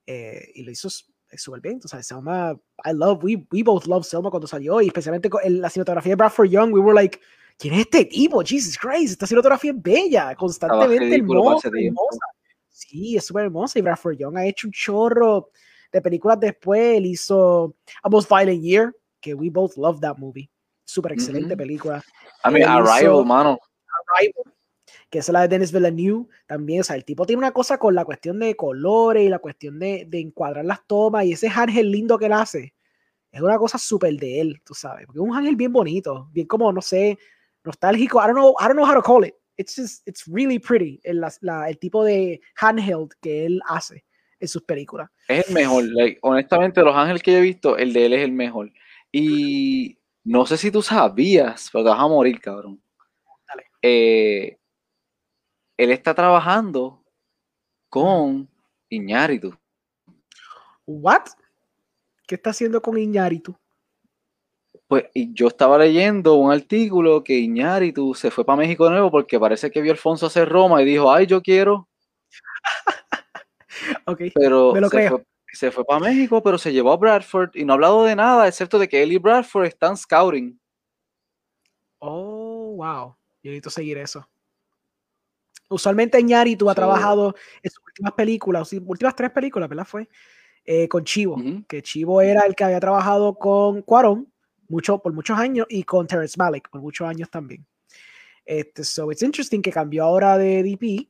Eh, 0.06 0.52
y 0.56 0.64
lo 0.64 0.72
hizo 0.72 0.90
súper 0.90 1.62
bien, 1.62 1.80
tú 1.80 1.88
sabes. 1.88 2.08
Selma, 2.08 2.52
I 2.86 2.94
love, 2.94 3.24
we, 3.24 3.46
we 3.52 3.64
both 3.64 3.86
love 3.86 4.06
Selma 4.06 4.30
cuando 4.30 4.48
salió, 4.48 4.82
y 4.82 4.88
especialmente 4.88 5.30
con 5.30 5.42
la 5.46 5.70
cinematografía 5.70 6.12
de 6.12 6.16
Bradford 6.16 6.50
Young, 6.50 6.74
we 6.74 6.80
were 6.80 6.94
like, 6.94 7.20
¿quién 7.58 7.74
es 7.74 7.82
este 7.82 8.06
tipo? 8.06 8.44
Jesus 8.44 8.78
Christ, 8.78 9.14
esta 9.14 9.28
cinematografía 9.28 9.72
es 9.72 9.82
bella, 9.82 10.36
constantemente 10.36 11.16
hermosa, 11.16 11.70
hermosa. 11.70 12.20
Sí, 12.70 13.16
es 13.16 13.26
súper 13.26 13.46
hermosa. 13.46 13.80
Y 13.80 13.82
Bradford 13.82 14.18
Young 14.18 14.38
ha 14.38 14.46
hecho 14.46 14.68
un 14.68 14.74
chorro 14.74 15.50
de 15.92 16.02
películas 16.02 16.40
después. 16.40 16.98
Él 16.98 17.06
hizo 17.06 17.76
A 18.02 18.10
Most 18.10 18.30
Violent 18.30 18.62
Year, 18.62 18.96
que 19.22 19.34
we 19.34 19.50
both 19.50 19.78
love 19.78 20.00
that 20.02 20.18
movie. 20.18 20.50
Súper 20.84 21.14
excelente 21.14 21.56
película. 21.56 22.04
I 22.44 22.52
mean, 22.52 22.68
Arrival, 22.68 23.26
mano. 23.26 23.58
Arrival, 24.18 24.53
que 25.14 25.20
es 25.20 25.30
la 25.30 25.42
de 25.42 25.48
Dennis 25.48 25.72
Villeneuve. 25.72 26.28
También, 26.48 26.82
o 26.82 26.84
sea, 26.84 26.96
el 26.96 27.06
tipo 27.06 27.26
tiene 27.26 27.38
una 27.38 27.52
cosa 27.52 27.78
con 27.78 27.94
la 27.94 28.04
cuestión 28.04 28.40
de 28.40 28.56
colores 28.56 29.24
y 29.24 29.30
la 29.30 29.38
cuestión 29.38 29.78
de, 29.78 30.06
de 30.08 30.20
encuadrar 30.20 30.66
las 30.66 30.86
tomas 30.88 31.26
y 31.26 31.34
ese 31.34 31.48
ángel 31.48 31.92
lindo 31.92 32.18
que 32.18 32.26
él 32.26 32.34
hace. 32.34 32.74
Es 33.32 33.42
una 33.42 33.58
cosa 33.58 33.78
súper 33.78 34.16
de 34.16 34.42
él, 34.42 34.62
tú 34.66 34.74
sabes. 34.74 35.06
Porque 35.06 35.20
es 35.20 35.24
un 35.24 35.36
ángel 35.36 35.56
bien 35.56 35.72
bonito, 35.72 36.30
bien 36.32 36.48
como, 36.48 36.74
no 36.74 36.82
sé, 36.82 37.18
nostálgico. 37.64 38.20
I 38.20 38.26
don't 38.26 38.38
know, 38.38 38.56
I 38.60 38.64
don't 38.66 38.76
know 38.76 38.86
how 38.86 38.96
to 38.96 39.04
call 39.04 39.24
it 39.24 39.36
it's 39.58 39.76
just, 39.76 40.08
it's 40.08 40.28
really 40.28 40.60
pretty 40.60 41.00
el, 41.04 41.22
la, 41.42 41.70
el 41.70 41.78
tipo 41.78 42.04
de 42.04 42.42
handheld 42.56 43.12
que 43.22 43.46
él 43.46 43.62
hace 43.68 44.04
en 44.40 44.48
sus 44.48 44.64
películas. 44.64 45.10
Es 45.28 45.48
el 45.48 45.54
mejor, 45.54 45.86
honestamente, 46.22 46.82
los 46.82 46.96
ángeles 46.96 47.24
que 47.24 47.38
he 47.38 47.42
visto, 47.42 47.78
el 47.78 47.94
de 47.94 48.06
él 48.06 48.14
es 48.14 48.24
el 48.24 48.32
mejor. 48.32 48.72
Y 49.12 49.98
no 50.24 50.46
sé 50.46 50.58
si 50.58 50.72
tú 50.72 50.82
sabías, 50.82 51.70
pero 51.72 51.84
te 51.84 51.90
vas 51.92 52.00
a 52.00 52.08
morir, 52.08 52.42
cabrón. 52.42 52.82
Dale. 53.48 53.66
Eh, 53.82 54.58
él 55.78 55.92
está 55.92 56.14
trabajando 56.14 57.04
con 57.90 58.50
Iñárritu. 58.90 59.56
¿What? 60.86 61.24
¿Qué 62.28 62.36
está 62.36 62.52
haciendo 62.52 62.82
con 62.82 62.98
Iñárritu? 62.98 63.56
Pues 64.88 65.06
yo 65.14 65.48
estaba 65.48 65.78
leyendo 65.78 66.36
un 66.36 66.52
artículo 66.52 67.24
que 67.24 67.38
Iñárritu 67.38 68.14
se 68.14 68.30
fue 68.32 68.46
para 68.46 68.58
México 68.58 68.86
de 68.86 68.92
nuevo 68.92 69.12
porque 69.12 69.40
parece 69.40 69.72
que 69.72 69.82
vio 69.82 69.92
a 69.92 69.96
Alfonso 69.96 70.28
hacer 70.28 70.50
Roma 70.50 70.82
y 70.82 70.86
dijo, 70.86 71.12
ay, 71.12 71.26
yo 71.26 71.42
quiero. 71.42 71.88
ok, 74.06 74.22
pero 74.36 74.74
se, 74.90 75.10
Fue, 75.10 75.26
se 75.52 75.72
fue 75.72 75.86
para 75.86 76.00
México, 76.00 76.44
pero 76.44 76.58
se 76.58 76.72
llevó 76.72 76.92
a 76.92 76.98
Bradford 76.98 77.52
y 77.56 77.66
no 77.66 77.74
ha 77.74 77.76
hablado 77.76 78.04
de 78.04 78.16
nada, 78.16 78.48
excepto 78.48 78.78
de 78.78 78.88
que 78.88 79.02
él 79.02 79.12
y 79.12 79.18
Bradford 79.18 79.66
están 79.66 79.98
scouting. 79.98 80.60
Oh, 82.00 82.76
wow. 82.76 83.16
Yo 83.42 83.52
necesito 83.52 83.70
seguir 83.70 83.98
eso. 83.98 84.28
Usualmente 85.74 86.20
Iñárritu 86.20 86.70
ha 86.70 86.76
trabajado 86.76 87.36
en 87.62 87.72
sus 87.72 87.84
últimas 87.86 88.14
películas, 88.14 88.68
sus 88.68 88.82
últimas 88.86 89.16
tres 89.16 89.32
películas, 89.32 89.70
¿verdad? 89.70 89.86
Fue 89.86 90.08
eh, 90.66 90.88
con 90.88 91.04
Chivo, 91.04 91.38
que 91.68 91.82
Chivo 91.82 92.22
era 92.22 92.46
el 92.46 92.56
que 92.56 92.64
había 92.64 92.80
trabajado 92.80 93.36
con 93.38 93.82
Cuarón 93.82 94.32
mucho, 94.70 95.00
por 95.00 95.14
muchos 95.14 95.38
años 95.38 95.66
y 95.70 95.84
con 95.84 96.08
Terrence 96.08 96.36
Malick 96.38 96.70
por 96.70 96.82
muchos 96.82 97.08
años 97.08 97.30
también. 97.30 97.66
Este, 98.46 98.84
so 98.84 99.12
it's 99.12 99.22
interesting 99.22 99.62
que 99.62 99.72
cambió 99.72 100.04
ahora 100.04 100.38
de 100.38 100.64
DP, 100.64 101.10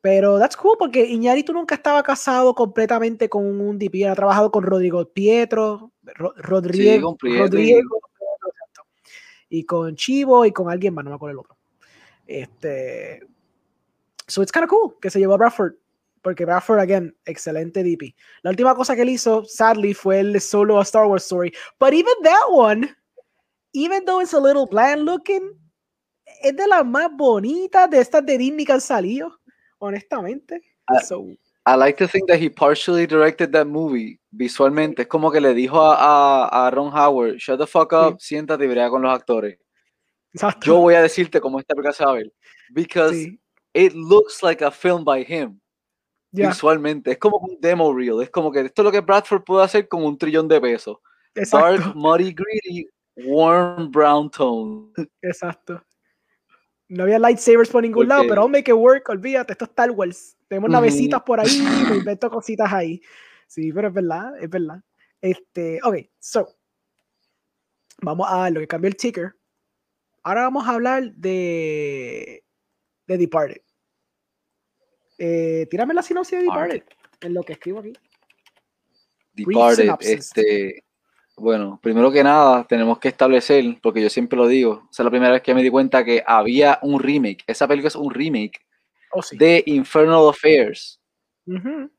pero 0.00 0.38
that's 0.38 0.56
cool 0.56 0.76
porque 0.78 1.04
Iñárritu 1.04 1.52
nunca 1.52 1.74
estaba 1.74 2.02
casado 2.02 2.54
completamente 2.54 3.28
con 3.28 3.44
un 3.44 3.78
DP, 3.78 4.06
ha 4.08 4.14
trabajado 4.14 4.50
con 4.50 4.64
Rodrigo 4.64 5.06
Pietro, 5.10 5.92
Rodrigo, 6.02 7.16
Rodrigo 7.20 8.00
y 9.48 9.64
con 9.64 9.94
Chivo 9.96 10.44
y 10.44 10.52
con 10.52 10.70
alguien 10.70 10.94
más, 10.94 11.04
no 11.04 11.10
me 11.10 11.16
acuerdo 11.16 11.32
el 11.32 11.38
otro. 11.40 11.56
Este, 12.26 13.26
So 14.30 14.42
it's 14.42 14.52
kind 14.52 14.64
of 14.64 14.70
cool 14.70 14.96
que 15.00 15.10
se 15.10 15.18
llevó 15.18 15.34
a 15.34 15.38
Bradford. 15.38 15.74
Porque 16.22 16.44
Bradford, 16.44 16.80
again, 16.80 17.16
excelente 17.24 17.82
DP. 17.82 18.14
La 18.42 18.50
última 18.50 18.74
cosa 18.74 18.94
que 18.94 19.02
él 19.02 19.08
hizo, 19.08 19.44
sadly, 19.44 19.94
fue 19.94 20.20
el 20.20 20.40
solo 20.40 20.78
a 20.78 20.82
Star 20.82 21.06
Wars 21.06 21.24
Story. 21.24 21.52
But 21.78 21.94
even 21.94 22.12
that 22.22 22.50
one, 22.50 22.94
even 23.72 24.04
though 24.04 24.20
it's 24.20 24.34
a 24.34 24.40
little 24.40 24.66
bland 24.66 25.06
looking, 25.06 25.50
es 26.42 26.54
de 26.54 26.66
las 26.66 26.84
más 26.84 27.10
bonitas 27.16 27.88
de 27.88 28.00
estas 28.00 28.24
de 28.26 28.36
Disney 28.36 28.66
que 28.66 28.72
han 28.72 28.80
salido, 28.80 29.32
honestamente. 29.78 30.60
I, 30.88 31.02
so, 31.02 31.26
I 31.66 31.76
like 31.76 31.96
to 31.98 32.06
think 32.06 32.28
that 32.28 32.38
he 32.38 32.50
partially 32.50 33.06
directed 33.06 33.52
that 33.52 33.66
movie 33.66 34.20
visualmente. 34.30 35.02
Es 35.02 35.08
como 35.08 35.30
que 35.30 35.40
le 35.40 35.54
dijo 35.54 35.80
a, 35.80 36.48
a, 36.48 36.66
a 36.66 36.70
Ron 36.70 36.92
Howard, 36.92 37.38
shut 37.38 37.58
the 37.58 37.66
fuck 37.66 37.92
up, 37.92 38.18
sí. 38.18 38.34
siéntate 38.34 38.64
y 38.64 38.68
brega 38.68 38.90
con 38.90 39.02
los 39.02 39.14
actores. 39.14 39.58
Exacto. 40.34 40.66
Yo 40.66 40.78
voy 40.78 40.94
a 40.94 41.02
decirte 41.02 41.40
cómo 41.40 41.58
esta 41.58 41.74
película 41.74 41.92
se 41.92 42.04
va 42.04 42.10
a 42.10 42.14
ver. 42.14 42.32
Because 42.72 43.14
sí. 43.14 43.39
It 43.74 43.94
looks 43.94 44.42
like 44.42 44.62
a 44.62 44.70
film 44.70 45.04
by 45.04 45.22
him. 45.22 45.60
Yeah. 46.32 46.48
Visualmente. 46.48 47.12
Es 47.12 47.18
como 47.18 47.38
un 47.38 47.58
demo 47.60 47.92
reel. 47.92 48.22
Es 48.22 48.30
como 48.30 48.52
que 48.52 48.60
esto 48.60 48.82
es 48.82 48.84
lo 48.84 48.92
que 48.92 49.00
Bradford 49.00 49.44
puede 49.44 49.64
hacer 49.64 49.88
con 49.88 50.04
un 50.04 50.16
trillón 50.16 50.48
de 50.48 50.60
pesos. 50.60 50.98
Exacto. 51.34 51.82
Dark, 51.82 51.96
muddy, 51.96 52.32
greedy, 52.32 52.88
warm 53.26 53.90
brown 53.90 54.30
tone. 54.30 54.92
Exacto. 55.22 55.82
No 56.88 57.04
había 57.04 57.20
lightsabers 57.20 57.70
por 57.70 57.82
ningún 57.82 58.06
okay. 58.06 58.08
lado, 58.08 58.24
pero 58.28 58.48
make 58.48 58.68
it 58.68 58.74
work, 58.74 59.08
olvídate, 59.08 59.52
esto 59.52 59.64
es 59.64 59.70
Star 59.70 59.92
Wars. 59.92 60.36
Tenemos 60.48 60.68
mm 60.68 60.72
navecitas 60.72 61.22
por 61.22 61.38
ahí, 61.38 61.46
me 61.88 61.96
invento 61.98 62.28
cositas 62.28 62.72
ahí. 62.72 63.00
Sí, 63.46 63.72
pero 63.72 63.88
es 63.88 63.94
verdad, 63.94 64.32
es 64.40 64.50
verdad. 64.50 64.82
Este, 65.20 65.78
ok, 65.84 65.96
so. 66.18 66.48
Vamos 68.02 68.26
a 68.28 68.50
lo 68.50 68.58
que 68.58 68.66
cambió 68.66 68.88
el 68.88 68.96
ticker. 68.96 69.36
Ahora 70.24 70.42
vamos 70.42 70.66
a 70.66 70.72
hablar 70.72 71.12
de, 71.14 72.42
de 73.10 73.18
Departed. 73.18 73.60
Eh, 75.18 75.66
tírame 75.68 75.94
la 75.94 76.02
sinopsis 76.02 76.38
de 76.38 76.44
Departed, 76.44 76.82
en 77.20 77.34
lo 77.34 77.42
que 77.42 77.54
escribo 77.54 77.80
aquí. 77.80 77.92
Departed, 79.32 79.90
este, 80.00 80.84
bueno, 81.36 81.80
primero 81.82 82.12
que 82.12 82.22
nada, 82.22 82.64
tenemos 82.64 82.98
que 82.98 83.08
establecer, 83.08 83.64
porque 83.82 84.00
yo 84.00 84.08
siempre 84.08 84.36
lo 84.36 84.46
digo, 84.46 84.86
o 84.88 84.92
sea, 84.92 85.04
la 85.04 85.10
primera 85.10 85.32
vez 85.32 85.42
que 85.42 85.54
me 85.54 85.62
di 85.62 85.70
cuenta 85.70 86.04
que 86.04 86.22
había 86.24 86.78
un 86.82 87.00
remake. 87.00 87.42
Esa 87.46 87.66
película 87.66 87.88
es 87.88 87.96
un 87.96 88.12
remake 88.14 88.60
oh, 89.12 89.22
sí. 89.22 89.36
de 89.36 89.62
Infernal 89.66 90.28
Affairs, 90.28 91.00
uh 91.46 91.54
-huh. 91.54 91.90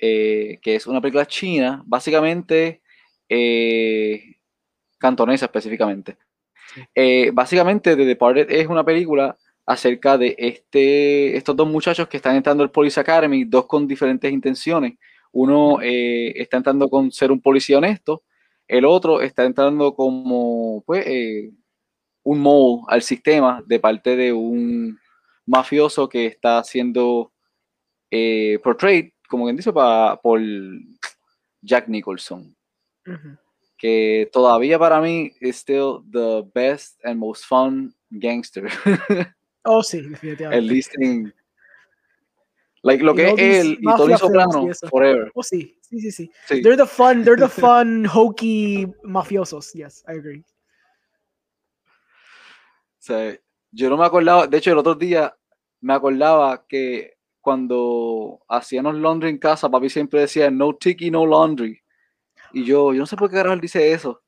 eh, 0.00 0.58
que 0.60 0.76
es 0.76 0.86
una 0.86 1.00
película 1.00 1.26
china, 1.26 1.82
básicamente 1.86 2.82
eh, 3.28 4.36
cantonesa 4.98 5.46
específicamente. 5.46 6.18
Sí. 6.74 6.82
Eh, 6.94 7.30
básicamente, 7.32 7.96
The 7.96 8.04
Departed 8.04 8.50
es 8.50 8.66
una 8.66 8.84
película 8.84 9.36
acerca 9.66 10.18
de 10.18 10.34
este, 10.38 11.36
estos 11.36 11.56
dos 11.56 11.68
muchachos 11.68 12.08
que 12.08 12.18
están 12.18 12.36
entrando 12.36 12.62
al 12.62 12.70
Police 12.70 13.00
Academy, 13.00 13.44
dos 13.44 13.66
con 13.66 13.86
diferentes 13.86 14.30
intenciones. 14.30 14.94
Uno 15.32 15.80
eh, 15.82 16.32
está 16.40 16.58
entrando 16.58 16.88
con 16.88 17.10
ser 17.10 17.32
un 17.32 17.40
policía 17.40 17.78
honesto, 17.78 18.22
el 18.68 18.84
otro 18.84 19.20
está 19.20 19.44
entrando 19.44 19.94
como 19.94 20.82
pues, 20.86 21.06
eh, 21.06 21.50
un 22.22 22.40
mole 22.40 22.82
al 22.88 23.02
sistema 23.02 23.62
de 23.66 23.80
parte 23.80 24.16
de 24.16 24.32
un 24.32 24.98
mafioso 25.46 26.08
que 26.08 26.26
está 26.26 26.62
siendo 26.64 27.32
eh, 28.10 28.58
portrayed, 28.62 29.10
como 29.28 29.44
quien 29.44 29.56
dice, 29.56 29.72
pa, 29.72 30.18
por 30.22 30.40
Jack 31.60 31.88
Nicholson. 31.88 32.54
Uh 33.06 33.10
-huh. 33.10 33.38
Que 33.76 34.30
todavía 34.32 34.78
para 34.78 35.00
mí 35.00 35.32
es 35.40 35.56
still 35.56 36.00
the 36.10 36.42
best 36.54 37.04
and 37.04 37.18
most 37.18 37.44
fun 37.44 37.94
gangster. 38.10 38.68
oh, 39.64 39.82
sí, 39.82 40.00
definitivamente. 40.02 40.58
el 40.58 40.66
listening 40.66 41.32
Like 42.84 43.02
lo 43.02 43.14
que 43.14 43.30
es 43.30 43.38
él 43.38 43.78
y 43.80 43.96
Tony 43.96 44.14
Soprano, 44.18 44.68
forever. 44.90 45.32
Oh, 45.34 45.42
sí, 45.42 45.74
sí, 45.80 46.00
sí, 46.00 46.12
sí, 46.12 46.30
sí. 46.46 46.62
They're 46.62 46.76
the 46.76 46.86
fun, 46.86 47.24
they're 47.24 47.40
the 47.40 47.48
fun, 47.48 48.04
hokey 48.04 48.86
mafiosos. 49.02 49.72
Yes, 49.72 50.04
I 50.06 50.18
agree. 50.18 50.44
Sea, 52.98 53.38
yo 53.72 53.88
no 53.88 53.96
me 53.96 54.04
acordaba, 54.04 54.46
de 54.46 54.58
hecho, 54.58 54.70
el 54.70 54.78
otro 54.78 54.94
día 54.94 55.34
me 55.80 55.94
acordaba 55.94 56.66
que 56.66 57.14
cuando 57.40 58.42
hacíamos 58.48 58.96
laundry 58.96 59.30
en 59.30 59.38
casa, 59.38 59.70
papi 59.70 59.88
siempre 59.88 60.20
decía 60.20 60.50
no 60.50 60.74
tiki, 60.74 61.10
no 61.10 61.24
laundry. 61.24 61.80
Y 62.52 62.64
yo, 62.64 62.92
yo 62.92 63.00
no 63.00 63.06
sé 63.06 63.16
por 63.16 63.30
qué 63.30 63.36
carajo 63.36 63.54
él 63.54 63.60
dice 63.62 63.92
eso. 63.92 64.22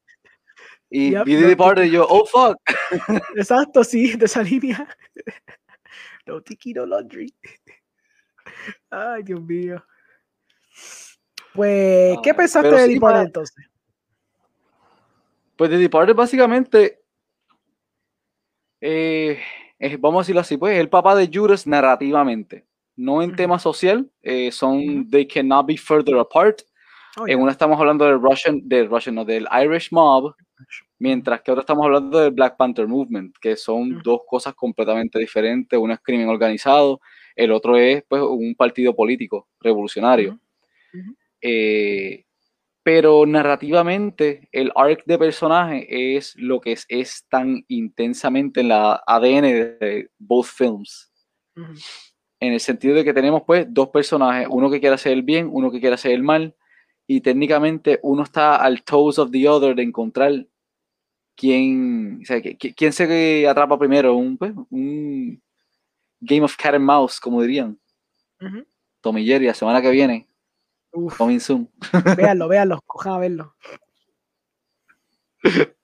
Y 0.91 1.11
yep, 1.11 1.27
y 1.27 1.91
yo, 1.91 2.07
oh 2.09 2.25
fuck. 2.27 2.59
Exacto, 3.37 3.83
sí, 3.83 4.13
de 4.17 4.27
esa 4.27 4.43
línea. 4.43 4.87
no 6.27 6.41
tiki, 6.41 6.73
no 6.73 6.87
laundry. 6.87 7.35
Ay, 8.91 9.23
Dios 9.25 9.43
mío. 9.43 9.85
Pues, 11.55 12.19
¿qué 12.23 12.35
pensaste 12.35 12.71
de 12.71 12.89
Departed 12.89 13.23
entonces? 13.23 13.67
Pues 15.57 15.71
de 15.71 15.79
Departed 15.79 16.15
básicamente, 16.15 17.03
eh, 18.81 19.41
vamos 19.99 20.21
a 20.21 20.23
decirlo 20.23 20.43
así, 20.43 20.59
pues 20.59 20.79
el 20.79 20.91
papá 20.91 21.15
de 21.15 21.31
Judas 21.33 21.67
narrativamente, 21.67 22.67
no 22.95 23.23
en 23.23 23.33
-huh. 23.33 23.37
tema 23.37 23.59
social, 23.59 24.11
eh, 24.23 24.53
son, 24.53 25.09
they 25.09 25.27
cannot 25.27 25.67
be 25.67 25.77
further 25.79 26.19
apart. 26.19 26.61
Oh, 27.19 27.27
yeah. 27.27 27.35
En 27.35 27.41
una 27.41 27.53
estamos 27.53 27.79
hablando 27.79 28.05
del 28.05 28.21
Russian, 28.21 28.61
del 28.69 28.89
Russian, 28.89 29.15
no, 29.15 29.25
del 29.25 29.47
Irish 29.63 29.91
Mob, 29.91 30.35
mientras 30.99 31.41
que 31.41 31.51
ahora 31.51 31.61
estamos 31.61 31.85
hablando 31.85 32.19
del 32.19 32.33
Black 32.33 32.57
Panther 32.57 32.87
Movement, 32.87 33.35
que 33.41 33.57
son 33.57 34.01
dos 34.03 34.21
cosas 34.27 34.55
completamente 34.55 35.19
diferentes. 35.19 35.79
Uno 35.79 35.95
es 35.95 36.01
crimen 36.01 36.29
organizado, 36.29 37.01
el 37.35 37.53
otro 37.53 37.77
es 37.77 38.03
pues, 38.09 38.23
un 38.23 38.55
partido 38.55 38.95
político 38.95 39.49
revolucionario. 39.61 40.39
Eh, 41.41 42.25
pero 42.83 43.27
narrativamente, 43.27 44.49
el 44.53 44.71
arc 44.77 45.05
de 45.07 45.19
personaje 45.19 46.17
es 46.17 46.37
lo 46.37 46.61
que 46.61 46.73
es, 46.73 46.87
es 46.89 47.27
tan 47.29 47.65
intensamente 47.69 48.61
en 48.61 48.69
la 48.69 49.03
ADN 49.07 49.43
de 49.43 50.11
both 50.19 50.47
films. 50.47 51.11
En 52.39 52.53
el 52.53 52.61
sentido 52.61 52.95
de 52.95 53.05
que 53.05 53.13
tenemos 53.13 53.43
pues 53.47 53.67
dos 53.69 53.89
personajes, 53.89 54.47
uno 54.51 54.71
que 54.71 54.79
quiere 54.79 54.95
hacer 54.95 55.13
el 55.13 55.23
bien, 55.23 55.49
uno 55.51 55.71
que 55.73 55.81
quiere 55.81 55.95
hacer 55.95 56.13
el 56.13 56.23
mal, 56.23 56.55
y 57.07 57.21
técnicamente 57.21 58.01
uno 58.03 58.23
está 58.25 58.57
al 58.57 58.83
toes 58.83 59.19
of 59.19 59.31
the 59.31 59.49
other 59.49 59.75
de 59.75 59.83
encontrar 59.83 60.47
quién, 61.37 62.21
o 62.23 62.25
sea, 62.25 62.41
quién 62.41 62.93
se 62.93 63.47
atrapa 63.47 63.79
primero, 63.79 64.15
un, 64.17 64.37
pues, 64.37 64.53
un 64.71 65.41
Game 66.21 66.43
of 66.43 66.57
Cat 66.57 66.75
and 66.75 66.85
Mouse, 66.85 67.21
como 67.21 67.43
dirían. 67.43 67.79
Uh 68.41 68.47
-huh. 68.47 68.67
Tommy 69.01 69.25
Jerry, 69.25 69.47
la 69.47 69.55
semana 69.55 69.81
que 69.81 69.91
viene. 69.91 70.27
Coming 71.17 71.41
soon. 71.41 71.71
Véanlo, 72.17 72.49
véanlo, 72.49 72.81
cojan 72.87 73.13
a 73.13 73.19
verlo. 73.19 73.55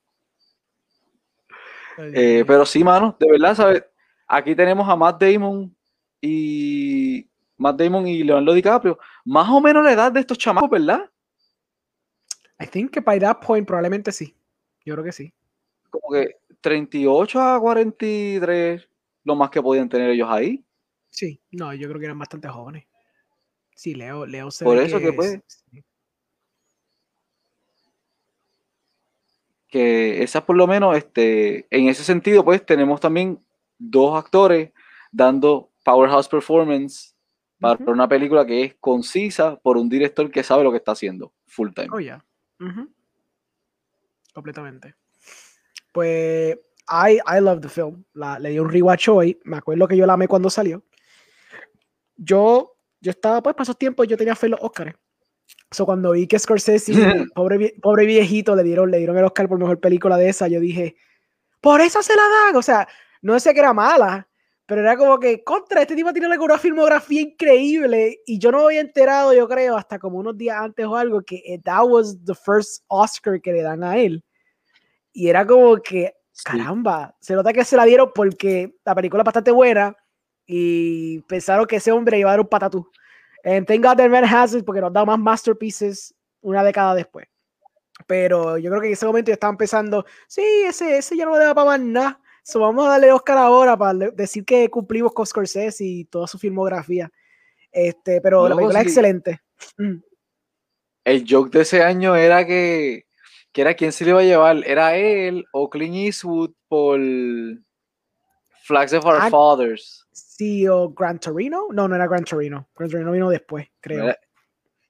eh, 1.99 2.45
pero 2.47 2.65
sí, 2.65 2.83
mano, 2.83 3.15
de 3.21 3.31
verdad, 3.31 3.55
¿sabes? 3.55 3.85
Aquí 4.27 4.57
tenemos 4.57 4.89
a 4.89 4.97
Matt 4.97 5.21
Damon 5.23 5.77
y 6.21 7.29
Matt 7.59 7.77
Damon 7.77 8.07
y 8.09 8.25
Leonardo 8.25 8.55
DiCaprio. 8.55 8.99
Más 9.25 9.51
o 9.51 9.61
menos 9.61 9.85
la 9.85 9.93
edad 9.93 10.11
de 10.11 10.21
estos 10.21 10.39
chamacos, 10.39 10.71
¿verdad? 10.71 11.12
I 12.63 12.67
think 12.67 12.93
que 12.93 13.01
by 13.01 13.19
that 13.19 13.41
point 13.41 13.67
probablemente 13.67 14.13
sí. 14.13 14.37
Yo 14.85 14.95
creo 14.95 15.05
que 15.05 15.13
sí. 15.13 15.33
Como 15.91 16.13
que 16.13 16.37
38 16.61 17.41
a 17.41 17.61
43 17.61 18.89
lo 19.25 19.37
más 19.37 19.51
que 19.51 19.63
podían 19.63 19.89
tener 19.89 20.11
ellos 20.11 20.29
ahí. 20.31 20.65
Sí, 21.11 21.41
no, 21.51 21.75
yo 21.75 21.89
creo 21.89 21.99
que 21.99 22.07
eran 22.07 22.19
bastante 22.19 22.49
jóvenes. 22.49 22.87
Sí, 23.75 23.95
Leo, 23.95 24.27
Leo 24.27 24.51
se 24.51 24.65
Por 24.65 24.79
eso 24.79 24.99
que, 24.99 25.07
que 25.07 25.13
pues. 25.13 25.41
Sí. 25.47 25.85
Que 29.69 30.23
esas 30.23 30.43
por 30.43 30.57
lo 30.57 30.67
menos, 30.67 30.97
este, 30.97 31.67
en 31.71 31.89
ese 31.89 32.05
sentido, 32.05 32.45
pues 32.45 32.65
tenemos 32.65 33.01
también 33.01 33.41
dos 33.79 34.17
actores 34.17 34.71
dando 35.11 35.71
powerhouse 35.85 36.29
performance 36.29 37.15
para 37.59 37.75
uh 37.75 37.87
-huh. 37.87 37.93
una 37.93 38.09
película 38.09 38.45
que 38.45 38.65
es 38.65 38.75
concisa 38.75 39.57
por 39.57 39.77
un 39.77 39.89
director 39.89 40.31
que 40.31 40.43
sabe 40.43 40.63
lo 40.63 40.71
que 40.71 40.77
está 40.77 40.93
haciendo 40.93 41.33
full 41.47 41.71
time. 41.75 41.89
Oh. 41.93 42.01
Yeah. 42.01 42.25
Uh 42.61 42.67
-huh. 42.67 42.93
Completamente. 44.35 44.95
Pues 45.93 46.59
I, 46.89 47.21
I 47.27 47.41
love 47.41 47.61
the 47.61 47.69
film. 47.69 48.05
La, 48.15 48.39
le 48.39 48.51
di 48.51 48.59
un 48.59 48.71
rewatch 48.71 49.09
hoy. 49.09 49.41
Me 49.45 49.59
acuerdo 49.59 49.87
que 49.89 49.97
yo 49.97 50.07
la 50.07 50.15
amé 50.15 50.29
cuando 50.29 50.51
salió. 50.51 50.85
Yo, 52.17 52.77
yo 53.01 53.11
estaba, 53.11 53.43
pues, 53.43 53.55
para 53.55 53.65
esos 53.65 53.79
tiempos, 53.79 54.07
yo 54.09 54.17
tenía 54.17 54.35
fe 54.35 54.47
en 54.47 54.53
los 54.53 54.61
Oscars. 54.63 54.95
So, 55.71 55.87
cuando 55.87 56.13
vi 56.13 56.27
que 56.27 56.39
Scorsese, 56.39 56.93
pobre, 57.35 57.75
pobre 57.81 58.07
viejito, 58.07 58.55
le 58.55 58.63
dieron, 58.63 58.91
le 58.91 58.99
dieron 58.99 59.17
el 59.17 59.25
Oscar 59.25 59.49
por 59.49 59.59
mejor 59.59 59.81
película 59.81 60.17
de 60.17 60.29
esa, 60.29 60.49
yo 60.49 60.61
dije, 60.61 60.97
por 61.61 61.81
eso 61.81 62.03
se 62.03 62.15
la 62.15 62.23
dan. 62.23 62.57
O 62.57 62.63
sea, 62.63 62.89
no 63.23 63.35
decía 63.35 63.53
que 63.53 63.61
era 63.61 63.73
mala, 63.73 64.29
pero 64.73 64.81
era 64.81 64.97
como 64.97 65.21
que, 65.21 65.45
contra, 65.45 65.83
este 65.83 65.95
tipo 65.95 66.15
tiene 66.15 66.35
una 66.35 66.57
filmografía 66.57 67.21
increíble 67.21 68.21
y 68.25 68.39
yo 68.39 68.51
no 68.51 68.65
había 68.65 68.81
enterado, 68.81 69.35
yo 69.35 69.47
creo, 69.47 69.77
hasta 69.77 69.99
como 69.99 70.17
unos 70.17 70.35
días 70.39 70.57
antes 70.59 70.87
o 70.87 70.97
algo, 70.97 71.21
que 71.21 71.61
that 71.63 71.85
was 71.87 72.17
the 72.25 72.35
first 72.35 72.83
Oscar 72.89 73.39
que 73.39 73.53
le 73.53 73.61
dan 73.61 73.85
a 73.85 73.99
él. 73.99 74.25
Y 75.13 75.29
era 75.29 75.47
como 75.47 75.77
que, 75.77 76.15
Sí. 76.33 76.45
Caramba, 76.45 77.15
se 77.21 77.35
nota 77.35 77.53
que 77.53 77.67
se 77.67 77.77
la 77.77 77.85
dieron 77.85 78.13
porque 78.15 78.75
la 78.83 78.95
película 78.95 79.21
es 79.21 79.27
bastante 79.27 79.51
buena, 79.51 79.95
y 80.47 81.21
pensaron 81.29 81.67
que 81.67 81.77
ese 81.77 81.93
hombre 81.93 82.19
iba 82.19 82.31
a 82.31 82.33
dar 82.33 82.41
un 82.41 82.49
patatú. 82.49 82.91
And 83.45 83.67
thank 83.67 83.85
God 83.85 83.99
that 83.99 84.09
man 84.09 84.25
has 84.25 84.55
it 84.55 84.65
porque 84.65 84.81
nos 84.81 84.95
da 84.95 85.05
más 85.05 85.19
masterpieces 85.19 86.15
una 86.41 86.65
década 86.65 86.95
después. 86.95 87.29
Pero 88.07 88.57
yo 88.57 88.71
creo 88.71 88.81
que 88.81 88.87
en 88.87 88.95
ese 88.95 89.05
momento 89.05 89.29
ya 89.29 89.35
estaban 89.35 89.59
pensando, 89.59 90.07
sí, 90.29 90.43
ese, 90.67 90.97
ese 90.97 91.15
ya 91.15 91.27
no 91.27 91.33
me 91.33 91.39
da 91.41 91.55
para 91.55 91.67
más 91.67 91.81
nada. 91.81 92.22
So 92.43 92.61
vamos 92.61 92.87
a 92.87 92.91
darle 92.91 93.13
Oscar 93.13 93.39
ahora 93.39 93.77
para 93.77 94.11
decir 94.11 94.45
que 94.45 94.69
cumplimos 94.69 95.13
con 95.13 95.27
Scorsese 95.27 95.85
y 95.85 96.05
toda 96.05 96.27
su 96.27 96.39
filmografía. 96.39 97.11
Este, 97.71 98.21
pero 98.21 98.49
la 98.49 98.57
película 98.57 98.81
es 98.81 98.87
excelente. 98.87 99.41
Mm. 99.79 99.99
El 101.05 101.25
joke 101.29 101.51
de 101.51 101.63
ese 101.63 101.83
año 101.83 102.15
era 102.15 102.47
que, 102.47 103.07
que 103.53 103.61
era 103.61 103.75
quién 103.75 103.93
se 103.93 104.05
le 104.05 104.11
iba 104.11 104.21
a 104.21 104.25
llevar, 104.25 104.63
era 104.67 104.97
él 104.97 105.45
o 105.53 105.71
Clint 105.71 105.95
Eastwood 105.95 106.53
por 106.69 107.01
Flags 108.65 108.93
of 108.93 109.05
Our 109.05 109.19
ah, 109.21 109.31
Fathers. 109.31 110.07
Sí, 110.13 110.67
o 110.69 110.91
Gran 110.91 111.19
Torino. 111.19 111.69
No, 111.73 111.89
no 111.89 111.95
era 111.95 112.07
Gran 112.07 112.25
Torino. 112.25 112.69
Gran 112.75 112.91
Torino 112.91 113.13
vino 113.13 113.31
después, 113.31 113.69
creo. 113.81 114.15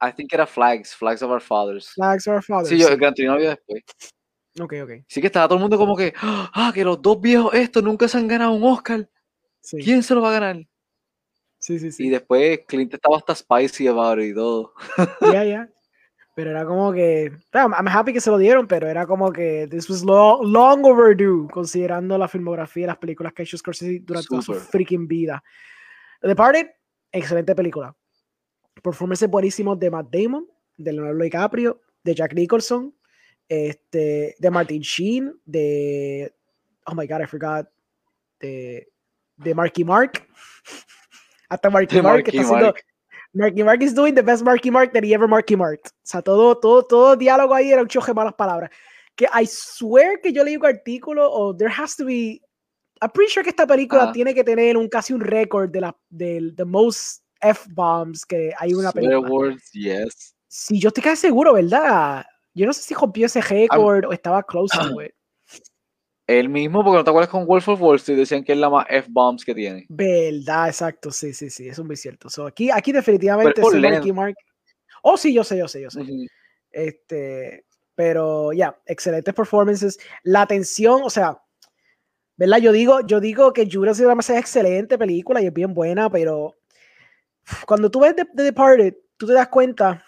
I 0.01 0.12
think 0.12 0.33
era 0.33 0.47
Flags, 0.47 0.95
Flags 0.95 1.23
of 1.23 1.31
Our 1.31 1.41
Fathers. 1.41 1.91
Flags 1.91 2.27
of 2.27 2.35
Our 2.35 2.43
Fathers. 2.43 2.69
Sí, 2.69 2.79
yo, 2.79 2.89
el 2.89 2.97
Gran 2.97 3.15
Torino 3.15 3.37
vino 3.37 3.51
después. 3.51 3.83
Ok, 4.61 4.74
ok. 4.83 4.91
Sí 5.09 5.20
que 5.20 5.29
estaba 5.29 5.47
todo 5.49 5.57
el 5.57 5.62
mundo 5.62 5.79
como 5.79 5.97
que, 5.97 6.12
ah, 6.20 6.70
que 6.74 6.85
los 6.85 7.01
dos 7.01 7.20
viejos 7.20 7.55
estos 7.55 7.83
nunca 7.83 8.07
se 8.09 8.19
han 8.19 8.29
ganado 8.29 8.53
un 8.53 8.65
Oscar. 8.65 9.09
¿Quién 9.83 10.03
se 10.03 10.15
lo 10.15 10.20
va 10.20 10.31
a 10.31 10.41
ganar? 10.41 10.66
Sí, 11.59 11.79
sí, 11.79 11.93
sí. 11.93 12.07
Y 12.07 12.11
después 12.11 12.61
Clint 12.66 12.93
estaba 12.93 13.16
hasta 13.16 13.35
spicy 13.35 13.87
about 13.87 14.19
it 14.19 14.33
y 14.33 14.35
todo. 14.35 14.74
Ya, 15.33 15.45
ya. 15.45 15.69
Pero 16.35 16.51
era 16.51 16.65
como 16.65 16.93
que, 16.93 17.31
I'm 17.53 17.89
happy 17.89 18.12
que 18.12 18.20
se 18.20 18.31
lo 18.31 18.39
dieron, 18.39 18.66
pero 18.66 18.89
era 18.89 19.07
como 19.07 19.31
que 19.31 19.69
this 19.70 19.89
was 19.89 20.03
long, 20.03 20.47
long 20.51 20.85
overdue, 20.85 21.47
considerando 21.51 22.16
la 22.16 22.27
filmografía 22.27 22.85
y 22.85 22.87
las 22.87 22.97
películas 22.97 23.33
que 23.33 23.43
ha 23.43 23.45
hecho 23.45 23.59
Scorsese 23.59 24.01
durante 24.03 24.29
toda 24.29 24.43
su 24.43 24.55
freaking 24.55 25.07
vida. 25.07 25.43
The 26.23 26.29
Departed, 26.29 26.69
excelente 27.12 27.55
película. 27.55 27.95
Performances 28.83 29.29
buenísimos 29.29 29.79
de 29.79 29.91
Matt 29.91 30.09
Damon, 30.11 30.47
de 30.79 30.93
Leonardo 30.95 31.23
DiCaprio, 31.23 31.83
de 32.03 32.15
Jack 32.15 32.33
Nicholson, 32.35 32.95
este, 33.48 34.36
de 34.39 34.51
Martin 34.51 34.82
Sheen, 34.82 35.40
de, 35.44 36.32
oh 36.86 36.94
my 36.94 37.06
god, 37.06 37.23
I 37.23 37.27
forgot, 37.27 37.69
de, 38.40 38.89
de 39.36 39.55
Marky 39.55 39.85
Mark. 39.85 40.27
Hasta 41.48 41.69
Marky 41.69 42.01
Mark, 42.01 42.24
que 42.24 42.31
está 42.31 42.43
haciendo 42.43 42.74
Marky 43.35 43.62
Mark 43.62 43.82
is 43.82 43.94
doing 43.94 44.14
the 44.14 44.23
best 44.23 44.44
Marky 44.44 44.70
Mark 44.70 44.93
that 44.93 45.05
he 45.05 45.14
ever 45.14 45.27
Marky 45.27 45.56
Marked. 45.56 45.89
O 45.89 46.05
sea, 46.05 46.23
todo, 46.23 46.55
todo, 46.59 46.82
todo 46.82 47.16
diálogo 47.16 47.55
ahí 47.55 47.73
era 47.73 47.82
un 47.82 47.89
choque 47.89 48.09
de 48.09 48.14
malas 48.14 48.35
palabras. 48.35 48.70
Que 49.16 49.27
I 49.27 49.47
swear 49.47 50.20
que 50.20 50.32
yo 50.32 50.44
leí 50.44 50.56
un 50.56 50.66
artículo 50.66 51.31
o 51.31 51.55
there 51.55 51.70
has 51.70 51.97
to 51.97 52.05
be. 52.05 52.40
I'm 53.01 53.10
pretty 53.10 53.32
sure 53.32 53.43
que 53.43 53.51
esta 53.51 53.66
película 53.66 54.12
tiene 54.12 54.32
que 54.32 54.44
tener 54.44 54.77
un 54.77 54.89
casi 54.89 55.12
un 55.12 55.20
récord 55.20 55.70
de 55.70 55.81
la 55.81 55.97
de 56.09 56.52
the 56.56 56.64
most 56.64 57.23
F-bombs 57.40 58.24
que 58.24 58.52
hay 58.59 58.74
una 58.74 58.93
película. 58.93 59.28
Words, 59.28 59.73
yes. 59.73 60.35
Sí, 60.47 60.78
yo 60.78 60.89
estoy 60.89 61.02
casi 61.02 61.23
seguro, 61.23 61.55
¿verdad? 61.55 62.24
Yo 62.55 62.66
no 62.66 62.73
sé 62.73 62.83
si 62.83 62.95
rompió 62.95 63.27
ese 63.27 63.41
récord 63.41 64.05
o 64.07 64.12
estaba 64.12 64.43
close 64.43 64.77
to 64.77 65.03
it. 65.03 65.12
El 66.27 66.49
mismo, 66.49 66.85
porque 66.85 66.99
no 66.99 67.05
te 67.05 67.11
acuerdas 67.11 67.31
con 67.31 67.47
Wolf 67.47 67.69
of 67.69 67.83
Wall 67.83 67.97
Street, 67.97 68.19
decían 68.19 68.45
que 68.45 68.53
es 68.53 68.59
la 68.59 68.70
más 68.70 68.87
F-bombs 68.89 69.45
que 69.45 69.55
tiene. 69.55 69.87
Verdad, 69.89 70.69
exacto, 70.69 71.11
sí, 71.11 71.35
sí, 71.35 71.51
sí, 71.51 71.69
eso 71.69 71.83
es 71.83 71.87
muy 71.87 71.97
cierto. 71.97 72.29
aquí, 72.47 72.70
aquí 72.70 72.93
definitivamente 72.93 73.61
es 73.61 73.74
Marky 73.74 74.12
Mark. 74.12 74.37
Oh, 75.03 75.16
sí, 75.16 75.35
yo 75.35 75.43
sé, 75.43 75.59
yo 75.59 75.66
sé, 75.66 75.83
yo 75.83 75.91
sé. 75.91 76.03
Este, 76.70 77.65
pero 77.95 78.53
ya, 78.53 78.79
excelentes 78.87 79.35
performances. 79.35 79.99
La 80.23 80.43
atención, 80.43 81.03
o 81.03 81.11
sea, 81.11 81.43
¿verdad? 82.37 82.59
Yo 82.59 82.73
digo, 82.73 83.01
yo 83.01 83.20
digo 83.20 83.53
que 83.53 83.69
Jurassic 83.70 84.07
Park 84.07 84.20
es 84.20 84.31
excelente 84.31 84.97
película 84.97 85.43
y 85.43 85.47
es 85.47 85.53
bien 85.53 85.74
buena, 85.74 86.09
pero 86.09 86.55
cuando 87.66 87.91
tú 87.91 88.01
ves 88.01 88.15
The, 88.16 88.27
Departed, 88.43 88.95
tú 89.16 89.27
te 89.27 89.33
das 89.33 89.49
cuenta, 89.49 90.05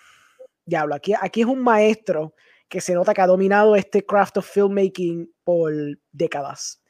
diablo, 0.65 0.95
aquí, 0.95 1.12
aquí 1.20 1.43
es 1.43 1.47
un 1.47 1.62
maestro 1.62 2.35
que 2.69 2.81
se 2.81 2.95
nota 2.95 3.15
que 3.15 3.20
ha 3.20 3.27
dominado 3.27 3.77
este 3.77 4.05
craft 4.05 4.39
of 4.39 4.51
filmmaking 4.51 5.32
por 5.45 5.73
décadas. 6.12 6.82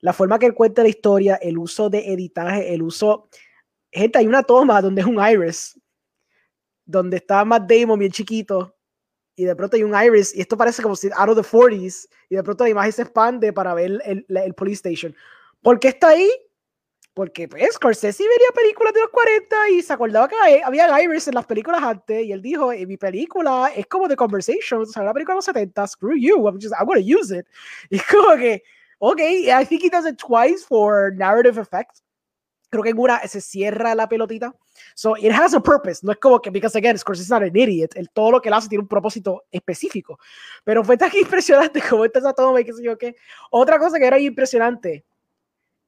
La 0.00 0.12
forma 0.12 0.38
que 0.38 0.46
él 0.46 0.54
cuenta 0.54 0.82
la 0.82 0.88
historia, 0.88 1.36
el 1.36 1.58
uso 1.58 1.90
de 1.90 2.12
editaje, 2.12 2.72
el 2.72 2.82
uso... 2.82 3.28
Gente, 3.90 4.18
hay 4.18 4.26
una 4.26 4.42
toma 4.42 4.82
donde 4.82 5.00
es 5.00 5.06
un 5.06 5.18
iris, 5.18 5.80
donde 6.84 7.16
está 7.16 7.44
Matt 7.44 7.70
Damon 7.70 7.98
bien 7.98 8.12
chiquito, 8.12 8.76
y 9.34 9.44
de 9.44 9.56
pronto 9.56 9.76
hay 9.76 9.82
un 9.82 9.94
iris, 10.00 10.34
y 10.34 10.40
esto 10.40 10.56
parece 10.56 10.82
como 10.82 10.96
si 10.96 11.08
out 11.16 11.30
of 11.30 11.36
the 11.36 11.42
40s, 11.42 12.08
y 12.28 12.36
de 12.36 12.42
pronto 12.42 12.64
la 12.64 12.70
imagen 12.70 12.92
se 12.92 13.02
expande 13.02 13.52
para 13.52 13.74
ver 13.74 14.00
el, 14.04 14.26
el 14.28 14.54
police 14.54 14.88
station. 14.88 15.14
¿Por 15.62 15.80
qué 15.80 15.88
está 15.88 16.08
ahí? 16.08 16.28
Porque 17.16 17.48
pues 17.48 17.72
Scorsese 17.72 18.22
vería 18.22 18.48
películas 18.54 18.92
de 18.92 19.00
los 19.00 19.08
40 19.08 19.70
y 19.70 19.80
se 19.80 19.90
acordaba 19.90 20.28
que 20.28 20.36
había 20.62 21.02
Iris 21.02 21.26
en 21.28 21.34
las 21.34 21.46
películas 21.46 21.82
antes 21.82 22.26
y 22.26 22.30
él 22.30 22.42
dijo, 22.42 22.70
en 22.70 22.86
mi 22.86 22.98
película 22.98 23.72
es 23.74 23.86
como 23.86 24.06
The 24.06 24.16
Conversation, 24.16 24.82
o 24.82 24.84
sea, 24.84 25.02
la 25.02 25.14
película 25.14 25.32
de 25.32 25.36
los 25.38 25.46
70, 25.46 25.86
screw 25.86 26.14
you, 26.14 26.46
I'm 26.46 26.60
just, 26.60 26.74
I'm 26.78 26.84
gonna 26.84 27.00
use 27.00 27.34
it. 27.34 27.46
Y 27.88 27.98
como 28.00 28.36
que, 28.36 28.62
ok, 28.98 29.18
I 29.18 29.64
think 29.64 29.82
he 29.82 29.88
does 29.88 30.04
it 30.04 30.18
twice 30.18 30.62
for 30.62 31.10
narrative 31.16 31.58
effect. 31.58 32.00
Creo 32.68 32.82
que 32.82 32.90
en 32.90 32.98
una 32.98 33.26
se 33.26 33.40
cierra 33.40 33.94
la 33.94 34.06
pelotita. 34.06 34.54
So 34.94 35.16
it 35.16 35.32
has 35.32 35.54
a 35.54 35.60
purpose. 35.60 36.04
No 36.04 36.12
es 36.12 36.18
como 36.18 36.38
que, 36.42 36.50
because 36.50 36.76
again, 36.76 36.98
Scorsese 36.98 37.24
is 37.24 37.30
not 37.30 37.42
an 37.42 37.56
idiot. 37.56 37.96
El, 37.96 38.10
todo 38.10 38.32
lo 38.32 38.42
que 38.42 38.50
él 38.50 38.54
hace 38.54 38.68
tiene 38.68 38.82
un 38.82 38.88
propósito 38.88 39.44
específico. 39.50 40.18
Pero 40.64 40.84
fue 40.84 40.98
tan 40.98 41.10
impresionante 41.16 41.80
como 41.80 42.04
esta 42.04 42.34
toma 42.34 42.60
y 42.60 42.64
qué 42.66 42.74
sé 42.74 42.82
yo 42.82 42.98
qué. 42.98 43.16
Otra 43.50 43.78
cosa 43.78 43.98
que 43.98 44.04
era 44.04 44.18
impresionante, 44.18 45.06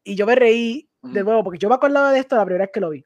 y 0.05 0.15
yo 0.15 0.25
me 0.25 0.35
reí 0.35 0.89
de 1.03 1.23
nuevo, 1.23 1.45
porque 1.45 1.59
yo 1.59 1.69
me 1.69 1.75
acordaba 1.77 2.13
de 2.13 2.21
esto 2.21 2.37
la 2.37 2.45
primera 2.45 2.65
vez 2.65 2.73
que 2.73 2.81
lo 2.81 2.91
vi. 2.91 3.05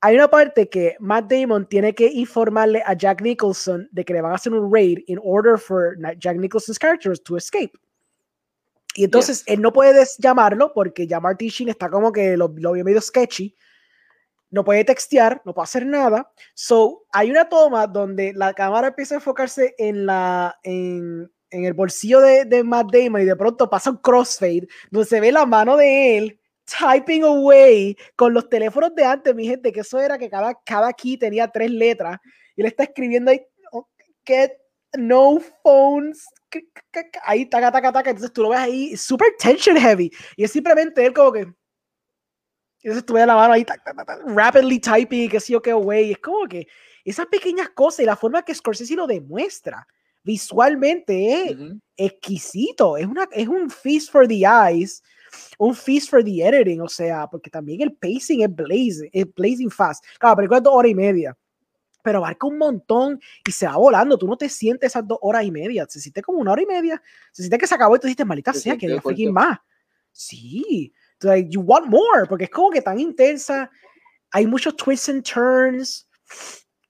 Hay 0.00 0.16
una 0.16 0.28
parte 0.28 0.68
que 0.68 0.96
Matt 1.00 1.32
Damon 1.32 1.66
tiene 1.66 1.94
que 1.94 2.06
informarle 2.06 2.82
a 2.84 2.92
Jack 2.92 3.22
Nicholson 3.22 3.88
de 3.90 4.04
que 4.04 4.12
le 4.12 4.20
van 4.20 4.32
a 4.32 4.34
hacer 4.34 4.52
un 4.52 4.70
raid 4.70 4.98
in 5.06 5.18
order 5.22 5.58
for 5.58 5.96
Jack 6.18 6.36
Nicholson's 6.36 6.78
characters 6.78 7.22
to 7.22 7.36
escape. 7.38 7.72
Y 8.96 9.04
entonces 9.04 9.42
él 9.46 9.62
no 9.62 9.72
puede 9.72 10.06
llamarlo 10.18 10.72
porque 10.74 11.06
ya 11.06 11.20
Martin 11.20 11.48
Sheen 11.48 11.70
está 11.70 11.88
como 11.88 12.12
que 12.12 12.36
lo, 12.36 12.52
lo 12.58 12.72
vio 12.72 12.84
medio 12.84 13.00
sketchy. 13.00 13.56
No 14.50 14.62
puede 14.62 14.84
textear, 14.84 15.40
no 15.44 15.54
puede 15.54 15.64
hacer 15.64 15.86
nada. 15.86 16.30
So, 16.54 17.06
hay 17.10 17.30
una 17.30 17.48
toma 17.48 17.86
donde 17.86 18.32
la 18.34 18.52
cámara 18.52 18.88
empieza 18.88 19.14
a 19.14 19.18
enfocarse 19.18 19.74
en 19.78 20.06
la, 20.06 20.54
en, 20.62 21.32
en 21.50 21.64
el 21.64 21.72
bolsillo 21.72 22.20
de, 22.20 22.44
de 22.44 22.62
Matt 22.62 22.92
Damon 22.92 23.22
y 23.22 23.24
de 23.24 23.36
pronto 23.36 23.70
pasa 23.70 23.90
un 23.90 23.96
crossfade 23.96 24.68
donde 24.90 25.08
se 25.08 25.18
ve 25.18 25.32
la 25.32 25.46
mano 25.46 25.76
de 25.76 26.18
él 26.18 26.40
typing 26.64 27.24
away 27.24 27.96
con 28.16 28.32
los 28.34 28.48
teléfonos 28.48 28.94
de 28.94 29.04
antes, 29.04 29.34
mi 29.34 29.46
gente, 29.46 29.72
que 29.72 29.80
eso 29.80 29.98
era 29.98 30.18
que 30.18 30.30
cada, 30.30 30.54
cada 30.64 30.92
key 30.92 31.16
tenía 31.16 31.48
tres 31.48 31.70
letras 31.70 32.18
y 32.56 32.62
le 32.62 32.68
está 32.68 32.84
escribiendo 32.84 33.30
ahí, 33.30 33.40
get 34.24 34.52
no 34.96 35.38
phones, 35.62 36.24
ahí, 37.24 37.46
taca, 37.46 37.72
taca, 37.72 37.92
taca, 37.92 38.10
entonces 38.10 38.32
tú 38.32 38.42
lo 38.42 38.50
ves 38.50 38.60
ahí, 38.60 38.96
super 38.96 39.28
tension 39.38 39.76
heavy, 39.76 40.10
y 40.36 40.44
es 40.44 40.52
simplemente 40.52 41.04
él 41.04 41.12
como 41.12 41.32
que, 41.32 41.46
entonces 42.82 43.04
tú 43.04 43.14
ves 43.14 43.26
la 43.26 43.34
mano 43.34 43.54
ahí, 43.54 43.66
rapidly 44.26 44.78
typing, 44.78 45.28
que 45.28 45.40
sí 45.40 45.54
o 45.54 45.60
qué, 45.60 45.72
away, 45.72 46.12
es 46.12 46.18
como 46.18 46.46
que 46.46 46.66
esas 47.04 47.26
pequeñas 47.26 47.70
cosas 47.70 48.00
y 48.00 48.04
la 48.06 48.16
forma 48.16 48.42
que 48.42 48.54
Scorsese 48.54 48.94
lo 48.94 49.06
demuestra, 49.06 49.86
visualmente 50.22 51.50
es 51.50 51.56
exquisito, 51.96 52.96
es, 52.96 53.06
una, 53.06 53.28
es 53.32 53.46
un 53.46 53.68
feast 53.68 54.10
for 54.10 54.26
the 54.26 54.42
eyes, 54.44 55.02
un 55.58 55.74
feast 55.74 56.10
for 56.10 56.22
the 56.22 56.42
editing, 56.42 56.80
o 56.80 56.88
sea, 56.88 57.26
porque 57.26 57.50
también 57.50 57.80
el 57.82 57.92
pacing 57.92 58.42
es 58.42 58.54
blazing, 58.54 59.10
es 59.12 59.34
blazing 59.34 59.70
fast. 59.70 60.04
Claro, 60.18 60.36
pero 60.36 60.56
es 60.56 60.62
dos 60.62 60.74
horas 60.74 60.90
y 60.90 60.94
media, 60.94 61.36
pero 62.02 62.18
abarca 62.18 62.46
un 62.46 62.58
montón 62.58 63.20
y 63.46 63.52
se 63.52 63.66
va 63.66 63.76
volando. 63.76 64.18
Tú 64.18 64.26
no 64.26 64.36
te 64.36 64.48
sientes 64.48 64.88
esas 64.88 65.06
dos 65.06 65.18
horas 65.22 65.44
y 65.44 65.50
media, 65.50 65.86
se 65.88 66.00
siente 66.00 66.22
como 66.22 66.38
una 66.38 66.52
hora 66.52 66.62
y 66.62 66.66
media. 66.66 67.02
Se 67.32 67.42
siente 67.42 67.58
que 67.58 67.66
se 67.66 67.74
acabó 67.74 67.96
y 67.96 67.98
tú 67.98 68.06
dices, 68.06 68.26
maldita 68.26 68.52
sea, 68.52 68.76
que 68.76 69.00
freaking 69.00 69.32
más. 69.32 69.58
Sí, 70.12 70.92
like, 71.20 71.50
you 71.50 71.60
want 71.60 71.86
more, 71.86 72.26
porque 72.28 72.44
es 72.44 72.50
como 72.50 72.70
que 72.70 72.82
tan 72.82 73.00
intensa. 73.00 73.70
Hay 74.30 74.46
muchos 74.46 74.76
twists 74.76 75.08
and 75.08 75.24
turns. 75.24 76.08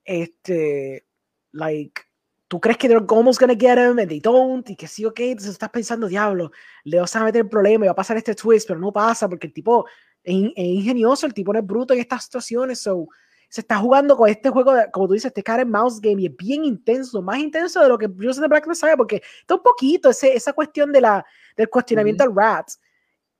Este, 0.04 1.06
like, 1.52 2.02
tú 2.48 2.60
crees 2.60 2.78
que 2.78 2.88
they're 2.88 3.04
almost 3.08 3.40
gonna 3.40 3.54
get 3.54 3.78
him 3.78 3.98
and 3.98 4.08
they 4.08 4.20
don't, 4.20 4.68
y 4.68 4.76
que 4.76 4.86
sí, 4.86 5.04
ok, 5.04 5.20
entonces 5.20 5.52
estás 5.52 5.70
pensando, 5.70 6.06
diablo, 6.06 6.50
le 6.84 7.00
vas 7.00 7.14
a 7.16 7.24
meter 7.24 7.42
el 7.42 7.48
problema 7.48 7.84
y 7.84 7.88
va 7.88 7.92
a 7.92 7.96
pasar 7.96 8.16
este 8.16 8.34
twist, 8.34 8.68
pero 8.68 8.78
no 8.78 8.92
pasa 8.92 9.28
porque 9.28 9.46
el 9.46 9.52
tipo 9.52 9.86
es, 10.22 10.34
ingenioso, 10.34 11.26
el 11.26 11.34
tipo 11.34 11.52
no 11.52 11.58
es 11.58 11.66
bruto 11.66 11.94
en 11.94 12.00
estas 12.00 12.24
situaciones, 12.24 12.80
so 12.80 13.08
se 13.48 13.60
está 13.60 13.76
jugando 13.76 14.16
con 14.16 14.28
este 14.28 14.50
juego, 14.50 14.74
de, 14.74 14.90
como 14.90 15.06
tú 15.06 15.12
dices, 15.12 15.26
este 15.26 15.42
cat 15.42 15.60
and 15.60 15.70
mouse 15.70 16.00
game 16.00 16.20
y 16.20 16.26
es 16.26 16.36
bien 16.36 16.64
intenso, 16.64 17.22
más 17.22 17.38
intenso 17.38 17.80
de 17.80 17.88
lo 17.88 17.96
que 17.96 18.08
yo 18.16 18.32
sé 18.32 18.40
de 18.40 18.48
Black 18.48 18.66
Messiah, 18.66 18.96
porque 18.96 19.22
está 19.40 19.54
un 19.54 19.62
poquito 19.62 20.10
ese, 20.10 20.34
esa 20.34 20.52
cuestión 20.52 20.90
de 20.90 21.00
la, 21.00 21.24
del 21.56 21.68
cuestionamiento 21.68 22.24
al 22.24 22.34
rat, 22.34 22.68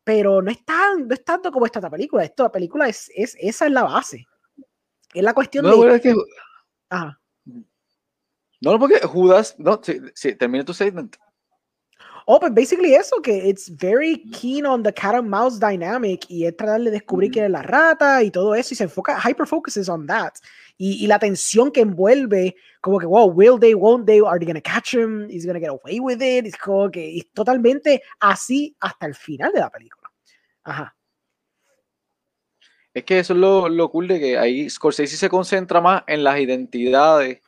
pero 0.04 0.40
no 0.40 0.50
es, 0.50 0.64
tan, 0.64 1.08
no 1.08 1.14
es 1.14 1.24
tanto 1.24 1.50
como 1.50 1.66
esta 1.66 1.90
película, 1.90 2.22
esta 2.22 2.50
película 2.52 2.88
es, 2.88 3.10
es, 3.14 3.36
esa 3.40 3.66
es 3.66 3.72
la 3.72 3.82
base, 3.82 4.24
es 5.12 5.22
la 5.22 5.34
cuestión 5.34 5.64
de... 5.64 6.00
que... 6.00 6.14
No, 8.64 8.78
porque 8.78 9.00
Judas, 9.06 9.54
no, 9.58 9.80
sí, 9.82 10.34
termina 10.34 10.64
tu 10.64 10.72
statement. 10.72 11.16
Oh, 12.26 12.40
pues 12.40 12.54
basically 12.54 12.94
eso, 12.94 13.20
que 13.20 13.48
it's 13.48 13.68
very 13.68 14.22
keen 14.32 14.64
on 14.64 14.82
the 14.82 14.92
cat 14.92 15.14
and 15.14 15.28
mouse 15.28 15.60
dynamic 15.60 16.24
y 16.30 16.46
es 16.46 16.56
tratar 16.56 16.80
de 16.80 16.90
descubrir 16.90 17.30
quién 17.30 17.44
es 17.44 17.50
la 17.50 17.60
rata 17.60 18.22
y 18.22 18.30
todo 18.30 18.54
eso 18.54 18.72
y 18.72 18.76
se 18.78 18.84
enfoca, 18.84 19.20
hyper 19.20 19.46
focuses 19.46 19.90
on 19.90 20.06
that. 20.06 20.32
Y, 20.78 21.04
y, 21.04 21.06
la 21.06 21.18
tensión 21.18 21.70
que 21.70 21.82
envuelve, 21.82 22.56
como 22.80 22.98
que, 22.98 23.04
wow, 23.04 23.26
will 23.26 23.60
they, 23.60 23.74
won't 23.74 24.06
they, 24.06 24.20
are 24.26 24.38
they 24.38 24.46
gonna 24.46 24.60
catch 24.62 24.94
him, 24.94 25.28
is 25.28 25.44
he 25.44 25.46
gonna 25.46 25.60
get 25.60 25.68
away 25.68 26.00
with 26.00 26.22
it, 26.22 26.46
es 26.46 26.56
como 26.56 26.90
que 26.90 27.18
es 27.18 27.30
totalmente 27.32 28.02
así 28.20 28.74
hasta 28.80 29.06
el 29.06 29.14
final 29.14 29.52
de 29.52 29.60
la 29.60 29.68
película. 29.68 30.10
Ajá. 30.64 30.96
Es 32.94 33.04
que 33.04 33.18
eso 33.18 33.34
es 33.34 33.38
lo, 33.38 33.68
lo 33.68 33.90
cool 33.90 34.08
de 34.08 34.18
que 34.18 34.38
ahí 34.38 34.70
Scorsese 34.70 35.18
se 35.18 35.28
concentra 35.28 35.82
más 35.82 36.04
en 36.06 36.24
las 36.24 36.40
identidades 36.40 37.43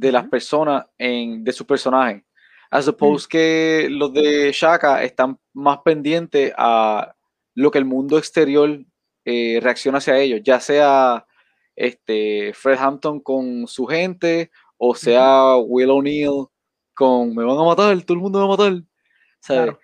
de 0.00 0.12
las 0.12 0.26
personas, 0.28 0.86
en, 0.96 1.44
de 1.44 1.52
sus 1.52 1.66
personajes 1.66 2.22
As 2.70 2.88
opposed 2.88 3.28
que 3.28 3.88
los 3.90 4.12
de 4.12 4.52
Shaka 4.52 5.02
están 5.02 5.38
más 5.52 5.78
pendientes 5.84 6.52
a 6.56 7.14
lo 7.54 7.70
que 7.70 7.78
el 7.78 7.84
mundo 7.84 8.16
exterior 8.16 8.78
eh, 9.24 9.58
reacciona 9.60 9.98
hacia 9.98 10.18
ellos, 10.18 10.40
ya 10.44 10.60
sea 10.60 11.26
este, 11.74 12.52
Fred 12.54 12.78
Hampton 12.78 13.20
con 13.20 13.66
su 13.66 13.86
gente 13.86 14.50
o 14.78 14.94
sea 14.94 15.56
Will 15.56 15.90
O'Neill 15.90 16.46
con 16.94 17.34
me 17.34 17.44
van 17.44 17.58
a 17.58 17.64
matar, 17.64 18.00
todo 18.02 18.14
el 18.14 18.22
mundo 18.22 18.38
me 18.38 18.46
va 18.46 18.54
a 18.54 18.56
matar. 18.56 19.78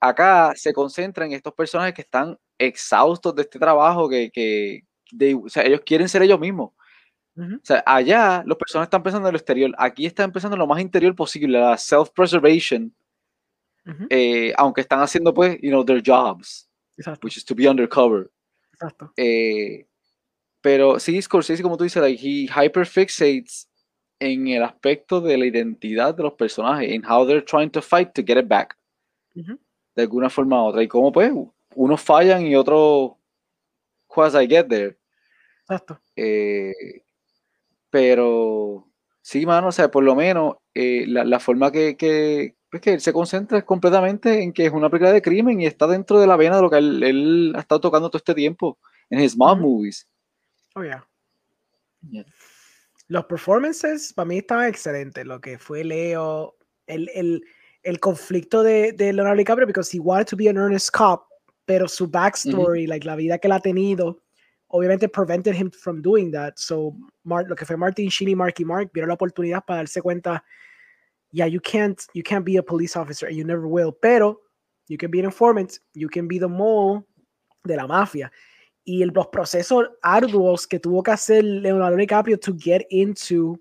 Acá 0.00 0.52
se 0.56 0.72
concentra 0.72 1.24
en 1.24 1.32
estos 1.32 1.54
personajes 1.54 1.94
que 1.94 2.02
están 2.02 2.36
exhaustos 2.58 3.34
de 3.34 3.42
este 3.42 3.58
trabajo, 3.58 4.08
que, 4.08 4.30
que 4.32 4.82
ellos 5.64 5.80
quieren 5.86 6.08
ser 6.08 6.22
ellos 6.22 6.40
mismos. 6.40 6.72
O 7.38 7.60
sea, 7.62 7.82
allá 7.84 8.42
los 8.46 8.56
personas 8.56 8.86
están 8.86 9.02
pensando 9.02 9.28
en 9.28 9.32
lo 9.34 9.38
exterior, 9.38 9.70
aquí 9.78 10.06
están 10.06 10.32
pensando 10.32 10.54
en 10.54 10.60
lo 10.60 10.66
más 10.66 10.80
interior 10.80 11.14
posible, 11.14 11.58
la 11.60 11.76
self-preservation, 11.76 12.94
eh, 14.10 14.52
aunque 14.56 14.80
están 14.80 15.00
haciendo, 15.00 15.34
pues, 15.34 15.58
you 15.60 15.70
know, 15.70 15.84
their 15.84 16.02
jobs, 16.04 16.68
which 17.22 17.36
is 17.36 17.44
to 17.44 17.54
be 17.54 17.68
undercover. 17.68 18.30
Exacto. 18.72 19.12
Eh, 19.16 19.86
pero 20.62 20.98
sí, 20.98 21.20
Scorsese, 21.20 21.62
como 21.62 21.76
tú 21.76 21.84
dices, 21.84 22.02
like, 22.02 22.20
he 22.20 22.48
hyperfixates 22.48 23.68
en 24.18 24.48
el 24.48 24.62
aspecto 24.62 25.20
de 25.20 25.36
la 25.36 25.46
identidad 25.46 26.14
de 26.14 26.22
los 26.22 26.32
personajes, 26.32 26.90
en 26.90 27.04
how 27.04 27.26
they're 27.26 27.44
trying 27.44 27.70
to 27.70 27.82
fight 27.82 28.12
to 28.14 28.22
get 28.26 28.38
it 28.38 28.48
back. 28.48 28.76
De 29.34 30.02
alguna 30.02 30.30
forma 30.30 30.62
u 30.62 30.66
otra. 30.68 30.82
Y 30.82 30.88
cómo, 30.88 31.12
pues, 31.12 31.30
unos 31.74 32.00
fallan 32.00 32.46
y 32.46 32.56
otros, 32.56 33.12
I 34.16 34.46
get 34.48 34.68
there. 34.68 34.96
Exacto. 35.68 36.00
Eh, 36.16 36.72
pero 37.96 38.86
sí, 39.22 39.46
mano, 39.46 39.68
o 39.68 39.72
sea, 39.72 39.90
por 39.90 40.04
lo 40.04 40.14
menos 40.14 40.56
eh, 40.74 41.06
la, 41.08 41.24
la, 41.24 41.40
forma 41.40 41.72
que, 41.72 41.96
que, 41.96 42.54
pues 42.70 42.82
que 42.82 42.92
él 42.92 43.00
se 43.00 43.14
concentra 43.14 43.56
es 43.56 43.64
completamente 43.64 44.42
en 44.42 44.52
que 44.52 44.66
es 44.66 44.72
una 44.74 44.90
película 44.90 45.12
de 45.12 45.22
crimen 45.22 45.62
y 45.62 45.66
está 45.66 45.86
dentro 45.86 46.20
de 46.20 46.26
la 46.26 46.36
vena 46.36 46.56
de 46.56 46.62
lo 46.62 46.68
que 46.68 46.76
él, 46.76 47.02
él 47.02 47.54
ha 47.56 47.60
estado 47.60 47.80
tocando 47.80 48.10
todo 48.10 48.18
este 48.18 48.34
tiempo 48.34 48.78
en 49.08 49.20
his 49.20 49.34
mom 49.34 49.62
movies. 49.62 50.06
Oh, 50.74 50.82
yeah. 50.82 51.06
Los 53.08 53.24
performances 53.24 54.12
para 54.12 54.26
mí 54.26 54.36
estaban 54.36 54.68
excelentes. 54.68 55.24
Lo 55.24 55.40
que 55.40 55.58
fue 55.58 55.82
Leo, 55.82 56.54
el, 56.86 57.08
el, 57.14 57.42
el 57.82 57.98
conflicto 57.98 58.62
de, 58.62 58.92
de, 58.92 59.10
Leonardo 59.14 59.38
DiCaprio, 59.38 59.66
porque 59.66 59.80
he 59.90 60.00
wanted 60.00 60.26
to 60.26 60.36
be 60.36 60.50
an 60.50 60.58
earnest 60.58 60.90
cop, 60.90 61.22
pero 61.64 61.88
su 61.88 62.06
backstory, 62.06 62.86
like 62.86 63.06
la 63.06 63.16
vida 63.16 63.38
que 63.38 63.48
él 63.48 63.52
ha 63.52 63.60
tenido, 63.60 64.20
obviamente 64.68 65.08
prevented 65.08 65.54
him 65.54 65.70
from 65.70 66.02
doing 66.02 66.30
that. 66.32 66.58
So, 66.58 66.96
Mark, 67.24 67.48
lo 67.48 67.56
que 67.56 67.66
fue 67.66 67.76
Martin 67.76 68.08
Sheen 68.08 68.30
y 68.30 68.34
Marky 68.34 68.64
Mark 68.64 68.90
vieron 68.92 69.08
la 69.08 69.14
oportunidad 69.14 69.64
para 69.64 69.82
darse 69.82 70.00
cuenta, 70.02 70.42
yeah, 71.32 71.46
you 71.46 71.60
can't, 71.60 72.00
you 72.14 72.22
can't 72.22 72.44
be 72.44 72.56
a 72.56 72.62
police 72.62 72.96
officer 72.96 73.26
and 73.26 73.36
you 73.36 73.44
never 73.44 73.66
will, 73.66 73.92
pero 73.92 74.40
you 74.88 74.96
can 74.96 75.10
be 75.10 75.18
an 75.18 75.26
informant, 75.26 75.78
you 75.94 76.08
can 76.08 76.26
be 76.28 76.38
the 76.38 76.48
mole 76.48 77.04
de 77.64 77.76
la 77.76 77.86
mafia. 77.86 78.30
Y 78.84 79.02
el, 79.02 79.10
los 79.12 79.26
procesos 79.28 79.88
arduos 80.02 80.66
que 80.66 80.78
tuvo 80.78 81.02
que 81.02 81.10
hacer 81.10 81.42
Leonardo 81.42 81.96
DiCaprio 81.96 82.38
to 82.38 82.54
get 82.56 82.86
into 82.90 83.60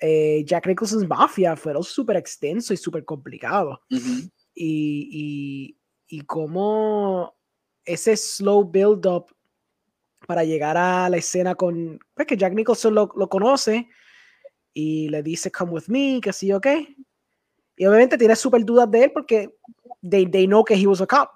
eh, 0.00 0.42
Jack 0.46 0.66
Nicholson's 0.66 1.06
mafia 1.06 1.54
fueron 1.54 1.82
súper 1.82 2.16
extensos 2.16 2.70
y 2.72 2.76
súper 2.76 3.04
complicados. 3.04 3.78
y, 3.90 4.30
y, 4.54 5.78
y 6.08 6.20
como 6.22 7.34
ese 7.84 8.16
slow 8.16 8.64
build-up 8.64 9.30
para 10.28 10.44
llegar 10.44 10.76
a 10.76 11.08
la 11.08 11.16
escena 11.16 11.54
con, 11.54 11.98
pues 12.12 12.26
que 12.26 12.36
Jack 12.36 12.52
Nicholson 12.52 12.94
lo, 12.94 13.10
lo 13.16 13.30
conoce 13.30 13.88
y 14.74 15.08
le 15.08 15.22
dice, 15.22 15.50
come 15.50 15.72
with 15.72 15.88
me, 15.88 16.20
que 16.22 16.34
sí, 16.34 16.52
ok. 16.52 16.66
Y 17.74 17.86
obviamente 17.86 18.18
tiene 18.18 18.36
súper 18.36 18.62
dudas 18.62 18.90
de 18.90 19.04
él 19.04 19.10
porque 19.10 19.56
they, 20.06 20.26
they 20.26 20.46
know 20.46 20.62
que 20.62 20.74
he 20.74 20.86
was 20.86 21.00
a 21.00 21.06
cop. 21.06 21.30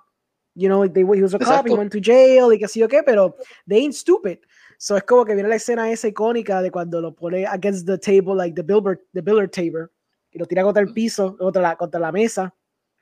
You 0.55 0.69
know, 0.69 0.86
they, 0.86 1.05
he 1.05 1.23
was 1.23 1.32
a 1.32 1.39
cop, 1.39 1.66
he 1.66 1.73
went 1.73 1.90
to 1.90 2.01
jail 2.02 2.52
y 2.52 2.59
que 2.59 2.69
sí, 2.69 2.82
ok, 2.82 2.97
pero 3.06 3.35
they 3.66 3.78
ain't 3.78 3.94
stupid. 3.94 4.40
So 4.77 4.94
es 4.94 5.05
como 5.05 5.24
que 5.24 5.32
viene 5.32 5.48
la 5.48 5.56
escena 5.56 5.90
esa 5.90 6.09
icónica 6.09 6.60
de 6.60 6.70
cuando 6.70 7.01
lo 7.01 7.14
pone 7.14 7.47
against 7.47 7.86
the 7.86 7.97
table, 7.97 8.36
like 8.36 8.55
the 8.55 8.62
billboard, 8.62 9.01
the 9.14 9.23
billiard 9.23 9.51
table, 9.51 9.86
y 10.31 10.39
lo 10.39 10.44
tira 10.44 10.64
contra 10.64 10.82
el 10.82 10.93
piso, 10.93 11.35
contra 11.39 11.62
la, 11.62 11.77
contra 11.77 11.98
la 11.98 12.12
mesa 12.12 12.55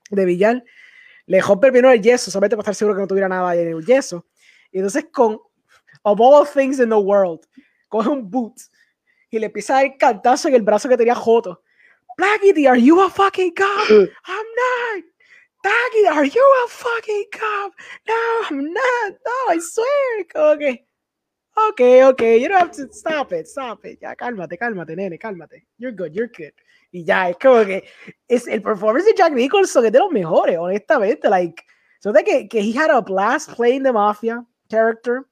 de 0.08 0.24
billar. 0.24 0.62
Le 1.26 1.40
rompe 1.40 1.72
primero 1.72 1.90
el 1.90 2.00
yeso, 2.00 2.30
solamente 2.30 2.54
para 2.54 2.62
estar 2.62 2.76
seguro 2.76 2.94
que 2.94 3.00
no 3.00 3.08
tuviera 3.08 3.28
nada 3.28 3.56
en 3.56 3.76
el 3.76 3.84
yeso. 3.84 4.24
Y 4.70 4.76
entonces 4.76 5.06
con 5.10 5.40
of 6.04 6.20
all 6.20 6.44
things 6.44 6.80
in 6.80 6.88
the 6.88 6.98
world, 6.98 7.46
coge 7.90 8.08
un 8.08 8.28
boot 8.28 8.60
y 9.30 9.38
le 9.38 9.46
empieza 9.46 9.78
a 9.78 9.82
dar 9.82 9.96
cantazo 9.96 10.48
en 10.48 10.54
el 10.54 10.62
brazo 10.62 10.88
que 10.88 10.96
tenía 10.96 11.14
Joto. 11.14 11.62
Blackie, 12.18 12.66
are 12.66 12.76
you 12.76 13.00
a 13.00 13.08
fucking 13.08 13.54
cop? 13.54 13.88
I'm 13.90 14.46
not. 14.56 15.04
Blackie, 15.64 16.10
are 16.10 16.24
you 16.24 16.64
a 16.64 16.68
fucking 16.68 17.24
cop? 17.32 17.72
No, 18.06 18.42
I'm 18.50 18.72
not. 18.72 19.12
No, 19.24 19.54
I 19.54 19.58
swear. 19.60 20.24
Como 20.32 20.58
que, 20.58 20.86
ok, 21.68 21.80
ok, 22.10 22.22
you 22.40 22.48
don't 22.48 22.58
have 22.58 22.72
to 22.72 22.92
stop 22.92 23.32
it, 23.32 23.46
stop 23.46 23.84
it. 23.84 23.98
Ya, 24.00 24.14
cálmate, 24.14 24.58
cálmate, 24.58 24.96
nene, 24.96 25.18
cálmate. 25.18 25.66
You're 25.78 25.92
good, 25.92 26.12
you're 26.12 26.28
good. 26.28 26.52
Y 26.92 27.04
ya, 27.04 27.30
es 27.30 27.36
como 27.36 27.64
que 27.64 27.84
es 28.28 28.48
el 28.48 28.62
performance 28.62 29.06
de 29.06 29.14
Jack 29.14 29.32
Nicholson 29.32 29.86
es 29.86 29.92
de 29.92 29.98
los 29.98 30.10
mejores, 30.10 30.58
honestamente. 30.58 31.28
Like, 31.28 31.62
so 32.00 32.12
de 32.12 32.24
que, 32.24 32.48
que 32.48 32.60
he 32.60 32.72
had 32.72 32.90
a 32.90 33.00
blast 33.00 33.54
playing 33.54 33.82
the 33.84 33.92
mafia 33.92 34.44
character. 34.68 35.26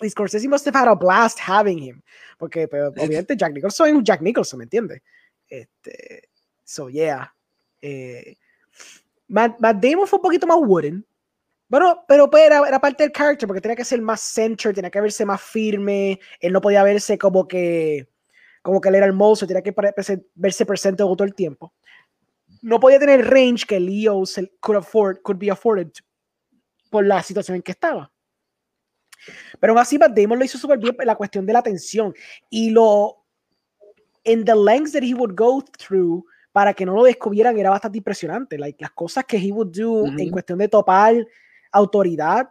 Y 0.00 0.10
Scorsese 0.10 0.48
must 0.48 0.66
have 0.66 0.76
had 0.76 0.88
a 0.88 0.94
blast 0.94 1.38
having 1.38 1.78
him. 1.78 2.02
Porque 2.38 2.68
pero, 2.68 2.88
obviamente 2.96 3.36
Jack 3.36 3.52
Nicholson 3.52 3.88
es 3.88 3.94
un 3.94 4.04
Jack 4.04 4.20
Nicholson, 4.20 4.58
¿me 4.58 4.64
entiendes? 4.64 5.02
Este, 5.48 6.28
so, 6.64 6.88
yeah. 6.88 7.32
Eh, 7.80 8.36
Matt, 9.28 9.58
Damon 9.60 10.06
fue 10.06 10.18
un 10.18 10.22
poquito 10.22 10.46
más 10.46 10.58
wooden. 10.58 11.04
Bueno, 11.68 12.02
pero 12.08 12.30
pues 12.30 12.44
era, 12.44 12.66
era, 12.66 12.80
parte 12.80 13.02
del 13.02 13.12
character 13.12 13.46
porque 13.46 13.60
tenía 13.60 13.76
que 13.76 13.84
ser 13.84 14.00
más 14.00 14.22
centered, 14.22 14.74
tenía 14.74 14.90
que 14.90 15.00
verse 15.00 15.26
más 15.26 15.42
firme. 15.42 16.18
Él 16.40 16.52
no 16.52 16.62
podía 16.62 16.82
verse 16.82 17.18
como 17.18 17.46
que 17.46 18.08
como 18.62 18.80
que 18.80 18.88
él 18.88 18.96
era 18.96 19.06
el 19.06 19.12
mozo, 19.12 19.46
tenía 19.46 19.62
que 19.62 19.74
verse 20.34 20.66
presente 20.66 20.98
todo 20.98 21.24
el 21.24 21.34
tiempo. 21.34 21.72
No 22.60 22.80
podía 22.80 22.98
tener 22.98 23.26
range 23.26 23.66
que 23.66 23.78
Leo 23.78 24.24
could 24.60 24.78
afford, 24.78 25.22
could 25.22 25.38
be 25.38 25.50
afforded 25.50 25.88
por 26.90 27.06
la 27.06 27.22
situación 27.22 27.56
en 27.56 27.62
que 27.62 27.72
estaba. 27.72 28.10
Pero 29.60 29.72
aún 29.72 29.80
así, 29.80 29.98
Matt 29.98 30.16
Damon 30.16 30.38
lo 30.38 30.44
hizo 30.44 30.58
súper 30.58 30.78
bien 30.78 30.96
la 31.04 31.16
cuestión 31.16 31.46
de 31.46 31.52
la 31.52 31.62
tensión 31.62 32.14
y 32.50 32.70
lo. 32.70 33.24
En 34.24 34.44
the 34.44 34.54
lengths 34.54 34.92
that 34.92 35.02
he 35.02 35.14
would 35.14 35.34
go 35.34 35.64
through 35.78 36.24
para 36.52 36.74
que 36.74 36.84
no 36.84 36.94
lo 36.94 37.04
descubrieran 37.04 37.56
era 37.58 37.70
bastante 37.70 37.98
impresionante. 37.98 38.58
Like, 38.58 38.82
las 38.82 38.90
cosas 38.90 39.24
que 39.24 39.38
he 39.38 39.52
would 39.52 39.68
do 39.68 40.06
en 40.06 40.30
cuestión 40.30 40.58
de 40.58 40.68
topar 40.68 41.26
autoridad, 41.72 42.50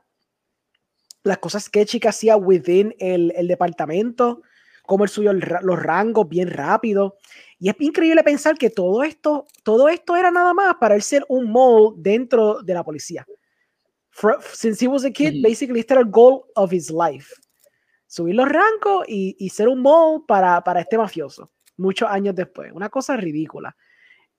las 1.24 1.38
cosas 1.38 1.70
que 1.70 1.86
Chica 1.86 2.10
hacía 2.10 2.38
within 2.38 2.96
el, 3.00 3.32
el 3.36 3.48
departamento, 3.48 4.42
cómo 4.88 5.04
él 5.04 5.10
subió 5.10 5.34
los 5.34 5.80
rangos 5.80 6.28
bien 6.28 6.50
rápido. 6.50 7.18
Y 7.60 7.70
es 7.70 7.76
increíble 7.80 8.24
pensar 8.24 8.58
que 8.58 8.70
todo 8.70 9.04
esto, 9.04 9.46
todo 9.64 9.90
esto 9.90 10.16
era 10.16 10.32
nada 10.32 10.54
más 10.54 10.76
para 10.76 10.96
él 10.96 11.02
ser 11.02 11.26
un 11.28 11.52
mole 11.52 11.96
dentro 11.98 12.64
de 12.64 12.74
la 12.74 12.84
policía 12.84 13.26
since 14.54 14.84
he 14.84 14.88
was 14.88 15.06
a 15.06 15.12
kid, 15.12 15.42
basically 15.42 15.80
este 15.80 15.94
era 15.94 16.02
el 16.02 16.10
goal 16.10 16.46
of 16.56 16.72
his 16.72 16.90
life. 16.90 17.34
Subir 18.08 18.36
los 18.36 18.48
rangos 18.48 19.06
y, 19.08 19.36
y 19.40 19.50
ser 19.50 19.68
un 19.68 19.82
mole 19.82 20.24
para, 20.28 20.62
para 20.62 20.82
este 20.82 20.98
mafioso, 20.98 21.52
muchos 21.76 22.10
años 22.10 22.36
después. 22.36 22.72
Una 22.74 22.90
cosa 22.90 23.18
ridícula. 23.18 23.76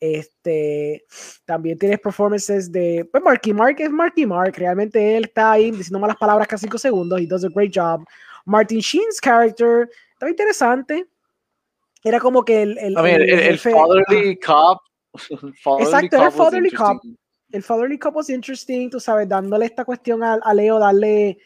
Este, 0.01 1.05
también 1.45 1.77
tienes 1.77 1.99
performances 1.99 2.71
de, 2.71 3.09
pues 3.11 3.23
Marky 3.23 3.53
Mark 3.53 3.77
es 3.81 3.91
Marky 3.91 4.27
Mark, 4.27 4.55
realmente 4.57 5.17
él 5.17 5.25
está 5.25 5.53
ahí 5.53 5.73
diciendo 5.73 5.99
malas 5.99 6.17
palabras 6.17 6.47
cada 6.47 6.59
cinco 6.59 6.79
segundos, 6.79 7.21
he 7.21 7.27
does 7.27 7.45
a 7.45 7.49
great 7.49 7.73
job. 7.75 8.05
Martin 8.45 8.79
Sheen's 8.79 9.21
character, 9.21 9.91
estaba 10.13 10.31
interesante. 10.31 11.05
Era 12.05 12.21
como 12.21 12.45
que 12.45 12.63
el... 12.63 12.79
el, 12.79 12.97
el, 12.97 13.59
fatherly 13.59 14.39
cop. 14.39 14.81
Exacto, 15.81 16.17
era 16.17 16.31
fatherly 16.31 16.71
cop 16.71 17.03
el 17.51 17.62
Fatherly 17.62 17.99
Cup 17.99 18.16
was 18.16 18.29
interesting, 18.29 18.91
tú 18.91 19.01
sabes, 19.01 19.29
dándole 19.29 19.66
esta 19.66 19.85
cuestión 19.85 20.23
a, 20.23 20.35
a 20.35 20.55
Leo, 20.55 20.79
darle, 20.79 21.39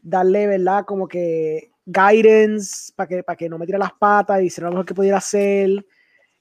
darle, 0.00 0.46
¿verdad? 0.46 0.84
Como 0.86 1.08
que 1.08 1.70
guidance 1.86 2.92
para 2.94 3.08
que, 3.08 3.22
para 3.22 3.36
que 3.36 3.48
no 3.48 3.58
me 3.58 3.66
tire 3.66 3.78
las 3.78 3.92
patas 3.92 4.40
y 4.40 4.46
hiciera 4.46 4.68
lo 4.68 4.74
mejor 4.74 4.86
que 4.86 4.94
pudiera 4.94 5.18
hacer. 5.18 5.84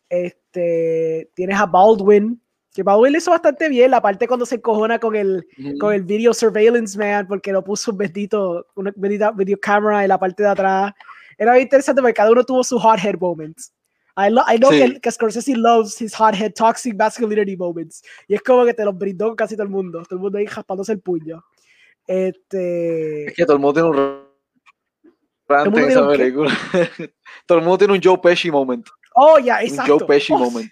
Este, 0.08 1.30
tienes 1.36 1.58
a 1.58 1.66
Baldwin, 1.66 2.42
Que 2.74 2.84
Paul 2.84 3.16
hizo 3.16 3.32
bastante 3.32 3.70
bien, 3.70 3.92
la 3.92 4.02
parte 4.02 4.28
cuando 4.28 4.46
se 4.46 4.56
encojona 4.56 5.00
con 5.00 5.16
el, 5.16 5.46
con 5.80 5.94
el 5.94 6.04
video 6.04 6.34
surveillance 6.34 6.98
man, 6.98 7.28
porque 7.28 7.52
lo 7.52 7.64
puso 7.64 7.92
un 7.92 7.98
bendito, 7.98 8.68
una 8.76 8.92
bendita 8.96 9.32
video 9.32 9.60
camera 9.60 10.04
en 10.04 10.10
la 10.10 10.20
parte 10.20 10.44
de 10.44 10.50
atrás. 10.50 10.94
Era 11.38 11.54
muy 11.54 11.62
interesante 11.62 12.02
porque 12.02 12.14
cada 12.14 12.32
uno 12.32 12.44
tuvo 12.44 12.64
su 12.64 12.78
hothead 12.78 13.16
moments. 13.20 13.74
I, 14.20 14.30
lo, 14.30 14.44
I 14.48 14.58
know 14.58 14.70
que, 14.70 15.00
que, 15.00 15.12
Scorsese 15.12 15.56
loves 15.56 16.02
his 16.02 16.14
hothead 16.14 16.54
toxic 16.54 16.96
masculinity 16.96 17.56
moments. 17.56 18.04
Y 18.28 18.36
es 18.36 18.42
como 18.42 18.66
que 18.66 18.74
te 18.74 18.84
los 18.84 18.98
brindó 18.98 19.36
casi 19.36 19.56
todo 19.56 19.64
el 19.64 19.70
mundo. 19.70 20.04
Todo 20.04 20.16
el 20.16 20.22
mundo 20.22 20.38
ahí 20.38 20.46
jaspándose 20.46 20.92
el 20.92 21.00
puño. 21.00 21.44
Este... 22.06 23.28
Es 23.28 23.34
que 23.34 23.46
todo 23.46 23.56
el 23.56 23.62
mundo 23.62 23.74
tiene 23.74 23.90
un 23.90 24.30
en 25.50 25.90
esa 25.90 26.08
película. 26.08 26.52
todo 27.46 27.58
el 27.58 27.64
mundo 27.64 27.78
tiene 27.78 27.94
un 27.94 28.02
Joe 28.04 28.18
Pesci 28.18 28.52
moment. 28.52 28.88
Oh, 29.16 29.38
ya, 29.38 29.44
yeah, 29.46 29.64
exacto. 29.64 29.94
Un 29.94 30.00
Joe 30.00 30.08
Pesci 30.08 30.34
moment. 30.34 30.72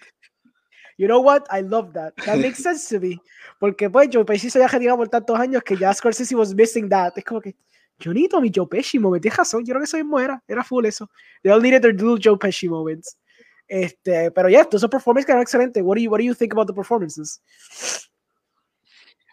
You 0.96 1.06
know 1.06 1.20
what? 1.20 1.44
I 1.50 1.62
love 1.62 1.92
that. 1.94 2.14
That 2.24 2.38
makes 2.42 2.62
sense 2.62 2.88
to 2.94 3.00
me. 3.00 3.20
Porque 3.58 3.88
pues 3.90 4.08
Joe 4.12 4.24
Pesci 4.24 4.50
se 4.50 4.58
había 4.58 4.68
genio 4.68 4.96
por 4.96 5.08
tantos 5.08 5.38
años 5.38 5.62
que 5.62 5.76
ya 5.76 5.92
Scorsese 5.92 6.34
was 6.34 6.54
missing 6.54 6.88
that. 6.88 7.12
Es 7.16 7.24
como 7.24 7.40
que 7.40 7.54
yo 7.98 8.12
necesito 8.12 8.40
mi 8.40 8.50
Joe 8.54 8.66
Pesci 8.66 8.98
moment. 8.98 9.22
Tienes 9.22 9.36
razón. 9.36 9.64
Yo 9.64 9.72
creo 9.72 9.80
que 9.80 9.84
eso 9.84 9.96
mismo 9.96 10.20
era. 10.20 10.42
Era 10.46 10.62
full 10.62 10.84
eso. 10.84 11.10
They 11.42 11.52
all 11.52 11.62
needed 11.62 11.82
their 11.82 11.94
little 11.94 12.18
Joe 12.22 12.38
Pesci 12.38 12.68
moments. 12.68 13.16
Este, 13.68 14.30
pero 14.30 14.48
ya, 14.48 14.62
yeah, 14.62 14.68
esos 14.72 14.90
performances 14.90 15.26
quedaron 15.26 15.42
excelentes. 15.42 15.82
What 15.82 15.96
do 15.96 16.02
you, 16.02 16.10
what 16.10 16.18
do 16.18 16.24
you 16.24 16.34
think 16.34 16.52
about 16.52 16.66
the 16.66 16.74
performances? 16.74 17.40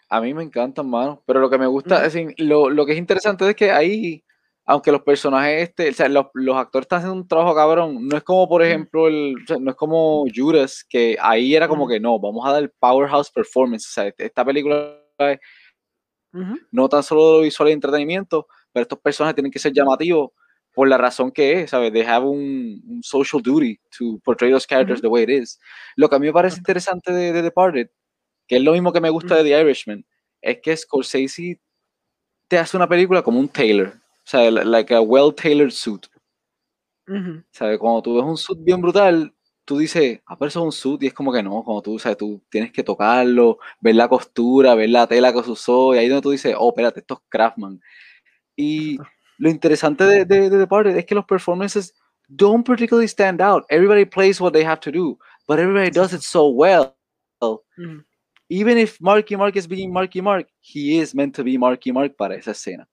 A 0.08 0.20
mí 0.20 0.34
me 0.34 0.42
encantan, 0.42 0.88
mano. 0.88 1.22
Pero 1.26 1.40
lo 1.40 1.50
que 1.50 1.58
me 1.58 1.66
gusta, 1.66 2.00
mm 2.00 2.02
-hmm. 2.02 2.34
es 2.36 2.40
lo, 2.46 2.70
lo 2.70 2.84
que 2.84 2.92
es 2.92 2.98
interesante 2.98 3.48
es 3.48 3.56
que 3.56 3.70
ahí 3.70 4.22
aunque 4.66 4.90
los 4.90 5.02
personajes, 5.02 5.62
este, 5.68 5.90
o 5.90 5.92
sea, 5.92 6.08
los, 6.08 6.26
los, 6.34 6.56
actores 6.56 6.86
están 6.86 6.98
haciendo 6.98 7.20
un 7.22 7.28
trabajo 7.28 7.54
cabrón, 7.54 8.08
no 8.08 8.16
es 8.16 8.24
como, 8.24 8.48
por 8.48 8.64
ejemplo, 8.64 9.06
el, 9.06 9.36
o 9.36 9.46
sea, 9.46 9.58
no 9.60 9.70
es 9.70 9.76
como 9.76 10.24
Judas, 10.34 10.84
que 10.88 11.16
ahí 11.20 11.54
era 11.54 11.68
como 11.68 11.86
que 11.86 12.00
no, 12.00 12.18
vamos 12.18 12.44
a 12.44 12.52
dar 12.52 12.62
el 12.64 12.70
powerhouse 12.70 13.30
performance, 13.30 13.86
o 13.86 13.92
sea, 13.92 14.06
este, 14.08 14.26
esta 14.26 14.44
película 14.44 15.00
es 15.18 15.38
no 16.70 16.88
tan 16.88 17.02
solo 17.02 17.40
visual 17.42 17.70
y 17.70 17.72
entretenimiento, 17.72 18.46
pero 18.72 18.82
estos 18.82 18.98
personajes 18.98 19.36
tienen 19.36 19.52
que 19.52 19.58
ser 19.58 19.72
llamativos 19.72 20.30
por 20.76 20.88
la 20.88 20.98
razón 20.98 21.30
que 21.32 21.62
es, 21.62 21.70
¿sabes? 21.70 21.90
They 21.90 22.02
have 22.02 22.26
un, 22.26 22.82
un 22.86 23.02
social 23.02 23.40
duty 23.40 23.80
to 23.96 24.20
portray 24.22 24.50
those 24.50 24.66
characters 24.68 24.98
uh 24.98 25.00
-huh. 25.00 25.04
the 25.04 25.08
way 25.08 25.22
it 25.22 25.30
is. 25.30 25.58
Lo 25.96 26.06
que 26.06 26.16
a 26.16 26.18
mí 26.18 26.26
me 26.26 26.34
parece 26.34 26.58
interesante 26.58 27.12
de, 27.12 27.32
de 27.32 27.40
Departed, 27.40 27.88
que 28.46 28.56
es 28.56 28.62
lo 28.62 28.72
mismo 28.72 28.92
que 28.92 29.00
me 29.00 29.08
gusta 29.08 29.36
uh 29.36 29.38
-huh. 29.38 29.42
de 29.42 29.50
The 29.50 29.60
Irishman, 29.62 30.04
es 30.42 30.58
que 30.62 30.76
Scorsese 30.76 31.58
te 32.46 32.58
hace 32.58 32.76
una 32.76 32.86
película 32.86 33.22
como 33.22 33.40
un 33.40 33.48
Taylor, 33.48 33.88
o 33.88 34.26
sea, 34.26 34.50
like 34.50 34.94
a 34.94 35.00
well-tailored 35.00 35.70
suit. 35.70 36.08
¿Sabes? 37.52 37.78
Cuando 37.78 38.02
tú 38.02 38.16
ves 38.16 38.24
un 38.24 38.36
suit 38.36 38.58
bien 38.62 38.82
brutal, 38.82 39.32
tú 39.64 39.78
dices, 39.78 40.20
ah, 40.26 40.36
pero 40.38 40.48
eso 40.48 40.60
es 40.60 40.64
un 40.66 40.72
suit, 40.72 41.02
y 41.04 41.06
es 41.06 41.14
como 41.14 41.32
que 41.32 41.42
no, 41.42 41.62
cuando 41.64 41.80
tú, 41.80 41.98
sabes, 41.98 42.18
tú 42.18 42.42
tienes 42.50 42.70
que 42.70 42.82
tocarlo, 42.82 43.58
ver 43.80 43.94
la 43.94 44.08
costura, 44.08 44.74
ver 44.74 44.90
la 44.90 45.06
tela 45.06 45.32
que 45.32 45.42
se 45.42 45.50
usó, 45.50 45.94
y 45.94 45.98
ahí 45.98 46.08
donde 46.08 46.22
tú 46.22 46.32
dices, 46.32 46.54
oh, 46.58 46.68
espérate, 46.68 47.00
esto 47.00 47.14
es 47.14 47.20
Craftman. 47.30 47.80
Y 48.56 48.98
lo 49.38 49.50
interesante 49.50 50.04
de, 50.04 50.24
de, 50.24 50.50
de 50.50 50.58
The 50.58 50.66
Party 50.66 50.90
es 50.90 51.04
que 51.04 51.14
los 51.14 51.24
performances 51.24 51.94
don't 52.28 52.64
particularly 52.64 53.08
stand 53.08 53.40
out. 53.40 53.64
Everybody 53.70 54.04
plays 54.04 54.40
what 54.40 54.52
they 54.52 54.64
have 54.64 54.80
to 54.80 54.90
do, 54.90 55.18
but 55.46 55.58
everybody 55.58 55.90
does 55.90 56.12
it 56.12 56.22
so 56.22 56.48
well. 56.48 56.94
Even 58.48 58.78
if 58.78 59.00
Marky 59.00 59.36
Mark 59.36 59.56
is 59.56 59.66
being 59.66 59.92
Marky 59.92 60.20
Mark, 60.20 60.48
he 60.60 60.98
is 60.98 61.14
meant 61.14 61.34
to 61.34 61.44
be 61.44 61.58
Marky 61.58 61.92
Mark 61.92 62.16
para 62.16 62.36
esa 62.36 62.52
escena. 62.52 62.88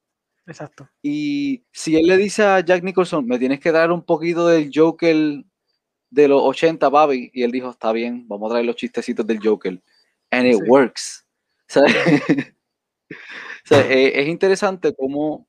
Exacto. 0.45 0.89
Y 1.01 1.63
si 1.71 1.95
él 1.95 2.07
le 2.07 2.17
dice 2.17 2.43
a 2.43 2.59
Jack 2.59 2.83
Nicholson, 2.83 3.25
me 3.25 3.39
tienes 3.39 3.59
que 3.59 3.71
dar 3.71 3.91
un 3.91 4.03
poquito 4.03 4.47
del 4.47 4.71
Joker 4.73 5.43
de 6.09 6.27
los 6.27 6.41
80, 6.41 6.91
papi, 6.91 7.31
y 7.33 7.43
él 7.43 7.51
dijo, 7.51 7.69
está 7.69 7.91
bien, 7.91 8.27
vamos 8.27 8.49
a 8.49 8.53
traer 8.53 8.65
los 8.65 8.75
chistecitos 8.75 9.25
del 9.25 9.39
Joker. 9.41 9.81
And 10.31 10.47
it 10.47 10.57
sí. 10.57 10.63
works. 10.67 11.25
O 13.65 13.67
sea, 13.67 13.79
es, 13.79 14.11
es, 14.15 14.27
interesante 14.27 14.93
cómo... 14.93 15.47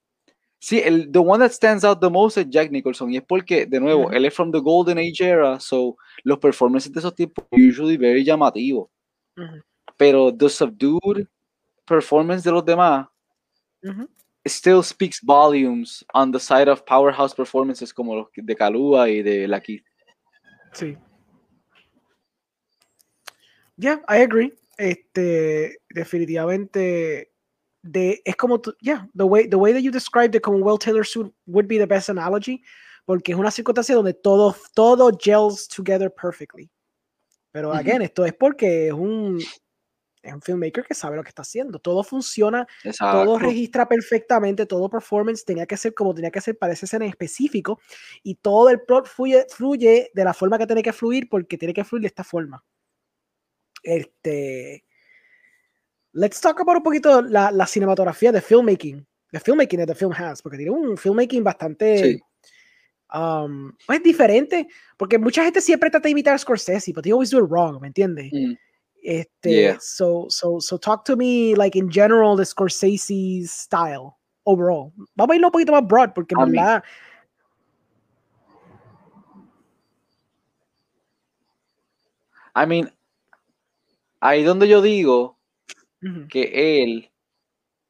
Sí, 0.64 0.80
el 0.82 1.12
the 1.12 1.18
one 1.18 1.40
that 1.40 1.52
stands 1.52 1.84
out 1.84 2.00
the 2.00 2.08
most 2.08 2.38
es 2.38 2.48
Jack 2.48 2.70
Nicholson, 2.70 3.12
y 3.12 3.18
es 3.18 3.22
porque, 3.22 3.66
de 3.66 3.78
nuevo, 3.78 4.04
uh 4.04 4.08
-huh. 4.08 4.16
él 4.16 4.24
es 4.24 4.32
from 4.34 4.50
the 4.50 4.60
Golden 4.60 4.96
Age 4.96 5.20
era, 5.20 5.60
so 5.60 5.94
los 6.22 6.38
performances 6.38 6.90
de 6.90 7.00
esos 7.00 7.14
tiempos 7.14 7.44
usually 7.52 7.98
very 7.98 8.24
llamativos. 8.24 8.88
Uh 9.36 9.42
-huh. 9.42 9.62
Pero 9.98 10.32
the 10.34 10.48
subdued 10.48 11.26
performance 11.84 12.42
de 12.42 12.50
los 12.50 12.64
demás 12.64 13.06
uh 13.82 13.90
-huh 13.90 14.08
still 14.46 14.82
speaks 14.82 15.20
volumes 15.20 16.04
on 16.14 16.30
the 16.30 16.40
side 16.40 16.68
of 16.68 16.84
powerhouse 16.84 17.34
performances 17.34 17.92
como 17.92 18.14
los 18.14 18.28
de 18.34 18.54
Kalua 18.54 19.08
y 19.08 19.22
de 19.22 19.48
Lucky. 19.48 19.82
Sí. 20.72 20.96
Yeah, 23.76 24.00
I 24.08 24.22
agree. 24.22 24.52
Este, 24.76 25.78
definitivamente, 25.88 27.32
de, 27.84 28.22
es 28.24 28.34
como 28.36 28.60
yeah, 28.80 29.08
the 29.14 29.24
way, 29.24 29.46
the 29.46 29.56
way 29.56 29.72
that 29.72 29.82
you 29.82 29.90
described 29.90 30.34
it 30.34 30.42
como 30.42 30.58
well 30.58 30.78
tailored 30.78 31.06
suit 31.06 31.32
would 31.46 31.68
be 31.68 31.78
the 31.78 31.86
best 31.86 32.08
analogy, 32.08 32.62
porque 33.04 33.32
es 33.32 33.38
una 33.38 33.50
circunstancia 33.50 33.94
donde 33.94 34.14
todo, 34.14 34.56
todo 34.74 35.10
gels 35.20 35.68
together 35.68 36.10
perfectly. 36.10 36.70
Pero, 37.52 37.70
uh 37.70 37.74
-huh. 37.74 37.78
again, 37.78 38.02
esto 38.02 38.24
es 38.24 38.32
porque 38.32 38.88
es 38.88 38.92
un, 38.92 39.38
es 40.22 40.32
un 40.32 40.40
filmmaker 40.40 40.84
que 40.84 40.94
sabe 40.94 41.16
lo 41.16 41.22
que 41.22 41.28
está 41.28 41.42
haciendo. 41.42 41.78
Todo 41.78 42.02
funciona, 42.02 42.66
Exacto. 42.82 43.24
todo 43.24 43.38
registra 43.38 43.86
perfectamente, 43.86 44.64
todo 44.64 44.88
performance 44.88 45.44
tenía 45.44 45.66
que 45.66 45.76
ser 45.76 45.92
como 45.92 46.14
tenía 46.14 46.30
que 46.30 46.40
ser 46.40 46.56
para 46.56 46.72
esa 46.72 46.86
escena 46.86 47.04
en 47.04 47.10
específico 47.10 47.78
y 48.22 48.36
todo 48.36 48.70
el 48.70 48.80
plot 48.80 49.06
fluye, 49.06 49.46
fluye 49.50 50.10
de 50.14 50.24
la 50.24 50.32
forma 50.32 50.56
que 50.56 50.66
tiene 50.66 50.82
que 50.82 50.92
fluir 50.94 51.28
porque 51.28 51.58
tiene 51.58 51.74
que 51.74 51.84
fluir 51.84 52.02
de 52.02 52.08
esta 52.08 52.24
forma. 52.24 52.64
Este, 53.82 54.84
let's 56.14 56.40
talk 56.40 56.60
about 56.60 56.76
un 56.76 56.82
poquito 56.82 57.22
la, 57.22 57.50
la 57.50 57.66
cinematografía 57.66 58.32
de 58.32 58.40
filmmaking, 58.40 59.04
the 59.32 59.40
filmmaking 59.40 59.78
that 59.78 59.88
the 59.88 59.94
film 59.94 60.12
has, 60.12 60.40
porque 60.40 60.56
tiene 60.56 60.70
un 60.70 60.96
filmmaking 60.96 61.42
bastante 61.42 61.98
sí. 61.98 62.20
um, 63.12 63.72
es 63.88 64.02
diferente, 64.02 64.68
porque 64.96 65.18
mucha 65.18 65.44
gente 65.44 65.60
siempre 65.60 65.90
trata 65.90 66.04
de 66.04 66.10
imitar 66.10 66.34
a 66.34 66.38
Scorsese, 66.38 66.92
but 66.92 67.02
they 67.02 67.12
always 67.12 67.30
do 67.30 67.38
it 67.38 67.50
wrong, 67.50 67.80
¿me 67.80 67.88
entiendes? 67.88 68.32
Mm. 68.32 68.56
Este, 69.02 69.50
yeah. 69.50 69.76
so, 69.80 70.26
so, 70.30 70.60
so 70.60 70.78
talk 70.78 71.04
to 71.04 71.14
me, 71.14 71.54
like 71.54 71.76
in 71.76 71.90
general, 71.90 72.36
the 72.36 72.44
Scorsese's 72.44 73.52
style 73.52 74.16
overall. 74.46 74.92
Vamos 75.14 75.34
a 75.34 75.36
irlo 75.36 75.48
un 75.48 75.52
poquito 75.52 75.72
más 75.72 75.86
broad, 75.86 76.14
porque 76.14 76.34
en 76.34 76.52
verdad. 76.52 76.82
I 82.56 82.66
mean, 82.66 82.90
ahí 84.20 84.42
donde 84.44 84.68
yo 84.68 84.80
digo 84.80 85.33
uh 86.04 86.08
-huh. 86.08 86.28
que 86.28 86.82
él, 86.82 87.10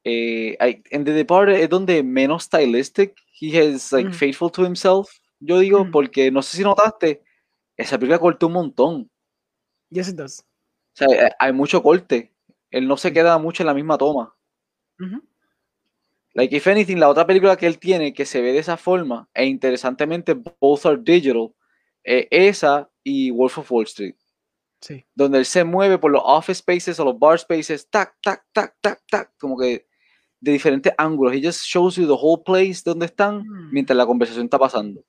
eh, 0.03 0.57
en 0.89 1.03
The 1.03 1.11
Departed 1.11 1.55
es 1.55 1.69
donde 1.69 2.01
menos 2.03 2.43
stylistic, 2.43 3.15
he 3.39 3.47
is 3.47 3.91
like 3.91 4.09
uh 4.09 4.11
-huh. 4.11 4.17
faithful 4.17 4.51
to 4.51 4.63
himself, 4.63 5.09
yo 5.39 5.59
digo, 5.59 5.81
uh 5.81 5.85
-huh. 5.85 5.91
porque 5.91 6.31
no 6.31 6.41
sé 6.41 6.57
si 6.57 6.63
notaste, 6.63 7.21
esa 7.77 7.97
película 7.97 8.19
cortó 8.19 8.47
un 8.47 8.53
montón. 8.53 9.11
Yes, 9.89 10.09
it 10.09 10.15
does. 10.15 10.39
O 10.39 10.97
sea, 10.97 11.07
eh, 11.07 11.31
hay 11.39 11.51
mucho 11.51 11.81
corte. 11.83 12.31
Él 12.71 12.87
no 12.87 12.97
se 12.97 13.11
queda 13.11 13.37
mucho 13.37 13.63
en 13.63 13.67
la 13.67 13.73
misma 13.73 13.97
toma. 13.97 14.33
Like, 16.33 16.55
if 16.55 16.67
anything, 16.67 16.97
la 16.97 17.09
otra 17.09 17.25
película 17.25 17.55
que 17.55 17.65
él 17.67 17.79
tiene 17.79 18.13
que 18.13 18.25
se 18.25 18.41
ve 18.41 18.51
de 18.51 18.59
esa 18.59 18.77
forma, 18.77 19.29
e 19.33 19.45
interesantemente, 19.45 20.33
both 20.33 20.85
are 20.85 20.97
digital, 20.97 21.53
eh, 22.03 22.27
esa 22.29 22.89
y 23.03 23.31
Wolf 23.31 23.57
of 23.57 23.71
Wall 23.71 23.85
Street. 23.85 24.15
Sí. 24.85 25.03
Donde 25.15 25.39
él 25.39 25.45
se 25.45 25.63
mueve 25.63 25.97
por 25.97 26.11
los 26.11 26.21
office 26.23 26.59
spaces 26.59 26.99
o 26.99 27.05
los 27.05 27.17
bar 27.17 27.39
spaces, 27.39 27.89
tac, 27.89 28.15
tac, 28.21 28.45
tac, 28.53 28.75
tac, 28.81 29.01
tac, 29.09 29.31
como 29.39 29.57
que 29.57 29.87
de 30.39 30.51
diferentes 30.51 30.93
ángulos. 30.95 31.33
He 31.33 31.41
just 31.41 31.61
shows 31.65 31.95
you 31.95 32.05
the 32.05 32.13
whole 32.13 32.43
place 32.45 32.83
donde 32.85 33.07
están 33.07 33.39
mm. 33.39 33.71
mientras 33.71 33.97
la 33.97 34.05
conversación 34.05 34.45
está 34.45 34.59
pasando. 34.59 35.03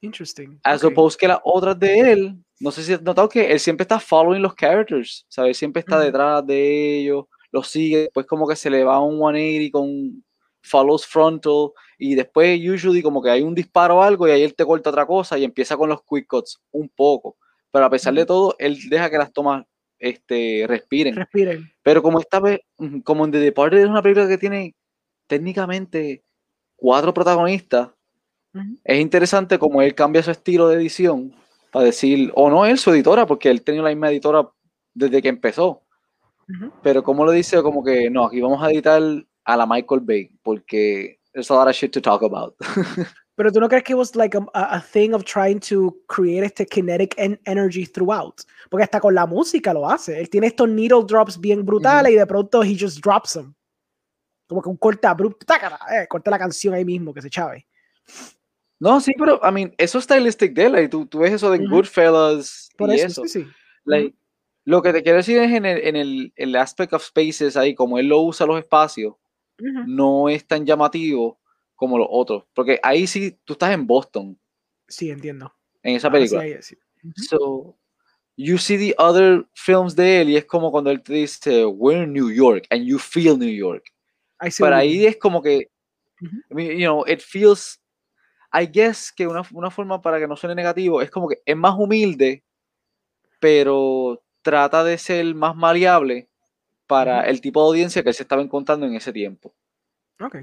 Interesting. 0.00 0.58
As 0.62 0.82
okay. 0.82 0.90
opposed 0.90 1.18
que 1.18 1.28
las 1.28 1.38
otras 1.44 1.78
de 1.78 2.12
él, 2.12 2.44
no 2.60 2.70
sé 2.70 2.82
si 2.82 2.94
has 2.94 3.02
notado 3.02 3.28
que 3.28 3.52
él 3.52 3.60
siempre 3.60 3.82
está 3.82 4.00
following 4.00 4.40
los 4.40 4.54
characters, 4.54 5.26
¿sabes? 5.28 5.58
Siempre 5.58 5.80
está 5.80 5.98
mm. 5.98 6.02
detrás 6.02 6.46
de 6.46 6.98
ellos, 7.00 7.26
los 7.52 7.68
sigue, 7.68 7.98
después 7.98 8.24
como 8.24 8.48
que 8.48 8.56
se 8.56 8.70
le 8.70 8.84
va 8.84 9.02
un 9.02 9.18
180 9.18 9.70
con 9.70 10.24
follows 10.62 11.04
frontal 11.06 11.72
y 11.98 12.14
después 12.14 12.58
usually 12.58 13.02
como 13.02 13.22
que 13.22 13.28
hay 13.28 13.42
un 13.42 13.54
disparo 13.54 13.98
o 13.98 14.02
algo 14.02 14.26
y 14.26 14.30
ahí 14.30 14.42
él 14.42 14.54
te 14.54 14.64
corta 14.64 14.88
otra 14.88 15.04
cosa 15.04 15.36
y 15.36 15.44
empieza 15.44 15.76
con 15.76 15.90
los 15.90 16.00
quick 16.08 16.26
cuts 16.26 16.58
un 16.72 16.88
poco. 16.88 17.36
Pero 17.74 17.86
a 17.86 17.90
pesar 17.90 18.14
de 18.14 18.24
todo, 18.24 18.54
él 18.60 18.78
deja 18.88 19.10
que 19.10 19.18
las 19.18 19.32
tomas 19.32 19.64
este, 19.98 20.64
respiren. 20.68 21.16
Respiren. 21.16 21.72
Pero 21.82 22.04
como 22.04 22.20
esta 22.20 22.38
vez, 22.38 22.60
como 23.02 23.24
en 23.24 23.32
The 23.32 23.40
Departed 23.40 23.78
es 23.78 23.88
una 23.88 24.00
película 24.00 24.28
que 24.28 24.38
tiene 24.38 24.76
técnicamente 25.26 26.22
cuatro 26.76 27.12
protagonistas, 27.12 27.90
es 28.84 29.00
interesante 29.00 29.58
como 29.58 29.82
él 29.82 29.92
cambia 29.96 30.22
su 30.22 30.30
estilo 30.30 30.68
de 30.68 30.76
edición 30.76 31.34
para 31.72 31.86
decir, 31.86 32.30
o 32.36 32.48
no 32.48 32.64
él, 32.64 32.78
su 32.78 32.92
editora, 32.92 33.26
porque 33.26 33.50
él 33.50 33.62
tenía 33.62 33.82
la 33.82 33.88
misma 33.88 34.12
editora 34.12 34.48
desde 34.94 35.20
que 35.20 35.28
empezó. 35.30 35.82
Uh 36.48 36.52
-huh. 36.52 36.72
Pero 36.80 37.02
como 37.02 37.24
lo 37.24 37.32
dice, 37.32 37.60
como 37.60 37.82
que 37.82 38.08
no, 38.08 38.26
aquí 38.26 38.40
vamos 38.40 38.62
a 38.62 38.70
editar 38.70 39.02
a 39.44 39.56
la 39.56 39.66
Michael 39.66 40.02
Bay, 40.02 40.30
porque 40.44 41.18
there's 41.32 41.50
a 41.50 41.54
lot 41.54 41.66
of 41.66 41.74
shit 41.74 41.92
to 41.92 42.00
talk 42.00 42.22
about. 42.22 42.54
Pero 43.36 43.50
tú 43.50 43.58
no 43.58 43.68
crees 43.68 43.82
que 43.82 43.94
was 43.94 44.14
like 44.14 44.36
a, 44.36 44.46
a, 44.54 44.80
thing 44.80 45.12
of 45.12 45.24
trying 45.24 45.58
to 45.58 45.96
create 46.06 46.44
este 46.44 46.66
kinetic 46.66 47.14
en 47.18 47.40
energy 47.46 47.84
throughout? 47.84 48.42
Porque 48.70 48.84
hasta 48.84 49.00
con 49.00 49.14
la 49.14 49.26
música 49.26 49.72
lo 49.74 49.88
hace. 49.88 50.20
Él 50.20 50.30
tiene 50.30 50.46
estos 50.46 50.68
needle 50.68 51.04
drops 51.04 51.38
bien 51.38 51.64
brutales 51.64 52.12
y 52.12 52.16
de 52.16 52.26
pronto 52.26 52.62
he 52.62 52.76
just 52.78 53.04
drops 53.04 53.32
them. 53.32 53.52
Como 54.46 54.62
que 54.62 54.68
un 54.68 54.76
corte 54.76 55.06
abrupto, 55.06 55.52
eh, 55.52 56.06
corta 56.08 56.30
la 56.30 56.38
canción 56.38 56.74
ahí 56.74 56.84
mismo 56.84 57.12
que 57.12 57.22
se 57.22 57.30
chave. 57.30 57.66
No, 58.78 59.00
sí, 59.00 59.12
pero, 59.18 59.40
I 59.42 59.50
mean, 59.50 59.74
eso 59.78 59.98
es 59.98 60.04
stylistic 60.04 60.52
de 60.52 60.66
él. 60.66 60.90
Tú, 60.90 61.06
tú 61.06 61.20
ves 61.20 61.32
eso 61.32 61.50
de 61.50 61.58
Goodfellas 61.66 62.68
Por 62.76 62.90
y 62.90 62.94
eso, 62.94 63.06
eso. 63.06 63.22
sí, 63.24 63.42
sí. 63.42 63.50
Like, 63.84 64.14
Lo 64.64 64.82
que 64.82 64.92
te 64.92 65.02
quiero 65.02 65.18
decir 65.18 65.38
es 65.38 65.50
en 65.52 65.64
el, 65.64 65.78
en 65.78 65.96
el, 65.96 66.32
el 66.36 66.56
aspect 66.56 66.92
of 66.92 67.02
spaces 67.02 67.56
ahí, 67.56 67.74
como 67.74 67.98
él 67.98 68.08
lo 68.08 68.20
usa 68.20 68.46
los 68.46 68.58
espacios, 68.58 69.14
Ujú. 69.58 69.84
no 69.86 70.28
es 70.28 70.46
tan 70.46 70.66
llamativo 70.66 71.40
como 71.84 71.98
los 71.98 72.08
otros. 72.10 72.44
Porque 72.54 72.80
ahí 72.82 73.06
sí, 73.06 73.38
tú 73.44 73.52
estás 73.54 73.72
en 73.72 73.86
Boston, 73.86 74.38
Sí, 74.88 75.10
entiendo. 75.10 75.54
en 75.82 75.96
esa 75.96 76.08
sí, 76.08 76.12
película. 76.12 76.40
ahí 76.42 76.56
sí. 76.62 76.76
So, 77.16 77.76
you 78.36 78.58
see 78.58 78.76
the 78.78 78.94
other 78.98 79.46
films 79.54 79.94
de 79.94 80.20
él 80.22 80.30
y 80.30 80.36
es 80.36 80.44
como 80.46 80.70
cuando 80.70 80.90
él 80.90 81.02
te 81.02 81.12
dice, 81.14 81.64
we're 81.66 82.02
in 82.04 82.12
New 82.12 82.30
York 82.30 82.66
and 82.70 82.84
you 82.84 82.98
feel 82.98 83.38
New 83.38 83.48
York. 83.54 83.84
You 84.58 84.66
ahí 84.66 84.98
mean. 84.98 85.08
es 85.10 85.16
como 85.18 85.40
que. 85.42 85.70
I 86.22 86.54
mean, 86.54 86.78
you 86.78 86.86
know, 86.86 87.04
it 87.06 87.20
feels, 87.20 87.80
I 88.52 88.66
guess 88.66 89.12
que 89.12 89.26
una, 89.26 89.42
una 89.52 89.70
forma 89.70 90.00
para 90.00 90.18
que 90.18 90.26
no 90.26 90.36
suene 90.36 90.54
negativo 90.54 91.02
es 91.02 91.10
como 91.10 91.28
que 91.28 91.42
es 91.44 91.56
más 91.56 91.74
humilde, 91.78 92.42
pero 93.40 94.22
trata 94.42 94.84
de 94.84 94.96
ser 94.98 95.34
más 95.34 95.54
maleable 95.56 96.28
para 96.86 97.22
el 97.22 97.40
tipo 97.40 97.60
de 97.62 97.68
audiencia 97.68 98.02
que 98.02 98.12
se 98.12 98.22
estaba 98.22 98.42
encontrando 98.42 98.86
en 98.86 98.94
ese 98.94 99.12
tiempo. 99.12 99.54
Ok. 100.20 100.36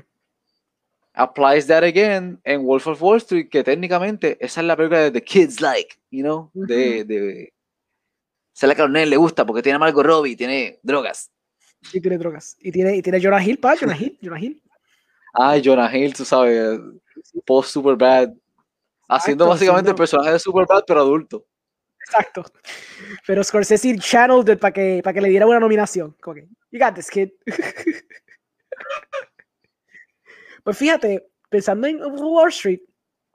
Applies 1.14 1.68
that 1.68 1.84
again 1.84 2.40
en 2.46 2.64
Wolf 2.64 2.88
of 2.88 3.02
Wall 3.02 3.18
Street, 3.18 3.50
que 3.50 3.64
técnicamente 3.64 4.38
esa 4.40 4.62
es 4.62 4.68
la 4.68 4.78
película 4.78 5.02
de 5.02 5.12
The 5.12 5.22
Kids 5.22 5.60
Like, 5.60 5.96
you 6.10 6.24
know, 6.24 6.50
de, 6.54 7.04
de 7.04 7.54
es 8.54 8.68
la 8.68 8.76
que 8.76 8.82
a 8.82 8.88
los 8.88 9.08
le 9.08 9.18
gusta 9.18 9.46
porque 9.46 9.62
tiene 9.62 9.78
a 9.78 9.80
Margot 9.80 10.06
Robbie, 10.06 10.36
tiene 10.36 10.80
drogas. 10.84 11.32
Sí, 11.82 12.00
tiene 12.00 12.18
drogas. 12.18 12.58
Y 12.60 12.72
tiene, 12.72 12.96
y 12.96 13.02
tiene 13.02 13.20
Jonah 13.22 13.44
Hill, 13.44 13.58
pa, 13.58 13.76
Jonah 13.76 13.98
Hill, 13.98 14.18
Jonah 14.22 14.40
Hill. 14.40 14.62
Ay, 15.34 15.62
Jonah 15.64 15.96
Hill, 15.96 16.14
tú 16.14 16.26
sabes, 16.26 16.80
post 17.46 17.72
Superbad, 17.72 18.30
haciendo 19.08 19.46
Exacto, 19.46 19.50
básicamente 19.50 19.90
el 19.92 19.96
personaje 19.96 20.34
de 20.34 20.40
Superbad, 20.40 20.84
pero 20.86 21.00
adulto. 21.00 21.46
Exacto. 22.06 22.44
Pero 23.26 23.44
Scorsese 23.44 23.98
channeled 23.98 24.60
para 24.60 24.74
que, 24.74 25.02
para 25.04 25.14
que 25.14 25.22
le 25.22 25.30
diera 25.30 25.48
una 25.48 25.60
nominación. 25.60 26.16
Como 26.22 26.36
que, 26.36 26.48
you 26.72 26.80
got 26.80 26.94
this, 26.94 27.10
kid. 27.10 27.30
pues 30.64 30.78
fíjate, 30.78 31.28
pensando 31.50 31.88
en 31.88 32.00
Wall 32.02 32.50
Street, 32.50 32.82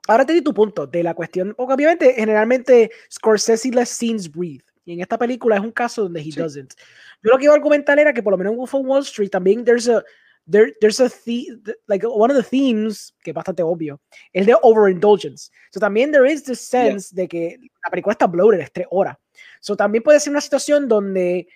ahora 0.07 0.25
te 0.25 0.33
di 0.33 0.41
tu 0.41 0.53
punto 0.53 0.87
de 0.87 1.03
la 1.03 1.13
cuestión, 1.13 1.53
porque 1.55 1.73
obviamente, 1.73 2.13
generalmente, 2.13 2.91
Scorsese 3.11 3.69
lets 3.71 3.89
scenes 3.89 4.31
breathe. 4.31 4.63
Y 4.85 4.93
en 4.93 5.01
esta 5.01 5.17
película 5.17 5.55
es 5.57 5.61
un 5.61 5.71
caso 5.71 6.03
donde 6.03 6.21
he 6.21 6.23
Sí. 6.23 6.31
doesn't. 6.39 6.73
Yo 7.21 7.31
lo 7.31 7.37
que 7.37 7.43
iba 7.45 7.53
a 7.53 7.57
argumentar 7.57 7.99
era 7.99 8.13
que 8.13 8.23
por 8.23 8.31
lo 8.31 8.37
menos 8.37 8.51
en 8.53 8.57
Wolf 8.59 8.73
of 8.73 8.85
Wall 8.85 9.01
Street 9.01 9.29
también 9.29 9.65
there's 9.65 9.89
a 9.89 10.01
there, 10.49 10.73
there's 10.79 11.01
a 11.01 11.09
the, 11.09 11.75
like 11.87 12.05
one 12.07 12.33
of 12.33 12.37
the 12.41 12.49
themes 12.49 13.13
que 13.21 13.31
es 13.31 13.35
bastante 13.35 13.61
obvio, 13.63 13.99
el 14.31 14.45
de 14.45 14.55
overindulgence. 14.61 15.51
So 15.71 15.79
también 15.81 16.11
there 16.11 16.31
is 16.31 16.43
this 16.43 16.69
Yeah. 16.71 16.91
sense 16.91 17.13
de 17.13 17.27
que 17.27 17.57
la 17.83 17.91
película 17.91 18.13
está 18.13 18.27
bloated, 18.27 18.61
es 18.61 18.71
tres 18.71 18.87
horas. 18.89 19.17
So 19.59 19.75
también 19.75 20.03
puede 20.03 20.21
ser 20.21 20.31
una 20.31 20.39
situación 20.39 20.87
donde 20.87 21.49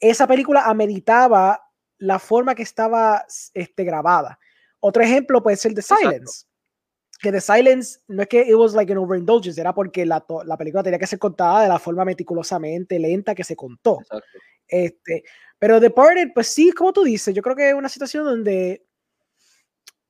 esa 0.00 0.26
película 0.26 0.64
ameritaba 0.64 1.60
la 1.98 2.18
forma 2.18 2.54
que 2.54 2.62
estaba 2.62 3.24
este, 3.52 3.84
grabada. 3.84 4.38
Otro 4.84 5.02
ejemplo 5.02 5.42
puede 5.42 5.56
ser 5.56 5.74
The 5.74 5.80
Exacto. 5.80 6.10
Silence. 6.10 6.46
Que 7.20 7.30
The 7.30 7.40
Silence 7.40 8.00
no 8.08 8.22
es 8.22 8.28
que 8.28 8.42
it 8.42 8.54
was 8.54 8.74
like 8.74 8.92
an 8.92 8.98
overindulgence, 8.98 9.60
era 9.60 9.72
porque 9.72 10.04
la, 10.04 10.24
la 10.44 10.56
película 10.56 10.82
tenía 10.82 10.98
que 10.98 11.06
ser 11.06 11.18
contada 11.18 11.62
de 11.62 11.68
la 11.68 11.78
forma 11.78 12.04
meticulosamente 12.04 12.98
lenta 12.98 13.34
que 13.34 13.44
se 13.44 13.54
contó. 13.54 14.00
Exacto. 14.00 14.38
Este, 14.66 15.22
pero 15.58 15.78
Departed, 15.78 16.30
pues 16.34 16.48
sí, 16.48 16.72
como 16.72 16.92
tú 16.92 17.04
dices, 17.04 17.34
yo 17.34 17.42
creo 17.42 17.54
que 17.54 17.68
es 17.68 17.74
una 17.74 17.88
situación 17.88 18.24
donde 18.24 18.84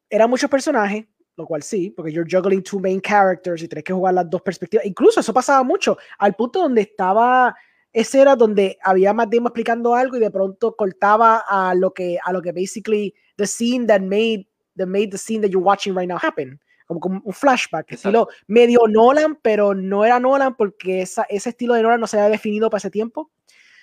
eran 0.09 0.31
muchos 0.31 0.49
personajes, 0.49 1.05
lo 1.36 1.47
cual 1.47 1.62
sí, 1.62 1.90
porque 1.90 2.12
you're 2.12 2.31
juggling 2.31 2.62
two 2.62 2.78
main 2.78 3.01
characters 3.01 3.62
y 3.62 3.69
tienes 3.69 3.85
que 3.85 3.93
jugar 3.93 4.15
las 4.15 4.31
dos 4.31 4.40
perspectivas. 4.40 4.86
Incluso 4.86 5.20
eso 5.20 5.35
pasaba 5.35 5.62
mucho, 5.62 5.99
al 6.19 6.35
punto 6.35 6.61
donde 6.61 6.82
estaba, 6.82 7.55
ese 7.93 8.20
era 8.20 8.36
donde 8.36 8.78
había 8.82 9.12
más 9.12 9.28
Damon 9.31 9.49
explicando 9.49 9.94
algo 9.94 10.16
y 10.16 10.20
de 10.20 10.31
pronto 10.31 10.77
cortaba 10.77 11.44
a 11.49 11.74
lo 11.74 11.93
que, 11.93 12.19
a 12.24 12.32
lo 12.32 12.40
que 12.40 12.53
basically 12.53 13.15
the 13.36 13.47
scene 13.47 13.86
that 13.86 14.01
made, 14.01 14.47
that 14.77 14.86
made 14.86 15.11
the 15.11 15.19
scene 15.19 15.40
that 15.40 15.51
you're 15.51 15.62
watching 15.62 15.94
right 15.94 16.09
now 16.09 16.19
happen. 16.19 16.61
Como, 16.86 17.01
como 17.01 17.23
un 17.24 17.32
flashback, 17.32 17.93
Exacto. 17.93 18.28
estilo 18.28 18.28
medio 18.49 18.81
Nolan, 18.89 19.39
pero 19.40 19.74
no 19.74 20.05
era 20.05 20.19
Nolan 20.19 20.55
porque 20.57 21.03
esa, 21.03 21.23
ese 21.28 21.51
estilo 21.51 21.74
de 21.74 21.82
Nolan 21.82 22.01
no 22.01 22.07
se 22.07 22.19
había 22.19 22.31
definido 22.31 22.69
para 22.69 22.78
ese 22.78 22.90
tiempo. 22.90 23.31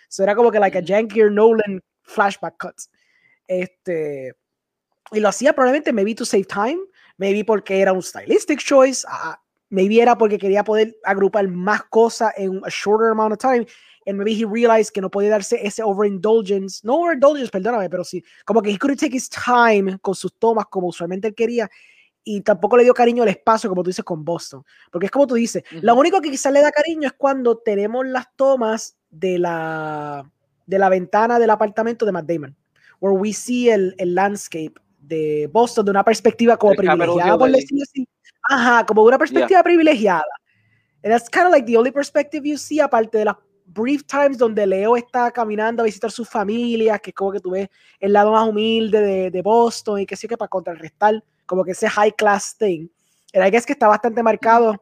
So 0.09 0.23
era 0.23 0.35
como 0.35 0.51
que 0.51 0.59
like 0.59 0.77
a 0.77 0.81
Ujú. 0.81 0.87
jankier 0.87 1.31
Nolan 1.31 1.81
flashback 2.03 2.57
cuts. 2.57 2.91
Este, 3.47 4.35
y 5.11 5.19
lo 5.19 5.29
hacía 5.29 5.53
probablemente 5.53 5.93
maybe 5.93 6.13
to 6.13 6.25
save 6.25 6.45
time, 6.45 6.79
maybe 7.17 7.43
porque 7.43 7.81
era 7.81 7.93
un 7.93 8.01
stylistic 8.01 8.59
choice, 8.59 9.05
ah, 9.07 9.39
maybe 9.69 10.01
era 10.01 10.17
porque 10.17 10.37
quería 10.37 10.63
poder 10.63 10.95
agrupar 11.03 11.47
más 11.47 11.83
cosas 11.85 12.33
en 12.37 12.61
a 12.63 12.69
shorter 12.69 13.11
amount 13.11 13.33
of 13.33 13.39
time, 13.39 13.65
and 14.09 14.17
maybe 14.17 14.33
he 14.33 14.45
realized 14.45 14.91
que 14.91 15.01
no 15.01 15.09
podía 15.09 15.29
darse 15.29 15.59
ese 15.65 15.83
overindulgence, 15.83 16.81
no 16.83 16.95
overindulgence, 16.95 17.51
perdóname, 17.51 17.89
pero 17.89 18.03
sí, 18.03 18.23
como 18.43 18.61
que 18.61 18.71
he 18.71 18.77
couldn't 18.77 18.99
take 18.99 19.15
his 19.15 19.29
time 19.29 19.99
con 19.99 20.15
sus 20.15 20.33
tomas 20.37 20.65
como 20.65 20.87
usualmente 20.87 21.27
él 21.27 21.35
quería, 21.35 21.69
y 22.23 22.41
tampoco 22.41 22.75
le 22.77 22.83
dio 22.83 22.93
cariño 22.93 23.23
al 23.23 23.29
espacio, 23.29 23.69
como 23.69 23.81
tú 23.81 23.89
dices, 23.89 24.03
con 24.03 24.25
Boston. 24.25 24.63
Porque 24.91 25.05
es 25.05 25.11
como 25.11 25.25
tú 25.25 25.35
dices, 25.35 25.63
lo 25.81 25.93
Ujú. 25.93 26.01
único 26.01 26.21
que 26.21 26.29
quizás 26.29 26.51
le 26.51 26.61
da 26.61 26.71
cariño 26.71 27.07
es 27.07 27.13
cuando 27.13 27.57
tenemos 27.57 28.05
las 28.05 28.27
tomas 28.35 28.97
de 29.09 29.39
la, 29.39 30.29
de 30.65 30.79
la 30.79 30.89
ventana 30.89 31.39
del 31.39 31.49
apartamento 31.49 32.05
de 32.05 32.11
Matt 32.11 32.25
Damon, 32.25 32.55
where 32.99 33.17
we 33.17 33.31
see 33.33 33.69
el, 33.69 33.95
el 33.97 34.13
landscape 34.13 34.73
de 34.99 35.49
Boston 35.51 35.85
de 35.85 35.91
una 35.91 36.03
perspectiva 36.03 36.57
como 36.57 36.73
El 36.73 36.77
privilegiada, 36.77 37.37
por 37.37 37.51
decirlo 37.51 37.83
así. 37.83 38.07
Ajá, 38.43 38.85
como 38.85 39.03
una 39.03 39.17
perspectiva 39.17 39.63
privilegiada. 39.63 40.25
And 41.03 41.13
that's 41.13 41.29
kind 41.29 41.45
of 41.45 41.51
like 41.51 41.65
the 41.65 41.77
only 41.77 41.91
perspective 41.91 42.45
you 42.45 42.57
see, 42.57 42.79
aparte 42.79 43.17
de 43.17 43.25
las 43.25 43.37
brief 43.73 44.03
times 44.05 44.37
donde 44.37 44.65
Leo 44.65 44.95
está 44.95 45.31
caminando 45.31 45.83
a 45.83 45.85
visitar 45.85 46.11
sus 46.11 46.27
familias, 46.27 46.99
que 47.01 47.11
es 47.11 47.15
como 47.15 47.31
que 47.31 47.39
tú 47.39 47.51
ves 47.51 47.69
el 47.99 48.13
lado 48.13 48.31
más 48.31 48.47
humilde 48.47 49.01
de, 49.01 49.31
de 49.31 49.41
Boston 49.41 49.99
y 49.99 50.05
que 50.05 50.15
sí 50.15 50.27
que 50.27 50.37
para 50.37 50.49
contrarrestar 50.49 51.23
como 51.45 51.63
que 51.63 51.71
ese 51.71 51.89
high 51.89 52.11
class 52.11 52.55
thing. 52.57 52.87
And 53.33 53.45
I 53.45 53.51
guess 53.51 53.65
que 53.65 53.73
está 53.73 53.87
bastante 53.87 54.23
marcado 54.23 54.75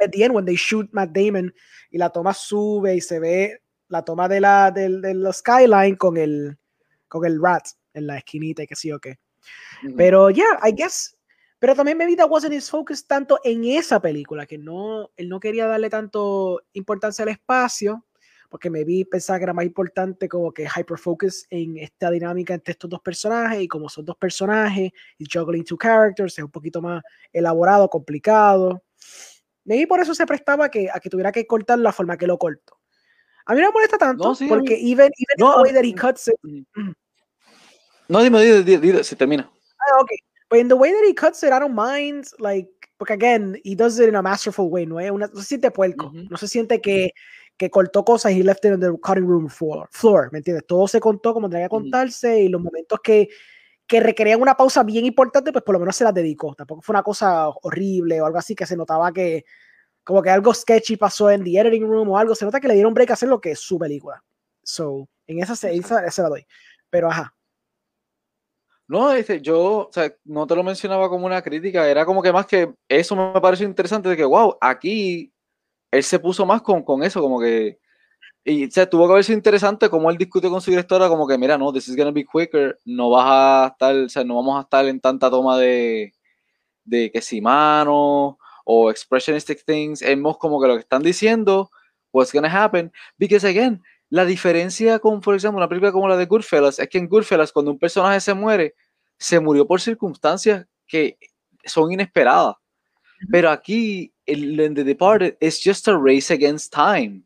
at 0.00 0.10
the 0.10 0.24
end 0.24 0.34
when 0.34 0.44
they 0.44 0.56
shoot 0.56 0.88
Matt 0.92 1.10
Damon 1.10 1.54
y 1.90 1.98
la 1.98 2.10
toma 2.10 2.34
sube 2.34 2.96
y 2.96 3.00
se 3.00 3.20
ve 3.20 3.62
la 3.88 4.02
toma 4.02 4.28
de 4.28 4.40
la 4.40 4.70
del 4.70 5.00
de 5.00 5.14
los 5.14 5.36
skyline 5.36 5.96
con 5.96 6.16
el 6.16 6.58
con 7.08 7.24
el 7.24 7.40
rat 7.40 7.66
en 7.92 8.06
la 8.08 8.18
esquinita 8.18 8.62
y 8.62 8.66
que 8.66 8.76
sí 8.76 8.90
o 8.90 8.98
qué. 8.98 9.18
Pero 9.96 10.30
yeah, 10.30 10.58
I 10.64 10.72
guess. 10.72 11.16
Pero 11.58 11.74
también 11.74 11.96
maybe 11.96 12.16
that 12.16 12.28
wasn't 12.28 12.52
his 12.52 12.68
focus 12.68 13.06
tanto 13.06 13.38
en 13.42 13.64
esa 13.64 14.00
película, 14.00 14.44
que 14.44 14.58
no, 14.58 15.10
él 15.16 15.28
no 15.28 15.40
quería 15.40 15.66
darle 15.66 15.88
tanto 15.88 16.60
importancia 16.74 17.22
al 17.22 17.30
espacio, 17.30 18.04
porque 18.54 18.70
maybe 18.70 19.04
pensaba 19.04 19.40
que 19.40 19.42
era 19.46 19.52
más 19.52 19.64
importante 19.64 20.28
como 20.28 20.52
que 20.52 20.64
hyperfocus 20.64 21.44
en 21.50 21.76
esta 21.76 22.08
dinámica 22.08 22.54
entre 22.54 22.70
estos 22.70 22.88
dos 22.88 23.00
personajes, 23.00 23.60
y 23.60 23.66
como 23.66 23.88
son 23.88 24.04
dos 24.04 24.14
personajes, 24.16 24.92
y 25.18 25.24
juggling 25.28 25.64
two 25.64 25.76
characters, 25.76 26.38
es 26.38 26.44
un 26.44 26.52
poquito 26.52 26.80
más 26.80 27.02
elaborado, 27.32 27.90
complicado. 27.90 28.84
Maybe 29.64 29.88
por 29.88 29.98
eso 29.98 30.14
se 30.14 30.24
prestaba 30.24 30.66
a 30.66 30.68
que, 30.68 30.88
a 30.88 31.00
que 31.00 31.10
tuviera 31.10 31.32
que 31.32 31.44
cortar 31.48 31.80
la 31.80 31.90
forma 31.92 32.16
que 32.16 32.28
lo 32.28 32.38
cortó. 32.38 32.78
A 33.46 33.54
mí 33.54 33.60
no 33.60 33.66
me 33.66 33.72
molesta 33.72 33.98
tanto, 33.98 34.22
No, 34.22 34.34
sí, 34.36 34.44
a 34.44 34.46
mí- 34.46 34.50
porque 34.54 34.74
even, 34.74 35.10
even 35.18 35.36
No, 35.36 35.56
the 35.56 35.62
way 35.62 35.72
that 35.72 35.84
he 35.84 35.92
cuts 35.92 36.28
it, 36.28 36.36
No, 38.06 38.22
dime, 38.22 38.40
dime, 38.40 38.62
dime, 38.62 38.78
dime, 38.80 39.02
se 39.02 39.16
termina. 39.16 39.50
Ah, 39.80 40.00
okay. 40.00 40.18
But 40.48 40.60
in 40.60 40.68
the 40.68 40.76
way 40.76 40.92
that 40.92 41.02
he 41.04 41.12
cuts 41.12 41.42
it, 41.42 41.50
I 41.52 41.58
don't 41.58 41.74
mind. 41.74 42.26
Like, 42.38 42.68
porque 42.98 43.14
again, 43.14 43.56
he 43.64 43.74
does 43.74 43.98
it 43.98 44.08
in 44.08 44.14
a 44.14 44.22
masterful 44.22 44.70
way, 44.70 44.86
¿no? 44.86 45.00
es 45.00 45.10
Una, 45.10 45.26
no 45.26 45.40
se 45.40 45.46
siente 45.46 45.72
puerco. 45.72 46.06
Ujú. 46.06 46.28
No 46.30 46.36
se 46.36 46.46
siente 46.46 46.80
que, 46.80 47.10
que 47.56 47.70
cortó 47.70 48.04
cosas 48.04 48.32
y 48.32 48.42
left 48.42 48.64
it 48.64 48.72
on 48.72 48.80
the 48.80 48.90
cutting 49.00 49.26
room 49.26 49.48
floor, 49.48 49.88
floor, 49.92 50.30
¿me 50.32 50.38
entiendes? 50.38 50.66
Todo 50.66 50.88
se 50.88 51.00
contó 51.00 51.32
como 51.32 51.48
tenía 51.48 51.66
que 51.66 51.70
contarse 51.70 52.42
y 52.42 52.48
los 52.48 52.60
momentos 52.60 52.98
que, 53.02 53.28
que 53.86 54.00
requerían 54.00 54.40
una 54.40 54.56
pausa 54.56 54.82
bien 54.82 55.04
importante, 55.04 55.52
pues 55.52 55.64
por 55.64 55.74
lo 55.74 55.78
menos 55.78 55.96
se 55.96 56.04
las 56.04 56.14
dedicó. 56.14 56.54
Tampoco 56.54 56.82
fue 56.82 56.94
una 56.94 57.02
cosa 57.02 57.48
horrible 57.48 58.20
o 58.20 58.26
algo 58.26 58.38
así 58.38 58.54
que 58.54 58.66
se 58.66 58.76
notaba 58.76 59.12
que 59.12 59.44
como 60.02 60.22
que 60.22 60.30
algo 60.30 60.52
sketchy 60.52 60.96
pasó 60.96 61.30
en 61.30 61.44
the 61.44 61.58
editing 61.58 61.86
room 61.86 62.10
o 62.10 62.18
algo. 62.18 62.34
Se 62.34 62.44
nota 62.44 62.60
que 62.60 62.68
le 62.68 62.74
dieron 62.74 62.94
break 62.94 63.10
a 63.10 63.14
hacer 63.14 63.28
lo 63.28 63.40
que 63.40 63.52
es 63.52 63.60
su 63.60 63.78
película. 63.78 64.22
So, 64.62 65.08
en 65.26 65.40
esa 65.40 65.56
se, 65.56 65.74
esa, 65.74 66.04
esa 66.04 66.22
la 66.24 66.28
doy. 66.28 66.46
Pero 66.90 67.08
ajá. 67.08 67.34
No, 68.86 69.12
este, 69.12 69.40
yo, 69.40 69.88
o 69.88 69.90
sea, 69.90 70.14
no 70.24 70.46
te 70.46 70.54
lo 70.54 70.62
mencionaba 70.62 71.08
como 71.08 71.24
una 71.24 71.40
crítica, 71.40 71.88
era 71.88 72.04
como 72.04 72.22
que 72.22 72.32
más 72.32 72.44
que 72.44 72.74
eso 72.86 73.16
me 73.16 73.40
pareció 73.40 73.66
interesante 73.66 74.10
de 74.10 74.16
que, 74.16 74.26
wow, 74.26 74.58
aquí 74.60 75.32
él 75.94 76.02
se 76.02 76.18
puso 76.18 76.44
más 76.46 76.62
con, 76.62 76.82
con 76.82 77.02
eso, 77.02 77.20
como 77.20 77.40
que, 77.40 77.78
y 78.44 78.66
o 78.66 78.70
sea, 78.70 78.88
tuvo 78.88 79.06
que 79.06 79.12
haber 79.12 79.24
sido 79.24 79.38
interesante 79.38 79.88
como 79.88 80.10
él 80.10 80.18
discute 80.18 80.48
con 80.50 80.60
su 80.60 80.70
directora, 80.70 81.08
como 81.08 81.26
que, 81.26 81.38
mira, 81.38 81.56
no, 81.58 81.72
this 81.72 81.88
is 81.88 81.96
gonna 81.96 82.10
be 82.10 82.24
quicker, 82.24 82.78
no 82.84 83.10
vas 83.10 83.26
a 83.26 83.68
estar, 83.72 83.94
o 83.96 84.08
sea, 84.08 84.24
no 84.24 84.36
vamos 84.36 84.58
a 84.58 84.62
estar 84.62 84.86
en 84.86 85.00
tanta 85.00 85.30
toma 85.30 85.58
de, 85.58 86.12
de 86.84 87.10
que 87.10 87.22
si 87.22 87.40
mano 87.40 88.38
o 88.64 88.90
expressionistic 88.90 89.64
things, 89.64 90.02
es 90.02 90.18
como 90.38 90.60
que 90.60 90.68
lo 90.68 90.74
que 90.74 90.80
están 90.80 91.02
diciendo, 91.02 91.70
what's 92.12 92.32
gonna 92.32 92.64
happen, 92.64 92.92
because 93.18 93.46
again, 93.46 93.82
la 94.10 94.24
diferencia 94.24 94.98
con, 94.98 95.20
por 95.20 95.34
ejemplo, 95.34 95.58
una 95.58 95.68
película 95.68 95.92
como 95.92 96.08
la 96.08 96.16
de 96.16 96.26
Goodfellas 96.26 96.78
es 96.78 96.88
que 96.88 96.98
en 96.98 97.08
Goodfellas 97.08 97.52
cuando 97.52 97.72
un 97.72 97.78
personaje 97.78 98.20
se 98.20 98.34
muere, 98.34 98.74
se 99.18 99.40
murió 99.40 99.66
por 99.66 99.80
circunstancias 99.80 100.66
que 100.86 101.18
son 101.64 101.92
inesperadas. 101.92 102.56
Pero 103.30 103.50
aquí, 103.50 104.12
en 104.26 104.74
The 104.74 104.84
Departed, 104.84 105.36
it's 105.40 105.62
just 105.62 105.88
a 105.88 105.96
race 105.96 106.30
against 106.30 106.72
time. 106.72 107.22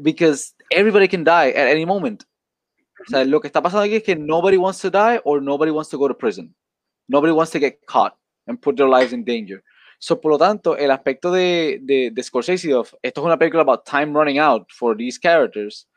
Because 0.00 0.54
everybody 0.70 1.08
can 1.08 1.24
die 1.24 1.50
at 1.50 1.68
any 1.68 1.84
moment. 1.84 2.24
O 3.00 3.10
sea, 3.10 3.24
lo 3.24 3.40
que 3.40 3.48
está 3.48 3.60
pasando 3.60 3.84
aquí 3.84 3.96
es 3.96 4.02
que 4.02 4.16
nobody 4.16 4.56
wants 4.56 4.80
to 4.80 4.90
die 4.90 5.20
or 5.24 5.42
nobody 5.42 5.70
wants 5.70 5.90
to 5.90 5.98
go 5.98 6.08
to 6.08 6.14
prison. 6.14 6.54
Nobody 7.08 7.32
wants 7.32 7.50
to 7.52 7.58
get 7.58 7.84
caught 7.86 8.16
and 8.46 8.60
put 8.60 8.76
their 8.76 8.88
lives 8.88 9.12
in 9.12 9.24
danger. 9.24 9.62
So, 9.98 10.20
por 10.20 10.32
lo 10.32 10.38
tanto, 10.38 10.76
el 10.76 10.90
aspecto 10.90 11.30
de, 11.30 11.78
de, 11.82 12.10
de 12.12 12.22
Scorsese 12.22 12.74
of 12.74 12.92
esto 13.02 13.20
es 13.20 13.24
una 13.24 13.38
película 13.38 13.62
about 13.62 13.84
time 13.84 14.12
running 14.12 14.38
out 14.38 14.66
for 14.72 14.96
these 14.96 15.18
characters, 15.18 15.88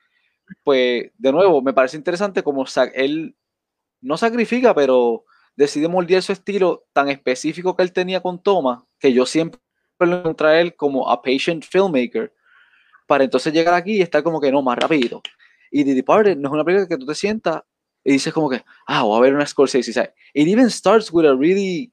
pues, 0.63 1.11
de 1.17 1.31
nuevo, 1.31 1.61
me 1.61 1.73
parece 1.73 1.97
interesante 1.97 2.43
como 2.43 2.65
él 2.93 3.35
no 4.01 4.17
sacrifica, 4.17 4.73
pero 4.75 5.25
decide 5.55 5.87
moldear 5.87 6.21
su 6.21 6.31
estilo 6.31 6.85
tan 6.93 7.09
específico 7.09 7.75
que 7.75 7.83
él 7.83 7.91
tenía 7.91 8.21
con 8.21 8.41
Toma, 8.41 8.85
que 8.99 9.13
yo 9.13 9.25
siempre 9.25 9.59
lo 9.99 10.17
encontré 10.17 10.47
a 10.47 10.61
él 10.61 10.75
como 10.75 11.09
a 11.09 11.21
patient 11.21 11.63
filmmaker, 11.63 12.33
para 13.07 13.23
entonces 13.23 13.53
llegar 13.53 13.73
aquí 13.73 13.97
y 13.97 14.01
estar 14.01 14.23
como 14.23 14.41
que 14.41 14.51
no, 14.51 14.61
más 14.61 14.77
rápido. 14.77 15.21
Y 15.71 15.83
The 15.83 15.93
Departed 15.93 16.37
no 16.37 16.49
es 16.49 16.53
una 16.53 16.63
película 16.63 16.87
que 16.87 16.97
tú 16.97 17.05
te 17.05 17.15
sientas 17.15 17.61
y 18.03 18.13
dices 18.13 18.33
como 18.33 18.49
que, 18.49 18.63
ah, 18.87 19.03
voy 19.03 19.17
a 19.17 19.21
ver 19.21 19.33
una 19.33 19.45
Scorsese. 19.45 19.99
O 19.99 20.03
it 20.33 20.47
even 20.47 20.69
starts 20.69 21.11
with 21.11 21.25
a 21.25 21.35
really 21.35 21.91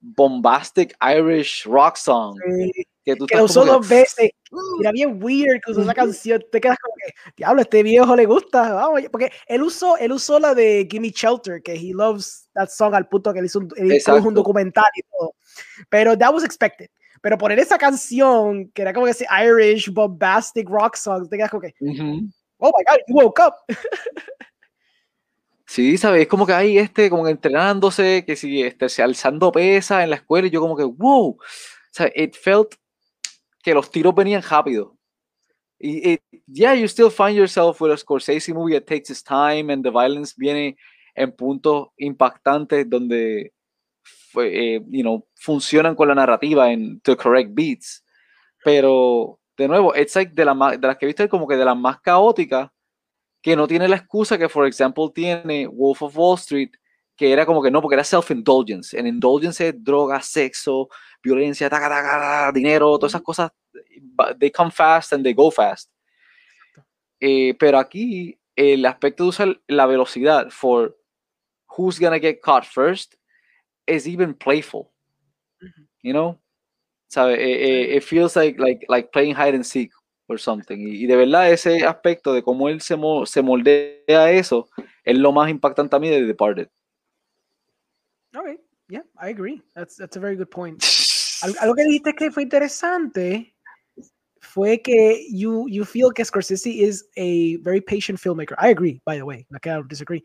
bombastic 0.00 0.94
Irish 1.00 1.64
rock 1.64 1.96
song. 1.96 2.36
Que, 3.04 3.16
tú 3.16 3.26
que 3.26 3.36
lo 3.36 3.44
usó 3.44 3.64
dos 3.64 3.88
veces. 3.88 4.30
Era 4.80 4.92
bien 4.92 5.22
weird 5.22 5.60
que 5.64 5.72
usó 5.72 5.82
esa 5.82 5.94
canción. 5.94 6.42
Te 6.50 6.60
quedas 6.60 6.76
como 6.80 6.94
que, 6.96 7.32
diablo, 7.36 7.62
este 7.62 7.82
viejo 7.82 8.14
le 8.16 8.26
gusta. 8.26 8.74
Vamos, 8.74 9.02
porque 9.10 9.30
él 9.46 9.62
usó, 9.62 9.96
él 9.96 10.12
usó 10.12 10.38
la 10.38 10.54
de 10.54 10.86
Gimme 10.90 11.10
Shelter, 11.10 11.62
que 11.62 11.74
he 11.74 11.92
loves 11.94 12.41
that 12.54 12.68
song 12.68 12.94
al 12.94 13.08
punto 13.08 13.32
que 13.32 13.40
él 13.40 13.46
hizo 13.46 13.60
un, 13.60 13.68
él 13.76 13.92
hizo 13.92 14.14
un 14.16 14.34
documental 14.34 14.90
y 14.94 15.02
todo. 15.02 15.34
Pero 15.88 16.16
that 16.16 16.32
was 16.32 16.44
expected. 16.44 16.88
Pero 17.20 17.38
poner 17.38 17.58
esa 17.58 17.78
canción, 17.78 18.68
que 18.70 18.82
era 18.82 18.92
como 18.92 19.06
que 19.06 19.12
ese 19.12 19.26
Irish 19.44 19.90
bombastic 19.92 20.68
rock 20.68 20.96
song, 20.96 21.28
te 21.28 21.36
quedas 21.36 21.50
como 21.50 21.60
que, 21.60 21.74
oh 22.58 22.66
my 22.66 22.84
god, 22.84 22.98
you 23.06 23.14
woke 23.14 23.40
up. 23.40 23.54
Sí, 25.66 25.96
¿sabes? 25.96 26.22
Es 26.22 26.28
como 26.28 26.44
que 26.44 26.52
hay 26.52 26.76
este, 26.76 27.08
como 27.08 27.24
que 27.24 27.30
entrenándose, 27.30 28.24
que 28.26 28.36
si 28.36 28.62
este, 28.62 28.90
se 28.90 29.02
alzando 29.02 29.50
pesa 29.50 30.02
en 30.02 30.10
la 30.10 30.16
escuela, 30.16 30.48
y 30.48 30.50
yo 30.50 30.60
como 30.60 30.76
que, 30.76 30.84
wow, 30.84 31.38
sea, 31.92 32.10
it 32.14 32.34
felt 32.34 32.74
que 33.62 33.74
los 33.74 33.90
tiros 33.90 34.14
venían 34.14 34.42
rápido. 34.42 34.96
Y, 35.78 36.18
yeah, 36.46 36.74
you 36.74 36.86
still 36.86 37.10
find 37.10 37.36
yourself 37.36 37.80
with 37.80 37.90
a 37.90 37.96
Scorsese 37.96 38.54
movie 38.54 38.74
that 38.74 38.86
takes 38.86 39.10
its 39.10 39.22
time 39.22 39.72
and 39.72 39.82
the 39.82 39.90
violence 39.90 40.34
viene 40.36 40.76
en 41.14 41.32
puntos 41.32 41.88
impactantes 41.96 42.88
donde, 42.88 43.52
eh, 44.36 44.80
you 44.88 45.02
know, 45.02 45.26
funcionan 45.34 45.94
con 45.94 46.08
la 46.08 46.14
narrativa 46.14 46.72
en 46.72 47.00
the 47.00 47.16
correct 47.16 47.50
beats. 47.52 48.04
Pero, 48.64 49.38
de 49.56 49.68
nuevo, 49.68 49.94
it's 49.94 50.14
like 50.14 50.32
de, 50.34 50.44
la, 50.44 50.76
de 50.78 50.86
las 50.86 50.96
que 50.96 51.06
viste 51.06 51.28
como 51.28 51.46
que 51.46 51.56
de 51.56 51.64
las 51.64 51.76
más 51.76 52.00
caóticas, 52.00 52.70
que 53.42 53.56
no 53.56 53.66
tiene 53.66 53.88
la 53.88 53.96
excusa 53.96 54.38
que, 54.38 54.48
por 54.48 54.66
ejemplo, 54.66 55.10
tiene 55.10 55.66
Wolf 55.66 56.02
of 56.02 56.16
Wall 56.16 56.38
Street, 56.38 56.70
que 57.16 57.32
era 57.32 57.44
como 57.44 57.62
que 57.62 57.70
no, 57.70 57.82
porque 57.82 57.96
era 57.96 58.04
self-indulgence. 58.04 58.98
En 58.98 59.06
indulgence 59.06 59.68
es 59.68 59.84
droga, 59.84 60.22
sexo, 60.22 60.88
violencia, 61.22 61.68
dinero, 62.54 62.98
todas 62.98 63.12
esas 63.12 63.22
cosas, 63.22 63.50
they 64.38 64.50
come 64.50 64.70
fast 64.70 65.12
and 65.12 65.24
they 65.24 65.34
go 65.34 65.50
fast. 65.50 65.90
Eh, 67.20 67.54
pero 67.58 67.78
aquí 67.78 68.38
el 68.56 68.84
aspecto 68.86 69.24
de 69.24 69.28
usar 69.28 69.60
la 69.66 69.86
velocidad 69.86 70.50
for 70.50 70.98
who's 71.76 71.98
gonna 71.98 72.18
get 72.18 72.42
caught 72.42 72.66
first 72.66 73.16
is 73.86 74.08
even 74.08 74.34
playful. 74.34 74.90
You 76.02 76.12
know? 76.12 76.38
¿Sabe? 77.08 77.34
It, 77.34 77.96
it, 77.96 78.04
feels 78.04 78.34
like, 78.34 78.58
like, 78.58 78.86
like 78.88 79.12
playing 79.12 79.34
hide 79.34 79.54
and 79.54 79.66
seek 79.66 79.90
something. 80.38 80.80
Y, 80.80 81.06
de 81.06 81.16
verdad 81.16 81.50
ese 81.50 81.84
aspecto 81.84 82.32
de 82.32 82.42
cómo 82.42 82.68
él 82.68 82.80
se, 82.80 82.96
se 83.26 83.42
moldea 83.42 84.30
eso 84.30 84.68
es 85.04 85.18
lo 85.18 85.32
más 85.32 85.50
impactante 85.50 85.96
a 85.96 85.98
mí 85.98 86.08
de 86.08 86.20
The 86.20 86.26
Departed. 86.26 86.68
Ok, 88.34 88.58
yeah, 88.88 89.02
I 89.20 89.28
agree. 89.28 89.62
That's, 89.74 89.96
that's 89.96 90.16
a 90.16 90.20
very 90.20 90.36
good 90.36 90.50
point. 90.50 90.82
Algo 91.60 91.74
que 91.74 91.84
dijiste 91.84 92.14
que 92.14 92.30
fue 92.30 92.44
interesante 92.44 93.54
fue 94.40 94.80
que 94.80 95.26
you, 95.30 95.68
you 95.68 95.84
feel 95.84 96.12
que 96.12 96.24
Scorsese 96.24 96.66
is 96.66 97.04
a 97.16 97.56
very 97.58 97.80
patient 97.80 98.18
filmmaker. 98.18 98.54
I 98.58 98.68
agree, 98.68 99.00
by 99.04 99.16
the 99.16 99.24
way, 99.24 99.46
like 99.50 99.66
I 99.66 99.74
don't 99.74 99.88
disagree. 99.88 100.22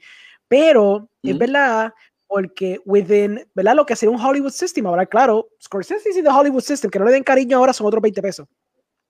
Pero 0.47 1.09
es 1.23 1.37
verdad 1.37 1.93
porque 2.27 2.79
within, 2.85 3.49
¿verdad? 3.53 3.75
Lo 3.75 3.85
que 3.85 3.95
sería 3.95 4.15
un 4.15 4.21
Hollywood 4.21 4.51
system, 4.51 4.85
ahora 4.85 5.05
claro, 5.05 5.49
Scorsese 5.61 6.09
y 6.09 6.23
the 6.23 6.29
Hollywood 6.29 6.61
system, 6.61 6.91
que 6.91 6.99
no 6.99 7.05
le 7.05 7.11
den 7.11 7.23
cariño 7.23 7.57
ahora 7.57 7.73
son 7.73 7.87
otros 7.87 8.01
20 8.01 8.21
pesos. 8.21 8.47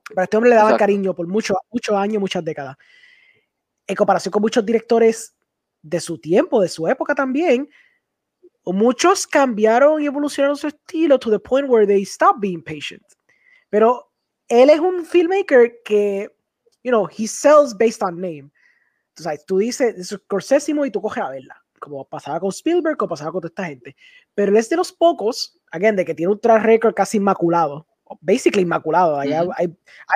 Pero 0.08 0.24
este 0.24 0.38
hombre 0.38 0.52
le 0.52 0.56
daba 0.56 0.78
cariño 0.78 1.14
por 1.14 1.28
muchos 1.28 1.58
muchos 1.72 1.96
años, 1.96 2.20
muchas 2.20 2.44
décadas. 2.44 2.78
En 3.88 3.96
comparación 3.96 4.32
con 4.32 4.42
muchos 4.42 4.66
directores 4.66 5.36
de 5.82 6.00
su 6.00 6.18
tiempo, 6.18 6.62
de 6.62 6.70
su 6.70 6.88
época 6.88 7.16
también, 7.16 7.70
muchos 8.66 9.26
cambiaron 9.26 10.02
y 10.02 10.06
evolucionaron 10.06 10.58
su 10.58 10.68
estilo 10.68 11.18
to 11.20 11.32
the 11.32 11.40
point 11.40 11.70
where 11.70 11.86
they 11.88 12.06
stopped 12.06 12.40
being 12.40 12.62
patient. 12.62 13.04
Pero 13.70 14.12
él 14.48 14.70
es 14.70 14.80
un 14.80 15.06
filmmaker 15.06 15.82
que, 15.84 16.30
you 16.84 16.92
know, 16.92 17.08
he 17.08 17.28
sells 17.28 17.76
based 17.78 18.02
on 18.02 18.20
name. 18.20 18.52
Entonces, 19.18 19.46
tú 19.46 19.58
dices, 19.58 19.98
es 19.98 20.10
Scorsese 20.10 20.74
y 20.86 20.92
tú 20.92 21.02
coges 21.02 21.24
a 21.24 21.30
verla, 21.30 21.64
como 21.80 22.06
pasaba 22.06 22.40
con 22.40 22.50
Spielberg, 22.50 22.98
como 22.98 23.10
pasaba 23.10 23.32
con 23.32 23.42
toda 23.42 23.50
esta 23.50 23.66
gente. 23.66 23.96
Pero 24.36 24.52
él 24.52 24.58
es 24.58 24.70
de 24.70 24.76
los 24.76 24.92
pocos, 24.92 25.60
again, 25.72 25.96
de 25.96 26.06
que 26.06 26.14
tiene 26.14 26.34
un 26.34 26.40
track 26.40 26.64
record 26.64 26.94
casi 26.94 27.18
inmaculado 27.18 27.88
basically 28.22 28.64
inmaculado. 28.64 29.22
I, 29.22 29.34
I, 29.34 29.68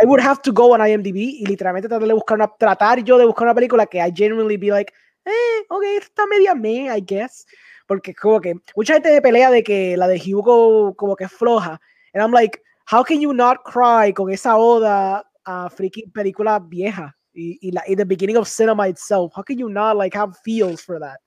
I, 0.02 0.06
would 0.06 0.22
have 0.22 0.41
to 0.44 0.53
go 0.53 0.73
on 0.73 0.80
IMDb 0.80 1.18
y 1.18 1.45
literalmente 1.45 1.90
tratar 1.90 2.07
de 2.07 2.14
buscar 2.14 2.38
una, 2.38 2.48
tratar 2.48 3.03
yo 3.03 3.18
de 3.18 3.26
buscar 3.26 3.48
una 3.48 3.56
película 3.56 3.86
que 3.86 3.99
I 3.99 4.11
genuinely 4.15 4.57
be 4.57 4.68
like, 4.68 4.94
eh, 5.26 5.65
ok, 5.69 5.84
está 5.99 6.26
media 6.28 6.56
me, 6.56 6.86
I 6.86 7.02
guess. 7.02 7.45
Porque 7.88 8.14
como 8.15 8.40
que 8.40 8.56
mucha 8.76 8.94
gente 8.94 9.11
me 9.11 9.22
pelea 9.22 9.52
de 9.52 9.64
que 9.64 9.98
la 9.98 10.07
de 10.07 10.22
Hugo 10.26 10.95
como 10.95 11.15
que 11.15 11.26
es 11.26 11.32
floja. 11.32 11.82
And 12.14 12.23
I'm 12.23 12.32
like, 12.32 12.61
how 12.90 13.03
can 13.03 13.19
you 13.19 13.34
not 13.34 13.57
cry 13.65 14.14
con 14.14 14.32
esa 14.32 14.57
oda 14.57 15.26
a 15.45 15.69
freaking 15.69 16.11
película 16.11 16.60
vieja? 16.60 17.18
Y, 17.34 17.72
la, 17.72 17.84
y 17.88 17.95
the 17.95 18.03
beginning 18.03 18.38
of 18.38 18.48
cinema 18.48 18.88
itself. 18.90 19.32
How 19.36 19.44
can 19.44 19.58
you 19.58 19.70
not 19.70 19.95
like 19.95 20.14
have 20.18 20.36
feels 20.44 20.82
for 20.82 20.99
that? 20.99 21.20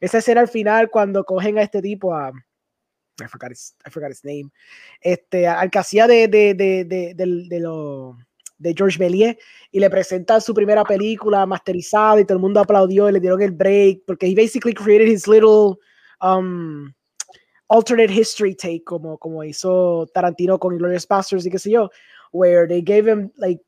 Esa 0.00 0.18
escena 0.18 0.40
al 0.40 0.48
final 0.48 0.90
cuando 0.90 1.24
cogen 1.24 1.58
a 1.58 1.62
este 1.62 1.80
tipo 1.80 2.12
a 2.12 2.32
I 3.20 3.26
forgot 3.26 3.50
his, 3.50 3.74
I 3.86 3.90
forgot 3.90 4.10
his 4.10 4.24
name, 4.24 4.50
este, 5.00 5.46
al 5.46 5.70
que 5.70 5.78
hacía 5.78 6.06
de, 6.06 6.28
de, 6.28 6.54
de, 6.54 6.84
de, 6.84 7.14
de, 7.14 7.60
lo, 7.60 8.16
de 8.58 8.74
George 8.76 8.98
Méliès 8.98 9.36
y 9.70 9.80
le 9.80 9.90
presenta 9.90 10.40
su 10.40 10.54
primera 10.54 10.84
película 10.84 11.44
masterizada 11.46 12.20
y 12.20 12.24
todo 12.24 12.36
el 12.36 12.42
mundo 12.42 12.60
aplaudió 12.60 13.08
y 13.08 13.12
le 13.12 13.20
dieron 13.20 13.42
el 13.42 13.52
break 13.52 14.02
porque 14.06 14.26
he 14.26 14.34
basically 14.34 14.72
created 14.72 15.08
his 15.08 15.26
little 15.26 15.78
um, 16.20 16.92
alternate 17.68 18.12
history 18.12 18.54
take 18.54 18.82
como, 18.84 19.18
como 19.18 19.44
hizo 19.44 20.06
Tarantino 20.14 20.58
con 20.58 20.76
Glorious 20.78 21.06
Bastards 21.06 21.46
y 21.46 21.50
qué 21.50 21.58
sé 21.58 21.70
yo, 21.70 21.90
where 22.32 22.66
they 22.66 22.82
gave 22.82 23.06
him 23.06 23.30
like 23.36 23.60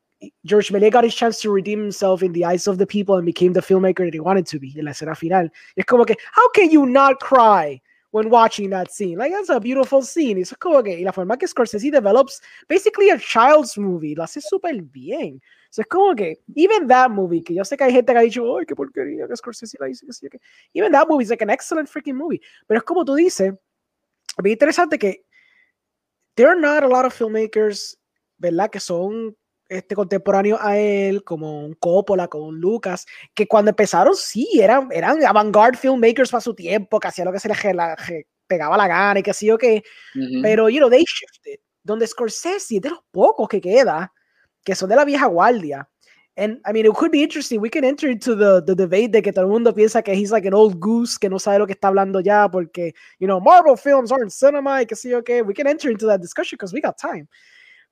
George 0.45 0.71
Méliès 0.71 0.91
got 0.91 1.05
his 1.05 1.15
chance 1.15 1.41
to 1.41 1.51
redeem 1.51 1.81
himself 1.81 2.23
in 2.23 2.33
the 2.33 2.45
eyes 2.45 2.67
of 2.67 2.79
the 2.79 2.87
people 2.87 3.17
and 3.17 3.27
became 3.27 3.53
the 3.53 3.61
filmmaker 3.61 4.05
that 4.05 4.15
he 4.15 4.21
wanted 4.21 4.47
to 4.47 4.59
be 4.59 4.75
en 4.79 4.85
la 4.85 4.93
escena 4.93 5.17
final. 5.17 5.49
Es 5.77 5.85
como 5.85 6.05
que, 6.05 6.17
how 6.33 6.49
can 6.51 6.71
you 6.71 6.87
not 6.87 7.21
cry? 7.21 7.81
when 8.15 8.31
watching 8.31 8.71
that 8.71 8.93
scene. 8.93 9.19
Like 9.19 9.33
that's 9.33 9.49
a 9.49 9.59
beautiful 9.59 10.01
scene. 10.01 10.39
Es 10.39 10.55
como 10.57 10.85
que 10.85 11.01
y 11.01 11.03
la 11.03 11.11
forma 11.11 11.37
que 11.37 11.49
Scorsese 11.49 11.91
develops 11.91 12.41
basically 12.69 13.11
a 13.11 13.19
child's 13.19 13.77
movie, 13.77 14.15
lo 14.15 14.23
hace 14.23 14.41
súper 14.41 14.81
bien. 14.83 15.43
So 15.71 15.83
es 15.83 15.89
como 15.89 16.15
que 16.15 16.39
even 16.55 16.87
that 16.87 17.11
movie, 17.11 17.43
que 17.43 17.55
yo 17.55 17.65
sé 17.65 17.77
que 17.77 17.83
hay 17.83 17.93
gente 17.93 18.13
que 18.13 18.19
ha 18.21 18.23
dicho, 18.23 18.57
ay, 18.57 18.67
qué 18.67 18.77
porquería 18.77 19.27
que 19.27 19.35
Scorsese 19.35 19.77
la 19.81 19.89
hizo, 19.89 20.07
even 20.75 20.93
that 20.93 21.09
movie 21.09 21.25
is 21.25 21.31
like 21.31 21.43
an 21.43 21.51
excellent 21.51 21.89
freaking 21.89 22.15
movie. 22.15 22.41
Pero 22.69 22.79
es 22.79 22.85
como 22.85 23.05
tú 23.05 23.17
dices, 23.17 23.53
es 23.53 24.47
interesante 24.47 24.97
que 24.97 25.25
there 26.37 26.49
are 26.49 26.61
not 26.61 26.85
a 26.85 26.87
lot 26.87 27.05
of 27.05 27.13
filmmakers, 27.13 27.99
¿verdad? 28.39 28.71
Que 28.71 28.79
son 28.79 29.37
este 29.69 29.95
contemporáneo 29.95 30.59
a 30.61 30.79
él, 30.79 31.25
como 31.25 31.65
un 31.65 31.75
Coppola, 31.75 32.29
como 32.29 32.47
un 32.47 32.61
Lucas, 32.61 33.07
que 33.35 33.47
cuando 33.47 33.71
empezaron 33.71 34.15
sí, 34.15 34.49
eran, 34.61 34.89
eran 34.93 35.25
avant-garde 35.25 35.79
filmmakers 35.79 36.31
para 36.31 36.41
su 36.41 36.55
tiempo, 36.55 37.01
que 37.01 37.09
hacían 37.09 37.27
lo 37.27 37.33
que 37.33 37.41
se 37.41 37.49
les 37.49 37.59
pegaba 38.47 38.77
la 38.77 38.89
gana 38.89 39.21
y 39.21 39.23
que 39.23 39.31
así 39.31 39.51
o 39.51 39.59
qué, 39.59 39.83
pero, 40.43 40.69
you 40.69 40.79
know, 40.79 40.91
they 40.91 41.05
shifted. 41.05 41.59
Donde 41.83 42.07
Scorsese 42.07 42.77
es 42.77 42.83
de 42.83 42.91
los 42.91 43.01
pocos 43.11 43.49
que 43.49 43.61
queda, 43.61 44.13
que 44.65 44.75
son 44.75 44.89
de 44.89 44.97
la 44.97 45.05
vieja 45.05 45.27
guardia, 45.27 45.89
And 46.37 46.61
I 46.67 46.73
mean, 46.73 46.85
it 46.85 46.95
could 46.95 47.13
be 47.13 47.23
interesting. 47.23 47.61
We 47.61 47.71
can 47.71 47.85
enter 47.85 48.09
into 48.09 48.35
the, 48.35 48.61
the 48.61 48.75
debate 48.75 49.13
de 49.13 49.23
que 49.23 49.33
todo 49.33 49.45
el 49.45 49.51
mundo 49.51 49.73
piensa 49.73 50.03
que 50.03 50.15
he's 50.15 50.33
like 50.33 50.47
an 50.47 50.55
old 50.55 50.81
goose, 50.81 51.17
que 51.17 51.29
no 51.29 51.39
sabe 51.39 51.61
lo 51.61 51.67
que 51.67 51.75
está 51.75 51.89
hablando 51.89 52.21
ya, 52.21 52.49
porque, 52.49 52.93
you 53.21 53.29
know, 53.29 53.41
Marvel 53.41 53.77
films 53.77 54.11
aren't 54.11 54.33
cinema 54.33 54.83
y 54.83 54.87
que 54.87 54.97
sí 54.97 55.15
o 55.15 55.19
okay. 55.19 55.43
We 55.43 55.55
can 55.55 55.69
enter 55.69 55.91
into 55.93 56.07
that 56.09 56.21
discussion 56.21 56.57
because 56.57 56.73
we 56.73 56.81
got 56.81 56.99
time. 56.99 57.29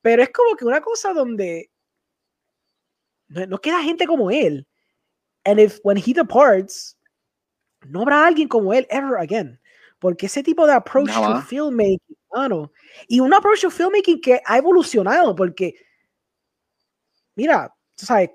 Pero 0.02 0.22
es 0.22 0.30
como 0.30 0.56
que 0.56 0.64
una 0.64 0.80
cosa 0.80 1.12
donde 1.12 1.70
no, 3.28 3.46
no 3.46 3.58
queda 3.58 3.82
gente 3.82 4.06
como 4.06 4.30
él. 4.30 4.66
And 5.44 5.58
if 5.58 5.78
when 5.82 5.96
he 5.96 6.12
departs, 6.12 6.96
no 7.88 8.02
habrá 8.02 8.26
alguien 8.26 8.48
como 8.48 8.72
él 8.72 8.86
ever 8.90 9.18
again. 9.18 9.58
Porque 9.98 10.26
ese 10.26 10.42
tipo 10.42 10.66
de 10.66 10.74
approach 10.74 11.08
no, 11.08 11.34
to 11.34 11.42
filmmaking, 11.42 12.16
mano, 12.32 12.72
y 13.06 13.20
un 13.20 13.32
approach 13.32 13.60
to 13.60 13.70
filmmaking 13.70 14.20
que 14.20 14.40
ha 14.44 14.58
evolucionado, 14.58 15.34
porque, 15.34 15.74
mira, 17.36 17.72
tú 17.94 18.06
sabes, 18.06 18.30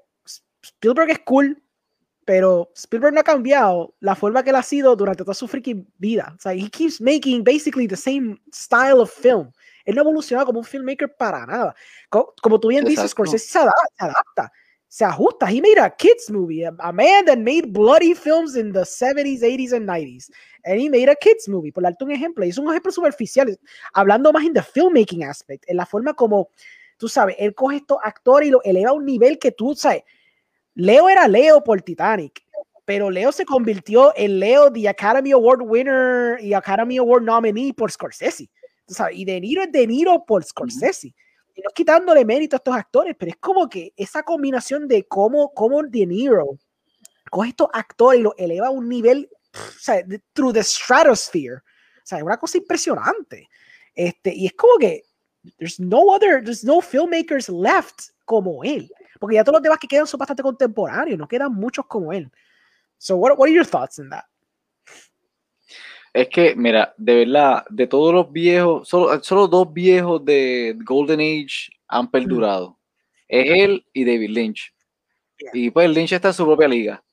Spielberg 0.63 1.11
es 1.11 1.19
cool, 1.19 1.61
pero 2.25 2.71
Spielberg 2.75 3.13
no 3.13 3.19
ha 3.19 3.23
cambiado 3.23 3.95
la 3.99 4.15
forma 4.15 4.43
que 4.43 4.49
él 4.51 4.55
ha 4.55 4.63
sido 4.63 4.95
durante 4.95 5.23
toda 5.23 5.33
su 5.33 5.47
freaking 5.47 5.85
vida. 5.97 6.33
O 6.37 6.39
sea, 6.39 6.53
he 6.53 6.69
keeps 6.69 7.01
making 7.01 7.43
basically 7.43 7.87
the 7.87 7.97
same 7.97 8.37
style 8.53 9.01
of 9.01 9.11
film. 9.11 9.51
Él 9.87 9.95
no 9.95 10.01
ha 10.01 10.03
evolucionado 10.03 10.45
como 10.45 10.59
un 10.59 10.65
filmmaker 10.65 11.15
para 11.15 11.45
nada. 11.45 11.75
Como, 12.09 12.33
como 12.41 12.59
tú 12.59 12.67
bien 12.67 12.83
dices, 12.83 13.11
Scorsese 13.11 13.47
se 13.47 13.57
adapta, 13.57 13.81
se 13.97 14.03
adapta, 14.03 14.51
se 14.87 15.05
ajusta. 15.05 15.49
He 15.49 15.61
made 15.61 15.79
a 15.79 15.89
kids 15.89 16.29
movie, 16.29 16.65
a, 16.65 16.73
a, 16.79 16.91
man 16.91 17.25
that 17.25 17.37
made 17.37 17.71
bloody 17.71 18.13
films 18.13 18.57
in 18.57 18.73
the 18.73 18.81
70s, 18.81 19.41
80s 19.41 19.71
and 19.71 19.87
90s. 19.87 20.29
And 20.65 20.79
he 20.79 20.89
made 20.89 21.09
a 21.09 21.15
kids 21.15 21.47
movie, 21.47 21.71
por 21.71 21.83
darte 21.83 22.03
un 22.03 22.11
ejemplo. 22.11 22.43
Y 22.45 22.49
es 22.49 22.57
un 22.57 22.69
ejemplo 22.69 22.91
superficial, 22.91 23.57
hablando 23.93 24.33
más 24.33 24.43
en 24.43 24.53
the 24.53 24.61
filmmaking 24.61 25.23
aspect, 25.23 25.63
en 25.67 25.77
la 25.77 25.85
forma 25.85 26.13
como 26.13 26.49
tú 26.97 27.07
sabes, 27.07 27.35
él 27.39 27.55
coge 27.55 27.77
estos 27.77 27.97
actores 28.03 28.49
y 28.49 28.51
lo 28.51 28.61
eleva 28.63 28.89
a 28.89 28.93
un 28.93 29.05
nivel 29.05 29.39
que 29.39 29.51
tú 29.51 29.73
sabes. 29.73 30.03
Leo 30.75 31.07
era 31.07 31.27
Leo 31.27 31.63
por 31.63 31.81
Titanic, 31.81 32.43
pero 32.85 33.09
Leo 33.09 33.31
se 33.31 33.45
convirtió 33.45 34.13
en 34.15 34.39
Leo, 34.39 34.71
the 34.71 34.87
Academy 34.87 35.31
Award 35.31 35.61
winner 35.61 36.43
y 36.43 36.53
Academy 36.53 36.97
Award 36.97 37.23
nominee 37.23 37.73
por 37.73 37.91
Scorsese. 37.91 38.49
Tú 38.87 38.93
sabes, 38.93 39.17
y 39.17 39.25
De 39.25 39.39
Niro 39.39 39.61
es 39.61 39.71
De 39.71 39.85
Niro 39.85 40.25
por 40.25 40.43
Scorsese. 40.43 41.13
Y 41.53 41.61
no 41.61 41.69
quitándole 41.75 42.23
mérito 42.23 42.55
a 42.55 42.57
estos 42.57 42.75
actores, 42.75 43.15
pero 43.19 43.31
es 43.31 43.37
como 43.37 43.67
que 43.67 43.93
esa 43.97 44.23
combinación 44.23 44.87
de 44.87 45.07
cómo, 45.07 45.53
cómo 45.53 45.83
De 45.83 46.05
Niro 46.05 46.57
coge 47.29 47.49
estos 47.49 47.67
actores 47.73 48.21
y 48.21 48.23
los 48.23 48.33
eleva 48.37 48.67
a 48.67 48.71
un 48.71 48.87
nivel, 48.87 49.29
o 49.53 49.79
sea, 49.79 50.03
through 50.33 50.53
the 50.53 50.63
stratosphere. 50.63 51.57
O 51.57 52.05
sea, 52.05 52.19
es 52.19 52.23
una 52.23 52.37
cosa 52.37 52.57
impresionante. 52.57 53.49
Este, 53.93 54.33
y 54.33 54.45
es 54.45 54.53
como 54.53 54.77
que 54.77 55.03
there's 55.57 55.79
no 55.79 56.09
other, 56.09 56.41
there's 56.41 56.63
no 56.63 56.79
filmmakers 56.79 57.49
left 57.49 58.11
como 58.25 58.63
él. 58.63 58.89
Porque 59.19 59.35
ya 59.35 59.43
todos 59.43 59.55
los 59.55 59.63
demás 59.63 59.79
que 59.79 59.87
quedan 59.87 60.07
son 60.07 60.19
bastante 60.19 60.43
contemporáneos, 60.43 61.17
no 61.17 61.27
quedan 61.27 61.53
muchos 61.53 61.85
como 61.87 62.13
él. 62.13 62.31
So, 62.97 63.17
what, 63.17 63.37
what 63.37 63.47
are 63.47 63.53
your 63.53 63.65
thoughts 63.65 63.99
on 63.99 64.09
that? 64.09 64.25
Es 66.17 66.29
que, 66.29 66.55
mira, 66.55 66.95
de 66.97 67.25
verdad, 67.25 67.63
de 67.69 67.85
todos 67.85 68.11
los 68.11 68.31
viejos, 68.31 68.87
solo, 68.87 69.23
solo 69.23 69.47
dos 69.47 69.71
viejos 69.71 70.25
de 70.25 70.75
Golden 70.83 71.19
Age 71.19 71.69
han 71.87 72.05
mm. 72.05 72.09
perdurado. 72.09 72.79
Es 73.27 73.45
él 73.61 73.85
y 73.93 74.03
David 74.03 74.31
Lynch. 74.31 74.73
Yeah. 75.37 75.51
Y 75.53 75.69
pues 75.69 75.87
Lynch 75.91 76.13
está 76.13 76.29
en 76.29 76.33
su 76.33 76.43
propia 76.43 76.67
liga. 76.67 77.03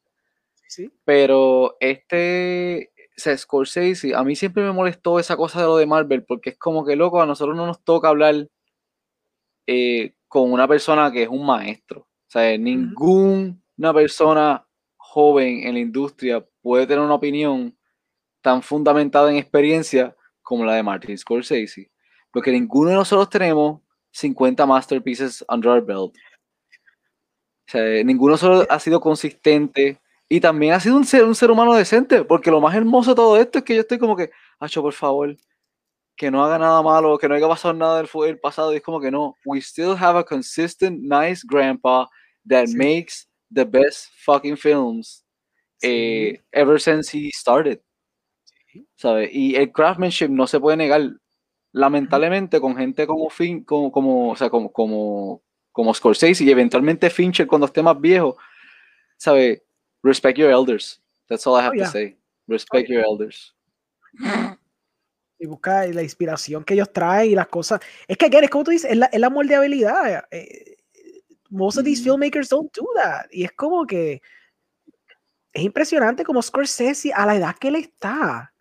¿Sí? 0.69 0.91
Pero 1.05 1.77
este, 1.81 2.95
sea, 3.15 3.37
Scorsese, 3.37 4.15
a 4.15 4.25
mí 4.25 4.35
siempre 4.37 4.63
me 4.63 4.73
molestó 4.73 5.19
esa 5.19 5.37
cosa 5.37 5.61
de 5.61 5.67
lo 5.67 5.77
de 5.77 5.85
Marvel, 5.85 6.25
porque 6.25 6.51
es 6.51 6.59
como 6.59 6.83
que, 6.83 6.97
loco, 6.97 7.21
a 7.21 7.27
nosotros 7.27 7.55
no 7.55 7.67
nos 7.67 7.85
toca 7.85 8.09
hablar 8.09 8.49
eh, 9.67 10.15
con 10.29 10.51
una 10.51 10.67
persona 10.67 11.13
que 11.13 11.25
es 11.25 11.29
un 11.29 11.45
maestro. 11.45 12.01
O 12.01 12.31
sea, 12.31 12.57
ninguna 12.57 13.93
persona 13.93 14.67
joven 14.97 15.67
en 15.67 15.75
la 15.75 15.81
industria 15.81 16.43
puede 16.63 16.87
tener 16.87 17.05
una 17.05 17.17
opinión 17.17 17.77
tan 18.45 18.63
fundamentada 18.63 19.31
en 19.31 19.39
experiencia 19.39 20.15
como 20.43 20.67
la 20.67 20.75
de 20.75 20.83
Martin 20.83 21.17
Scorsese. 21.17 21.91
Porque 22.31 22.53
ninguno 22.53 22.91
de 22.91 22.97
nosotros 22.97 23.31
tenemos 23.31 23.81
50 24.13 24.67
masterpieces 24.67 25.43
under 25.49 25.71
our 25.71 25.83
belt. 25.83 26.15
O 27.67 27.71
sea, 27.71 28.05
ninguno 28.05 28.33
nosotros 28.33 28.67
ha 28.69 28.79
sido 28.79 29.01
consistente 29.01 29.99
y 30.29 30.41
también 30.41 30.75
ha 30.75 30.81
sido 30.81 30.99
un 30.99 31.07
ser, 31.07 31.25
un 31.25 31.35
ser 31.35 31.51
humano 31.51 31.73
decente, 31.73 32.23
porque 32.23 32.51
lo 32.51 32.61
más 32.61 32.75
hermoso 32.75 33.13
de 33.13 33.17
todo 33.17 33.37
esto 33.39 33.59
es 33.61 33.65
que 33.65 33.77
yo 33.77 33.81
estoy 33.81 33.99
como 33.99 34.15
que, 34.15 34.31
Hacho, 34.61 34.83
por 34.83 34.93
favor, 34.93 35.35
que 36.15 36.31
no 36.31 36.45
haga 36.45 36.59
nada 36.59 36.83
malo, 36.83 37.17
que 37.17 37.27
no 37.27 37.37
haya 37.37 37.49
pasado 37.49 37.73
nada 37.73 37.97
del, 37.97 38.11
del 38.13 38.39
pasado. 38.39 38.75
Y 38.75 38.77
es 38.77 38.83
como 38.83 39.01
que 39.01 39.11
no, 39.11 39.37
we 39.47 39.59
still 39.63 39.97
have 39.99 40.19
a 40.19 40.23
consistent, 40.23 41.01
nice 41.01 41.43
grandpa 41.49 42.11
that 42.47 42.67
sí. 42.67 42.77
makes 42.77 43.27
the 43.51 43.65
best 43.65 44.11
fucking 44.23 44.59
films 44.59 45.25
sí. 45.83 45.89
eh, 45.89 46.43
ever 46.53 46.79
since 46.79 47.11
he 47.11 47.31
started. 47.33 47.81
¿Sabes? 48.97 49.31
Y 49.33 49.57
el 49.57 49.73
craftsmanship 49.73 50.29
no 50.29 50.47
se 50.47 50.61
puede 50.61 50.77
negar. 50.77 51.03
Lamentablemente, 51.73 52.61
con 52.61 52.77
gente 52.77 53.07
como 53.07 53.29
Fin, 53.31 53.65
como, 53.65 53.91
como, 53.91 54.31
o 54.31 54.37
sea, 54.37 54.49
como, 54.49 54.73
como, 54.73 55.43
como 55.73 55.93
Scorsese 55.93 56.45
y 56.45 56.51
eventualmente 56.51 57.11
Fincher 57.11 57.49
cuando 57.49 57.67
esté 57.67 57.83
más 57.83 58.01
viejo, 58.01 58.37
¿sabes? 59.17 59.65
respect 60.05 60.39
your 60.39 60.51
elders. 60.51 61.01
That's 61.29 61.47
all 61.47 61.57
I 61.57 61.63
have 61.63 61.73
oh, 61.73 61.77
yeah. 61.77 61.87
to 61.87 61.91
say. 61.91 62.17
Respect 62.47 62.87
oh, 62.89 62.93
yeah. 62.93 63.01
your 63.01 63.05
elders. 63.05 63.55
Y 65.37 65.47
busca 65.47 65.85
la 65.87 66.03
inspiración 66.03 66.63
que 66.63 66.75
ellos 66.75 66.93
traen 66.93 67.33
y 67.33 67.35
las 67.35 67.49
cosas. 67.49 67.81
Es 68.07 68.17
que, 68.17 68.27
again, 68.27 68.45
es 68.45 68.51
como 68.51 68.63
tú 68.63 68.71
dices, 68.71 68.89
es 68.91 68.97
la, 68.97 69.07
es 69.07 69.19
la 69.19 69.31
moldeabilidad. 69.31 70.25
Eh, 70.31 70.77
most 71.51 71.77
of 71.77 71.85
these 71.85 72.01
mm. 72.01 72.05
filmmakers 72.05 72.49
don't 72.49 72.73
do 72.73 72.87
that. 72.95 73.27
Y 73.33 73.45
es 73.45 73.53
como 73.53 73.85
que 73.85 74.23
es 75.53 75.63
impresionante 75.63 76.25
como 76.25 76.41
Scorsese 76.41 77.13
a 77.13 77.27
la 77.27 77.35
edad 77.35 77.57
que 77.59 77.69
él 77.69 77.77
está. 77.77 78.54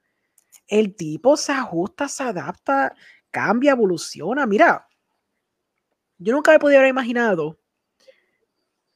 El 0.73 0.95
tipo 0.95 1.37
se 1.37 1.51
ajusta, 1.51 2.07
se 2.07 2.23
adapta, 2.23 2.95
cambia, 3.29 3.73
evoluciona. 3.73 4.47
Mira, 4.47 4.87
yo 6.17 6.33
nunca 6.33 6.51
me 6.51 6.57
podía 6.57 6.79
haber 6.79 6.89
imaginado 6.89 7.59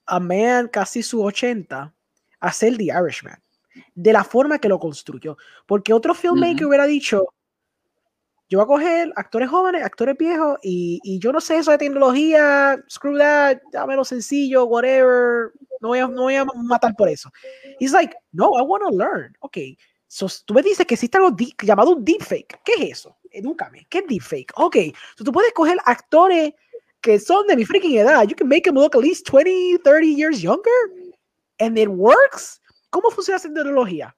a 0.08 0.20
man 0.20 0.70
casi 0.70 1.04
su 1.04 1.24
80 1.24 1.94
hacer 2.40 2.78
The 2.78 2.86
Irishman, 2.86 3.40
de 3.94 4.12
la 4.12 4.24
forma 4.24 4.58
que 4.58 4.68
lo 4.68 4.80
construyó. 4.80 5.38
Porque 5.68 5.94
otro 5.94 6.16
filmmaker 6.16 6.56
uh 6.56 6.58
-huh. 6.58 6.68
hubiera 6.68 6.88
dicho, 6.88 7.28
yo 8.50 8.58
voy 8.58 8.64
a 8.64 8.68
coger 8.68 9.14
actores 9.16 9.48
jóvenes, 9.48 9.84
actores 9.84 10.18
viejos, 10.18 10.58
y, 10.64 11.00
y, 11.04 11.20
yo 11.20 11.32
no 11.32 11.40
sé 11.40 11.58
eso 11.58 11.70
de 11.70 11.78
tecnología, 11.78 12.84
screw 12.90 13.20
that, 13.20 13.60
lo 13.72 14.04
sencillo, 14.04 14.66
whatever, 14.66 15.52
no 15.80 15.90
voy, 15.90 16.00
a, 16.00 16.08
no 16.08 16.24
voy 16.24 16.36
a 16.38 16.46
matar 16.46 16.96
por 16.96 17.08
eso. 17.08 17.32
He's 17.80 17.92
like, 17.92 18.16
no, 18.32 18.58
I 18.58 18.64
want 18.64 18.84
to 18.84 18.90
learn. 18.90 19.38
Ok, 19.42 19.58
so, 20.08 20.28
tú 20.46 20.54
me 20.54 20.62
dices 20.62 20.86
que 20.86 20.96
existe 20.96 21.18
algo 21.18 21.36
llamado 21.62 21.92
un 21.92 22.04
deepfake. 22.04 22.62
¿Qué 22.64 22.74
es 22.74 22.92
eso? 23.00 23.18
Edúcame, 23.32 23.86
¿qué 23.90 24.00
es 24.00 24.08
deepfake? 24.08 24.54
Ok, 24.56 24.78
so, 25.18 25.24
tú 25.24 25.32
puedes 25.32 25.54
coger 25.54 25.78
actores 25.86 26.54
que 27.02 27.20
son 27.20 27.46
de 27.48 27.56
mi 27.56 27.66
freaking 27.66 27.98
edad, 27.98 28.28
you 28.28 28.36
can 28.36 28.48
make 28.48 28.64
them 28.64 28.76
look 28.76 28.96
at 28.96 29.02
least 29.02 29.26
20, 29.26 29.78
30 29.84 30.08
years 30.08 30.42
younger 30.42 30.72
and 31.60 31.78
it 31.78 31.88
works. 31.88 32.60
¿Cómo 32.90 33.12
funciona 33.12 33.38
esa 33.38 33.54
tecnología? 33.54 34.17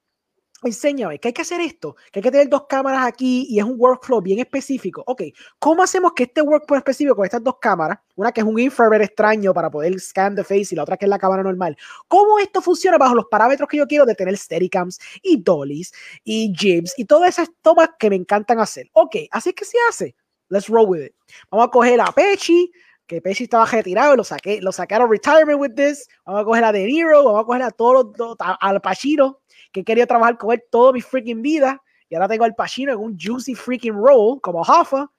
Enséñame 0.62 1.20
que 1.20 1.30
hay 1.30 1.34
que 1.34 1.42
hacer 1.42 1.62
esto, 1.62 1.96
que 2.12 2.20
hay 2.20 2.24
que 2.24 2.32
tener 2.32 2.50
dos 2.50 2.66
cámaras 2.68 3.06
aquí 3.06 3.48
y 3.50 3.60
es 3.60 3.66
un 3.66 3.76
workflow 3.78 4.22
bien 4.22 4.40
específico. 4.40 5.04
Ok, 5.08 5.24
¿cómo 5.58 5.84
hacemos 5.84 6.12
que 6.14 6.24
este 6.24 6.42
workflow 6.42 6.78
específico 6.78 7.16
con 7.16 7.26
estas 7.26 7.42
dos 7.42 7.56
cámaras, 7.62 8.00
una 8.16 8.32
que 8.34 8.42
es 8.42 8.48
un 8.48 8.60
infrared 8.60 9.02
extraño 9.02 9.54
para 9.54 9.70
poder 9.70 9.98
scan 10.00 10.36
the 10.36 10.44
face 10.44 10.68
y 10.72 10.76
la 10.76 10.84
otra 10.84 10.98
que 10.98 11.06
es 11.06 11.10
la 11.10 11.18
cámara 11.18 11.44
normal, 11.44 11.78
cómo 12.10 12.40
esto 12.40 12.62
funciona 12.62 12.98
bajo 12.98 13.16
los 13.16 13.26
parámetros 13.28 13.70
que 13.70 13.78
yo 13.78 13.88
quiero 13.88 14.06
de 14.06 14.16
tener 14.16 14.38
steadicams 14.38 15.00
y 15.22 15.42
dollies 15.42 15.94
y 16.26 16.54
jibs 16.54 16.94
y 16.98 17.06
todas 17.06 17.30
esas 17.30 17.50
tomas 17.62 17.92
que 17.98 18.10
me 18.10 18.18
encantan 18.18 18.60
hacer? 18.60 18.90
Ok, 18.94 19.16
así 19.32 19.54
que 19.54 19.64
se 19.64 19.78
hace. 19.88 20.16
Let's 20.50 20.68
roll 20.68 20.90
with 20.90 21.06
it. 21.06 21.14
Vamos 21.52 21.68
a 21.68 21.70
coger 21.70 22.02
a 22.02 22.12
Pechi, 22.12 22.72
que 23.10 23.22
Pesci 23.22 23.46
estaba 23.46 23.66
retirado, 23.66 24.16
lo 24.16 24.24
saqué, 24.24 24.62
lo 24.62 24.72
sacaron 24.72 25.10
retirement 25.10 25.60
with 25.60 25.74
this, 25.76 26.08
vamos 26.26 26.42
a 26.42 26.46
coger 26.46 26.64
a 26.64 26.72
De 26.72 26.86
Niro, 26.86 27.24
vamos 27.24 27.42
a 27.42 27.46
coger 27.46 27.62
a 27.64 27.72
todos 27.72 28.16
los, 28.18 28.36
al 28.40 28.82
Pacino, 28.82 29.40
que 29.72 29.84
quería 29.84 30.08
trabajar 30.08 30.38
con 30.38 30.52
él 30.52 30.64
toda 30.72 30.92
mi 30.92 31.02
freaking 31.02 31.42
vida, 31.42 31.82
y 32.10 32.16
ahora 32.16 32.28
tengo 32.28 32.44
al 32.44 32.56
Pacino 32.56 32.92
en 32.92 33.00
un 33.00 33.18
juicy 33.20 33.56
freaking 33.56 33.94
role, 33.94 34.40
como 34.42 34.62
Hoffa, 34.62 35.12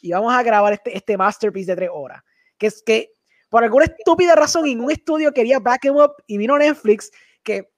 y 0.00 0.12
vamos 0.12 0.32
a 0.32 0.42
grabar 0.42 0.72
este, 0.72 0.96
este 0.96 1.16
masterpiece 1.16 1.72
de 1.72 1.76
tres 1.76 1.90
horas, 1.92 2.22
que 2.56 2.68
es 2.68 2.82
que, 2.82 3.10
por 3.48 3.64
alguna 3.64 3.86
estúpida 3.86 4.34
razón, 4.34 4.66
en 4.66 4.80
un 4.80 4.90
estudio 4.90 5.32
quería 5.32 5.58
back 5.58 5.86
him 5.86 5.96
up, 5.96 6.12
y 6.26 6.38
vino 6.38 6.56
Netflix, 6.56 7.10
que 7.42 7.70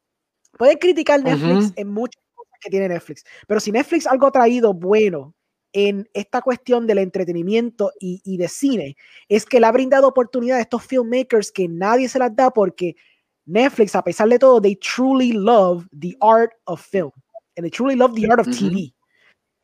pueden 0.58 0.78
criticar 0.78 1.22
Netflix 1.22 1.66
uh 1.66 1.68
-huh. 1.68 1.72
en 1.76 1.88
muchas 1.88 2.22
cosas 2.34 2.58
que 2.60 2.70
tiene 2.70 2.88
Netflix, 2.88 3.24
pero 3.46 3.60
si 3.60 3.72
Netflix 3.72 4.06
algo 4.06 4.26
ha 4.26 4.32
traído 4.32 4.74
bueno 4.74 5.34
en 5.72 6.08
esta 6.14 6.42
cuestión 6.42 6.86
del 6.86 6.98
entretenimiento 6.98 7.92
y, 8.00 8.20
y, 8.24 8.36
de 8.38 8.48
cine 8.48 8.96
es 9.28 9.46
que 9.46 9.60
le 9.60 9.66
ha 9.66 9.72
brindado 9.72 10.08
oportunidad 10.08 10.58
a 10.58 10.62
estos 10.62 10.84
filmmakers 10.84 11.52
que 11.52 11.68
nadie 11.68 12.08
se 12.08 12.18
las 12.18 12.34
da 12.34 12.50
porque 12.50 12.96
Netflix, 13.46 13.94
a 13.94 14.02
pesar 14.02 14.28
de 14.28 14.38
todo, 14.38 14.60
they 14.60 14.76
truly 14.76 15.32
love 15.32 15.86
the 15.92 16.16
art 16.20 16.52
of 16.66 16.80
film 16.80 17.12
and 17.56 17.64
they 17.64 17.70
truly 17.70 17.96
love 17.96 18.14
the 18.14 18.28
art 18.28 18.40
of. 18.40 18.46
TV 18.46 18.92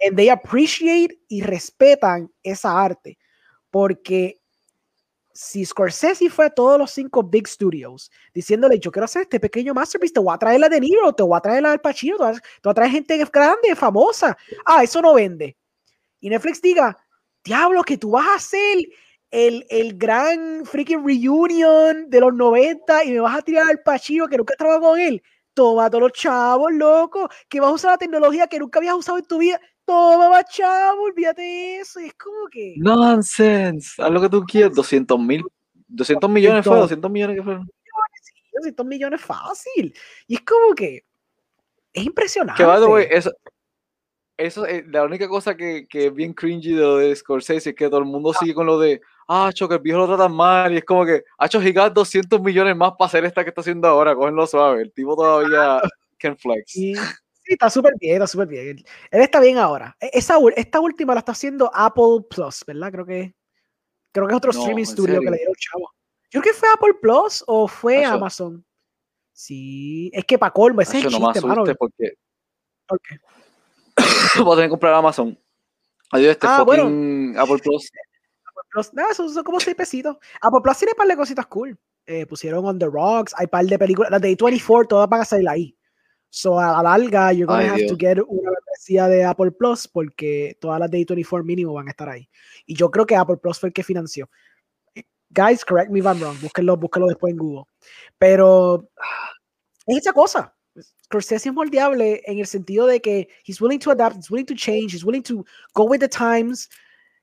and 0.01 0.17
they 0.17 0.31
appreciate 0.31 1.19
y 1.29 1.43
respetan 1.43 2.31
esa 2.43 2.79
arte 2.79 3.19
porque 3.71 4.41
si 5.33 5.65
Scorsese 5.65 6.31
fue 6.31 6.47
a 6.47 6.51
todos 6.51 6.79
los 6.79 6.91
cinco 6.91 7.23
big 7.23 7.47
studios 7.47 8.11
diciéndole, 8.33 8.79
yo 8.79 8.91
quiero 8.91 9.05
hacer 9.05 9.23
este 9.23 9.39
pequeño 9.39 9.75
masterpiece, 9.75 10.15
te 10.15 10.21
voy 10.21 10.35
a 10.35 10.39
traer 10.39 10.61
la 10.61 10.69
de 10.69 10.81
Niro, 10.81 11.13
te 11.13 11.23
voy 11.23 11.37
a 11.37 11.41
traer 11.41 11.63
la 11.63 11.71
del 11.71 11.81
Pacino, 11.81 12.17
te 12.17 12.25
voy 12.25 12.71
a, 12.71 12.75
traer 12.75 12.91
gente 12.91 13.23
grande, 13.31 13.77
famosa. 13.77 14.37
Ah, 14.65 14.83
eso 14.83 15.03
no 15.03 15.13
vende. 15.13 15.55
Y 16.21 16.31
Netflix 16.31 16.63
diga, 16.63 16.97
diablo, 17.45 17.83
que 17.83 17.99
tú 17.99 18.13
vas 18.13 18.27
a 18.27 18.35
hacer 18.37 18.79
el, 19.31 19.67
el 19.71 19.97
gran 19.97 20.65
freaking 20.65 21.05
reunion 21.07 22.09
de 22.09 22.21
los 22.21 22.35
90 22.35 23.05
y 23.05 23.13
me 23.13 23.21
vas 23.21 23.39
a 23.39 23.43
tirar 23.43 23.69
al 23.69 23.81
Pacino 23.81 24.29
que 24.29 24.37
nunca 24.37 24.55
trabajado 24.57 24.93
con 24.93 25.01
él. 25.01 25.23
Toma 25.55 25.89
todos 25.89 26.03
los 26.03 26.13
chavos, 26.13 26.73
loco, 26.73 27.29
que 27.49 27.61
vas 27.61 27.71
a 27.71 27.75
usar 27.75 27.91
la 27.93 27.99
tecnología 27.99 28.47
que 28.47 28.59
nunca 28.59 28.79
habías 28.79 28.95
usado 28.95 29.19
en 29.19 29.25
tu 29.25 29.39
vida. 29.39 29.61
Toma, 29.85 30.29
va, 30.29 30.45
chavo, 30.45 31.05
olvídate 31.05 31.43
de 31.43 31.81
eso. 31.81 31.99
es 32.01 32.13
como 32.15 32.49
que. 32.51 32.75
Nonsense. 32.77 34.03
Haz 34.03 34.11
lo 34.11 34.21
que 34.21 34.29
tú 34.29 34.45
quieras. 34.45 34.75
200 34.75 35.19
mil. 35.19 35.43
200 35.89 36.29
millones 36.29 36.65
fue, 36.65 36.77
200 36.77 37.11
millones 37.11 37.37
que 37.37 37.43
fueron. 37.43 37.71
200 38.53 38.87
millones 38.87 39.21
fácil. 39.21 39.95
Y 40.27 40.35
es 40.35 40.41
como 40.43 40.75
que. 40.75 41.05
Es 41.93 42.05
impresionante. 42.05 42.63
Que 42.63 42.69
the 42.69 43.17
eso. 43.17 43.33
Eso 44.37 44.67
es 44.67 44.87
la 44.89 45.05
única 45.05 45.29
cosa 45.29 45.57
que, 45.57 45.87
que, 45.89 46.09
es 46.09 46.15
bien 46.15 46.35
cringy 46.35 46.73
de 46.73 46.83
lo 46.83 46.99
de 46.99 47.17
Scorsese, 47.17 47.71
es 47.71 47.77
que 47.77 47.89
todo 47.89 48.01
el 48.01 48.05
mundo 48.05 48.35
sigue 48.35 48.53
con 48.53 48.67
lo 48.67 48.79
de, 48.79 49.01
ah, 49.29 49.51
que 49.57 49.65
el 49.65 49.81
viejo 49.81 49.99
lo 49.99 50.07
tratan 50.07 50.33
mal, 50.33 50.73
y 50.73 50.79
es 50.79 50.85
como 50.85 51.05
que, 51.05 51.25
ha 51.39 51.47
hecho 51.47 51.61
gigas 51.61 51.93
200 51.93 52.41
millones 52.41 52.77
más 52.77 52.93
para 52.99 53.07
hacer 53.07 53.25
esta 53.25 53.43
que 53.43 53.51
está 53.51 53.61
haciendo 53.61 53.89
ahora, 53.89 54.15
cogenlo 54.15 54.47
suave, 54.47 54.83
el 54.83 54.93
tipo 54.93 55.17
todavía 55.17 55.81
can 56.19 56.37
flex. 56.37 56.73
Sí, 56.73 56.95
está 57.47 57.71
súper 57.71 57.95
bien, 58.01 58.15
está 58.15 58.27
súper 58.27 58.49
bien. 58.49 58.85
Él 59.11 59.21
está 59.21 59.41
bien 59.41 59.59
ahora. 59.59 59.97
E, 60.01 60.11
esa, 60.13 60.37
esta 60.57 60.81
última 60.81 61.15
la 61.15 61.21
está 61.21 61.33
haciendo 61.33 61.71
Apple 61.73 62.27
Plus, 62.29 62.65
¿verdad? 62.67 62.91
Creo 62.93 63.07
que, 63.07 63.35
creo 64.13 64.27
que 64.27 64.33
es 64.33 64.37
otro 64.37 64.51
streaming 64.51 64.85
studio 64.85 65.21
que 65.21 65.31
le 65.31 65.37
dieron 65.37 65.55
chavo. 65.55 65.91
Yo 66.31 66.41
creo 66.41 66.53
que 66.53 66.59
fue 66.59 66.69
Apple 66.73 66.95
Plus 67.01 67.45
o 67.47 67.69
fue 67.69 68.05
Amazon. 68.05 68.65
Sí, 69.33 70.11
es 70.15 70.25
que 70.25 70.39
para 70.39 70.53
colmo, 70.53 70.81
ese 70.81 70.99
es 70.99 71.05
el 71.05 71.11
chiste, 71.11 71.41
no 71.43 71.63
me 71.63 71.75
porque... 71.75 72.15
Okay. 72.89 73.19
Voy 74.45 74.53
a 74.53 74.57
tener 74.57 74.67
que 74.67 74.71
comprar 74.71 74.95
Amazon. 74.95 75.39
Adiós, 76.11 76.31
este 76.33 76.47
ah, 76.49 76.65
fucking 76.65 77.37
Apple 77.37 77.59
Plus. 77.59 77.91
Plus, 78.77 78.93
nada, 78.93 79.15
son, 79.15 79.33
son, 79.33 79.43
como 79.43 79.59
seis 79.59 79.75
pesitos. 79.75 80.19
Apple 80.43 80.61
Plus 80.63 80.77
tiene 80.77 80.93
un 80.93 80.99
par 80.99 81.09
de 81.09 81.17
cositas 81.17 81.47
cool. 81.47 81.79
Eh, 82.05 82.27
pusieron 82.27 82.67
On 82.67 82.79
the 82.79 82.87
Rocks, 82.87 83.35
hay 83.37 83.45
un 83.45 83.51
par 83.51 83.65
de 83.65 83.79
películas, 83.79 84.11
las 84.11 84.21
de 84.21 84.37
A24, 84.37 84.87
todas 84.87 85.09
van 85.09 85.23
a 85.23 85.25
salir 85.25 85.49
ahí. 85.49 85.77
So 86.29 86.61
a 86.61 86.83
la 86.83 86.99
larga, 86.99 87.33
you're 87.33 87.47
gonna 87.47 87.73
have 87.73 87.87
to 87.87 87.97
get 87.97 88.19
una 88.19 88.51
membresía 88.51 89.09
de 89.09 89.25
Apple 89.25 89.53
Plus 89.53 89.89
porque 89.89 90.59
todas 90.61 90.79
las 90.79 90.91
de 90.91 90.99
A24 90.99 91.43
mínimo 91.43 91.73
van 91.73 91.89
a 91.89 91.91
estar 91.93 92.09
ahí. 92.11 92.29
Y 92.67 92.75
yo 92.75 92.91
creo 92.91 93.07
que 93.07 93.17
Apple 93.17 93.39
Plus 93.39 93.59
fue 93.59 93.71
el 93.71 93.73
que 93.73 93.83
financió. 93.83 94.29
Guys, 95.31 95.65
correct 95.65 95.91
me 95.91 96.01
if 96.01 96.05
I'm 96.05 96.21
wrong. 96.21 96.39
Búsquenlo, 96.41 96.77
búsquenlo 96.77 97.09
después 97.09 97.31
en 97.33 97.39
Google. 97.39 97.65
Pero 98.19 98.91
es 99.87 99.97
esa 99.97 100.13
cosa. 100.13 100.55
Scorsese 101.05 101.49
es 101.49 101.55
moldeable 101.55 102.21
en 102.27 102.39
el 102.39 102.47
sentido 102.47 102.87
de 102.87 103.01
que 103.01 103.29
he's 103.47 103.61
willing 103.61 103.79
to 103.79 103.91
adapt, 103.91 104.17
he's 104.17 104.31
willing 104.31 104.47
to 104.47 104.55
change, 104.55 104.93
he's 104.93 105.05
willing 105.05 105.23
to 105.23 105.45
go 105.73 105.85
with 105.85 106.01
the 106.01 106.09
times. 106.09 106.69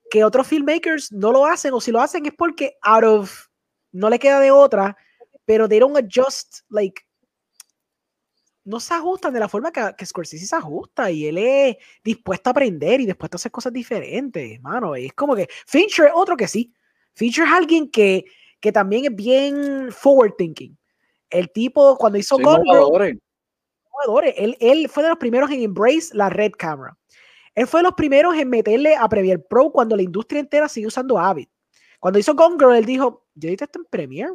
Que 0.09 0.23
otros 0.23 0.47
filmmakers 0.47 1.11
no 1.11 1.31
lo 1.31 1.45
hacen, 1.45 1.73
o 1.73 1.81
si 1.81 1.91
lo 1.91 2.01
hacen 2.01 2.25
es 2.25 2.34
porque 2.38 2.77
out 2.81 3.03
of 3.03 3.47
no 3.91 4.09
le 4.09 4.19
queda 4.19 4.39
de 4.39 4.51
otra, 4.51 4.95
pero 5.45 5.67
they 5.67 5.80
don't 5.80 5.97
adjust 5.97 6.61
like 6.69 7.01
no 8.65 8.80
se 8.80 8.93
ajustan 8.93 9.34
de 9.34 9.39
la 9.39 9.49
forma 9.49 9.71
que, 9.71 9.93
que, 9.97 10.05
Scorsese 10.05 10.45
se 10.45 10.55
ajusta 10.55 11.11
y 11.11 11.27
él 11.27 11.38
es 11.38 11.75
dispuesto 12.03 12.49
a 12.49 12.51
aprender 12.51 13.01
y 13.01 13.05
dispuesto 13.05 13.35
a 13.35 13.38
hacer 13.38 13.51
cosas 13.51 13.73
diferentes, 13.73 14.61
mano. 14.61 14.95
es 14.95 15.13
como 15.13 15.35
que 15.35 15.47
Fincher 15.67 16.07
es 16.07 16.11
otro 16.15 16.38
que 16.38 16.47
sí. 16.47 16.73
Fincher 17.13 17.45
es 17.45 17.51
alguien 17.51 17.89
que, 17.89 18.25
que 18.59 18.71
también 18.71 19.05
es 19.05 19.15
bien 19.15 19.91
forward 19.91 20.35
thinking. 20.38 20.77
El 21.30 21.51
tipo, 21.51 21.97
cuando 21.97 22.17
hizo 22.17 22.38
sí, 22.38 22.43
Gone 22.43 23.19
él, 24.38 24.57
él 24.59 24.89
fue 24.89 25.03
de 25.03 25.09
los 25.09 25.17
primeros 25.17 25.49
en 25.51 25.61
embrace 25.61 26.09
la 26.13 26.30
red 26.30 26.51
camera. 26.51 26.97
Él 27.55 27.67
fue 27.67 27.80
de 27.80 27.84
los 27.84 27.93
primeros 27.93 28.35
en 28.35 28.49
meterle 28.49 28.95
a 28.95 29.07
Premiere 29.07 29.39
Pro 29.39 29.71
cuando 29.71 29.95
la 29.95 30.01
industria 30.01 30.39
entera 30.39 30.67
sigue 30.67 30.88
usando 30.88 31.17
Avid. 31.17 31.47
Cuando 31.99 32.19
hizo 32.19 32.34
Gone 32.35 32.57
Girl, 32.57 32.75
él 32.75 32.85
dijo, 32.85 33.25
yo 33.35 33.49
ahorita 33.49 33.65
esto 33.65 33.80
en 33.80 33.85
Premiere. 33.85 34.34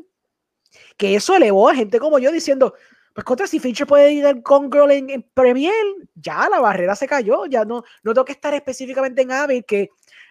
Que 0.96 1.14
eso 1.14 1.34
elevó 1.34 1.68
a 1.68 1.74
gente 1.74 1.98
como 1.98 2.18
yo 2.18 2.30
diciendo, 2.30 2.74
pues 3.14 3.24
contra 3.24 3.46
si 3.46 3.58
Fincher 3.58 3.86
puede 3.86 4.12
ir 4.12 4.42
con 4.42 4.70
Girl 4.70 4.90
en, 4.90 5.10
en, 5.10 5.22
Premiere, 5.34 5.76
ya 6.14 6.48
la 6.48 6.60
barrera 6.60 6.94
se 6.94 7.08
cayó, 7.08 7.46
ya 7.46 7.64
no, 7.64 7.82
no 8.02 8.14
tengo 8.14 8.24
que 8.24 8.32
estar 8.32 8.54
específicamente 8.54 9.22
en 9.22 9.32
Avid, 9.32 9.64
que 9.66 9.88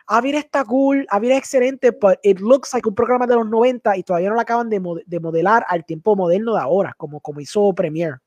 Avid 0.08 0.36
está 0.36 0.64
cool, 0.64 1.06
Avid 1.10 1.32
es 1.32 1.38
excelente, 1.40 1.92
pero 1.92 2.18
it 2.24 2.40
looks 2.40 2.74
like 2.74 2.88
un 2.88 2.96
programa 2.96 3.28
de 3.28 3.36
los 3.36 3.48
90 3.48 3.98
y 3.98 4.04
todavía 4.04 4.30
no 4.30 4.36
lo 4.36 4.42
acaban 4.42 4.70
de, 4.70 4.82
de 5.06 5.20
modelar 5.20 5.66
al 5.68 5.86
tiempo 5.86 6.16
moderno 6.16 6.56
de 6.56 6.62
ahora, 6.62 6.94
como, 6.98 7.20
como 7.20 7.42
hizo 7.42 7.74
Premiere. 7.74 8.18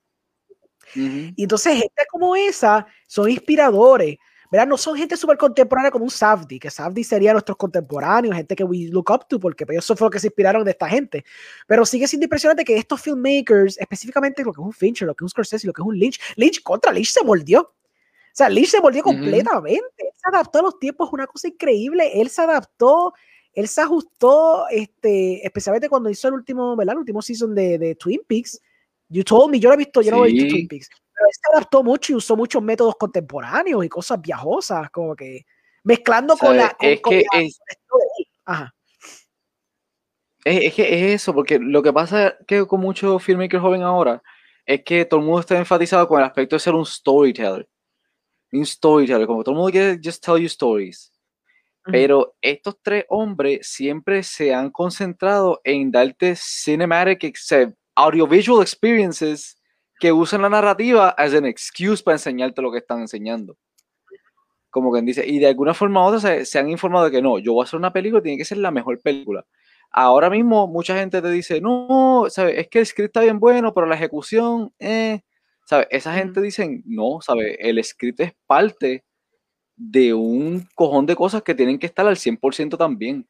Y 0.95 1.43
entonces 1.43 1.74
gente 1.74 2.03
como 2.11 2.37
esa 2.37 2.87
son 3.07 3.31
inspiradores. 3.31 4.19
¿Verdad? 4.51 4.67
No 4.67 4.77
son 4.77 4.97
gente 4.97 5.17
súper 5.17 5.37
contemporánea 5.37 5.91
como 5.91 6.05
un 6.05 6.11
Safdie, 6.11 6.59
que 6.59 6.71
Safdie 6.71 7.05
sería 7.05 7.33
nuestros 7.33 7.57
contemporáneos, 7.57 8.35
gente 8.35 8.57
que 8.57 8.65
we 8.65 8.89
look 8.91 9.11
up 9.11 9.27
to, 9.29 9.39
porque 9.39 9.65
pues, 9.65 9.79
eso 9.79 9.95
fue 9.95 10.07
lo 10.07 10.11
que 10.11 10.19
se 10.19 10.27
inspiraron 10.27 10.65
de 10.65 10.73
esta 10.73 10.89
gente. 10.89 11.25
Pero 11.69 11.87
sigue 11.87 12.09
siendo 12.09 12.25
impresionante 12.25 12.65
que 12.65 12.77
estos 12.77 13.01
filmmakers, 13.01 13.79
específicamente 13.79 14.43
lo 14.43 14.53
que 14.53 14.61
es 14.61 14.67
un 14.67 14.73
Fincher, 14.73 15.07
lo 15.07 15.15
que 15.15 15.23
es 15.23 15.27
un 15.27 15.29
Scorsese, 15.31 15.67
lo 15.67 15.73
que 15.73 15.83
es 15.83 15.87
un 15.87 15.97
Lynch, 15.97 16.21
Lynch 16.37 16.63
contra 16.63 16.93
Lynch 16.93 17.13
se 17.13 17.25
mordió. 17.25 17.61
O 17.63 18.33
sea, 18.33 18.49
Lynch 18.49 18.71
se 18.71 18.81
mordió 18.81 19.05
completamente. 19.05 19.83
Él 19.99 20.13
se 20.17 20.29
adaptó 20.29 20.59
a 20.59 20.63
los 20.63 20.79
tiempos, 20.81 21.11
una 21.13 21.27
cosa 21.27 21.47
increíble. 21.47 22.21
Él 22.21 22.29
se 22.29 22.43
adaptó, 22.43 23.13
él 23.53 23.69
se 23.69 23.81
ajustó, 23.81 24.69
este, 24.69 25.47
especialmente 25.47 25.89
cuando 25.89 26.11
hizo 26.11 26.27
el 26.27 26.35
último, 26.35 26.75
¿verdad? 26.75 26.95
El 26.95 27.01
último 27.01 27.23
season 27.23 27.55
de, 27.55 27.79
de 27.79 27.95
Twin 27.95 28.21
Peaks. 28.27 28.61
You 29.09 29.23
told 29.25 29.51
me, 29.51 29.61
yo 29.61 29.69
lo 29.69 29.75
he 29.75 29.79
visto, 29.79 30.03
yo 30.03 30.13
no 30.13 30.25
he 30.25 30.33
visto 30.33 30.55
Twin 30.55 30.69
Peaks 30.69 30.89
se 31.31 31.53
adaptó 31.53 31.83
mucho 31.83 32.13
y 32.13 32.17
usó 32.17 32.37
muchos 32.37 32.63
métodos 32.63 32.97
contemporáneos 32.97 33.85
y 33.85 33.89
cosas 33.89 34.21
viajosas, 34.21 34.91
como 34.91 35.15
que 35.15 35.45
mezclando 35.85 36.37
con 36.37 36.57
la. 36.57 36.77
es 36.81 37.01
que 37.01 37.25
es, 37.33 37.61
Es, 40.45 40.75
que 40.75 40.83
es 40.83 41.23
eso, 41.23 41.35
porque 41.35 41.59
lo 41.59 41.83
que 41.83 41.93
pasa 41.93 42.37
que 42.47 42.67
con 42.67 42.81
muchos 42.81 43.23
filmmakers 43.23 43.63
joven 43.63 43.83
ahora 43.83 44.23
es 44.65 44.83
que 44.85 45.05
todo 45.05 45.21
el 45.21 45.27
mundo 45.27 45.41
está 45.41 45.59
enfatizado 45.59 46.09
con 46.09 46.19
el 46.19 46.25
aspecto 46.25 46.57
de 46.57 46.61
ser 46.61 46.75
un 46.75 46.87
storyteller. 46.87 47.69
Un 48.53 48.65
storyteller, 48.65 49.27
como 49.27 49.45
todo 49.45 49.53
el 49.55 49.59
mundo 49.59 49.73
quiere 49.73 50.01
just 50.03 50.25
tell 50.25 50.39
you 50.39 50.47
stories. 50.47 51.13
Pero 51.85 52.37
estos 52.41 52.77
tres 52.83 53.05
hombres 53.09 53.67
siempre 53.67 54.23
se 54.23 54.55
han 54.55 54.71
concentrado 54.71 55.61
en 55.65 55.91
darte 55.91 56.35
cinematic, 56.37 57.35
audiovisual 57.95 58.63
experiences 58.63 59.60
que 60.01 60.13
usan 60.13 60.43
la 60.43 60.49
narrativa 60.49 61.11
as 61.11 61.35
an 61.35 61.45
excuse 61.45 62.03
para 62.03 62.17
enseñarte 62.17 62.63
lo 62.63 62.73
que 62.73 62.79
están 62.79 63.01
enseñando. 63.01 63.57
Como 64.71 64.91
quien 64.93 65.05
dice, 65.05 65.27
y 65.27 65.39
de 65.39 65.49
alguna 65.49 65.75
forma 65.75 66.03
u 66.03 66.09
otra 66.09 66.45
se, 66.45 66.59
han 66.59 66.71
informado 66.71 67.05
de 67.05 67.11
que 67.11 67.23
no, 67.23 67.39
yo 67.39 67.53
voy 67.53 67.63
a 67.63 67.65
hacer 67.65 67.79
una 67.79 67.93
película, 67.93 68.23
tiene 68.23 68.39
que 68.39 68.45
ser 68.45 68.59
la 68.59 68.71
mejor 68.71 69.01
película. 69.01 69.45
Ahora 69.91 70.31
mismo 70.31 70.67
mucha 70.69 70.97
gente 70.97 71.21
te 71.21 71.31
dice, 71.31 71.61
no, 71.61 72.27
¿sabes? 72.29 72.59
es 72.59 72.69
que 72.69 72.79
el 72.79 72.87
script 72.87 73.09
está 73.09 73.21
bien 73.21 73.41
bueno, 73.41 73.75
pero 73.75 73.87
la 73.87 73.97
ejecución, 73.97 74.73
eh, 74.79 75.21
¿sabes? 75.67 75.89
Esa 75.91 76.15
gente 76.15 76.41
dice, 76.41 76.83
no, 76.87 77.21
¿sabes? 77.21 77.57
El 77.59 77.83
script 77.85 78.21
es 78.21 78.33
parte 78.47 79.05
de 79.77 80.15
un 80.15 80.67
cojón 80.75 81.07
de 81.07 81.17
cosas 81.17 81.43
que 81.43 81.55
tienen 81.55 81.79
que 81.79 81.87
estar 81.87 82.07
al 82.07 82.17
100% 82.17 82.79
también. 82.79 83.29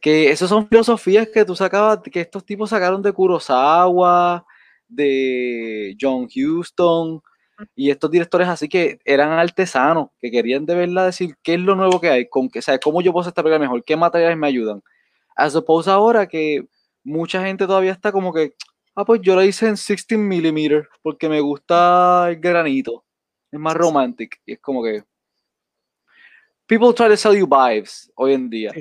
Que 0.00 0.30
esas 0.30 0.48
son 0.48 0.68
filosofías 0.68 1.28
que 1.28 1.44
tú 1.44 1.56
sacabas, 1.56 2.00
que 2.02 2.20
estos 2.20 2.44
tipos 2.46 2.70
sacaron 2.70 3.02
de 3.02 3.12
Kurosawa, 3.12 4.46
de 4.88 5.96
John 6.00 6.28
Huston 6.34 7.20
y 7.74 7.90
estos 7.90 8.10
directores 8.10 8.48
así 8.48 8.68
que 8.68 8.98
eran 9.04 9.32
artesanos, 9.32 10.08
que 10.20 10.30
querían 10.30 10.64
de 10.66 10.74
verdad 10.74 11.06
decir 11.06 11.34
qué 11.42 11.54
es 11.54 11.60
lo 11.60 11.74
nuevo 11.74 12.00
que 12.00 12.08
hay, 12.08 12.28
con 12.28 12.48
que, 12.48 12.62
¿sabes? 12.62 12.80
cómo 12.82 13.02
yo 13.02 13.12
puedo 13.12 13.22
hacer 13.22 13.30
esta 13.30 13.42
película 13.42 13.58
mejor, 13.58 13.84
qué 13.84 13.96
materiales 13.96 14.38
me 14.38 14.46
ayudan. 14.46 14.82
A 15.36 15.50
suppose 15.50 15.90
ahora 15.90 16.26
que 16.26 16.66
mucha 17.04 17.44
gente 17.44 17.66
todavía 17.66 17.92
está 17.92 18.12
como 18.12 18.32
que, 18.32 18.54
ah, 18.94 19.04
pues 19.04 19.20
yo 19.22 19.36
la 19.36 19.44
hice 19.44 19.66
en 19.66 19.74
16 19.74 20.18
mm 20.18 20.86
porque 21.02 21.28
me 21.28 21.40
gusta 21.40 22.26
el 22.30 22.36
granito, 22.40 23.04
es 23.50 23.58
más 23.58 23.74
romantic, 23.74 24.40
y 24.46 24.52
es 24.52 24.60
como 24.60 24.82
que 24.82 25.02
people 26.66 26.92
try 26.92 27.08
to 27.08 27.16
sell 27.16 27.36
you 27.36 27.46
vibes 27.46 28.10
hoy 28.14 28.34
en 28.34 28.50
día. 28.50 28.72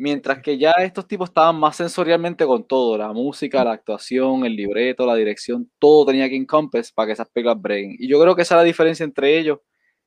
Mientras 0.00 0.40
que 0.40 0.56
ya 0.56 0.70
estos 0.78 1.06
tipos 1.06 1.28
estaban 1.28 1.60
más 1.60 1.76
sensorialmente 1.76 2.46
con 2.46 2.66
todo, 2.66 2.96
la 2.96 3.12
música, 3.12 3.62
la 3.62 3.72
actuación, 3.72 4.46
el 4.46 4.56
libreto, 4.56 5.04
la 5.04 5.14
dirección, 5.14 5.70
todo 5.78 6.06
tenía 6.06 6.26
que 6.26 6.36
encompass 6.36 6.90
para 6.90 7.08
que 7.08 7.12
esas 7.12 7.28
películas 7.28 7.60
breguen. 7.60 7.96
Y 7.98 8.08
yo 8.08 8.18
creo 8.18 8.34
que 8.34 8.40
esa 8.40 8.54
es 8.54 8.60
la 8.60 8.64
diferencia 8.64 9.04
entre 9.04 9.38
ellos 9.38 9.58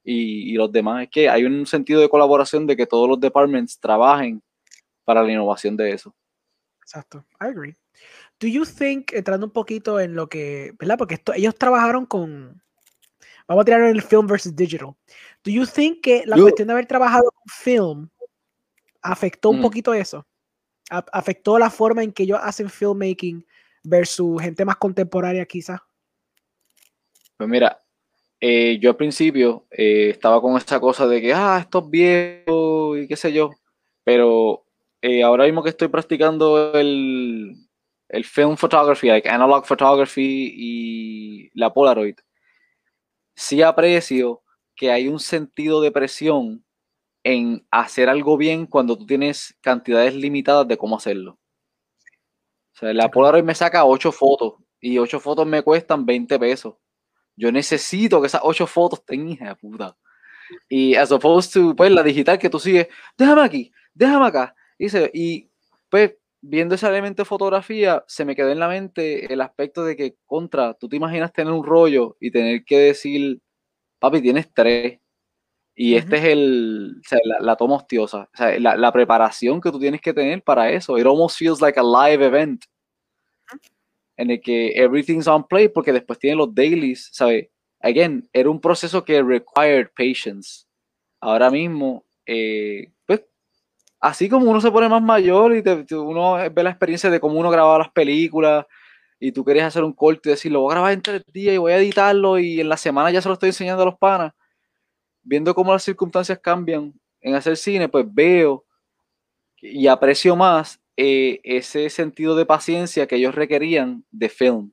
y, 0.03 0.53
los 0.53 0.71
demás, 0.71 1.03
es 1.03 1.09
que 1.11 1.29
hay 1.29 1.43
un 1.43 1.67
sentido 1.67 2.01
de 2.01 2.09
colaboración 2.09 2.65
de 2.65 2.75
que 2.75 2.87
todos 2.87 3.07
los 3.07 3.19
departments 3.19 3.79
trabajen 3.79 4.41
para 5.03 5.21
la 5.21 5.31
innovación 5.31 5.77
de 5.77 5.91
eso. 5.91 6.15
Exacto, 6.81 7.23
I 7.39 7.45
agree. 7.45 7.75
Do 8.39 8.47
you 8.47 8.65
think, 8.65 9.13
entrando 9.13 9.45
un 9.45 9.53
poquito 9.53 9.99
en 9.99 10.15
lo 10.15 10.27
que, 10.27 10.73
¿verdad? 10.79 10.97
Porque 10.97 11.21
ellos 11.35 11.53
trabajaron 11.55 12.07
con, 12.07 12.63
vamos 13.47 13.61
a 13.61 13.65
tirar 13.65 13.81
en 13.81 13.95
el 13.95 14.01
film 14.01 14.25
versus 14.25 14.55
digital. 14.55 14.95
Do 15.43 15.51
you 15.51 15.67
think 15.67 16.01
que 16.01 16.23
la 16.25 16.35
cuestión 16.35 16.67
de 16.69 16.73
haber 16.73 16.87
trabajado 16.87 17.29
con 17.29 17.43
film 17.47 18.09
afectó 19.03 19.49
un 19.49 19.59
mm. 19.59 19.61
poquito 19.61 19.93
eso. 19.93 20.25
afectó 20.89 21.59
la 21.59 21.69
forma 21.69 22.03
en 22.03 22.11
que 22.11 22.23
ellos 22.23 22.39
hacen 22.41 22.69
filmmaking 22.69 23.45
versus 23.83 24.41
gente 24.41 24.65
más 24.65 24.77
contemporánea 24.77 25.45
quizás? 25.45 25.79
Pues 27.37 27.49
mira, 27.49 27.81
eh, 28.39 28.77
yo 28.79 28.91
al 28.91 28.95
principio 28.95 29.65
eh, 29.71 30.09
estaba 30.09 30.41
con 30.41 30.57
esa 30.57 30.79
cosa 30.79 31.07
de 31.07 31.21
que, 31.21 31.33
ah, 31.33 31.57
estos 31.59 31.89
viejos 31.89 32.97
y 32.97 33.07
qué 33.07 33.15
sé 33.15 33.33
yo, 33.33 33.51
pero 34.03 34.65
eh, 35.01 35.23
ahora 35.23 35.45
mismo 35.45 35.63
que 35.63 35.69
estoy 35.69 35.87
practicando 35.87 36.73
el, 36.73 37.55
el 38.09 38.25
film 38.25 38.55
photography, 38.55 39.07
like 39.07 39.29
analog 39.29 39.65
photography 39.65 40.53
y 40.55 41.49
la 41.53 41.73
Polaroid, 41.73 42.15
sí 43.35 43.61
aprecio 43.61 44.41
que 44.75 44.91
hay 44.91 45.07
un 45.07 45.19
sentido 45.19 45.81
de 45.81 45.91
presión 45.91 46.63
en 47.23 47.65
hacer 47.71 48.09
algo 48.09 48.37
bien 48.37 48.65
cuando 48.67 48.97
tú 48.97 49.05
tienes 49.05 49.55
cantidades 49.61 50.15
limitadas 50.15 50.67
de 50.67 50.77
cómo 50.77 50.97
hacerlo. 50.97 51.39
O 52.75 52.77
sea, 52.79 52.93
la 52.93 53.09
Polaroid 53.09 53.43
me 53.43 53.55
saca 53.55 53.85
ocho 53.85 54.11
fotos 54.11 54.55
y 54.79 54.97
ocho 54.97 55.19
fotos 55.19 55.45
me 55.45 55.61
cuestan 55.61 56.05
20 56.05 56.39
pesos. 56.39 56.75
Yo 57.35 57.51
necesito 57.51 58.21
que 58.21 58.27
esas 58.27 58.41
ocho 58.43 58.67
fotos 58.67 58.99
estén 58.99 59.29
hija 59.29 59.47
de 59.49 59.55
puta. 59.55 59.97
Y 60.69 60.95
as 60.95 61.11
opposed 61.11 61.51
to, 61.53 61.75
pues, 61.75 61.91
la 61.91 62.03
digital 62.03 62.39
que 62.39 62.49
tú 62.49 62.59
sigues, 62.59 62.87
déjame 63.17 63.43
aquí, 63.43 63.71
déjame 63.93 64.27
acá. 64.27 64.55
Y, 64.77 64.87
y 65.13 65.51
pues, 65.89 66.15
viendo 66.41 66.75
ese 66.75 66.87
elemento 66.87 67.23
de 67.23 67.25
fotografía, 67.27 68.03
se 68.07 68.25
me 68.25 68.35
quedó 68.35 68.51
en 68.51 68.59
la 68.59 68.67
mente 68.67 69.31
el 69.33 69.41
aspecto 69.41 69.85
de 69.85 69.95
que, 69.95 70.17
contra, 70.25 70.73
tú 70.75 70.89
te 70.89 70.97
imaginas 70.97 71.33
tener 71.33 71.53
un 71.53 71.65
rollo 71.65 72.17
y 72.19 72.31
tener 72.31 72.65
que 72.65 72.77
decir, 72.79 73.41
papi, 73.99 74.21
tienes 74.21 74.53
tres. 74.53 74.99
Y 75.75 75.95
este 75.95 76.17
es 76.17 76.23
el, 76.25 76.97
o 76.99 77.07
sea, 77.07 77.19
la, 77.39 77.55
toma 77.55 77.77
hostiosa, 77.77 78.29
o 78.31 78.37
sea, 78.37 78.59
la, 78.59 78.75
la, 78.75 78.91
preparación 78.91 79.59
que 79.59 79.71
tú 79.71 79.79
tienes 79.79 80.01
que 80.01 80.13
tener 80.13 80.43
para 80.43 80.69
eso. 80.69 80.97
It 80.99 81.05
almost 81.07 81.37
feels 81.37 81.61
like 81.61 81.79
a 81.79 81.83
live 81.83 82.23
event 82.23 82.63
en 84.17 84.31
el 84.31 84.41
que 84.41 84.71
everything's 84.75 85.27
on 85.27 85.47
play 85.47 85.67
porque 85.67 85.91
después 85.91 86.19
tiene 86.19 86.37
los 86.37 86.53
dailies, 86.53 87.09
¿sabes? 87.11 87.49
Again, 87.79 88.29
era 88.31 88.49
un 88.49 88.61
proceso 88.61 89.03
que 89.03 89.21
required 89.21 89.89
patience. 89.95 90.65
Ahora 91.19 91.49
mismo, 91.49 92.05
eh, 92.25 92.91
pues, 93.05 93.25
así 93.99 94.29
como 94.29 94.49
uno 94.49 94.61
se 94.61 94.71
pone 94.71 94.87
más 94.89 95.01
mayor 95.01 95.55
y 95.55 95.93
uno 95.95 96.35
ve 96.51 96.63
la 96.63 96.69
experiencia 96.69 97.09
de 97.09 97.19
cómo 97.19 97.39
uno 97.39 97.49
grababa 97.49 97.79
las 97.79 97.91
películas 97.91 98.65
y 99.19 99.31
tú 99.31 99.43
querías 99.43 99.67
hacer 99.67 99.83
un 99.83 99.93
corte 99.93 100.29
y 100.29 100.31
decir, 100.31 100.51
lo 100.51 100.61
voy 100.61 100.71
a 100.71 100.75
grabar 100.75 100.93
en 100.93 101.01
tres 101.01 101.23
días 101.33 101.55
y 101.55 101.57
voy 101.57 101.73
a 101.73 101.77
editarlo 101.77 102.39
y 102.39 102.61
en 102.61 102.69
la 102.69 102.77
semana 102.77 103.11
ya 103.11 103.21
se 103.21 103.29
lo 103.29 103.33
estoy 103.33 103.49
enseñando 103.49 103.83
a 103.83 103.87
los 103.87 103.97
panas. 103.97 104.33
Viendo 105.23 105.55
cómo 105.55 105.71
las 105.71 105.83
circunstancias 105.83 106.39
cambian 106.39 106.93
en 107.21 107.35
hacer 107.35 107.57
cine, 107.57 107.89
pues 107.89 108.05
veo 108.07 108.65
y 109.61 109.87
aprecio 109.87 110.35
más 110.35 110.81
eh, 110.97 111.39
ese 111.43 111.89
sentido 111.89 112.35
de 112.35 112.45
paciencia 112.45 113.07
que 113.07 113.15
ellos 113.15 113.33
requerían 113.33 114.03
de 114.11 114.29
film. 114.29 114.71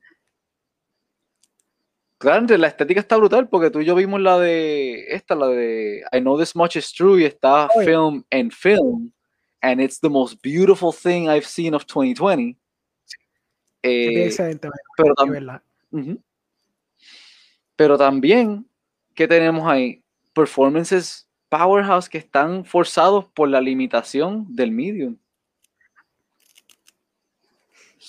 Claro, 2.18 2.58
la 2.58 2.66
estética 2.66 3.00
está 3.00 3.16
brutal 3.16 3.48
porque 3.48 3.70
tú 3.70 3.80
y 3.80 3.86
yo 3.86 3.94
vimos 3.94 4.20
la 4.20 4.38
de 4.38 5.06
esta, 5.14 5.34
la 5.34 5.46
de 5.46 6.02
I 6.12 6.20
Know 6.20 6.38
This 6.38 6.54
Much 6.54 6.76
Is 6.76 6.92
True 6.92 7.22
y 7.22 7.24
está 7.24 7.68
film 7.82 8.24
en 8.28 8.50
film 8.50 9.10
and 9.62 9.80
it's 9.80 9.98
the 10.00 10.08
most 10.08 10.42
beautiful 10.42 10.92
thing 10.92 11.28
I've 11.28 11.46
seen 11.46 11.74
of 11.74 11.86
2020. 11.86 12.56
Eh, 13.82 14.30
pero, 14.96 15.14
pero 17.74 17.96
también, 17.96 18.66
¿qué 19.14 19.26
tenemos 19.26 19.66
ahí? 19.66 20.02
Performances 20.32 21.28
powerhouse 21.48 22.08
que 22.08 22.18
están 22.18 22.64
forzados 22.64 23.26
por 23.34 23.48
la 23.48 23.60
limitación 23.60 24.46
del 24.48 24.70
medium 24.70 25.16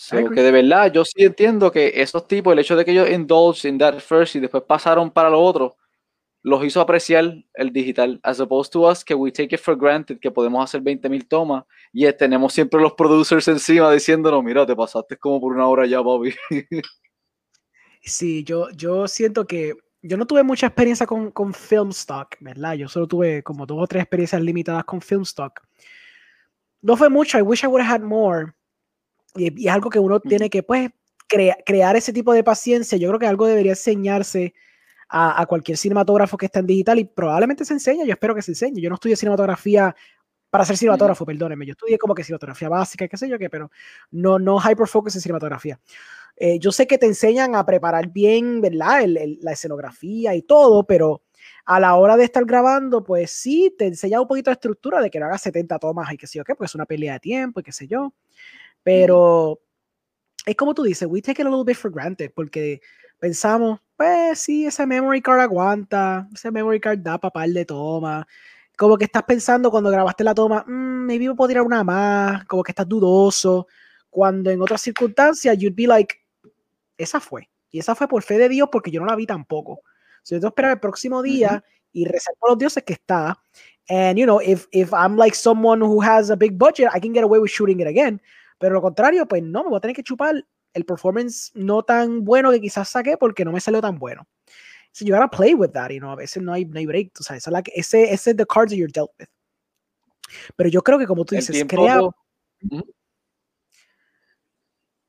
que 0.10 0.42
de 0.42 0.52
verdad 0.52 0.92
yo 0.92 1.06
sí 1.06 1.24
entiendo 1.24 1.72
que 1.72 1.92
esos 1.96 2.28
tipos, 2.28 2.54
el 2.54 2.60
hecho 2.60 2.76
de 2.76 2.86
que 2.86 2.92
ellos 2.92 3.10
indulge 3.10 3.68
in 3.68 3.78
that 3.78 4.00
first 4.00 4.36
y 4.36 4.40
después 4.40 4.64
pasaron 4.64 5.12
para 5.12 5.30
lo 5.30 5.40
otro, 5.40 5.78
los 6.44 6.64
hizo 6.66 6.82
apreciar 6.82 7.36
el 7.54 7.72
digital, 7.72 8.20
as 8.24 8.40
opposed 8.40 8.72
to 8.72 8.90
us, 8.90 9.04
que 9.04 9.14
we 9.14 9.32
take 9.32 9.54
it 9.54 9.62
for 9.62 9.78
granted, 9.78 10.20
que 10.20 10.32
podemos 10.32 10.64
hacer 10.64 10.82
20.000 10.82 11.28
tomas 11.28 11.66
y 11.94 12.12
tenemos 12.14 12.54
siempre 12.54 12.82
los 12.82 12.94
producers 12.94 13.48
encima 13.48 13.92
diciéndonos, 13.92 14.44
mira, 14.44 14.66
te 14.66 14.76
pasaste 14.76 15.18
como 15.18 15.40
por 15.40 15.54
una 15.54 15.68
hora 15.68 15.86
ya, 15.86 16.00
Bobby. 16.00 16.34
Sí, 18.04 18.44
yo, 18.44 18.72
yo 18.72 19.08
siento 19.08 19.46
que 19.46 19.76
yo 20.02 20.18
no 20.18 20.26
tuve 20.26 20.44
mucha 20.44 20.68
experiencia 20.68 21.06
con, 21.06 21.32
con 21.32 21.54
film 21.54 21.90
stock, 21.90 22.36
¿verdad? 22.40 22.74
Yo 22.74 22.88
solo 22.88 23.08
tuve 23.08 23.44
como 23.44 23.66
dos 23.66 23.78
o 23.82 23.88
tres 23.88 24.04
experiencias 24.04 24.42
limitadas 24.42 24.84
con 24.86 25.02
film 25.02 25.22
stock. 25.22 25.62
No 26.82 26.98
fue 26.98 27.10
mucho, 27.10 27.38
I 27.38 27.42
wish 27.42 27.64
I 27.64 27.68
would 27.68 27.82
have 27.82 27.94
had 27.96 28.02
more 28.02 28.54
y, 29.36 29.68
es 29.68 29.74
algo 29.74 29.90
que 29.90 30.00
uno 30.00 30.20
tiene 30.20 30.50
que, 30.50 30.64
pues, 30.64 30.90
crear 31.28 31.96
ese 31.96 32.12
tipo 32.12 32.34
de 32.34 32.44
paciencia. 32.44 32.98
Yo 32.98 33.08
creo 33.08 33.20
que 33.20 33.28
algo 33.28 33.48
debería 33.48 33.72
enseñarse 33.72 34.54
a, 35.08 35.46
cualquier 35.46 35.78
cinematógrafo 35.78 36.38
que 36.38 36.46
está 36.46 36.60
en 36.60 36.68
digital 36.68 37.00
y 37.00 37.06
probablemente 37.06 37.66
se 37.66 37.74
enseña. 37.74 38.06
Yo 38.06 38.14
espero 38.14 38.36
que 38.36 38.42
se 38.42 38.52
enseñe. 38.52 38.82
Yo 38.82 38.90
no 38.90 38.96
estudié 38.96 39.16
cinematografía 39.16 39.96
para 40.50 40.66
ser 40.66 40.78
cinematógrafo, 40.78 41.26
perdóneme. 41.26 41.66
Yo 41.66 41.72
estudié 41.72 41.98
como 41.98 42.14
que 42.16 42.24
cinematografía 42.24 42.70
básica, 42.70 43.08
qué 43.08 43.18
sé 43.18 43.30
yo 43.30 43.40
qué, 43.40 43.50
pero 43.50 43.72
no, 44.12 44.40
no 44.40 44.60
hyperfocus 44.60 45.16
en 45.16 45.22
cinematografía. 45.22 45.80
Eh, 46.44 46.58
yo 46.58 46.72
sé 46.72 46.88
que 46.88 46.98
te 46.98 47.06
enseñan 47.06 47.54
a 47.54 47.64
preparar 47.64 48.10
bien, 48.10 48.62
¿verdad? 48.62 49.04
la 49.06 49.52
escenografía 49.52 50.34
y 50.34 50.42
todo, 50.42 50.84
pero 50.88 51.22
a 51.66 51.80
la 51.80 51.94
hora 51.94 52.18
de 52.18 52.24
estar 52.24 52.46
grabando, 52.46 53.04
pues 53.04 53.30
sí, 53.30 53.76
te 53.78 53.86
enseña 53.86 54.20
un 54.20 54.28
poquito 54.28 54.50
de 54.50 54.54
estructura 54.54 55.02
de 55.02 55.12
que 55.12 55.20
no 55.20 55.28
hagas 55.28 55.44
70 55.44 55.78
tomas 55.78 56.12
y 56.12 56.18
qué 56.18 56.26
sé 56.26 56.40
yo 56.40 56.44
qué, 56.44 56.56
porque 56.56 56.66
es 56.66 56.74
una 56.74 56.88
pelea 56.88 57.14
de 57.14 57.20
tiempo 57.20 57.60
y 57.60 57.64
qué 57.64 57.72
sé 57.72 57.86
yo. 57.86 58.16
Pero 58.84 59.62
es 60.46 60.56
como 60.56 60.74
tú 60.74 60.84
dices, 60.84 61.08
we 61.10 61.22
take 61.22 61.42
it 61.42 61.48
a 61.48 61.52
little 61.52 61.66
bit 61.66 61.78
for 61.78 61.92
granted 61.92 62.32
porque 62.36 62.82
pensamos, 63.20 63.80
pues 63.96 64.40
sí, 64.40 64.66
ese 64.66 64.88
memory 64.88 65.22
card 65.22 65.42
aguanta, 65.42 66.28
ese 66.34 66.52
memory 66.52 66.80
card 66.80 67.00
da 67.02 67.20
para 67.20 67.32
par 67.34 67.50
de 67.50 67.66
toma. 67.66 68.28
Como 68.78 68.98
que 68.98 69.06
estás 69.06 69.24
pensando 69.24 69.72
cuando 69.72 69.92
grabaste 69.92 70.24
la 70.24 70.34
toma, 70.34 70.66
mmm, 70.68 71.06
maybe 71.06 71.30
me 71.30 71.36
puedo 71.36 71.50
tirar 71.50 71.64
una 71.64 71.84
más, 71.84 72.46
como 72.46 72.64
que 72.64 72.72
estás 72.72 72.88
dudoso. 72.90 73.68
Cuando 74.10 74.52
en 74.52 74.62
otras 74.62 74.82
circunstancias, 74.82 75.58
you'd 75.58 75.76
be 75.76 75.88
like, 75.88 76.21
esa 77.04 77.20
fue. 77.20 77.50
Y 77.70 77.80
esa 77.80 77.96
fue 77.96 78.08
por 78.08 78.24
fe 78.24 78.38
de 78.38 78.50
Dios 78.50 78.70
porque 78.72 78.92
yo 78.92 79.00
no 79.00 79.08
la 79.08 79.16
vi 79.16 79.26
tampoco. 79.26 79.82
Si 80.24 80.36
yo 80.36 80.40
tengo 80.40 80.52
que 80.52 80.54
esperar 80.54 80.72
el 80.72 80.80
próximo 80.80 81.22
día 81.22 81.64
y 81.92 82.06
rezar 82.06 82.36
por 82.40 82.52
los 82.52 82.58
dioses 82.58 82.84
que 82.84 82.94
está. 82.94 83.38
And 83.90 84.18
you 84.18 84.26
know, 84.26 84.40
if, 84.42 84.68
if 84.72 84.94
I'm 84.94 85.18
like 85.18 85.36
someone 85.36 85.82
who 85.82 86.02
has 86.02 86.30
a 86.30 86.36
big 86.36 86.58
budget, 86.58 86.90
I 86.94 87.00
can 87.00 87.14
get 87.14 87.24
away 87.24 87.40
with 87.40 87.50
shooting 87.50 87.80
it 87.80 87.88
again. 87.88 88.22
Pero 88.60 88.74
lo 88.76 88.82
contrario, 88.82 89.28
pues 89.28 89.42
no, 89.44 89.64
me 89.64 89.70
voy 89.70 89.78
a 89.78 89.82
tener 89.82 89.96
que 89.96 90.04
chupar 90.04 90.46
el 90.74 90.86
performance 90.86 91.52
no 91.56 91.84
tan 91.84 92.24
bueno 92.24 92.52
que 92.52 92.62
quizás 92.62 92.90
saqué 92.90 93.18
porque 93.18 93.44
no 93.44 93.52
me 93.52 93.60
salió 93.60 93.82
tan 93.82 93.98
bueno. 93.98 94.28
So 94.94 95.06
you 95.06 95.14
gotta 95.14 95.30
play 95.30 95.54
with 95.54 95.72
that, 95.72 95.90
you 95.92 96.00
know, 96.00 96.12
a 96.12 96.16
veces 96.16 96.44
no 96.44 96.54
hay, 96.54 96.66
no 96.66 96.78
hay 96.78 96.86
break, 96.86 97.12
o 97.20 97.24
sea, 97.24 97.38
esa 97.38 97.50
es 97.50 97.64
ese, 97.76 98.14
ese 98.14 98.32
es 98.32 98.38
the 98.38 98.46
cards 98.46 98.72
that 98.72 98.78
you're 98.78 98.92
dealt 98.92 99.12
with. 99.20 99.28
Pero 100.56 100.70
yo 100.70 100.82
creo 100.82 101.00
que 101.00 101.08
como 101.08 101.26
tú 101.26 101.36
dices, 101.36 101.66
crea... 101.68 102.02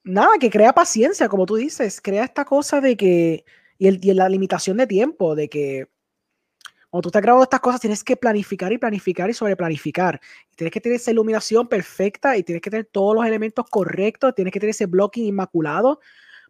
Nada, 0.04 0.38
que 0.40 0.50
crea 0.50 0.72
paciencia, 0.72 1.28
como 1.28 1.46
tú 1.46 1.56
dices, 1.56 2.00
crea 2.00 2.24
esta 2.24 2.44
cosa 2.44 2.80
de 2.80 2.96
que, 2.96 3.44
y, 3.78 3.86
el, 3.86 4.00
y 4.02 4.12
la 4.14 4.28
limitación 4.28 4.76
de 4.76 4.86
tiempo, 4.88 5.36
de 5.36 5.48
que 5.48 5.88
cuando 6.90 7.04
tú 7.04 7.08
estás 7.08 7.22
grabando 7.22 7.44
estas 7.44 7.60
cosas, 7.60 7.80
tienes 7.80 8.04
que 8.04 8.16
planificar 8.16 8.72
y 8.72 8.78
planificar 8.78 9.30
y 9.30 9.32
sobreplanificar. 9.32 10.20
Tienes 10.56 10.72
que 10.72 10.80
tener 10.80 10.96
esa 10.96 11.10
iluminación 11.10 11.68
perfecta 11.68 12.36
y 12.36 12.42
tienes 12.42 12.60
que 12.60 12.68
tener 12.70 12.84
todos 12.84 13.14
los 13.14 13.24
elementos 13.24 13.64
correctos, 13.70 14.34
tienes 14.34 14.52
que 14.52 14.60
tener 14.60 14.72
ese 14.72 14.86
blocking 14.86 15.24
inmaculado. 15.24 16.00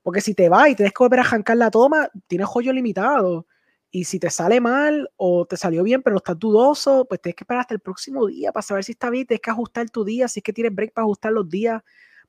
Porque 0.02 0.20
si 0.20 0.34
te 0.34 0.48
vas 0.48 0.70
y 0.70 0.74
tienes 0.74 0.92
que 0.92 1.04
volver 1.04 1.20
a 1.20 1.22
arrancar 1.22 1.58
la 1.58 1.70
toma, 1.70 2.10
tienes 2.26 2.48
joyo 2.48 2.72
limitado. 2.72 3.46
Y 3.92 4.04
si 4.04 4.18
te 4.18 4.30
sale 4.30 4.60
mal 4.60 5.10
o 5.16 5.46
te 5.46 5.56
salió 5.56 5.84
bien, 5.84 6.02
pero 6.02 6.16
estás 6.16 6.38
dudoso, 6.38 7.06
pues 7.08 7.20
tienes 7.20 7.36
que 7.36 7.44
esperar 7.44 7.60
hasta 7.60 7.74
el 7.74 7.80
próximo 7.80 8.26
día 8.26 8.50
para 8.50 8.62
saber 8.62 8.82
si 8.82 8.92
está 8.92 9.10
bien. 9.10 9.26
Tienes 9.26 9.42
que 9.42 9.50
ajustar 9.50 9.90
tu 9.90 10.04
día, 10.04 10.26
si 10.26 10.40
es 10.40 10.44
que 10.44 10.52
tienes 10.52 10.74
break 10.74 10.92
para 10.92 11.04
ajustar 11.04 11.30
los 11.32 11.48
días 11.48 11.82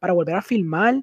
para 0.04 0.12
volver 0.12 0.36
a 0.36 0.42
filmar. 0.42 1.02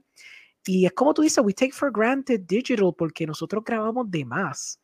Y 0.67 0.85
es 0.85 0.93
como 0.93 1.15
tú 1.15 1.23
dices, 1.23 1.43
we 1.43 1.55
take 1.55 1.73
for 1.73 1.91
granted 1.91 2.43
digital 2.47 2.93
porque 2.95 3.27
nosotros 3.27 3.65
grabamos 3.65 4.11
de 4.11 4.27
más. 4.27 4.79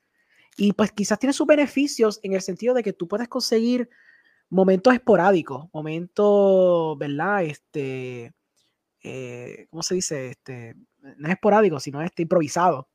Y 0.56 0.72
pues 0.72 0.90
quizás 0.90 1.18
tiene 1.18 1.34
sus 1.34 1.46
beneficios 1.46 2.18
en 2.22 2.32
el 2.32 2.40
sentido 2.40 2.72
de 2.72 2.82
que 2.82 2.94
tú 2.94 3.06
puedes 3.06 3.28
conseguir 3.28 3.90
momentos 4.48 4.94
esporádicos, 4.94 5.66
momentos, 5.70 6.96
¿verdad? 6.96 7.44
Este, 7.44 8.32
eh, 9.02 9.66
¿cómo 9.68 9.82
se 9.82 9.96
dice? 9.96 10.30
Este, 10.30 10.74
no 11.18 11.28
es 11.28 11.34
esporádico, 11.34 11.78
sino 11.78 12.00
este 12.00 12.22
improvisado. 12.22 12.88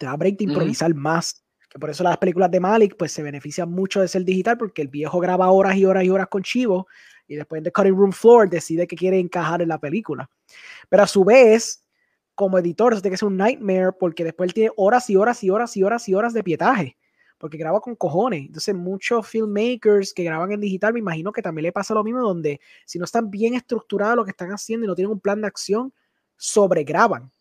Te 0.00 0.06
da 0.06 0.16
break 0.16 0.36
de 0.36 0.44
improvisar 0.46 0.92
más. 0.96 1.44
Que 1.68 1.78
por 1.78 1.90
eso 1.90 2.02
las 2.02 2.18
películas 2.18 2.50
de 2.50 2.58
Malik 2.58 2.96
pues 2.98 3.12
se 3.12 3.22
benefician 3.22 3.70
mucho 3.70 4.00
de 4.00 4.08
ser 4.08 4.24
digital 4.24 4.58
porque 4.58 4.82
el 4.82 4.88
viejo 4.88 5.20
graba 5.20 5.48
horas 5.52 5.76
y 5.76 5.84
horas 5.84 6.02
y 6.02 6.10
horas 6.10 6.26
con 6.26 6.42
Chivo 6.42 6.88
y 7.30 7.36
después 7.36 7.62
The 7.62 7.70
Cutting 7.70 7.94
Room 7.96 8.12
Floor 8.12 8.50
decide 8.50 8.88
que 8.88 8.96
quiere 8.96 9.18
encajar 9.20 9.62
en 9.62 9.68
la 9.68 9.78
película. 9.78 10.28
Pero 10.88 11.04
a 11.04 11.06
su 11.06 11.24
vez, 11.24 11.84
como 12.34 12.58
editor, 12.58 12.92
eso 12.92 13.00
tiene 13.00 13.14
que 13.14 13.18
ser 13.18 13.28
un 13.28 13.36
nightmare 13.36 13.92
porque 13.98 14.24
después 14.24 14.48
él 14.48 14.54
tiene 14.54 14.70
horas 14.76 15.08
y 15.08 15.16
horas 15.16 15.44
y 15.44 15.50
horas 15.50 15.76
y 15.76 15.84
horas 15.84 16.08
y 16.08 16.14
horas 16.14 16.34
de 16.34 16.42
pietaje. 16.42 16.96
porque 17.38 17.56
graba 17.56 17.80
con 17.80 17.94
cojones. 17.96 18.42
Entonces, 18.46 18.74
muchos 18.74 19.26
filmmakers 19.26 20.12
que 20.12 20.24
graban 20.24 20.52
en 20.52 20.60
digital, 20.60 20.92
me 20.92 20.98
imagino 20.98 21.32
que 21.32 21.40
también 21.40 21.62
le 21.64 21.72
pasa 21.72 21.94
lo 21.94 22.04
mismo, 22.04 22.20
donde 22.20 22.60
si 22.84 22.98
no 22.98 23.06
están 23.06 23.30
bien 23.30 23.54
estructurados 23.54 24.16
lo 24.16 24.24
que 24.24 24.32
están 24.32 24.50
haciendo 24.50 24.84
y 24.84 24.88
no 24.88 24.94
tienen 24.94 25.12
un 25.12 25.20
plan 25.20 25.40
de 25.40 25.46
acción, 25.46 25.94
sobregraban. 26.36 27.32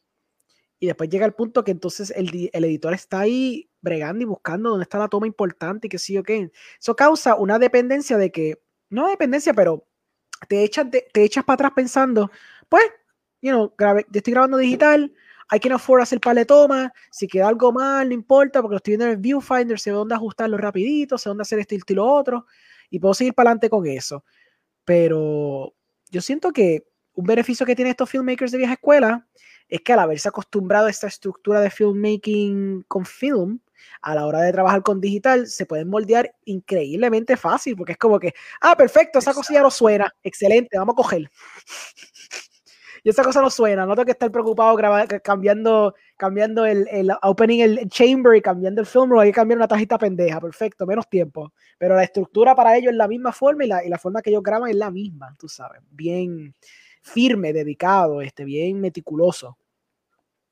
Y 0.80 0.88
después 0.88 1.10
llega 1.10 1.26
el 1.26 1.34
punto 1.34 1.64
que 1.64 1.72
entonces 1.72 2.12
el, 2.16 2.50
el 2.54 2.64
editor 2.64 2.94
está 2.94 3.20
ahí 3.22 3.70
bregando 3.82 4.22
y 4.24 4.26
buscando 4.26 4.70
dónde 4.70 4.84
está 4.84 4.98
la 5.00 5.10
toma 5.10 5.28
importante 5.28 5.88
y 5.88 5.90
qué 5.90 6.00
sí 6.00 6.18
o 6.18 6.24
qué. 6.24 6.52
Eso 6.80 6.96
causa 6.96 7.36
una 7.36 7.60
dependencia 7.60 8.18
de 8.18 8.32
que, 8.32 8.62
no 8.90 9.08
dependencia, 9.08 9.54
pero 9.54 9.86
te 10.48 10.64
echas, 10.64 10.88
te, 10.90 11.24
echas 11.24 11.44
para 11.44 11.56
atrás 11.56 11.72
pensando, 11.76 12.32
pues, 12.68 12.84
you 13.42 13.52
know, 13.52 13.74
estoy 14.14 14.34
grabando 14.34 14.58
digital, 14.58 15.14
hay 15.50 15.60
que 15.60 15.70
no 15.70 15.76
afford 15.76 16.02
hacer 16.02 16.20
par 16.20 16.36
de 16.36 16.46
tomas, 16.46 16.92
si 17.12 17.28
queda 17.28 17.48
algo 17.48 17.72
mal, 17.72 18.08
no 18.08 18.14
importa, 18.14 18.62
porque 18.62 18.74
lo 18.74 18.78
estoy 18.78 18.92
viendo 18.92 19.06
en 19.06 19.12
el 19.12 19.18
viewfinder, 19.18 19.80
sé 19.80 19.92
dónde 19.92 20.16
ajustarlo 20.16 20.58
rapidito, 20.58 21.18
sé 21.18 21.30
dónde 21.30 21.42
hacer 21.42 21.60
esto 21.60 21.76
y 21.76 21.94
lo 21.96 22.06
otro, 22.06 22.46
y 22.90 23.00
puedo 23.00 23.14
seguir 23.14 23.34
para 23.34 23.50
adelante 23.50 23.70
con 23.70 23.86
eso. 23.88 24.24
Pero 24.86 25.74
yo 26.10 26.22
siento 26.22 26.52
que 26.52 26.86
un 27.14 27.26
beneficio 27.26 27.66
que 27.66 27.76
tienen 27.76 27.92
estos 27.92 28.10
filmmakers 28.10 28.52
de 28.52 28.60
vieja 28.60 28.74
escuela 28.74 29.28
es 29.68 29.82
que 29.82 29.94
al 29.94 30.00
haberse 30.00 30.30
acostumbrado 30.30 30.88
a 30.88 30.90
esta 30.90 31.08
estructura 31.08 31.62
de 31.62 31.70
filmmaking 31.70 32.86
con 32.88 33.06
film, 33.06 33.60
a 34.02 34.16
la 34.16 34.26
hora 34.26 34.42
de 34.42 34.52
trabajar 34.52 34.84
con 34.84 35.02
digital, 35.02 35.48
se 35.48 35.66
pueden 35.66 35.90
moldear 35.90 36.34
increíblemente 36.46 37.38
fácil, 37.38 37.76
porque 37.76 37.94
es 37.94 37.98
como 37.98 38.20
que, 38.20 38.34
ah, 38.62 38.76
perfecto, 38.76 39.20
esa 39.20 39.34
cosa 39.34 39.54
ya 39.54 39.62
no 39.62 39.72
suena, 39.72 40.14
excelente, 40.24 40.78
vamos 40.78 40.94
a 40.94 40.98
coger. 40.98 41.30
y 43.04 43.10
esa 43.10 43.24
cosa 43.24 43.42
no 43.42 43.50
suena, 43.50 43.86
no 43.86 43.96
tengo 43.96 44.06
que 44.06 44.12
estar 44.12 44.32
preocupado 44.32 44.78
cambiando, 45.24 45.96
cambiando 46.18 46.66
el, 46.66 46.88
el, 46.90 47.12
opening 47.22 47.62
el 47.62 47.90
chamber 47.90 48.36
y 48.36 48.42
cambiando 48.42 48.82
el 48.82 48.88
film 48.88 49.10
roll, 49.10 49.22
hay 49.22 49.30
que 49.30 49.36
cambiar 49.36 49.58
una 49.58 49.68
tajita 49.68 49.98
pendeja, 49.98 50.40
perfecto, 50.40 50.86
menos 50.86 51.10
tiempo. 51.10 51.54
Pero 51.78 51.96
la 51.96 52.04
estructura 52.04 52.56
para 52.56 52.78
ellos 52.78 52.92
es 52.92 52.98
la 52.98 53.08
misma 53.08 53.32
forma 53.32 53.66
y 53.66 53.68
la, 53.68 53.86
y 53.86 53.90
la 53.90 53.98
forma 53.98 54.22
que 54.22 54.30
ellos 54.30 54.44
graban 54.44 54.70
es 54.70 54.76
la 54.76 54.92
misma, 54.92 55.36
tú 55.40 55.48
sabes, 55.48 55.82
bien 55.90 56.54
firme, 57.02 57.54
dedicado, 57.54 58.22
este, 58.22 58.44
bien 58.44 58.80
meticuloso. 58.80 59.58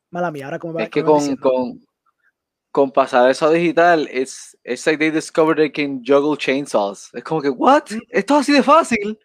Mala 0.10 0.32
mía, 0.32 0.45
ahora 0.45 0.60
como 0.60 0.80
Es 0.80 0.90
que 0.90 1.04
con, 1.04 1.36
con, 1.36 1.82
con, 2.78 2.91
pasar 2.91 3.30
eso 3.32 3.48
a 3.48 3.52
digital, 3.52 4.08
es 4.12 4.56
es 4.64 4.86
like 4.86 4.99
they 4.99 5.10
discovered 5.10 5.58
they 5.58 5.72
can 5.72 6.04
juggle 6.06 6.38
chainsaws. 6.38 7.10
Es 7.14 7.24
como 7.24 7.41
que, 7.41 7.49
¿what? 7.49 7.86
Esto 8.10 8.36
es 8.36 8.41
así 8.41 8.54
de 8.54 8.62
fácil. 8.62 9.20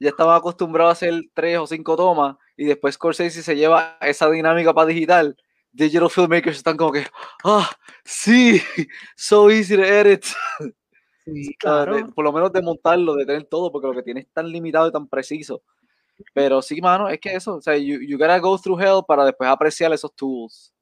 Ya 0.00 0.10
estaba 0.10 0.36
acostumbrado 0.36 0.90
a 0.90 0.92
hacer 0.92 1.14
tres 1.34 1.58
o 1.58 1.66
cinco 1.66 1.96
tomas 1.96 2.36
y 2.56 2.66
después 2.66 2.96
Scorsese 2.96 3.42
se 3.42 3.56
lleva 3.56 3.96
esa 4.00 4.28
dinámica 4.30 4.74
para 4.74 4.88
digital. 4.88 5.36
Digital 5.72 6.10
filmmakers 6.10 6.58
están 6.58 6.76
como 6.76 6.92
que, 6.92 7.06
ah, 7.44 7.70
sí, 8.04 8.60
so 9.16 9.50
easy 9.50 9.76
to 9.76 9.82
edit. 9.82 10.24
Sí, 11.26 11.54
claro. 11.58 12.06
por 12.14 12.22
lo 12.22 12.34
menos 12.34 12.52
de 12.52 12.60
montarlo, 12.60 13.14
de 13.14 13.24
tener 13.24 13.44
todo, 13.44 13.72
porque 13.72 13.86
lo 13.86 13.94
que 13.94 14.02
tiene 14.02 14.20
es 14.20 14.28
tan 14.30 14.46
limitado 14.46 14.88
y 14.88 14.92
tan 14.92 15.08
preciso 15.08 15.62
pero 16.32 16.62
sí, 16.62 16.80
mano, 16.80 17.08
es 17.08 17.18
que 17.20 17.34
eso, 17.34 17.56
o 17.56 17.62
sea, 17.62 17.76
you, 17.76 18.00
you 18.00 18.18
gotta 18.18 18.38
go 18.38 18.58
through 18.58 18.80
hell 18.80 19.02
para 19.06 19.24
después 19.24 19.48
apreciar 19.50 19.92
esos 19.92 20.14
tools. 20.14 20.73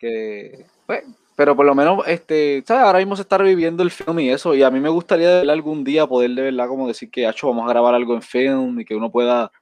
Que, 0.00 0.66
pues, 0.86 1.04
pero 1.36 1.54
por 1.54 1.64
lo 1.64 1.74
menos, 1.74 2.02
este, 2.06 2.64
¿sabes? 2.66 2.82
Ahora 2.82 2.98
mismo 2.98 3.14
se 3.16 3.22
está 3.22 3.38
reviviendo 3.38 3.82
el 3.82 3.90
film 3.90 4.18
y 4.18 4.30
eso, 4.30 4.54
y 4.54 4.62
a 4.62 4.70
mí 4.70 4.80
me 4.80 4.88
gustaría 4.88 5.42
de 5.42 5.52
algún 5.52 5.84
día 5.84 6.06
poder 6.06 6.30
de 6.30 6.42
verdad 6.42 6.68
como 6.68 6.88
decir 6.88 7.10
que, 7.10 7.28
hecho, 7.28 7.48
vamos 7.48 7.66
a 7.66 7.72
grabar 7.72 7.94
algo 7.94 8.14
en 8.14 8.22
film 8.22 8.80
y 8.80 8.84
que 8.84 8.94
uno 8.94 9.12
pueda 9.12 9.52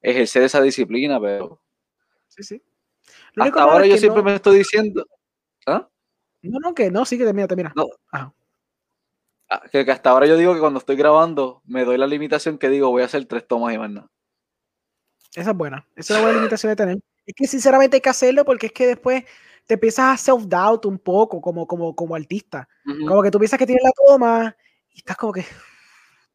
ejercer 0.00 0.42
esa 0.42 0.60
disciplina, 0.60 1.20
pero... 1.20 1.58
Sí, 2.28 2.42
sí. 2.42 2.62
hasta 3.36 3.62
ahora 3.62 3.86
yo 3.86 3.96
siempre 3.96 4.22
me 4.22 4.34
estoy 4.34 4.58
diciendo... 4.58 5.06
¿Ah? 5.66 5.88
No, 6.42 6.58
no, 6.60 6.74
que 6.74 6.90
no, 6.90 7.04
sí 7.04 7.16
que 7.16 7.24
termina, 7.24 7.48
termina. 7.48 7.72
No. 7.74 7.86
Ajá. 8.10 8.32
Ah, 9.48 9.62
que, 9.70 9.80
hasta 9.80 10.10
ahora 10.10 10.26
yo 10.26 10.36
digo 10.36 10.54
que 10.54 10.60
cuando 10.60 10.78
estoy 10.78 10.96
grabando 10.96 11.62
me 11.66 11.84
doy 11.84 11.98
la 11.98 12.06
limitación 12.06 12.56
que 12.56 12.70
digo 12.70 12.90
voy 12.90 13.02
a 13.02 13.04
hacer 13.04 13.24
tres 13.26 13.46
tomas 13.46 13.74
y 13.74 13.78
más 13.78 13.90
nada. 13.90 14.10
Esa 15.34 15.50
es 15.50 15.56
buena. 15.56 15.86
Esa 15.94 16.14
es 16.14 16.18
una 16.18 16.20
buena 16.20 16.38
limitación 16.38 16.70
de 16.70 16.76
tener. 16.76 16.98
Es 17.26 17.34
que 17.36 17.46
sinceramente 17.46 17.96
hay 17.96 18.00
que 18.00 18.08
hacerlo 18.08 18.46
porque 18.46 18.66
es 18.66 18.72
que 18.72 18.86
después 18.86 19.24
te 19.66 19.74
empiezas 19.74 20.04
a 20.14 20.32
self-doubt 20.32 20.86
un 20.86 20.98
poco 20.98 21.40
como, 21.40 21.66
como, 21.66 21.94
como 21.94 22.14
artista. 22.14 22.68
Como 23.06 23.22
que 23.22 23.30
tú 23.30 23.38
piensas 23.38 23.58
que 23.58 23.66
tienes 23.66 23.84
la 23.84 23.92
toma 23.92 24.56
y 24.90 24.98
estás 24.98 25.16
como 25.16 25.32
que 25.32 25.44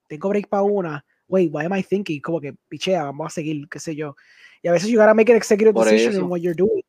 tengo 0.07 0.29
break 0.29 0.47
para 0.47 0.63
una. 0.63 1.05
Wait, 1.27 1.49
why 1.53 1.65
am 1.65 1.75
I 1.75 1.83
thinking? 1.83 2.21
Como 2.21 2.39
que 2.39 2.53
pichea, 2.67 3.03
vamos 3.03 3.27
a 3.27 3.29
seguir, 3.29 3.67
qué 3.69 3.79
sé 3.79 3.95
yo. 3.95 4.15
Y 4.61 4.69
a 4.69 4.71
veces 4.71 4.89
you 4.89 4.97
gotta 4.97 5.13
make 5.13 5.31
an 5.31 5.37
executive 5.37 5.73
decision 5.73 6.15
in 6.15 6.23
what 6.23 6.39
you're 6.39 6.55
doing. 6.55 6.83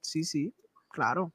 Sí, 0.00 0.24
sí, 0.24 0.54
claro. 0.88 1.32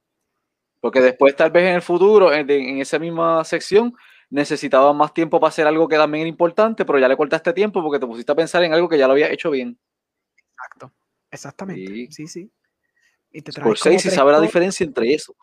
Porque 0.79 1.01
después, 1.01 1.35
tal 1.35 1.51
vez 1.51 1.67
en 1.69 1.75
el 1.75 1.81
futuro, 1.81 2.33
en, 2.33 2.49
en 2.49 2.79
esa 2.79 2.97
misma 2.97 3.43
sección, 3.43 3.93
necesitaba 4.29 4.93
más 4.93 5.13
tiempo 5.13 5.39
para 5.39 5.49
hacer 5.49 5.67
algo 5.67 5.87
que 5.87 5.97
también 5.97 6.21
era 6.21 6.29
importante, 6.29 6.85
pero 6.85 6.99
ya 6.99 7.07
le 7.07 7.17
cortaste 7.17 7.53
tiempo 7.53 7.81
porque 7.81 7.99
te 7.99 8.07
pusiste 8.07 8.31
a 8.31 8.35
pensar 8.35 8.63
en 8.63 8.73
algo 8.73 8.87
que 8.87 8.97
ya 8.97 9.07
lo 9.07 9.13
había 9.13 9.31
hecho 9.31 9.51
bien. 9.51 9.77
Exacto, 10.37 10.93
exactamente. 11.29 12.07
Sí, 12.11 12.27
sí. 12.27 12.51
Y 13.35 13.41
te 13.41 13.51
Por 13.61 13.77
seis, 13.77 14.01
si 14.01 14.09
sabe 14.09 14.31
la 14.31 14.39
diferencia 14.39 14.85
entre 14.85 15.13
eso. 15.13 15.35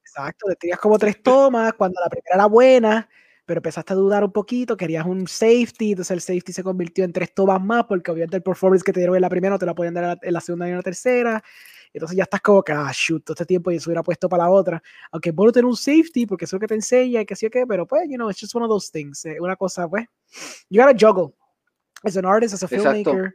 Exacto, 0.00 0.48
te 0.48 0.56
tiras 0.56 0.80
como 0.80 0.98
tres 0.98 1.22
tomas 1.22 1.72
cuando 1.74 2.00
la 2.02 2.10
primera 2.10 2.34
era 2.34 2.46
buena, 2.46 3.08
pero 3.46 3.58
empezaste 3.58 3.92
a 3.92 3.96
dudar 3.96 4.24
un 4.24 4.32
poquito, 4.32 4.76
querías 4.76 5.06
un 5.06 5.28
safety, 5.28 5.92
entonces 5.92 6.10
el 6.10 6.20
safety 6.20 6.52
se 6.52 6.64
convirtió 6.64 7.04
en 7.04 7.12
tres 7.12 7.32
tomas 7.32 7.62
más, 7.62 7.84
porque 7.84 8.10
obviamente 8.10 8.38
el 8.38 8.42
performance 8.42 8.82
que 8.82 8.92
te 8.92 8.98
dieron 8.98 9.14
en 9.14 9.22
la 9.22 9.28
primera 9.28 9.54
no 9.54 9.60
te 9.60 9.66
la 9.66 9.76
podían 9.76 9.94
dar 9.94 10.18
en 10.20 10.32
la 10.32 10.40
segunda 10.40 10.66
y 10.66 10.70
en 10.70 10.78
la 10.78 10.82
tercera. 10.82 11.40
Entonces 11.92 12.16
ya 12.16 12.24
estás 12.24 12.40
como 12.40 12.64
que, 12.64 12.72
ah, 12.72 12.90
shoot, 12.92 13.22
todo 13.22 13.34
este 13.34 13.46
tiempo 13.46 13.70
y 13.70 13.78
se 13.78 13.88
hubiera 13.88 14.02
puesto 14.02 14.28
para 14.28 14.44
la 14.44 14.50
otra. 14.50 14.82
Aunque 15.12 15.30
bueno 15.30 15.52
tener 15.52 15.66
un 15.66 15.76
safety 15.76 16.26
porque 16.26 16.46
eso 16.46 16.56
es 16.56 16.58
lo 16.58 16.60
que 16.60 16.68
te 16.68 16.74
enseña 16.74 17.20
y 17.20 17.26
que 17.26 17.36
sí 17.36 17.46
o 17.46 17.50
qué, 17.50 17.64
pero 17.64 17.86
pues, 17.86 18.08
you 18.08 18.16
know, 18.16 18.28
it's 18.28 18.40
just 18.40 18.56
one 18.56 18.64
of 18.64 18.68
those 18.68 18.90
things. 18.90 19.24
Eh, 19.24 19.36
una 19.40 19.54
cosa, 19.54 19.88
pues, 19.88 20.04
you 20.68 20.82
gotta 20.82 20.96
juggle. 20.98 21.32
As 22.02 22.16
an 22.16 22.24
artist, 22.24 22.54
as 22.54 22.64
a 22.64 22.68
filmmaker. 22.68 23.34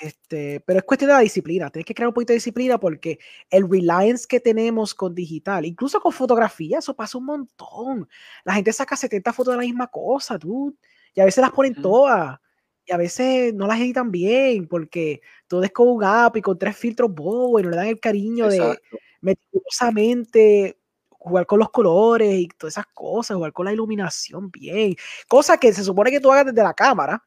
Este, 0.00 0.60
pero 0.60 0.80
es 0.80 0.84
cuestión 0.84 1.08
de 1.08 1.14
la 1.14 1.20
disciplina. 1.20 1.70
Tienes 1.70 1.86
que 1.86 1.94
crear 1.94 2.08
un 2.08 2.14
poquito 2.14 2.32
de 2.32 2.38
disciplina 2.38 2.78
porque 2.78 3.18
el 3.50 3.68
reliance 3.68 4.26
que 4.28 4.40
tenemos 4.40 4.94
con 4.94 5.14
digital, 5.14 5.64
incluso 5.64 6.00
con 6.00 6.12
fotografía, 6.12 6.78
eso 6.78 6.94
pasa 6.94 7.18
un 7.18 7.26
montón. 7.26 8.08
La 8.44 8.54
gente 8.54 8.72
saca 8.72 8.96
70 8.96 9.32
fotos 9.32 9.54
de 9.54 9.58
la 9.58 9.66
misma 9.66 9.86
cosa, 9.86 10.38
tú. 10.38 10.76
Y 11.14 11.20
a 11.20 11.24
veces 11.24 11.42
las 11.42 11.52
ponen 11.52 11.74
todas 11.80 12.40
y 12.86 12.92
a 12.92 12.96
veces 12.96 13.54
no 13.54 13.66
las 13.66 13.80
editan 13.80 14.10
bien 14.10 14.66
porque 14.66 15.20
todo 15.46 15.62
es 15.62 15.72
con 15.72 15.88
un 15.88 16.04
app 16.04 16.36
y 16.36 16.42
con 16.42 16.58
tres 16.58 16.76
filtros 16.76 17.12
bobos 17.12 17.62
y 17.62 17.64
no 17.64 17.70
le 17.70 17.76
dan 17.76 17.86
el 17.86 18.00
cariño 18.00 18.48
de 18.48 18.78
meticulosamente 19.20 20.78
jugar 21.08 21.46
con 21.46 21.58
los 21.58 21.70
colores 21.70 22.34
y 22.34 22.48
todas 22.48 22.74
esas 22.74 22.86
cosas, 22.92 23.36
jugar 23.36 23.52
con 23.52 23.64
la 23.64 23.72
iluminación 23.72 24.50
bien, 24.50 24.94
cosa 25.26 25.56
que 25.56 25.72
se 25.72 25.82
supone 25.82 26.10
que 26.10 26.20
tú 26.20 26.30
hagas 26.30 26.46
desde 26.46 26.62
la 26.62 26.74
cámara, 26.74 27.24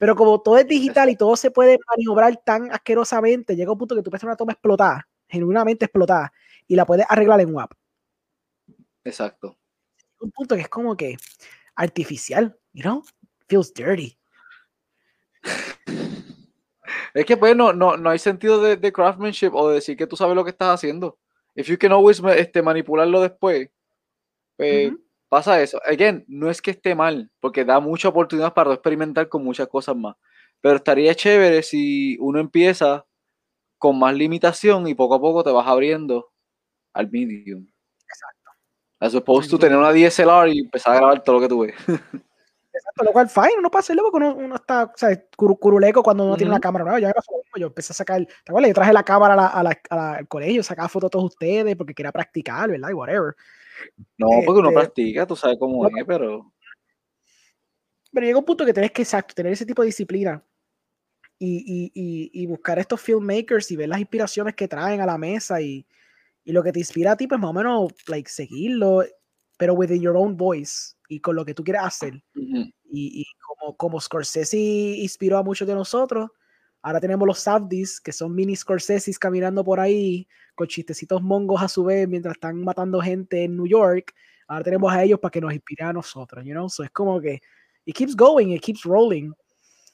pero 0.00 0.16
como 0.16 0.40
todo 0.40 0.56
es 0.56 0.66
digital 0.66 1.10
y 1.10 1.14
todo 1.14 1.36
se 1.36 1.50
puede 1.50 1.78
maniobrar 1.86 2.34
tan 2.42 2.72
asquerosamente, 2.72 3.54
llega 3.54 3.70
un 3.70 3.76
punto 3.76 3.94
que 3.94 4.02
tú 4.02 4.08
puedes 4.08 4.24
una 4.24 4.34
toma 4.34 4.52
explotada, 4.52 5.06
genuinamente 5.28 5.84
explotada, 5.84 6.32
y 6.66 6.74
la 6.74 6.86
puedes 6.86 7.04
arreglar 7.06 7.38
en 7.42 7.60
app. 7.60 7.72
Exacto. 9.04 9.58
Un 10.18 10.30
punto 10.30 10.54
que 10.54 10.62
es 10.62 10.70
como 10.70 10.96
que 10.96 11.18
artificial, 11.74 12.58
you 12.72 12.80
know, 12.80 13.04
feels 13.46 13.74
dirty. 13.74 14.18
Es 17.12 17.26
que 17.26 17.36
pues 17.36 17.56
no, 17.56 17.72
no, 17.72 17.96
no 17.96 18.08
hay 18.08 18.18
sentido 18.18 18.62
de, 18.62 18.76
de, 18.76 18.92
craftsmanship 18.92 19.50
o 19.52 19.68
de 19.68 19.76
decir 19.76 19.96
que 19.96 20.06
tú 20.06 20.16
sabes 20.16 20.34
lo 20.34 20.44
que 20.44 20.50
estás 20.50 20.74
haciendo. 20.74 21.18
If 21.54 21.66
you 21.66 21.76
can 21.76 21.92
always 21.92 22.22
este, 22.36 22.62
manipularlo 22.62 23.20
después, 23.20 23.68
pues 24.56 24.92
pasa 25.30 25.62
eso. 25.62 25.80
Again, 25.86 26.24
no 26.28 26.50
es 26.50 26.60
que 26.60 26.72
esté 26.72 26.94
mal, 26.94 27.30
porque 27.40 27.64
da 27.64 27.80
mucha 27.80 28.08
oportunidad 28.08 28.52
para 28.52 28.74
experimentar 28.74 29.28
con 29.28 29.42
muchas 29.44 29.68
cosas 29.68 29.96
más. 29.96 30.16
Pero 30.60 30.76
estaría 30.76 31.14
chévere 31.14 31.62
si 31.62 32.18
uno 32.18 32.40
empieza 32.40 33.06
con 33.78 33.98
más 33.98 34.12
limitación 34.14 34.86
y 34.88 34.94
poco 34.94 35.14
a 35.14 35.20
poco 35.20 35.42
te 35.42 35.50
vas 35.50 35.66
abriendo 35.66 36.30
al 36.92 37.10
medium. 37.10 37.66
Exacto. 38.06 38.50
As 38.98 39.14
opposed 39.14 39.50
to 39.50 39.58
tener 39.58 39.78
una 39.78 39.92
DSLR 39.92 40.48
y 40.48 40.58
empezar 40.58 40.94
a 40.94 40.96
grabar 40.96 41.24
todo 41.24 41.36
lo 41.36 41.40
que 41.40 41.48
tú 41.48 41.60
ves. 41.60 41.74
Exacto, 42.72 43.04
lo 43.04 43.12
cual, 43.12 43.28
fine, 43.28 43.62
no 43.62 43.70
pasa 43.70 43.94
luego 43.94 44.10
porque 44.10 44.28
uno, 44.28 44.54
está, 44.56 44.84
o 44.84 44.92
sea, 44.96 45.08
curuleco 45.36 46.02
cuando 46.02 46.24
uno 46.24 46.36
tiene 46.36 46.50
una 46.50 46.60
cámara 46.60 46.84
nueva. 46.84 47.00
Yo, 47.00 47.08
yo 47.56 47.66
empecé 47.68 47.92
a 47.92 47.96
sacar, 47.96 48.24
¿te 48.24 48.32
acuerdas? 48.48 48.70
Yo 48.70 48.74
traje 48.74 48.92
la 48.92 49.02
cámara 49.02 49.34
a 49.34 49.62
la, 49.62 49.80
a 49.90 50.14
al 50.16 50.28
colegio, 50.28 50.62
sacaba 50.62 50.88
fotos 50.88 51.08
de 51.08 51.12
todos 51.12 51.24
ustedes 51.26 51.76
porque 51.76 51.94
quería 51.94 52.12
practicar, 52.12 52.70
¿verdad? 52.70 52.90
Y 52.90 52.94
whatever. 52.94 53.34
No, 54.18 54.28
porque 54.44 54.60
uno 54.60 54.68
este, 54.70 54.80
practica, 54.80 55.26
tú 55.26 55.36
sabes 55.36 55.56
cómo 55.58 55.86
es, 55.86 55.92
pero. 56.06 56.52
Pero 58.12 58.26
llega 58.26 58.38
un 58.38 58.44
punto 58.44 58.64
que 58.64 58.72
tienes 58.72 58.92
que, 58.92 59.02
exacto, 59.02 59.34
tener 59.34 59.52
ese 59.52 59.66
tipo 59.66 59.82
de 59.82 59.86
disciplina 59.86 60.44
y, 61.38 61.58
y, 61.58 61.92
y, 61.94 62.42
y, 62.42 62.46
buscar 62.46 62.78
estos 62.78 63.00
filmmakers 63.00 63.70
y 63.70 63.76
ver 63.76 63.88
las 63.88 64.00
inspiraciones 64.00 64.54
que 64.54 64.66
traen 64.66 65.00
a 65.00 65.06
la 65.06 65.16
mesa 65.16 65.60
y, 65.60 65.86
y 66.44 66.52
lo 66.52 66.62
que 66.62 66.72
te 66.72 66.80
inspira 66.80 67.12
a 67.12 67.16
ti, 67.16 67.28
pues 67.28 67.40
más 67.40 67.50
o 67.50 67.54
menos, 67.54 67.92
like, 68.08 68.28
seguirlo, 68.28 69.04
pero 69.56 69.74
within 69.74 70.02
your 70.02 70.16
own 70.16 70.36
voice 70.36 70.96
y 71.08 71.20
con 71.20 71.36
lo 71.36 71.44
que 71.44 71.54
tú 71.54 71.62
quieres 71.62 71.82
hacer. 71.82 72.22
y, 72.34 72.72
y, 72.90 73.24
como, 73.46 73.76
como 73.76 74.00
Scorsese 74.00 74.58
inspiró 74.58 75.38
a 75.38 75.44
muchos 75.44 75.68
de 75.68 75.74
nosotros, 75.74 76.30
Ahora 76.82 77.00
tenemos 77.00 77.26
los 77.26 77.40
Savdis, 77.40 78.00
que 78.00 78.12
son 78.12 78.34
mini 78.34 78.56
Scorseses 78.56 79.18
caminando 79.18 79.62
por 79.62 79.80
ahí, 79.80 80.26
con 80.60 80.68
chistecitos 80.68 81.22
mongos 81.22 81.62
a 81.62 81.68
su 81.68 81.82
vez, 81.84 82.06
mientras 82.06 82.34
están 82.34 82.62
matando 82.62 83.00
gente 83.00 83.44
en 83.44 83.56
New 83.56 83.66
York. 83.66 84.14
Ahora 84.46 84.62
tenemos 84.62 84.92
a 84.92 85.02
ellos 85.02 85.18
para 85.18 85.30
que 85.30 85.40
nos 85.40 85.54
inspire 85.54 85.84
a 85.84 85.92
nosotros, 85.94 86.44
you 86.44 86.52
know? 86.52 86.68
So 86.68 86.82
es 86.84 86.90
como 86.90 87.18
que 87.18 87.40
it 87.86 87.96
keeps 87.96 88.14
going, 88.14 88.48
it 88.50 88.60
keeps 88.62 88.82
rolling. 88.82 89.28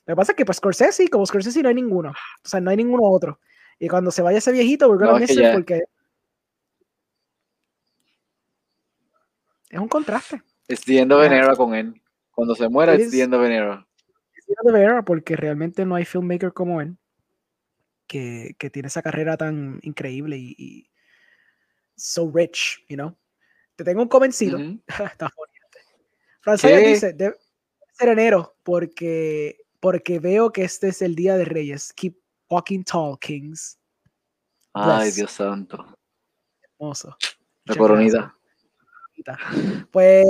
Lo 0.07 0.13
que 0.13 0.17
pasa 0.17 0.33
es 0.33 0.37
que 0.37 0.45
pues 0.45 0.57
Scorsese, 0.59 1.09
como 1.09 1.25
Scorsese 1.25 1.63
no 1.63 1.69
hay 1.69 1.77
ninguno. 1.77 2.11
O 2.11 2.49
sea, 2.49 2.61
no 2.61 2.71
hay 2.71 2.77
ninguno 2.79 3.05
otro. 3.05 3.39
Y 3.79 3.87
cuando 3.89 4.11
se 4.11 4.23
vaya 4.23 4.39
ese 4.39 4.51
viejito, 4.51 4.89
we're 4.89 4.99
gonna 5.05 5.19
No, 5.21 5.25
es 5.25 5.35
ya- 5.37 5.53
porque 5.53 5.83
es 9.71 9.79
un 9.79 9.89
contraste. 9.89 10.43
Es 10.67 10.81
the 10.85 10.99
end 10.99 11.13
of 11.13 11.23
an 11.23 11.31
Ya. 11.31 11.37
era 11.39 11.55
con 11.55 11.75
él. 11.77 12.03
Cuando 12.33 12.57
se 12.57 12.69
muera, 12.69 12.95
es 12.95 13.11
the 13.11 13.19
is- 13.19 13.23
end 13.23 13.35
of 13.35 13.43
an 13.45 13.53
era. 13.53 13.87
de 14.65 14.73
ver 14.73 15.05
porque 15.05 15.37
realmente 15.37 15.85
no 15.85 15.95
hay 15.95 16.05
filmmaker 16.05 16.53
como 16.53 16.81
él 16.81 16.97
que, 18.07 18.55
que 18.59 18.70
tiene 18.70 18.89
esa 18.89 19.03
carrera 19.03 19.37
tan 19.37 19.78
increíble 19.83 20.37
y, 20.37 20.55
y 20.59 20.91
so 21.97 22.31
rich, 22.33 22.85
you 22.89 22.97
know. 22.97 23.16
Te 23.77 23.85
tengo 23.85 24.03
un 24.03 24.09
comencito. 24.09 24.57
Ujú. 24.57 24.81
Está 24.89 25.31
bonito. 25.37 25.57
Francia 26.41 26.69
¿Qué? 26.69 26.89
dice, 26.89 27.12
debe 27.12 27.37
ser 27.93 28.09
enero 28.09 28.57
porque, 28.62 29.59
porque 29.81 30.19
veo 30.19 30.53
que 30.53 30.62
este 30.62 30.89
es 30.89 31.03
el 31.03 31.15
día 31.15 31.37
de 31.37 31.45
Reyes. 31.45 31.93
Keep 31.93 32.16
walking 32.49 32.85
tall, 32.85 33.19
kings. 33.19 33.78
Ay, 34.73 35.03
Bless. 35.03 35.16
Dios 35.16 35.33
santo. 35.33 35.85
Hermoso. 36.62 37.16
La 37.65 37.74
coronita. 37.74 38.33
Pues, 39.91 40.24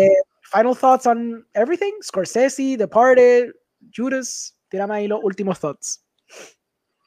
final 0.51 0.77
thoughts 0.77 1.07
on 1.07 1.47
everything. 1.55 1.93
Scorsese, 2.03 2.77
Departed, 2.77 3.53
Judas. 3.95 4.57
Tírame 4.69 4.95
ahí 4.95 5.09
los 5.09 5.21
últimos 5.23 5.61
thoughts. 5.61 6.03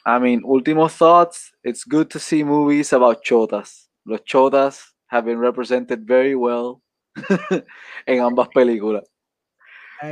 I 0.10 0.20
mean, 0.20 0.42
últimos 0.44 0.98
thoughts. 0.98 1.54
It's 1.64 1.84
good 1.86 2.08
to 2.08 2.20
see 2.20 2.44
movies 2.44 2.94
about 2.94 3.22
chotas. 3.24 3.90
Los 4.06 4.24
chotas 4.24 4.96
have 5.08 5.26
been 5.26 5.40
represented 5.40 6.00
very 6.06 6.36
well 6.36 6.82
en 8.06 8.22
ambas 8.22 8.50
películas. 8.50 9.04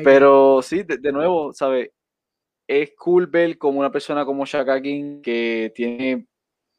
Pero 0.03 0.61
sí, 0.61 0.83
de, 0.83 0.97
de 0.97 1.11
nuevo, 1.11 1.53
¿sabes? 1.53 1.89
Es 2.67 2.91
cool 2.97 3.27
ver 3.27 3.57
como 3.57 3.79
una 3.79 3.91
persona 3.91 4.25
como 4.25 4.45
Shaka 4.45 4.81
King, 4.81 5.21
que 5.21 5.71
tiene 5.73 6.27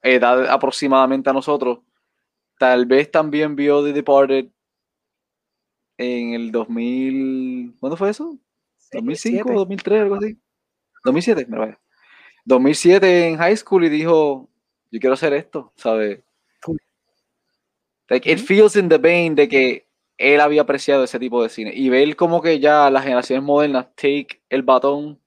edad 0.02 0.46
aproximadamente 0.46 1.30
a 1.30 1.32
nosotros, 1.32 1.80
tal 2.58 2.86
vez 2.86 3.10
también 3.10 3.56
vio 3.56 3.82
The 3.82 3.92
Departed 3.92 4.50
en 5.96 6.34
el 6.34 6.52
2000. 6.52 7.76
¿Cuándo 7.80 7.96
fue 7.96 8.10
eso? 8.10 8.38
sí, 8.76 8.98
2005, 8.98 9.16
siete. 9.16 9.52
2003, 9.52 10.02
algo 10.02 10.14
así. 10.16 10.38
2007, 11.04 11.46
me 11.48 11.58
vaya. 11.58 11.80
2007 12.48 13.28
en 13.28 13.36
high 13.36 13.56
school 13.56 13.84
y 13.84 13.90
dijo, 13.90 14.48
yo 14.90 15.00
quiero 15.00 15.14
hacer 15.14 15.34
esto, 15.34 15.70
¿sabes? 15.76 16.20
Like, 18.08 18.30
it 18.30 18.38
feels 18.38 18.74
in 18.74 18.88
the 18.88 18.96
vein 18.96 19.34
de 19.34 19.46
que 19.46 19.86
él 20.16 20.40
había 20.40 20.62
apreciado 20.62 21.04
ese 21.04 21.18
tipo 21.18 21.42
de 21.42 21.50
cine. 21.50 21.72
Y 21.74 21.90
ver 21.90 22.16
como 22.16 22.40
que 22.40 22.58
ya 22.58 22.90
las 22.90 23.04
generaciones 23.04 23.44
modernas 23.44 23.94
take 23.94 24.40
el 24.48 24.62
batón, 24.62 25.20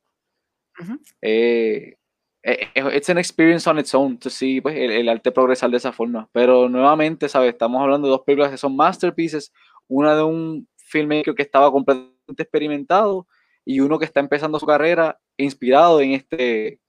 Ujú. 0.79 0.99
eh, 1.21 1.95
eh, 2.41 2.67
eh, 2.73 2.83
it's 2.95 3.09
an 3.11 3.19
experience 3.19 3.69
on 3.69 3.77
its 3.77 3.93
own 3.93 4.17
to 4.17 4.31
see 4.31 4.59
pues, 4.59 4.75
el, 4.75 4.89
el 4.89 5.07
arte 5.07 5.31
progresar 5.31 5.69
de 5.69 5.77
esa 5.77 5.91
forma. 5.91 6.27
Pero 6.31 6.67
nuevamente, 6.67 7.29
¿sabes? 7.29 7.53
Estamos 7.53 7.79
hablando 7.83 8.07
de 8.07 8.13
dos 8.13 8.23
películas 8.25 8.49
que 8.49 8.57
son 8.57 8.75
masterpieces, 8.75 9.53
una 9.87 10.15
de 10.15 10.23
un 10.23 10.67
filmmaker 10.77 11.35
que 11.35 11.43
estaba 11.43 11.71
completamente 11.71 12.41
experimentado 12.41 13.27
y 13.63 13.79
uno 13.79 13.99
que 13.99 14.05
está 14.05 14.19
empezando 14.21 14.59
su 14.59 14.65
carrera 14.65 15.19
inspirado 15.37 16.01
en 16.01 16.13
este 16.13 16.79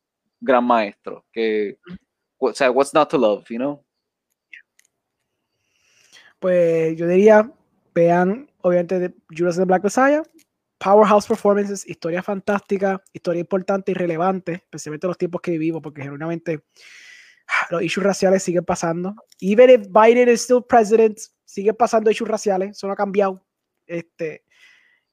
gran 0.42 0.64
maestro. 0.64 1.24
Que, 1.32 1.78
o 2.38 2.52
sea, 2.52 2.70
what's 2.70 2.92
not 2.92 3.08
to 3.10 3.18
love, 3.18 3.44
you 3.48 3.58
know? 3.58 3.84
Pues 6.38 6.96
yo 6.96 7.06
diría, 7.06 7.50
vean 7.94 8.50
obviamente 8.62 8.98
de 8.98 9.14
Judas 9.30 9.56
and 9.56 9.62
the 9.62 9.66
Black 9.66 9.84
Messiah, 9.84 10.22
powerhouse 10.78 11.26
performances, 11.26 11.88
historia 11.88 12.22
fantástica, 12.22 13.02
historia 13.12 13.40
importante 13.40 13.92
y 13.92 13.94
relevante, 13.94 14.54
especialmente 14.54 15.06
en 15.06 15.10
los 15.10 15.18
tiempos 15.18 15.40
que 15.40 15.52
vivimos, 15.52 15.80
porque 15.80 16.02
genuinamente 16.02 16.64
los 17.70 17.82
issues 17.82 18.04
raciales 18.04 18.42
siguen 18.42 18.64
pasando. 18.64 19.14
Even 19.40 19.70
if 19.70 19.86
Biden 19.88 20.28
is 20.28 20.42
still 20.42 20.62
president, 20.62 21.18
siguen 21.44 21.76
pasando 21.76 22.10
issues 22.10 22.28
raciales, 22.28 22.70
eso 22.70 22.86
no 22.86 22.94
ha 22.94 22.96
cambiado. 22.96 23.44
Este, 23.86 24.44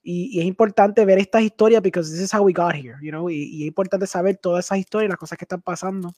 y, 0.01 0.37
y 0.37 0.39
es 0.39 0.45
importante 0.45 1.03
ver 1.05 1.19
estas 1.19 1.43
historias 1.43 1.81
because 1.81 2.11
this 2.11 2.21
is 2.21 2.33
how 2.33 2.41
we 2.41 2.53
got 2.53 2.73
here, 2.75 2.97
you 3.01 3.11
know, 3.11 3.29
y, 3.29 3.43
y 3.43 3.63
es 3.63 3.67
importante 3.67 4.07
saber 4.07 4.37
todas 4.37 4.65
esas 4.65 4.79
historias, 4.79 5.09
las 5.09 5.17
cosas 5.17 5.37
que 5.37 5.45
están 5.45 5.61
pasando. 5.61 6.13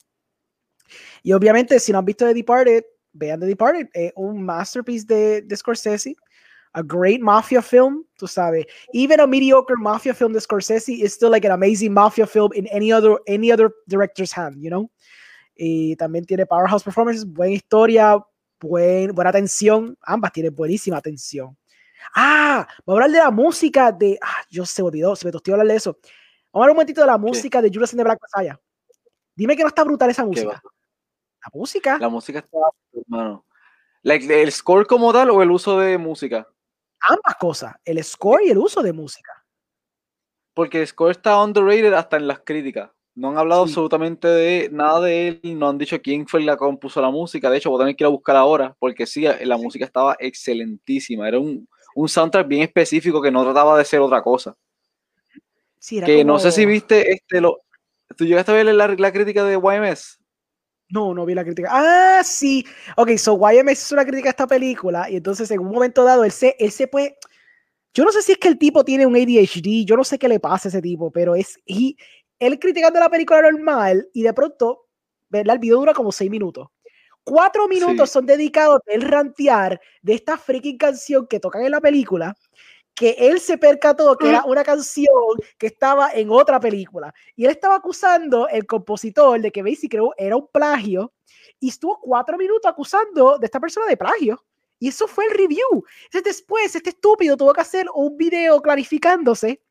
Y 1.23 1.33
obviamente, 1.33 1.79
si 1.79 1.91
no 1.91 1.99
han 1.99 2.05
visto 2.05 2.25
The 2.25 2.33
Departed, 2.33 2.83
vean 3.13 3.39
The 3.39 3.45
Departed, 3.45 3.87
es 3.93 4.11
un 4.15 4.43
masterpiece 4.43 5.05
de, 5.05 5.41
de 5.41 5.55
Scorsese, 5.55 6.15
a 6.73 6.81
great 6.81 7.21
mafia 7.21 7.61
film, 7.61 8.05
tú 8.17 8.27
sabes. 8.27 8.65
Even 8.93 9.19
a 9.19 9.27
mediocre 9.27 9.75
mafia 9.77 10.13
film 10.13 10.33
de 10.33 10.39
Scorsese 10.39 11.03
is 11.03 11.13
still 11.13 11.29
like 11.29 11.45
an 11.45 11.51
amazing 11.51 11.93
mafia 11.93 12.25
film 12.25 12.51
in 12.53 12.67
any 12.67 12.91
other, 12.91 13.19
any 13.27 13.51
other 13.51 13.71
director's 13.87 14.31
hand, 14.31 14.61
you 14.61 14.69
know. 14.69 14.89
Y 15.55 15.95
también 15.97 16.25
tiene 16.25 16.45
powerhouse 16.45 16.83
performances, 16.83 17.25
buena 17.25 17.53
historia, 17.53 18.17
buen, 18.59 19.13
buena 19.13 19.29
atención, 19.29 19.97
ambas 20.01 20.31
tienen 20.31 20.55
buenísima 20.55 20.97
atención. 20.97 21.57
Ah, 22.15 22.67
vamos 22.85 23.01
a 23.01 23.03
hablar 23.05 23.11
de 23.11 23.23
la 23.23 23.31
música 23.31 23.91
de, 23.91 24.17
ah, 24.21 24.43
yo 24.49 24.65
se 24.65 24.81
me 24.81 24.87
olvidó, 24.89 25.15
se 25.15 25.25
me 25.25 25.31
tostió 25.31 25.53
hablar 25.53 25.67
de 25.67 25.75
eso. 25.75 25.91
Vamos 25.93 26.07
a 26.53 26.57
hablar 26.57 26.69
un 26.71 26.75
momentito 26.75 27.01
de 27.01 27.07
la 27.07 27.17
música 27.17 27.61
de 27.61 27.69
Judas 27.73 27.93
and 27.93 27.99
the 27.99 28.03
Black 28.03 28.19
Messiah. 28.21 28.59
Dime 29.35 29.55
que 29.55 29.63
no 29.63 29.69
está 29.69 29.83
brutal 29.83 30.09
esa 30.09 30.23
¿Qué 30.23 30.27
música. 30.27 30.61
La 31.43 31.49
música. 31.53 31.97
La 31.99 32.09
música 32.09 32.39
está, 32.39 32.57
hermano. 32.93 33.45
Like, 34.03 34.41
¿El 34.41 34.51
score 34.51 34.85
como 34.85 35.13
tal 35.13 35.29
o 35.29 35.41
el 35.41 35.51
uso 35.51 35.79
de 35.79 35.97
música? 35.97 36.47
ambas 37.07 37.35
cosas, 37.39 37.73
el 37.83 38.03
score 38.03 38.43
y 38.45 38.51
el 38.51 38.59
uso 38.59 38.83
de 38.83 38.93
música. 38.93 39.31
Porque 40.53 40.85
Score 40.85 41.11
está 41.11 41.41
underrated 41.43 41.93
hasta 41.93 42.17
en 42.17 42.27
las 42.27 42.41
críticas. 42.41 42.91
No 43.15 43.29
han 43.29 43.37
hablado 43.37 43.65
Sí. 43.65 43.71
absolutamente 43.71 44.27
de 44.27 44.69
nada 44.71 45.01
de 45.01 45.27
él, 45.29 45.41
no 45.57 45.69
han 45.69 45.77
dicho 45.77 45.99
quién 46.01 46.27
fue 46.27 46.41
la 46.41 46.53
que 46.53 46.59
compuso 46.59 47.01
la 47.01 47.09
música. 47.09 47.49
De 47.49 47.57
hecho, 47.57 47.69
voy 47.71 47.79
a 47.79 47.83
tener 47.85 47.95
que 47.95 48.03
ir 48.03 48.05
a 48.05 48.09
buscar 48.09 48.35
ahora, 48.35 48.75
porque 48.77 49.05
sí, 49.07 49.25
la 49.41 49.57
música 49.57 49.85
estaba 49.85 50.15
excelentísima. 50.19 51.27
Era 51.27 51.39
un, 51.39 51.67
un 51.95 52.07
soundtrack 52.09 52.47
bien 52.47 52.63
específico 52.63 53.21
que 53.21 53.31
no 53.31 53.43
trataba 53.43 53.77
de 53.77 53.85
ser 53.85 53.99
otra 53.99 54.21
cosa. 54.21 54.55
Sí, 55.79 55.97
era 55.97 56.05
Que 56.07 56.23
no 56.23 56.39
sé 56.39 56.51
si 56.51 56.61
como- 56.61 56.71
viste 56.73 57.11
este 57.11 57.41
lo. 57.41 57.59
¿Tú 58.15 58.25
llegaste 58.25 58.51
a 58.51 58.55
ver 58.55 58.65
la, 58.67 58.87
la 58.87 59.11
crítica 59.11 59.43
de 59.43 59.55
YMS? 59.55 60.17
No, 60.89 61.13
no 61.13 61.25
vi 61.25 61.33
la 61.33 61.43
crítica. 61.45 61.69
Ah, 61.71 62.21
sí. 62.23 62.65
Ok, 62.97 63.11
so 63.17 63.37
YMS 63.39 63.71
hizo 63.85 63.95
una 63.95 64.05
crítica 64.05 64.29
a 64.29 64.31
esta 64.31 64.47
película 64.47 65.09
y 65.09 65.15
entonces 65.15 65.49
en 65.51 65.59
un 65.61 65.71
momento 65.71 66.03
dado 66.03 66.23
él 66.25 66.31
se, 66.31 66.55
él 66.59 66.71
se 66.71 66.87
puede... 66.87 67.17
Yo 67.93 68.03
no 68.05 68.11
sé 68.11 68.21
si 68.21 68.33
es 68.33 68.37
que 68.37 68.47
el 68.49 68.57
tipo 68.57 68.83
tiene 68.85 69.05
un 69.05 69.15
ADHD, 69.15 69.85
yo 69.85 69.95
no 69.97 70.03
sé 70.03 70.19
qué 70.19 70.27
le 70.27 70.39
pasa 70.39 70.67
a 70.67 70.69
ese 70.69 70.81
tipo, 70.81 71.09
pero 71.11 71.35
es... 71.35 71.57
he- 71.65 71.95
él 72.39 72.59
criticando 72.59 72.99
la 72.99 73.09
película 73.09 73.41
normal 73.41 74.07
y 74.13 74.23
de 74.23 74.33
pronto, 74.33 74.87
¿verdad? 75.29 75.55
El 75.55 75.59
video 75.59 75.77
dura 75.77 75.93
como 75.93 76.11
seis 76.11 76.29
minutos. 76.29 76.67
Cuatro 77.25 77.67
minutos 77.67 78.09
Sí. 78.09 78.13
son 78.13 78.25
dedicados 78.25 78.81
él 78.87 79.01
rantear 79.03 79.79
de 80.01 80.13
esta 80.15 80.37
freaking 80.37 80.77
canción 80.77 81.27
que 81.27 81.39
tocan 81.39 81.63
en 81.63 81.71
la 81.71 81.79
película, 81.81 82.35
que 82.95 83.11
él 83.19 83.39
se 83.39 83.57
percató 83.57 84.17
que 84.17 84.29
era 84.29 84.43
una 84.45 84.63
canción 84.63 85.07
que 85.57 85.67
estaba 85.67 86.11
en 86.13 86.29
otra 86.31 86.59
película. 86.59 87.13
Y 87.35 87.45
él 87.45 87.51
estaba 87.51 87.75
acusando 87.75 88.47
el 88.49 88.65
compositor 88.65 89.39
de 89.41 89.51
que 89.51 89.63
basically 89.63 90.09
era 90.17 90.35
un 90.37 90.47
plagio 90.51 91.13
y 91.59 91.69
estuvo 91.69 91.99
cuatro 92.01 92.37
minutos 92.37 92.69
acusando 92.69 93.37
de 93.39 93.45
esta 93.45 93.59
persona 93.59 93.87
de 93.87 93.97
plagio. 93.97 94.43
Y 94.79 94.89
eso 94.89 95.07
fue 95.07 95.25
el 95.25 95.31
review. 95.31 95.85
Entonces 96.05 96.23
después 96.23 96.75
este 96.75 96.89
estúpido 96.91 97.37
tuvo 97.37 97.53
que 97.53 97.61
hacer 97.61 97.87
un 97.93 98.17
video 98.17 98.61
clarificándose 98.61 99.61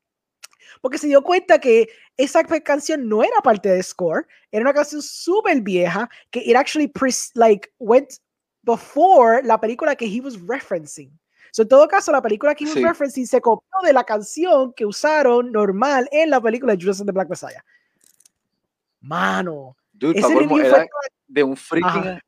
porque 0.80 0.98
se 0.98 1.06
dio 1.06 1.22
cuenta 1.22 1.58
que 1.58 1.88
esa 2.16 2.42
canción 2.44 3.08
no 3.08 3.22
era 3.22 3.40
parte 3.42 3.68
de 3.68 3.82
Score, 3.82 4.26
era 4.50 4.62
una 4.62 4.74
canción 4.74 5.02
súper 5.02 5.60
vieja 5.60 6.08
que 6.30 6.40
it 6.40 6.56
actually 6.56 6.88
pres- 6.88 7.30
like 7.34 7.68
went 7.78 8.14
before 8.62 9.42
la 9.42 9.58
película 9.60 9.94
que 9.96 10.06
he 10.06 10.20
was 10.20 10.34
referencing. 10.46 11.10
So, 11.52 11.62
en 11.62 11.68
todo 11.68 11.88
caso, 11.88 12.12
la 12.12 12.22
película 12.22 12.54
que 12.54 12.64
he 12.64 12.68
was 12.68 12.76
Sí. 12.76 12.84
referencing 12.84 13.26
se 13.26 13.40
copió 13.40 13.66
de 13.82 13.92
la 13.92 14.04
canción 14.04 14.72
que 14.72 14.86
usaron 14.86 15.50
normal 15.50 16.08
en 16.12 16.30
la 16.30 16.40
película 16.40 16.74
de 16.76 16.82
Judas 16.82 17.00
and 17.00 17.08
the 17.08 17.12
Black 17.12 17.28
Messiah. 17.28 17.64
Mano, 19.00 19.76
Dude, 19.92 20.18
ese 20.18 20.28
review 20.34 20.58
era 20.60 20.86
de 21.26 21.42
un 21.42 21.56
freaking. 21.56 21.88
Ajá. 21.90 22.20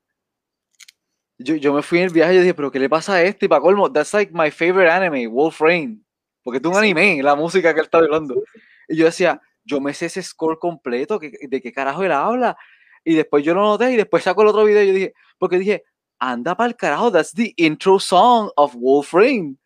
Yo, 1.39 1.57
yo 1.57 1.73
me 1.73 1.83
fui 1.83 1.99
en 1.99 2.05
el 2.05 2.11
viaje 2.11 2.33
y 2.33 2.37
yo 2.37 2.41
dije, 2.43 2.55
pero 2.55 2.71
¿qué 2.71 2.79
le 2.79 2.89
pasa 2.89 3.15
a 3.15 3.23
este? 3.23 3.47
Y 3.47 3.49
para 3.49 3.61
colmo, 3.61 3.91
that's 3.93 4.13
like 4.15 4.33
my 4.33 4.51
favorite 4.51 4.91
anime, 4.91 5.27
Wolf 5.27 5.61
Rain. 5.61 6.05
Porque 6.43 6.59
es 6.59 6.65
un 6.65 6.77
anime, 6.77 7.23
la 7.23 7.35
música 7.35 7.73
que 7.73 7.81
él 7.81 7.87
está 7.87 7.99
hablando. 7.99 8.43
Y 8.89 8.97
yo 8.97 9.05
decía, 9.07 9.41
yo 9.65 9.81
me 9.81 9.95
sé 9.95 10.07
ese 10.07 10.23
score 10.23 10.59
completo, 10.59 11.19
¿qué- 11.19 11.33
¿de 11.49 11.61
qué 11.61 11.73
carajo 11.73 12.03
él 12.03 12.13
habla? 12.13 12.57
Y 13.05 13.15
después 13.15 13.45
yo 13.45 13.55
lo 13.55 13.63
noté 13.63 13.93
y 13.93 13.97
después 13.97 14.23
saco 14.25 14.43
el 14.43 14.49
otro 14.49 14.65
video 14.65 14.83
y 14.83 14.87
yo 14.89 14.93
dije, 14.95 15.15
porque 15.39 15.59
dije, 15.59 15.85
anda 16.19 16.57
para 16.57 16.69
el 16.69 16.77
carajo, 16.77 17.11
that's 17.11 17.33
the 17.33 17.53
intro 17.57 17.99
song 17.99 18.51
of 18.57 18.75
Wolf 18.77 19.13
Rain. 19.13 19.59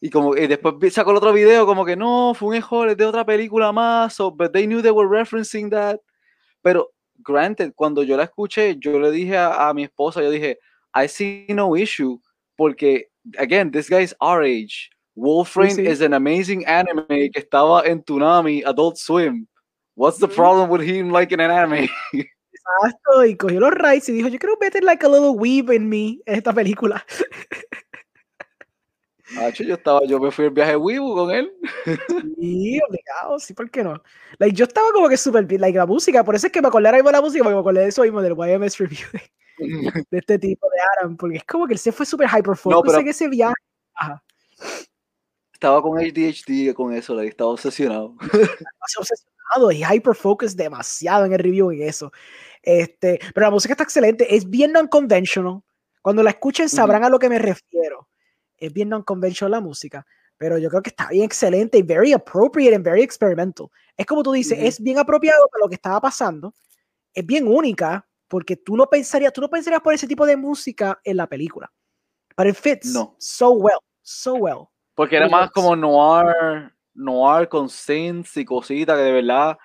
Y 0.00 0.10
como 0.10 0.36
y 0.36 0.46
después 0.46 0.92
saco 0.92 1.10
el 1.12 1.16
otro 1.16 1.32
video 1.32 1.64
como 1.64 1.84
que 1.84 1.96
no, 1.96 2.34
fue 2.34 2.48
un 2.48 2.54
error, 2.56 2.88
es 2.90 2.96
de 2.96 3.06
otra 3.06 3.24
película 3.24 3.72
más, 3.72 4.14
so, 4.14 4.30
but 4.30 4.52
they 4.52 4.66
knew 4.66 4.82
they 4.82 4.90
were 4.90 5.08
referencing 5.08 5.70
that. 5.70 5.98
Pero, 6.62 6.92
granted, 7.16 7.72
cuando 7.74 8.02
yo 8.02 8.16
la 8.16 8.24
escuché, 8.24 8.76
yo 8.78 8.98
le 8.98 9.10
dije 9.10 9.36
a, 9.36 9.68
a 9.68 9.74
mi 9.74 9.84
esposa, 9.84 10.20
yo 10.22 10.30
dije, 10.30 10.58
I 10.94 11.08
see 11.08 11.46
no 11.48 11.74
issue, 11.76 12.18
porque, 12.56 13.08
again, 13.38 13.70
this 13.70 13.88
guy 13.88 14.02
is 14.02 14.14
our 14.20 14.42
age. 14.42 14.90
Wolfram 15.16 15.70
Sí, 15.70 15.76
sí. 15.76 15.86
is 15.88 16.00
an 16.02 16.12
amazing 16.14 16.64
anime 16.66 17.30
que 17.30 17.38
estaba 17.40 17.82
en 17.86 18.02
Toonami, 18.02 18.62
Adult 18.64 18.96
Swim. 18.96 19.46
What's 19.96 20.18
the 20.18 20.26
problem 20.28 20.70
with 20.70 20.82
him 20.82 21.10
liking 21.12 21.40
an 21.40 21.50
anime? 21.50 21.88
Exacto, 22.12 23.24
y 23.26 23.36
cogió 23.36 23.60
los 23.60 23.70
rights 23.72 24.08
y 24.08 24.12
dijo, 24.12 24.28
yo 24.28 24.38
quiero 24.38 24.56
meter 24.60 24.82
like 24.82 25.04
a 25.04 25.08
little 25.08 25.30
weave 25.30 25.72
in 25.74 25.88
me 25.88 26.18
en 26.26 26.34
esta 26.36 26.52
película. 26.52 27.04
Hacho, 29.38 29.64
yo 29.64 29.74
estaba, 29.74 30.00
yo 30.06 30.20
me 30.20 30.30
fui 30.30 30.44
al 30.44 30.50
viaje 30.50 30.76
Weibo 30.76 31.14
con 31.14 31.30
él. 31.30 31.50
Sí, 32.38 32.78
obligado, 32.86 33.38
sí, 33.38 33.54
¿por 33.54 33.70
qué 33.70 33.82
no? 33.82 34.02
Like, 34.38 34.54
yo 34.54 34.64
estaba 34.66 34.88
como 34.92 35.08
que 35.08 35.16
súper 35.16 35.44
bien, 35.46 35.60
like, 35.60 35.76
la 35.78 35.86
música, 35.86 36.22
por 36.22 36.34
eso 36.34 36.46
es 36.46 36.52
que 36.52 36.60
me 36.60 36.68
acordé 36.68 36.88
ahora 36.88 36.98
mismo 36.98 37.08
de 37.08 37.12
la 37.16 37.22
música, 37.22 37.42
porque 37.42 37.54
me 37.54 37.60
acordé 37.60 37.80
de 37.80 37.88
eso 37.88 38.02
mismo, 38.02 38.20
del 38.20 38.32
YMS 38.34 38.78
Review 38.78 39.06
de, 39.12 40.04
de 40.10 40.18
este 40.18 40.38
tipo 40.38 40.66
de 40.68 40.76
Adam, 41.00 41.16
porque 41.16 41.38
es 41.38 41.44
como 41.44 41.66
que 41.66 41.72
él 41.72 41.78
se 41.78 41.90
fue 41.92 42.04
súper 42.04 42.28
hyper 42.28 42.54
focus 42.56 42.82
pero- 42.86 42.98
en 43.00 43.08
ese 43.08 43.28
viaje. 43.28 43.54
Ajá. 43.94 44.22
Estaba 45.64 45.80
con 45.80 45.98
ADHD 45.98 46.74
con 46.74 46.92
eso, 46.92 47.14
le 47.14 47.26
estaba 47.28 47.50
obsesionado. 47.50 48.14
demasiado 48.20 49.00
obsesionado 49.00 49.72
y 49.72 49.82
hyper 49.82 50.14
focus 50.14 50.54
demasiado 50.54 51.24
en 51.24 51.32
el 51.32 51.38
review 51.38 51.70
en 51.70 51.82
eso. 51.88 52.12
Este, 52.62 53.18
pero 53.34 53.46
la 53.46 53.50
música 53.50 53.72
está 53.72 53.82
excelente, 53.84 54.34
es 54.36 54.48
bien 54.48 54.72
non-conventional. 54.72 55.62
Cuando 56.02 56.22
la 56.22 56.30
escuchen 56.30 56.68
sabrán 56.68 57.02
a 57.02 57.08
lo 57.08 57.18
que 57.18 57.30
me 57.30 57.38
refiero. 57.38 58.08
Es 58.58 58.74
bien 58.74 58.90
non-conventional 58.90 59.52
la 59.52 59.60
música, 59.60 60.06
pero 60.36 60.58
yo 60.58 60.68
creo 60.68 60.82
que 60.82 60.90
está 60.90 61.08
bien 61.08 61.24
excelente 61.24 61.78
y 61.78 61.82
very 61.82 62.12
appropriate 62.12 62.74
and 62.74 62.84
very 62.84 63.02
experimental. 63.02 63.68
Es 63.96 64.04
como 64.04 64.22
tú 64.22 64.32
dices, 64.32 64.58
Ujú. 64.58 64.66
es 64.66 64.80
bien 64.82 64.98
apropiado 64.98 65.48
para 65.48 65.62
lo 65.64 65.68
que 65.70 65.76
estaba 65.76 65.98
pasando. 65.98 66.52
Es 67.14 67.24
bien 67.24 67.48
única 67.48 68.06
porque 68.28 68.56
tú 68.56 68.76
no 68.76 68.86
pensarías, 68.86 69.32
tú 69.32 69.40
no 69.40 69.48
pensarías 69.48 69.80
por 69.80 69.94
ese 69.94 70.06
tipo 70.06 70.26
de 70.26 70.36
música 70.36 71.00
en 71.04 71.16
la 71.16 71.26
película. 71.26 71.72
But 72.36 72.48
it 72.48 72.54
fits 72.56 72.92
No. 72.92 73.16
so 73.18 73.52
well, 73.52 73.78
so 74.02 74.34
well. 74.34 74.68
Porque 74.94 75.16
era 75.16 75.26
Muy 75.26 75.32
más 75.32 75.50
buenos. 75.52 75.52
como 75.52 75.76
noir, 75.76 76.72
noir 76.94 77.48
con 77.48 77.68
synths 77.68 78.36
y 78.36 78.44
cositas 78.44 78.96
que 78.96 79.02
de 79.04 79.12
verdad 79.12 79.58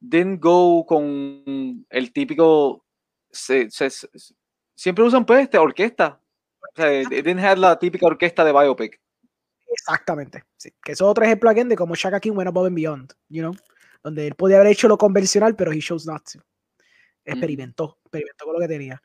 didn't 0.00 0.40
go 0.42 0.84
con 0.86 1.86
el 1.90 2.12
típico. 2.12 2.84
se- 3.34 3.70
se- 3.70 3.88
se- 3.88 4.08
siempre 4.74 5.04
usan 5.04 5.24
pues 5.24 5.42
este, 5.44 5.56
orquesta. 5.58 6.20
O 6.60 6.76
sea, 6.76 6.88
didn't 7.08 7.40
have 7.40 7.56
la 7.58 7.78
típica 7.78 8.04
orquesta 8.06 8.44
de 8.44 8.52
biopic. 8.52 9.00
Exactamente. 9.68 10.44
Sí. 10.58 10.70
Que 10.84 10.92
eso 10.92 11.04
es 11.06 11.10
otro 11.10 11.24
ejemplo 11.24 11.48
again 11.48 11.68
de 11.68 11.76
cómo 11.76 11.94
Shaka 11.94 12.20
King 12.20 12.32
went 12.32 12.48
above 12.48 12.66
and 12.66 12.76
beyond, 12.76 13.12
you 13.30 13.40
know, 13.42 13.54
donde 14.02 14.26
él 14.26 14.34
podía 14.34 14.56
haber 14.56 14.70
hecho 14.72 14.86
lo 14.86 14.98
convencional, 14.98 15.56
pero 15.56 15.72
he 15.72 15.78
chose 15.80 16.06
not 16.10 16.22
to. 16.30 16.40
Experimentó, 17.24 17.98
experimentó 18.04 18.44
con 18.44 18.54
lo 18.54 18.60
que 18.60 18.68
tenía. 18.68 19.02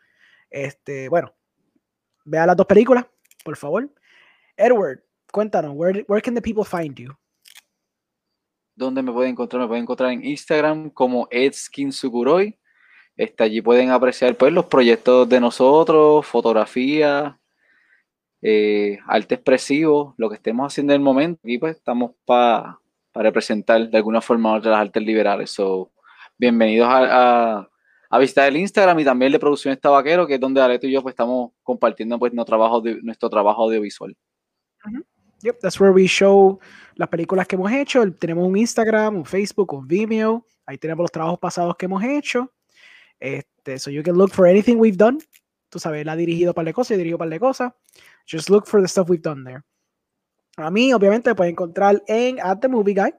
Este, 0.50 1.08
bueno, 1.08 1.34
vea 2.26 2.46
las 2.46 2.58
dos 2.58 2.66
películas, 2.66 3.06
por 3.46 3.56
favor. 3.56 3.90
Edward, 4.58 5.04
cuéntanos, 5.32 5.74
where, 5.76 6.04
where 6.08 6.22
can 6.22 6.34
the 6.36 6.42
people 6.42 6.64
find 6.64 6.96
you? 6.98 7.12
¿Dónde 8.76 9.02
me 9.02 9.12
pueden 9.12 9.32
encontrar? 9.32 9.62
Me 9.62 9.68
pueden 9.68 9.84
encontrar 9.84 10.12
en 10.12 10.24
Instagram 10.26 10.90
como 10.92 11.28
EdskinSukuroi. 11.32 12.58
Este, 13.16 13.44
allí 13.44 13.62
pueden 13.62 13.90
apreciar 13.90 14.36
pues, 14.36 14.54
los 14.54 14.66
proyectos 14.66 15.28
de 15.28 15.40
nosotros, 15.40 16.24
fotografías, 16.28 17.34
eh, 18.44 19.00
arte 19.08 19.34
expresivo, 19.36 20.14
lo 20.18 20.30
que 20.30 20.36
estemos 20.36 20.72
haciendo 20.72 20.94
en 20.94 21.02
el 21.02 21.04
momento. 21.04 21.40
Aquí 21.44 21.58
pues 21.58 21.76
estamos 21.78 22.12
para 22.24 22.80
representar 23.16 23.90
de 23.90 23.98
alguna 23.98 24.22
forma 24.22 24.54
u 24.54 24.58
otra 24.58 24.70
las 24.72 24.82
artes 24.82 25.02
liberales. 25.02 25.50
So, 25.50 25.92
bienvenidos 26.38 26.88
a, 26.88 27.58
a- 27.62 27.70
a 28.10 28.20
visitar 28.20 28.48
el 28.48 28.56
Instagram 28.58 29.00
y 29.00 29.04
también 29.04 29.28
el 29.28 29.34
de 29.34 29.40
Producciones 29.40 29.82
Tabaquero, 29.82 30.26
que 30.28 30.36
es 30.36 30.40
donde 30.40 30.62
Areto 30.62 30.86
y 30.88 30.92
yo 30.92 31.02
pues, 31.02 31.14
estamos 31.14 31.52
compartiendo 31.64 32.18
pues, 32.20 32.32
nuestro, 32.32 32.52
trabajo 32.56 32.80
de- 32.80 33.02
nuestro 33.02 33.30
trabajo 33.30 33.64
audiovisual. 33.64 34.16
Yep, 35.42 35.60
that's 35.62 35.80
where 35.80 35.94
we 35.94 36.08
show 36.08 36.60
las 36.96 37.10
películas 37.10 37.48
que 37.48 37.56
hemos 37.56 37.72
hecho. 37.72 38.12
Tenemos 38.14 38.48
un 38.48 38.58
Instagram, 38.58 39.18
un 39.18 39.26
Facebook, 39.26 39.74
un 39.74 39.88
Vimeo. 39.88 40.46
Ahí 40.66 40.78
tenemos 40.78 41.04
los 41.04 41.12
trabajos 41.12 41.40
pasados 41.40 41.76
que 41.78 41.86
hemos 41.86 42.04
hecho. 42.04 42.52
Este, 43.20 43.80
so 43.80 43.90
you 43.90 44.04
can 44.04 44.16
look 44.16 44.32
for 44.32 44.48
anything 44.48 44.78
we've 44.78 44.98
done. 44.98 45.20
Tú 45.70 45.80
sabes, 45.80 46.02
él 46.02 46.10
ha 46.10 46.16
dirigido 46.16 46.52
un 46.52 46.56
par 46.56 46.66
de 46.66 46.74
cosas, 46.74 46.98
he 46.98 47.14
un 47.14 47.18
par 47.18 47.30
de 47.30 47.40
cosas. 47.40 47.74
Just 48.26 48.50
look 48.50 48.66
for 48.66 48.82
the 48.82 48.88
stuff 48.88 49.10
we've 49.10 49.22
done 49.22 49.44
there. 49.44 49.62
A 50.58 50.72
mí, 50.72 50.92
obviamente, 50.92 51.30
me 51.30 51.36
pueden 51.36 51.52
encontrar 51.52 52.02
en 52.08 52.40
At 52.42 52.60
The 52.60 52.68
Movie 52.68 52.96
Guy. 52.96 53.14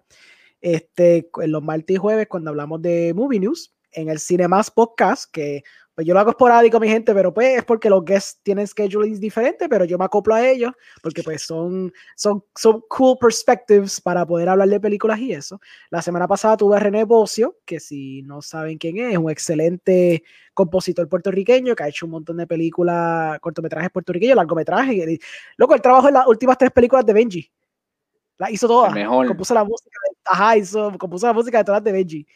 Este, 0.60 1.30
los 1.46 1.62
martes 1.62 1.94
y 1.94 1.98
jueves, 1.98 2.26
cuando 2.26 2.50
hablamos 2.50 2.82
de 2.82 3.12
movie 3.14 3.38
news, 3.38 3.72
en 3.92 4.08
el 4.08 4.18
Cinemas 4.18 4.70
Podcast, 4.70 5.30
que 5.30 5.62
pues 5.98 6.06
yo 6.06 6.14
lo 6.14 6.20
hago 6.20 6.30
esporádico, 6.30 6.78
mi 6.78 6.86
gente, 6.86 7.12
pero 7.12 7.34
pues 7.34 7.58
es 7.58 7.64
porque 7.64 7.90
los 7.90 8.04
guests 8.04 8.38
tienen 8.44 8.68
schedulings 8.68 9.18
diferentes, 9.18 9.66
pero 9.68 9.84
yo 9.84 9.98
me 9.98 10.04
acoplo 10.04 10.32
a 10.32 10.48
ellos, 10.48 10.70
porque 11.02 11.24
pues 11.24 11.42
son, 11.42 11.92
son, 12.14 12.44
son 12.54 12.84
cool 12.88 13.18
perspectives 13.20 14.00
para 14.00 14.24
poder 14.24 14.48
hablar 14.48 14.68
de 14.68 14.78
películas 14.78 15.18
y 15.18 15.32
eso. 15.32 15.60
La 15.90 16.00
semana 16.00 16.28
pasada 16.28 16.56
tuve 16.56 16.76
a 16.76 16.78
René 16.78 17.02
Bocio, 17.02 17.56
que 17.64 17.80
si 17.80 18.22
no 18.22 18.40
saben 18.42 18.78
quién 18.78 18.98
es, 18.98 19.14
es 19.14 19.18
un 19.18 19.28
excelente 19.28 20.22
compositor 20.54 21.08
puertorriqueño 21.08 21.74
que 21.74 21.82
ha 21.82 21.88
hecho 21.88 22.06
un 22.06 22.12
montón 22.12 22.36
de 22.36 22.46
películas, 22.46 23.40
cortometrajes 23.40 23.90
puertorriqueños, 23.90 24.36
largometrajes. 24.36 25.18
Loco, 25.56 25.74
él 25.74 25.82
trabajó 25.82 26.06
en 26.06 26.14
las 26.14 26.28
últimas 26.28 26.56
tres 26.56 26.70
películas 26.70 27.04
de 27.04 27.12
Benji. 27.12 27.52
Las 28.38 28.52
hizo 28.52 28.68
todas. 28.68 28.92
mejor. 28.92 29.26
Compuso 29.26 29.52
la 29.52 29.64
música, 29.64 29.98
de, 30.08 30.16
ajá, 30.26 30.56
hizo, 30.56 30.96
compuso 30.96 31.26
la 31.26 31.32
música 31.32 31.58
de 31.58 31.64
todas 31.64 31.78
las 31.78 31.84
de 31.86 31.90
Benji. 31.90 32.26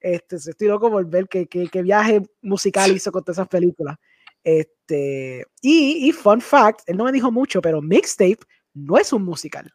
Este, 0.00 0.36
estoy 0.36 0.68
loco 0.68 0.90
por 0.90 1.04
ver 1.06 1.28
qué, 1.28 1.46
qué, 1.46 1.68
qué 1.68 1.82
viaje 1.82 2.22
musical 2.42 2.90
hizo 2.92 3.10
con 3.10 3.24
todas 3.24 3.38
esas 3.38 3.48
películas. 3.48 3.96
Este, 4.44 5.44
y, 5.60 6.08
y 6.08 6.12
fun 6.12 6.40
fact, 6.40 6.80
él 6.86 6.96
no 6.96 7.04
me 7.04 7.12
dijo 7.12 7.30
mucho, 7.30 7.60
pero 7.60 7.82
Mixtape 7.82 8.38
no 8.74 8.96
es 8.96 9.12
un 9.12 9.24
musical. 9.24 9.72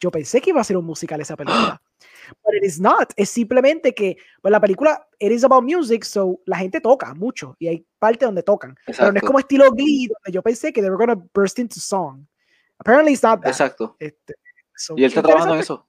Yo 0.00 0.10
pensé 0.10 0.40
que 0.40 0.50
iba 0.50 0.60
a 0.60 0.64
ser 0.64 0.76
un 0.76 0.84
musical 0.84 1.20
esa 1.20 1.36
película. 1.36 1.80
But 2.42 2.54
it 2.54 2.64
is 2.64 2.80
not. 2.80 3.12
Es 3.16 3.30
simplemente 3.30 3.94
que 3.94 4.16
pues, 4.40 4.52
la 4.52 4.60
película, 4.60 5.06
it 5.18 5.32
is 5.32 5.44
about 5.44 5.62
music, 5.62 6.04
so 6.04 6.40
la 6.46 6.56
gente 6.56 6.80
toca 6.80 7.14
mucho 7.14 7.56
y 7.58 7.68
hay 7.68 7.86
parte 7.98 8.24
donde 8.24 8.42
tocan. 8.42 8.74
Pero 8.86 8.98
no 8.98 9.04
es 9.04 9.08
Exacto. 9.08 9.26
como 9.26 9.38
estilo 9.38 9.70
Glee, 9.72 10.08
donde 10.08 10.34
yo 10.34 10.42
pensé 10.42 10.72
que 10.72 10.80
they 10.80 10.90
were 10.90 10.98
gonna 10.98 11.22
burst 11.34 11.58
into 11.58 11.80
song. 11.80 12.26
Apparently 12.78 13.12
it's 13.12 13.22
not 13.22 13.40
that. 13.42 13.48
Exacto. 13.48 13.96
Este, 13.98 14.34
so, 14.74 14.94
Y 14.96 15.04
él 15.04 15.08
está 15.08 15.22
trabajando 15.22 15.54
en 15.54 15.60
eso. 15.60 15.86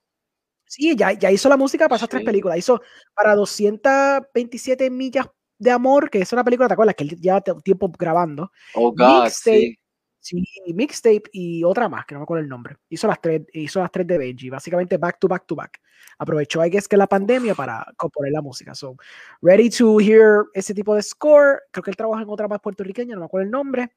Sí, 0.65 0.95
ya, 0.95 1.13
ya 1.13 1.31
hizo 1.31 1.47
la 1.49 1.57
música 1.57 1.87
para 1.87 1.97
esas 1.97 2.09
tres 2.09 2.23
películas. 2.23 2.57
Hizo 2.57 2.81
para 3.13 3.35
227 3.35 4.89
millas 4.89 5.27
de 5.57 5.71
amor, 5.71 6.09
que 6.09 6.19
es 6.19 6.33
una 6.33 6.43
película, 6.43 6.67
¿te 6.67 6.73
acuerdas? 6.73 6.95
Que 6.95 7.03
él 7.03 7.19
lleva 7.19 7.41
tiempo 7.41 7.91
grabando. 7.97 8.51
Oh, 8.73 8.91
God, 8.91 9.23
Mixtape. 9.23 9.59
sí. 9.59 9.79
Sí, 10.25 10.43
mixtape 10.73 11.29
y 11.33 11.63
otra 11.63 11.87
más, 11.87 12.03
que 12.07 12.15
no 12.15 12.19
me 12.21 12.23
acuerdo 12.23 12.41
el 12.41 12.49
nombre. 12.49 12.77
Hizo 12.89 13.05
las 13.05 13.21
tres, 13.21 13.43
hizo 13.53 13.79
las 13.79 13.91
tres 13.91 14.07
de 14.07 14.17
Benji, 14.17 14.49
básicamente 14.49 14.97
back 14.97 15.19
to 15.19 15.27
back 15.27 15.45
to 15.45 15.55
back. 15.55 15.79
Aprovechó, 16.17 16.65
I 16.65 16.71
guess, 16.71 16.87
que 16.87 16.97
la 16.97 17.05
pandemia 17.05 17.53
para 17.53 17.85
componer 17.95 18.31
la 18.31 18.41
música. 18.41 18.73
So, 18.73 18.97
ready 19.43 19.69
to 19.69 19.99
hear 19.99 20.45
ese 20.55 20.73
tipo 20.73 20.95
de 20.95 21.03
score. 21.03 21.59
Creo 21.69 21.83
que 21.83 21.91
él 21.91 21.95
trabaja 21.95 22.23
en 22.23 22.29
otra 22.29 22.47
más 22.47 22.59
puertorriqueña, 22.59 23.13
no 23.13 23.19
me 23.19 23.25
acuerdo 23.27 23.45
el 23.45 23.51
nombre. 23.51 23.91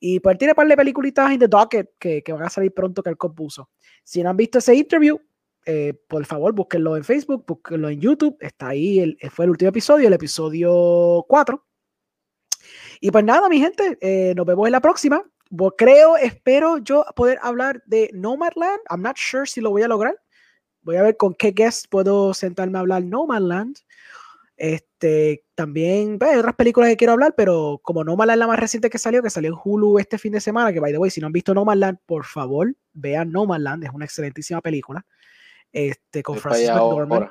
Y 0.00 0.20
pues 0.20 0.32
él 0.32 0.38
tiene 0.38 0.52
un 0.52 0.56
par 0.56 0.68
de 0.68 0.76
peliculitas 0.76 1.30
in 1.32 1.38
the 1.38 1.48
docket 1.48 1.90
que, 1.98 2.22
que 2.22 2.32
van 2.32 2.44
a 2.44 2.48
salir 2.48 2.72
pronto 2.72 3.02
que 3.02 3.10
él 3.10 3.18
compuso. 3.18 3.68
Si 4.02 4.22
no 4.22 4.30
han 4.30 4.38
visto 4.38 4.56
ese 4.56 4.74
interview, 4.74 5.20
eh, 5.64 5.94
por 6.08 6.24
favor, 6.24 6.52
búsquenlo 6.54 6.96
en 6.96 7.04
Facebook, 7.04 7.44
búsquenlo 7.46 7.88
en 7.88 8.00
YouTube. 8.00 8.36
Está 8.40 8.68
ahí, 8.68 9.00
el, 9.00 9.18
fue 9.30 9.44
el 9.44 9.50
último 9.50 9.68
episodio, 9.68 10.08
el 10.08 10.14
episodio 10.14 11.24
4. 11.28 11.66
Y 13.00 13.10
pues 13.10 13.24
nada, 13.24 13.48
mi 13.48 13.58
gente, 13.58 13.98
eh, 14.00 14.34
nos 14.36 14.46
vemos 14.46 14.66
en 14.66 14.72
la 14.72 14.80
próxima. 14.80 15.22
Creo, 15.76 16.16
espero 16.16 16.78
yo 16.78 17.04
poder 17.14 17.38
hablar 17.42 17.82
de 17.86 18.10
Nomadland. 18.14 18.80
I'm 18.90 19.02
not 19.02 19.16
sure 19.16 19.46
si 19.46 19.60
lo 19.60 19.70
voy 19.70 19.82
a 19.82 19.88
lograr. 19.88 20.14
Voy 20.82 20.96
a 20.96 21.02
ver 21.02 21.16
con 21.16 21.34
qué 21.34 21.52
guest 21.52 21.86
puedo 21.90 22.32
sentarme 22.32 22.78
a 22.78 22.80
hablar 22.80 23.04
Nomadland. 23.04 23.76
Este, 24.56 25.44
también 25.54 26.18
pues, 26.18 26.30
hay 26.30 26.38
otras 26.38 26.54
películas 26.54 26.90
que 26.90 26.96
quiero 26.96 27.12
hablar, 27.12 27.34
pero 27.36 27.80
como 27.82 28.04
Nomadland 28.04 28.38
la 28.38 28.46
más 28.46 28.58
reciente 28.58 28.90
que 28.90 28.98
salió, 28.98 29.22
que 29.22 29.30
salió 29.30 29.50
en 29.50 29.58
Hulu 29.62 29.98
este 29.98 30.18
fin 30.18 30.32
de 30.32 30.40
semana, 30.40 30.72
que 30.72 30.80
by 30.80 30.92
the 30.92 30.98
way, 30.98 31.10
si 31.10 31.20
no 31.20 31.26
han 31.26 31.32
visto 31.32 31.54
Nomadland, 31.54 31.98
por 32.06 32.24
favor, 32.24 32.74
vean 32.92 33.32
Nomadland, 33.32 33.84
es 33.84 33.90
una 33.92 34.04
excelentísima 34.04 34.60
película. 34.60 35.04
Este, 35.72 36.22
con 36.22 36.36
Francis 36.36 36.68
McDormand 36.68 37.30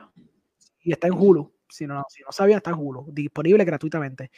y 0.79 0.91
está 0.91 1.07
en 1.07 1.13
Hulu. 1.13 1.51
Si 1.69 1.87
no, 1.87 2.03
si 2.09 2.21
no 2.23 2.31
sabían, 2.31 2.57
está 2.57 2.71
en 2.71 2.77
Hulu, 2.79 3.05
disponible 3.11 3.63
gratuitamente. 3.63 4.31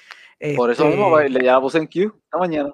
Por 0.56 0.70
eso 0.70 0.86
mismo 0.86 1.18
Este, 1.20 1.40
le 1.40 1.46
ya 1.46 1.60
puse 1.60 1.80
en 1.80 1.88
Q 1.88 2.14
esta 2.26 2.38
mañana. 2.38 2.72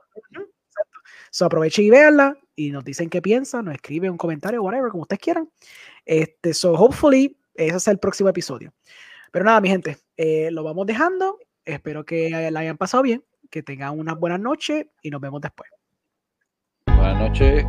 So 1.32 1.46
aprovechen 1.46 1.86
y 1.86 1.90
véanla 1.90 2.36
y 2.56 2.72
nos 2.72 2.84
dicen 2.84 3.10
qué 3.10 3.22
piensan, 3.22 3.66
nos 3.66 3.76
escriben 3.76 4.12
un 4.12 4.18
comentario, 4.18 4.62
whatever, 4.64 4.90
como 4.90 5.04
ustedes 5.04 5.22
quieran. 5.22 5.50
Este, 6.06 6.54
so 6.54 6.74
hopefully, 6.74 7.38
ese 7.54 7.78
es 7.78 7.88
el 7.88 8.00
próximo 8.00 8.30
episodio. 8.30 8.74
Pero 9.32 9.46
nada, 9.46 9.62
mi 9.62 9.70
gente, 9.70 9.98
eh, 10.18 10.50
lo 10.52 10.64
vamos 10.64 10.86
dejando. 10.88 11.38
Espero 11.64 12.04
que 12.04 12.50
la 12.52 12.60
hayan 12.62 12.78
pasado 12.78 13.04
bien, 13.04 13.24
que 13.50 13.62
tengan 13.62 13.98
unas 13.98 14.20
buenas 14.20 14.40
noches 14.40 14.88
y 15.02 15.10
nos 15.10 15.22
vemos 15.22 15.40
después. 15.40 15.70
Buenas 16.88 17.20
noches. 17.20 17.64